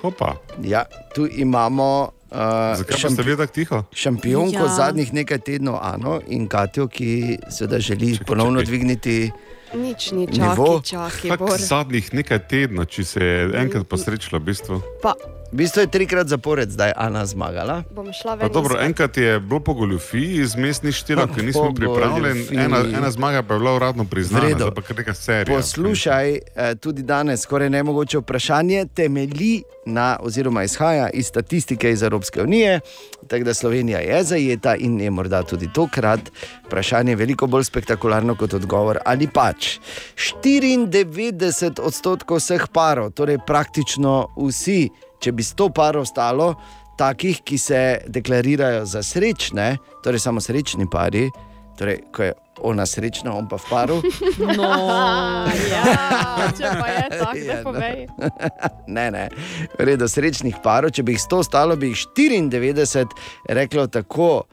Hopa. 0.00 0.34
Ja, 0.62 0.84
tu 1.14 1.28
imamo. 1.28 2.08
Uh, 2.26 2.38
Zakaj 2.74 2.96
pa 2.98 3.10
ste 3.10 3.22
vi 3.22 3.36
tako 3.36 3.46
tiho? 3.48 3.84
Šampionko 3.92 4.58
Ja. 4.58 4.68
zadnjih 4.68 5.12
nekaj 5.14 5.38
tednov, 5.38 5.78
Ano 5.82 6.20
in 6.26 6.48
Katijo, 6.48 6.88
ki 6.88 7.10
seveda 7.48 7.78
želi 7.78 8.12
čekaj, 8.12 8.26
ponovno 8.26 8.60
čakaj. 8.60 8.66
dvigniti 8.66 9.30
Nič 9.74 10.12
ni, 10.12 10.26
Nivo. 10.26 10.80
čakaj, 10.80 11.10
čakaj, 11.10 11.30
Kak 11.30 11.40
Bor. 11.40 11.58
zadnjih 11.58 12.14
nekaj 12.14 12.38
tednov, 12.48 12.86
če 12.86 13.04
se 13.04 13.20
je 13.20 13.50
enkrat 13.58 13.86
posrečila, 13.90 14.38
v 14.38 14.44
bistvu. 14.50 14.78
Pa 15.02 15.14
V 15.54 15.56
bistvu 15.56 15.80
je 15.80 15.86
trikrat 15.86 16.26
zapored 16.28 16.70
zdaj 16.70 16.92
Ana 16.96 17.26
zmagala. 17.26 17.82
bom 17.90 18.12
šla 18.12 18.34
ven. 18.34 18.52
dobro, 18.52 18.80
enkrat 18.80 19.16
je 19.16 19.40
bilo 19.40 19.60
po 19.60 19.74
goljufiji 19.74 20.42
iz 20.42 20.56
mestnih 20.56 20.94
štirov, 20.94 21.28
ki 21.34 21.42
nismo 21.42 21.74
pripravljeni, 21.74 22.46
ena, 22.50 22.82
ena 22.98 23.10
zmaga 23.10 23.42
pa 23.42 23.54
je 23.54 23.60
bila 23.60 23.76
uradno 23.76 24.04
priznana, 24.04 24.48
zdaj 24.56 24.74
pa 24.74 24.82
kar 24.82 24.96
neka 24.96 25.14
serija. 25.14 25.56
Poslušaj, 25.56 26.32
eh, 26.34 26.74
tudi 26.74 27.02
danes 27.02 27.40
skoraj 27.40 27.70
nemogoče 27.70 28.18
vprašanje 28.18 28.86
temelji 28.94 29.62
na, 29.86 30.16
oziroma 30.20 30.64
izhaja 30.64 31.10
iz 31.10 31.26
statistike 31.26 31.90
iz 31.90 32.02
Evropske 32.02 32.42
unije, 32.42 32.80
tako 33.28 33.44
da 33.44 33.54
Slovenija 33.54 33.98
je 33.98 34.24
zajeta 34.24 34.76
in 34.76 35.00
je 35.00 35.10
morda 35.10 35.42
tudi 35.42 35.68
tokrat 35.74 36.20
vprašanje 36.66 37.16
veliko 37.16 37.46
bolj 37.46 37.64
spektakularno 37.64 38.34
kot 38.36 38.54
odgovor. 38.54 38.98
Ali 39.04 39.28
pač 39.28 39.78
94 40.42 41.80
odstotkov 41.80 42.36
vseh 42.36 42.66
parov, 42.72 43.10
torej 43.10 43.38
praktično 43.46 44.28
vsi, 44.36 44.90
če 45.24 45.32
bi 45.32 45.44
100 45.46 45.70
parov 45.72 46.04
stalo, 46.08 46.52
takih, 47.00 47.40
ki 47.42 47.58
se 47.58 47.82
deklarirajo 48.06 48.84
za 48.86 49.02
srečne, 49.02 49.76
torej 50.04 50.22
samo 50.22 50.42
srečni 50.44 50.86
pari, 50.90 51.30
torej 51.78 52.02
ko 52.14 52.28
je 52.28 52.34
ona 52.62 52.86
srečna, 52.86 53.32
on 53.34 53.48
pa 53.48 53.56
v 53.58 53.66
paru. 53.70 53.96
No, 54.58 54.68
ja, 55.70 56.50
če 56.54 56.70
pa 56.78 56.86
je 56.86 57.02
tako, 57.10 57.38
Ja, 57.48 57.56
no. 57.56 57.72
povej. 57.72 58.06
ne, 58.96 59.06
ne, 59.10 59.24
v 59.78 59.88
redu 59.90 60.08
srečnih 60.08 60.60
parov, 60.62 60.94
če 60.94 61.02
bi 61.02 61.16
jih 61.16 61.24
100 61.24 61.40
stalo, 61.48 61.78
bi 61.80 61.90
jih 61.90 62.04
94 62.14 63.10
reklo 63.48 63.88
tako. 63.88 64.44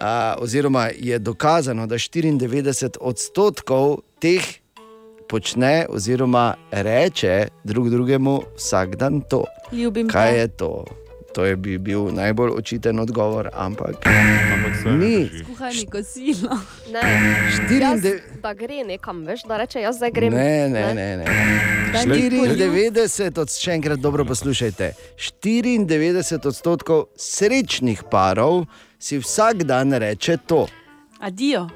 Uh, 0.00 0.40
oziroma 0.40 0.86
je 0.96 1.18
dokazano, 1.20 1.84
da 1.84 1.98
94 2.00 2.96
odstotkov 3.04 3.98
teh 4.22 4.40
počne, 5.30 5.86
oziroma 5.88 6.54
reče 6.70 7.48
drug 7.64 7.90
drugemu 7.90 8.40
vsak 8.56 8.96
dan 8.96 9.20
to. 9.20 9.44
Ljubim 9.72 10.08
te. 10.08 10.12
Kaj 10.12 10.38
je 10.38 10.48
to? 10.48 10.84
To 11.34 11.44
je 11.44 11.56
bi 11.56 11.78
bil 11.78 12.10
najbolj 12.12 12.50
očiten 12.58 12.98
odgovor, 12.98 13.48
ampak 13.54 13.94
ni. 14.98 15.30
Kuhaj 15.46 15.74
mi 15.74 15.86
kosilo. 15.86 16.58
Ne, 16.92 17.02
jaz, 17.80 18.00
da 18.42 18.54
gre 18.54 18.82
nekam, 18.84 19.22
veš, 19.24 19.44
da 19.46 19.56
reče, 19.56 19.80
jaz 19.80 19.96
zdaj 19.96 20.10
grem. 20.10 20.34
Ne, 20.34 20.68
ne, 20.68 20.94
ne. 20.94 21.16
ne. 21.16 21.24
Da 21.92 22.02
ni 22.04 22.30
94, 22.30 23.38
od, 23.38 23.52
še 23.54 23.76
enkrat 23.78 24.02
dobro 24.02 24.24
poslušajte. 24.24 24.92
94 25.42 26.48
odstotkov 26.50 27.04
srečnih 27.16 28.02
parov 28.10 28.64
si 28.98 29.20
vsak 29.22 29.62
dan 29.62 29.94
reče 29.94 30.36
to. 30.46 30.66
Adijo. 31.20 31.68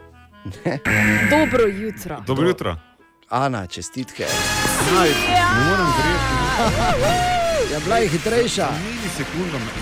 Dobro 1.31 1.71
jutro. 1.71 2.19
Dobro 2.27 2.49
jutro. 2.49 2.94
Ana, 3.35 3.67
čestitke. 3.67 4.27
Aj, 4.95 5.11
ne 5.51 5.65
morem 5.65 5.91
verjeti. 5.91 6.35
Ja, 7.73 7.81
bila 7.81 7.97
je 7.99 8.09
hitrejša. 8.09 8.67
Za 8.67 8.79
milisekundo, 8.79 9.59
me- 9.59 9.73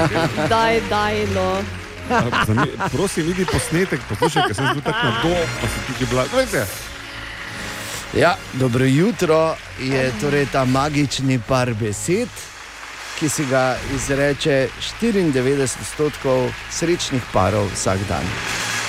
je 0.00 0.48
Daj, 0.48 0.80
daj, 0.88 1.26
no. 1.26 1.60
Prosim, 2.88 3.26
vidi 3.26 3.44
posnetek, 3.44 4.00
poslušaj, 4.08 4.42
ker 4.46 4.56
sem 4.56 4.66
bil 4.72 4.82
tako 4.82 5.04
na 5.04 5.22
do, 5.22 5.32
pa 5.60 5.66
si 5.68 5.92
ti 5.92 6.06
bila. 6.06 6.24
Glejte. 6.32 6.64
Ja, 8.14 8.32
dobro 8.52 8.84
jutro 8.84 9.56
je 9.78 10.12
torej 10.20 10.46
ta 10.46 10.64
magični 10.64 11.38
par 11.38 11.74
besed, 11.74 12.28
ki 13.18 13.28
si 13.28 13.44
ga 13.50 13.76
izreče 13.94 14.68
94 15.00 15.62
odstotkov 15.82 16.52
srečnih 16.70 17.22
parov 17.32 17.66
vsak 17.74 17.98
dan. 18.08 18.22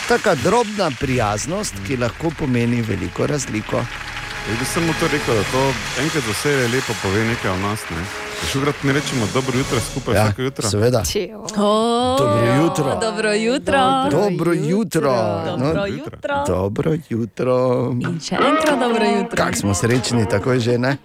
Taka 0.08 0.36
drobna 0.36 0.92
prijaznost, 1.00 1.74
ki 1.88 1.98
lahko 1.98 2.30
pomeni 2.38 2.82
veliko 2.82 3.28
razliko. 3.28 3.82
Jaz 4.50 4.58
bi 4.60 4.66
samo 4.66 4.94
to 5.00 5.08
rekel, 5.08 5.36
da 5.36 5.44
to 5.52 5.64
enkrat 6.02 6.24
za 6.24 6.32
vse 6.32 6.68
lepo 6.74 6.94
pove 7.02 7.26
nekaj 7.26 7.52
o 7.52 7.58
nas. 7.58 7.86
Ne? 7.90 8.29
Šukrat 8.44 8.84
ne 8.84 8.94
rečemo 8.94 9.28
dobro 9.34 9.58
jutro 9.58 9.78
skupaj 9.82 10.16
Ja, 10.16 10.24
vsako 10.24 10.42
jutro. 10.42 10.70
seveda. 10.70 11.04
O, 11.58 12.16
Dobro 12.20 12.54
jutro. 12.56 12.98
Dobro 13.02 13.34
jutro. 13.34 13.80
Dobro 14.12 14.54
jutro. 14.54 15.12
Dobro 15.48 15.74
No, 15.74 15.86
jutro. 15.88 16.44
Dobro 16.48 16.94
jutro. 17.10 17.90
In 17.94 18.20
še 18.20 18.36
enkrat 18.38 18.80
dobro 18.80 19.06
jutro. 19.08 19.38
Kako 19.38 19.56
smo 19.56 19.74
srečni, 19.74 20.26
tako 20.26 20.52
je 20.52 20.60
že 20.60 20.78
ne? 20.78 20.98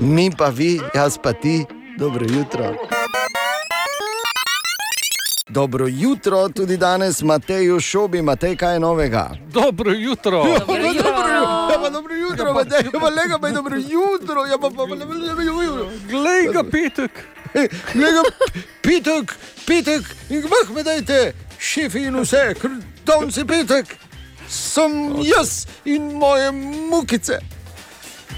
Mi 0.00 0.30
pa 0.30 0.46
vi, 0.46 0.80
jaz 0.94 1.18
pa 1.18 1.32
ti, 1.32 1.64
dobro 1.98 2.24
jutro. 2.28 2.74
Dobro 5.48 5.86
jutro 5.88 6.48
tudi 6.48 6.76
danes, 6.76 7.22
Mateju 7.22 7.80
Šobi, 7.80 8.22
Matej, 8.22 8.56
kaj 8.56 8.72
je 8.72 8.80
novega? 8.80 9.30
Dobro 9.46 9.90
jutro. 9.92 10.44
Dobro 10.58 10.76
jutro. 10.76 11.08
Ja, 11.08 11.61
pa 11.82 11.90
dobro 11.90 12.14
jutro, 12.14 12.54
pa 13.00 13.08
lega 13.08 13.38
pa 13.38 13.48
je 13.48 13.54
dobro 13.54 13.76
jutro. 13.76 14.46
Ja, 14.46 14.58
pa, 14.58 14.70
pa, 14.70 14.86
pa, 14.88 14.94
dobro 14.96 15.18
jutro. 15.42 15.90
Glej 16.08 16.48
ga, 16.52 16.62
petek. 16.62 17.10
Glej 17.94 18.12
ga, 18.16 18.22
petek, 18.82 19.34
petek, 19.66 20.02
in 20.30 20.42
kmah 20.42 20.70
me 20.74 20.82
dajte, 20.82 21.32
šefi 21.58 22.06
in 22.08 22.16
vse, 22.22 22.54
ker 22.60 22.78
danes 23.06 23.36
je 23.36 23.44
petek, 23.44 23.96
sem 24.48 24.92
jaz 25.26 25.66
in 25.84 26.14
moje 26.16 26.52
mukice. 26.90 27.38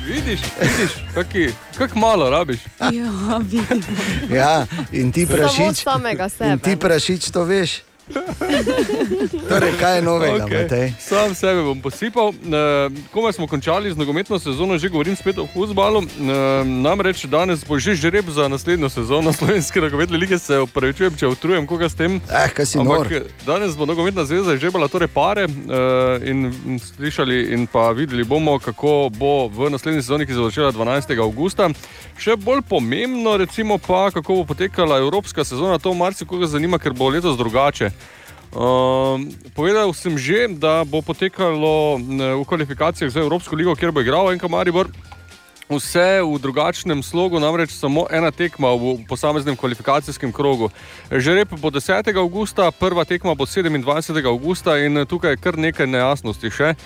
Vidiš, 0.04 0.40
vidiš, 0.60 0.92
kaki, 1.14 1.48
kak 1.78 1.94
malo 1.94 2.30
rabiš. 2.30 2.60
Ja, 2.80 3.38
vidim. 3.38 3.84
Ja, 4.30 4.66
in 4.92 5.12
ti 5.12 5.26
Samo 5.26 5.38
prašič, 5.38 5.82
samega 5.82 6.28
sebe. 6.28 6.50
in 6.52 6.58
ti 6.58 6.76
prašič 6.76 7.30
to 7.30 7.44
veš. 7.44 7.82
Torej, 9.48 9.72
kaj 9.80 9.96
je 9.96 10.02
novega, 10.02 10.44
okay. 10.44 10.62
Matej? 10.62 10.92
Sam 11.00 11.34
sebe 11.34 11.62
bom 11.62 11.80
posipal. 11.80 12.28
E, 12.28 12.90
komaj 13.12 13.32
smo 13.32 13.46
končali 13.46 13.92
z 13.92 13.96
nogometno 13.96 14.38
sezono, 14.38 14.78
že 14.78 14.88
govorim 14.88 15.16
spet 15.16 15.38
o 15.38 15.46
futbalu. 15.46 16.02
E, 16.02 16.06
namreč 16.64 17.24
danes 17.24 17.64
bo 17.64 17.78
že 17.78 17.94
žreb 17.94 18.28
za 18.28 18.48
naslednjo 18.48 18.88
sezono 18.88 19.32
slovenske 19.36 19.80
nogometne 19.80 20.18
lige. 20.18 20.38
Se 20.38 20.58
upravičujem, 20.60 21.16
če 21.16 21.32
utrujem 21.32 21.66
koga 21.66 21.88
s 21.88 21.96
tem. 21.96 22.20
Eh, 22.28 22.48
kaj 22.52 22.66
si 22.66 22.78
nor. 22.78 23.08
danes 23.46 23.76
bo 23.76 23.86
nogometna 23.86 24.24
zveza 24.24 24.56
žrebala 24.56 24.88
torej 24.88 25.08
pare 25.08 25.48
e, 25.48 25.48
in 26.28 26.52
slišali 26.78 27.54
in 27.56 27.66
pa 27.66 27.90
videli 27.90 28.24
bomo, 28.24 28.58
kako 28.58 29.08
bo 29.08 29.48
v 29.48 29.70
naslednji 29.70 30.02
sezoni, 30.02 30.26
ki 30.26 30.32
se 30.32 30.44
začela 30.44 30.72
12. 30.72 31.16
augusta. 31.22 31.70
Še 32.18 32.36
bolj 32.36 32.62
pomembno, 32.68 33.36
recimo 33.36 33.78
pa, 33.78 34.10
kako 34.10 34.42
bo 34.42 34.44
potekala 34.52 34.98
evropska 34.98 35.44
sezona, 35.44 35.78
to 35.78 35.94
marsikoga 35.94 36.46
zanima, 36.46 36.78
ker 36.78 36.92
bo 36.92 37.08
letos 37.08 37.38
drugače. 37.38 37.93
Um, 38.54 39.34
povedal 39.50 39.90
sem 39.90 40.14
že, 40.14 40.46
da 40.46 40.86
bo 40.86 41.02
potekalo 41.02 41.98
v 41.98 42.44
kvalifikacijah 42.46 43.10
za 43.10 43.18
Evropsko 43.18 43.58
ligo, 43.58 43.74
kjer 43.74 43.90
bo 43.90 43.98
igral 43.98 44.30
Enka 44.30 44.46
Maribor. 44.46 44.86
Vse 45.66 46.22
v 46.22 46.38
drugačnem 46.38 47.02
slogu, 47.02 47.40
namreč 47.42 47.74
samo 47.74 48.06
ena 48.12 48.30
tekma 48.30 48.70
v 48.78 49.02
posameznem 49.08 49.56
kvalifikacijskem 49.58 50.30
krogu. 50.30 50.70
Žreb 51.10 51.56
bo 51.58 51.72
10. 51.72 52.04
augusta, 52.14 52.70
prva 52.70 53.02
tekma 53.02 53.34
bo 53.34 53.42
27. 53.42 54.22
augusta 54.22 54.78
in 54.78 55.02
tukaj 55.02 55.34
je 55.34 55.40
kar 55.42 55.58
nekaj 55.58 55.90
nejasnosti 55.90 56.46
še. 56.52 56.78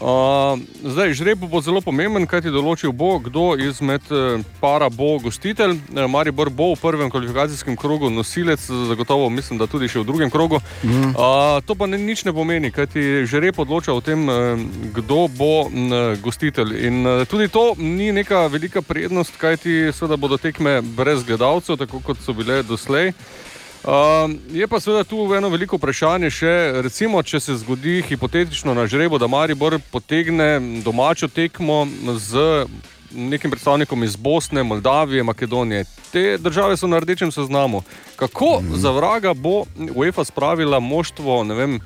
Uh, 0.00 0.56
zdaj, 0.80 1.12
žreb 1.12 1.44
bo 1.44 1.60
zelo 1.60 1.82
pomemben, 1.84 2.24
kaj 2.24 2.46
ti 2.46 2.52
določil 2.52 2.92
bo, 2.96 3.18
kdo 3.20 3.52
izmed 3.60 4.06
eh, 4.08 4.40
para 4.60 4.88
bo 4.88 5.18
gostitelj. 5.20 5.76
Eh, 5.76 6.06
Maribor 6.08 6.48
bo 6.48 6.70
v 6.72 6.78
prvem 6.80 7.10
kvalifikacijskem 7.12 7.76
krogu 7.76 8.08
nosilec, 8.08 8.64
zagotovo 8.64 9.28
mislim, 9.28 9.60
da 9.60 9.68
tudi 9.68 9.90
še 9.92 10.00
v 10.00 10.08
drugem 10.08 10.32
krogu. 10.32 10.62
Mhm. 10.80 11.12
Uh, 11.12 11.60
to 11.68 11.76
pa 11.76 11.84
ne, 11.84 12.00
nič 12.00 12.24
ne 12.24 12.32
pomeni, 12.32 12.72
kaj 12.72 12.88
ti 12.96 13.04
žreb 13.28 13.60
odloča 13.60 13.92
o 13.92 14.00
tem, 14.00 14.24
eh, 14.24 14.64
kdo 14.96 15.28
bo 15.28 15.68
gostitelj. 16.22 16.72
In 16.86 17.06
eh, 17.06 17.24
tudi 17.28 17.48
to 17.48 17.74
ni 17.76 18.12
neka 18.12 18.46
velika 18.46 18.82
prednost, 18.82 19.36
kaj 19.36 19.56
ti 19.56 19.76
seveda 19.92 20.16
bodo 20.16 20.40
tekme 20.40 20.80
brez 20.82 21.24
gledalcev, 21.24 21.76
tako 21.76 22.00
kot 22.00 22.24
so 22.24 22.32
bile 22.32 22.62
doslej. 22.62 23.12
Um, 23.80 24.38
je 24.52 24.66
pa 24.68 24.80
seveda 24.80 25.04
tu 25.04 25.34
eno 25.34 25.48
veliko 25.48 25.78
vprašanje, 25.80 26.28
še, 26.30 26.52
recimo, 26.84 27.22
če 27.22 27.40
se 27.40 27.54
zgodi 27.62 28.02
hipotetično 28.04 28.74
na 28.76 28.84
žrebu, 28.86 29.16
da 29.18 29.26
Maribor 29.26 29.78
potegne 29.90 30.58
domačo 30.84 31.30
tekmo 31.32 31.86
z 32.20 32.66
nekim 33.10 33.50
predstavnikom 33.50 34.04
iz 34.04 34.16
Bosne, 34.16 34.62
Moldavije, 34.62 35.24
Makedonije. 35.24 35.84
Te 36.12 36.36
države 36.38 36.76
so 36.76 36.86
na 36.86 37.00
rdečem 37.00 37.32
seznamu. 37.32 37.82
Kako 38.16 38.60
mm. 38.60 38.76
za 38.76 38.90
vraga 38.90 39.34
bo 39.34 39.64
UEFA 39.94 40.24
spravila 40.24 40.80
moštvo, 40.80 41.44
ne 41.44 41.54
vem. 41.54 41.80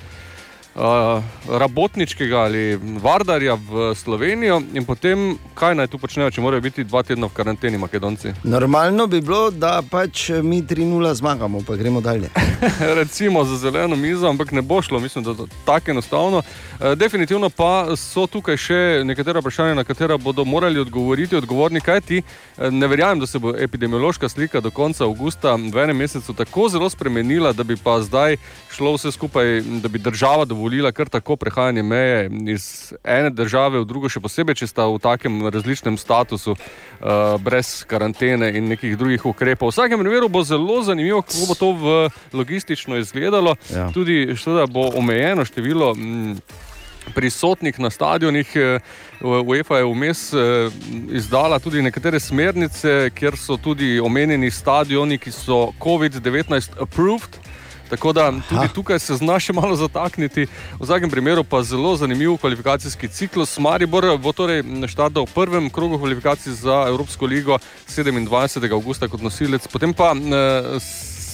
Rabotničkega 1.49 2.39
ali 2.39 2.79
vardarja 3.03 3.55
v 3.55 3.95
Slovenijo, 3.95 4.63
in 4.75 4.85
potem 4.85 5.39
kaj 5.55 5.75
naj 5.75 5.87
tu 5.87 5.99
počnejo, 5.99 6.31
če 6.35 6.43
morajo 6.43 6.65
biti 6.65 6.85
dva 6.85 7.03
tedna 7.07 7.29
v 7.31 7.35
karanteni, 7.37 7.79
Makedonci. 7.79 8.33
Normalno 8.43 9.07
bi 9.07 9.21
bilo, 9.21 9.51
da 9.51 9.83
pač 9.91 10.29
mi 10.43 10.63
3-0 10.63 11.15
zmagamo, 11.15 11.63
pa 11.67 11.77
gremo 11.77 12.01
dalje. 12.01 12.31
recimo 13.01 13.45
za 13.45 13.57
zeleno 13.57 13.97
mizo, 13.97 14.27
ampak 14.29 14.51
ne 14.53 14.63
bo 14.63 14.83
šlo, 14.83 15.01
mislim, 15.01 15.25
da 15.25 15.31
je 15.31 15.37
to 15.37 15.47
tako 15.65 15.91
enostavno. 15.91 16.43
E, 16.81 16.95
definitivno 16.97 17.51
pa 17.51 17.95
so 17.97 18.27
tukaj 18.27 18.59
še 18.59 18.81
nekatera 19.05 19.41
vprašanja, 19.41 19.79
na 19.79 19.85
katera 19.85 20.19
bodo 20.19 20.45
morali 20.45 20.81
odgovoriti 20.81 21.37
odgovorni, 21.37 21.81
kaj 21.81 22.01
ti. 22.01 22.23
Ne 22.59 22.87
verjamem, 22.87 23.23
da 23.23 23.27
se 23.27 23.39
bo 23.39 23.55
epidemiološka 23.55 24.29
slika 24.29 24.61
do 24.61 24.71
konca 24.75 25.05
avgusta 25.05 25.55
v 25.55 25.87
enem 25.87 26.03
mesecu 26.03 26.35
tako 26.35 26.69
zelo 26.69 26.91
spremenila, 26.91 27.53
da 27.53 27.63
bi 27.63 27.77
pa 27.77 28.01
zdaj 28.03 28.37
šlo 28.75 28.97
vse 28.99 29.13
skupaj, 29.15 29.61
da 29.83 29.89
bi 29.89 30.03
država 30.03 30.45
dovolila 30.45 30.64
kar 30.93 31.09
tako 31.09 31.36
prehajanje 31.36 31.82
meje 31.82 32.31
iz 32.49 32.93
ene 33.05 33.31
države 33.31 33.81
v 33.81 33.85
drugo, 33.85 34.09
še 34.09 34.20
posebej, 34.20 34.55
če 34.55 34.66
sta 34.66 34.86
v 34.86 34.99
takem 34.99 35.47
različnem 35.47 35.97
statusu, 35.99 36.55
uh, 36.55 37.36
brez 37.41 37.85
karantene 37.86 38.53
in 38.57 38.69
nekih 38.69 38.97
drugih 38.99 39.27
ukrepov. 39.27 39.69
V 39.69 39.74
vsakem 39.74 40.01
primeru 40.01 40.28
bo 40.28 40.45
zelo 40.45 40.82
zanimivo, 40.82 41.23
kako 41.23 41.47
bo 41.49 41.55
to 41.55 41.73
v 41.73 42.11
logistično 42.32 42.97
izgledalo. 42.97 43.57
Ja. 43.70 43.91
Tudi 43.93 44.36
seveda 44.36 44.66
bo 44.66 44.91
omejeno 44.97 45.45
število. 45.45 45.95
Mm, 45.95 46.39
Prisotnih 47.15 47.77
na 47.78 47.91
stadionih, 47.93 48.49
eh, 48.57 48.78
UEFA 49.20 49.78
je 49.78 49.85
vmes 49.85 50.32
eh, 50.32 50.39
izdala 51.12 51.59
tudi 51.61 51.82
nekatere 51.85 52.20
smernice, 52.20 53.11
kjer 53.15 53.36
so 53.36 53.59
tudi 53.61 54.01
omenjeni 54.01 54.51
stadioni, 54.51 55.19
ki 55.19 55.31
so 55.31 55.74
COVID-19 55.85 56.81
approved. 56.81 57.44
Tako 57.89 58.12
da 58.12 58.32
tudi 58.48 58.69
tukaj 58.74 58.98
se 58.98 59.16
zna 59.20 59.39
še 59.40 59.52
malo 59.52 59.77
zatakniti. 59.77 60.47
V 60.78 60.85
vsakem 60.85 61.11
primeru 61.11 61.44
pa 61.44 61.62
zelo 61.62 61.97
zanimiv 61.97 62.36
kvalifikacijski 62.40 63.09
ciklus. 63.09 63.59
Maribor 63.59 64.06
bo 64.19 64.32
torej 64.32 64.65
štartal 64.89 65.27
v 65.27 65.35
prvem 65.35 65.70
krogu 65.70 65.98
kvalifikacij 65.98 66.52
za 66.65 66.85
Evropsko 66.89 67.27
ligo 67.27 67.59
27. 67.89 68.73
augusta 68.73 69.09
kot 69.09 69.23
nosilec, 69.23 69.69
potem 69.69 69.93
pa 69.94 70.15
eh, 70.15 70.81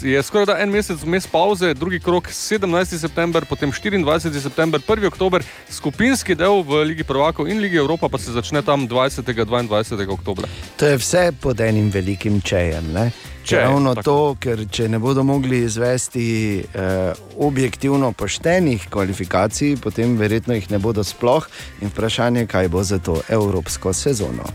je 0.03 0.23
skoraj 0.23 0.47
da 0.47 0.59
en 0.59 0.71
mesec 0.71 1.03
vmes 1.03 1.27
pauze, 1.27 1.75
drugi 1.75 2.01
krok 2.01 2.29
17. 2.29 2.99
september, 2.99 3.45
potem 3.45 3.73
24. 3.73 4.41
september, 4.41 4.81
1. 4.81 5.07
oktober, 5.07 5.45
skupinski 5.71 6.35
del 6.35 6.63
v 6.63 6.85
Ligi 6.85 7.05
prvakov 7.05 7.49
in 7.49 7.61
Ligi 7.61 7.77
Evropa 7.77 8.09
pa 8.09 8.19
se 8.19 8.33
začne 8.33 8.63
tam 8.63 8.89
20. 8.89 9.29
in 9.29 9.69
22. 9.69 10.09
oktobra. 10.09 10.49
To 10.77 10.87
je 10.87 10.97
vse 10.97 11.33
pod 11.41 11.61
enim 11.61 11.91
velikim 11.91 12.41
čejem. 12.41 12.93
Ne? 12.93 13.11
Čej, 13.51 13.59
Ravno 13.59 13.95
tako. 13.95 14.05
to, 14.05 14.37
ker 14.41 14.61
če 14.71 14.89
ne 14.89 14.99
bodo 15.03 15.25
mogli 15.27 15.65
izvesti 15.65 16.27
eh, 16.63 17.13
objektivno 17.39 18.13
poštenih 18.13 18.87
kvalifikacij, 18.91 19.77
potem 19.83 20.15
verjetno 20.19 20.55
jih 20.55 20.71
ne 20.71 20.79
bodo 20.79 21.03
sploh. 21.05 21.49
In 21.83 21.91
vprašanje, 21.91 22.47
kaj 22.47 22.69
bo 22.69 22.83
za 22.87 22.99
to 22.99 23.19
evropsko 23.29 23.93
sezono. 23.93 24.47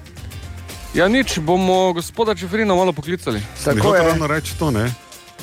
Ja, 0.96 1.10
nič, 1.12 1.40
bomo 1.44 1.92
gospoda 1.94 2.36
Čefrina 2.36 2.76
malo 2.76 2.94
poklicali. 2.94 3.42
Tako 3.66 3.96
je. 3.96 4.04
Ravno 4.04 4.28
reči 4.28 4.56
to, 4.60 4.72
ne? 4.72 4.88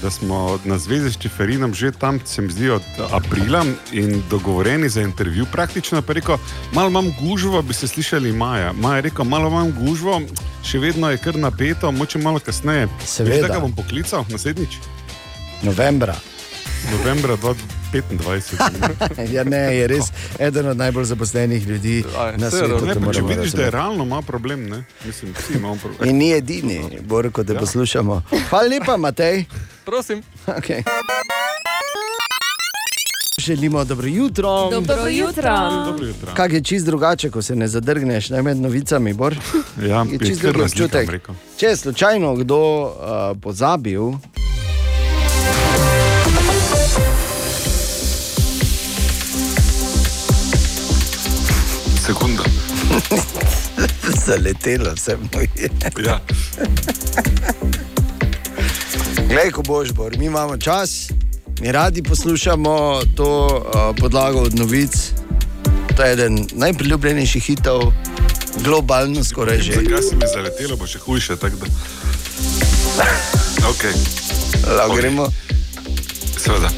Da 0.02 0.10
smo 0.10 0.58
na 0.64 0.78
zvezi 0.78 1.12
s 1.12 1.18
Čeferinom 1.18 1.74
že 1.74 1.92
tam, 1.92 2.20
se 2.24 2.42
mi 2.42 2.52
zdi, 2.52 2.70
od 2.70 2.82
aprila 3.10 3.64
in 3.92 4.22
dogovorjeni 4.30 4.88
za 4.88 5.02
intervju. 5.02 5.46
Praktično 5.52 6.02
pa 6.02 6.12
je 6.12 6.14
rekel, 6.14 6.36
malo 6.72 6.88
imam 6.88 7.14
gužvo, 7.20 7.62
bi 7.62 7.74
se 7.74 7.88
slišali 7.88 8.32
maja. 8.32 8.72
Maja 8.72 8.96
je 8.96 9.02
rekel, 9.02 9.24
malo 9.24 9.48
imam 9.48 9.72
gužvo, 9.72 10.20
še 10.64 10.78
vedno 10.78 11.10
je 11.10 11.18
kar 11.18 11.38
napeto, 11.38 11.92
moče 11.92 12.18
malo 12.18 12.38
kasneje. 12.38 12.88
Seveda. 13.06 13.34
Veš, 13.34 13.46
Da 13.46 13.54
ga 13.54 13.60
bom 13.60 13.72
poklical 13.72 14.24
naslednjič. 14.28 14.78
Novembra. 15.62 16.14
Novembra 16.92 17.36
2025. 17.92 19.32
ja, 19.36 19.44
ne, 19.44 19.76
je 19.76 19.86
res 19.86 20.12
eden 20.38 20.66
od 20.66 20.76
najbolj 20.76 21.04
zaposlenih 21.04 21.66
ljudi 21.68 22.04
na 22.36 22.50
svetu. 22.50 22.86
Ne, 22.86 22.94
to 22.94 23.00
pa, 23.00 23.12
če 23.12 23.22
vidiš, 23.22 23.52
da 23.52 23.62
je 23.62 23.70
realno 23.70 24.04
ima 24.04 24.22
problem, 24.22 24.68
ne? 24.68 24.84
Mislim, 25.06 25.34
vsi 25.38 25.58
imamo 25.58 25.76
problem. 25.76 26.10
In 26.10 26.16
ni 26.16 26.32
edini, 26.32 26.80
Bor, 27.00 27.30
ko 27.30 27.44
te 27.44 27.52
ja. 27.52 27.60
poslušamo. 27.60 28.22
Hvala 28.50 28.68
lepa, 28.68 28.96
Matej. 28.96 29.44
Prosim. 29.84 30.22
Okay. 30.46 30.82
Želimo 33.38 33.84
dobro 33.84 34.06
jutro. 34.06 34.70
Dobro 34.70 35.08
jutro. 35.08 35.70
Dobro 35.86 36.06
jutro. 36.06 36.34
Kaj 36.34 36.48
je 36.54 36.64
čist 36.64 36.86
drugače, 36.86 37.30
ko 37.30 37.42
se 37.42 37.56
ne 37.56 37.68
zadrgneš 37.68 38.30
ne, 38.30 38.42
med 38.42 38.56
novicami? 38.56 39.12
Bor? 39.12 39.36
Ja, 39.88 40.06
je 40.10 40.18
čist 40.18 40.42
drug 40.42 40.60
občutek. 40.62 41.28
Če 41.56 41.66
je 41.66 41.76
slučajno 41.76 42.34
kdo 42.34 42.58
uh, 42.82 42.92
pozabil, 43.42 44.00
Sekunda. 52.12 52.44
zaletelo 54.26 54.92
vse 54.94 55.16
moje. 55.32 55.48
Ja. 56.04 56.20
Glej, 59.28 59.50
ko 59.50 59.62
boš, 59.62 59.92
Bor, 59.92 60.18
mi 60.18 60.24
imamo 60.24 60.58
čas, 60.58 61.08
mi 61.60 61.72
radi 61.72 62.02
poslušamo 62.02 63.00
to 63.16 63.46
uh, 63.46 63.96
podlago 64.00 64.38
od 64.38 64.54
novic. 64.54 65.12
To 65.96 66.02
je 66.02 66.12
eden 66.12 66.46
najpriljubljenejših 66.52 67.44
hitov, 67.44 67.92
globalno 68.64 69.24
skoraj 69.24 69.58
že. 69.58 69.72
Zakaj 69.72 70.02
si 70.02 70.16
mi 70.16 70.26
zaletelo, 70.34 70.76
bo 70.76 70.86
še 70.86 70.98
hujše. 70.98 71.36
Okay. 73.62 73.94
Lahko 74.76 74.96
gremo. 74.96 75.26
Seveda. 76.38 76.68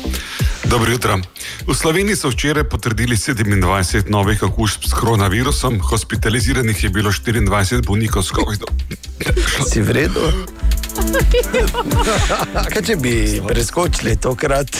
Dobro 0.65 0.93
jutro. 0.93 1.19
V 1.67 1.75
Sloveniji 1.75 2.17
so 2.17 2.29
včeraj 2.29 2.65
potrdili 2.65 3.17
27 3.17 4.11
novih 4.11 4.43
okužb 4.43 4.81
s 4.85 4.93
koronavirusom, 4.93 5.81
hospitaliziranih 5.81 6.85
je 6.85 6.91
bilo 6.91 7.11
24 7.11 7.87
bolnikov 7.87 8.23
s 8.23 8.33
COVID-om. 8.33 8.75
Si 9.69 9.83
v 9.83 9.91
redu? 9.91 10.21
Kaj 12.73 12.83
če 12.83 12.97
bi 12.97 13.43
preskočili 13.49 14.17
tokrat, 14.17 14.77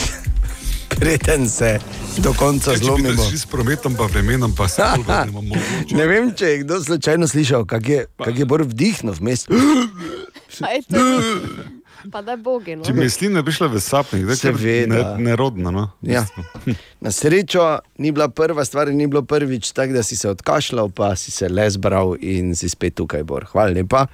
preden 0.95 1.49
se 1.49 1.79
do 2.17 2.33
konca 2.33 2.73
če 2.73 2.79
bi 2.79 2.85
zlomimo? 2.85 3.23
s 3.23 3.45
prometom, 3.45 3.95
pa 3.95 4.05
vremenom, 4.05 4.55
pa 4.55 4.67
se 4.67 4.83
vrnemo. 5.07 5.41
Ne 5.97 6.07
vem, 6.07 6.31
če 6.35 6.45
je 6.45 6.57
kdo 6.63 6.83
slučajno 6.83 7.27
slišal, 7.27 7.65
kak 7.65 7.89
je, 7.89 8.05
kak 8.23 8.39
je 8.39 8.45
bolj 8.45 8.63
vdihnil 8.71 9.13
vmes. 9.19 9.47
Je 12.05 12.11
to? 12.11 12.11
Pa 12.11 12.21
da 12.21 12.35
bogi. 12.35 12.75
No. 12.75 12.83
Če 12.83 12.93
mislim, 12.93 13.33
da 13.33 13.41
bi 13.41 13.51
šla 13.51 13.67
v 13.67 13.79
sapnik, 13.79 14.25
da 14.25 14.31
je 14.31 14.37
Seveda. 14.37 14.95
ne, 15.17 15.23
nerodno. 15.23 15.71
No? 15.71 15.91
Ja. 16.01 16.25
Na 17.01 17.11
srečo 17.11 17.79
ni 17.97 18.11
bila 18.11 18.29
prva 18.29 18.65
stvar, 18.65 18.87
ni 18.87 19.07
bilo 19.07 19.21
prvič, 19.21 19.71
tako 19.71 19.93
da 19.93 20.03
si 20.03 20.17
se 20.17 20.29
odkašljal, 20.29 20.89
pa 20.89 21.15
si 21.15 21.31
se 21.31 21.49
le 21.49 21.69
zbral 21.69 22.15
in 22.21 22.55
si 22.55 22.69
spet 22.69 22.95
tukaj, 22.95 23.23
Bor. 23.23 23.45
Hvala 23.51 23.69
lepa. 23.69 24.05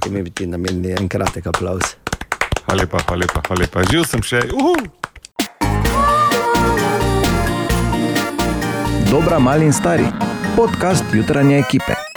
Ti 0.00 0.10
mi 0.10 0.22
bi 0.22 0.30
ti 0.30 0.46
namenili 0.46 0.92
en 0.92 1.08
kratek 1.08 1.46
aplaus. 1.46 1.96
Hvala 2.66 2.82
lepa, 2.82 2.98
hvala 3.08 3.20
lepa, 3.20 3.42
hvala 3.48 3.60
lepa. 3.60 3.84
Živ 3.90 4.04
sem 4.06 4.22
še. 4.22 4.44
Uhu. 4.52 4.76
Dobra, 9.10 9.38
mali 9.38 9.64
in 9.64 9.72
stari. 9.72 10.06
Podcast 10.56 11.04
jutranje 11.12 11.58
ekipe. 11.58 12.11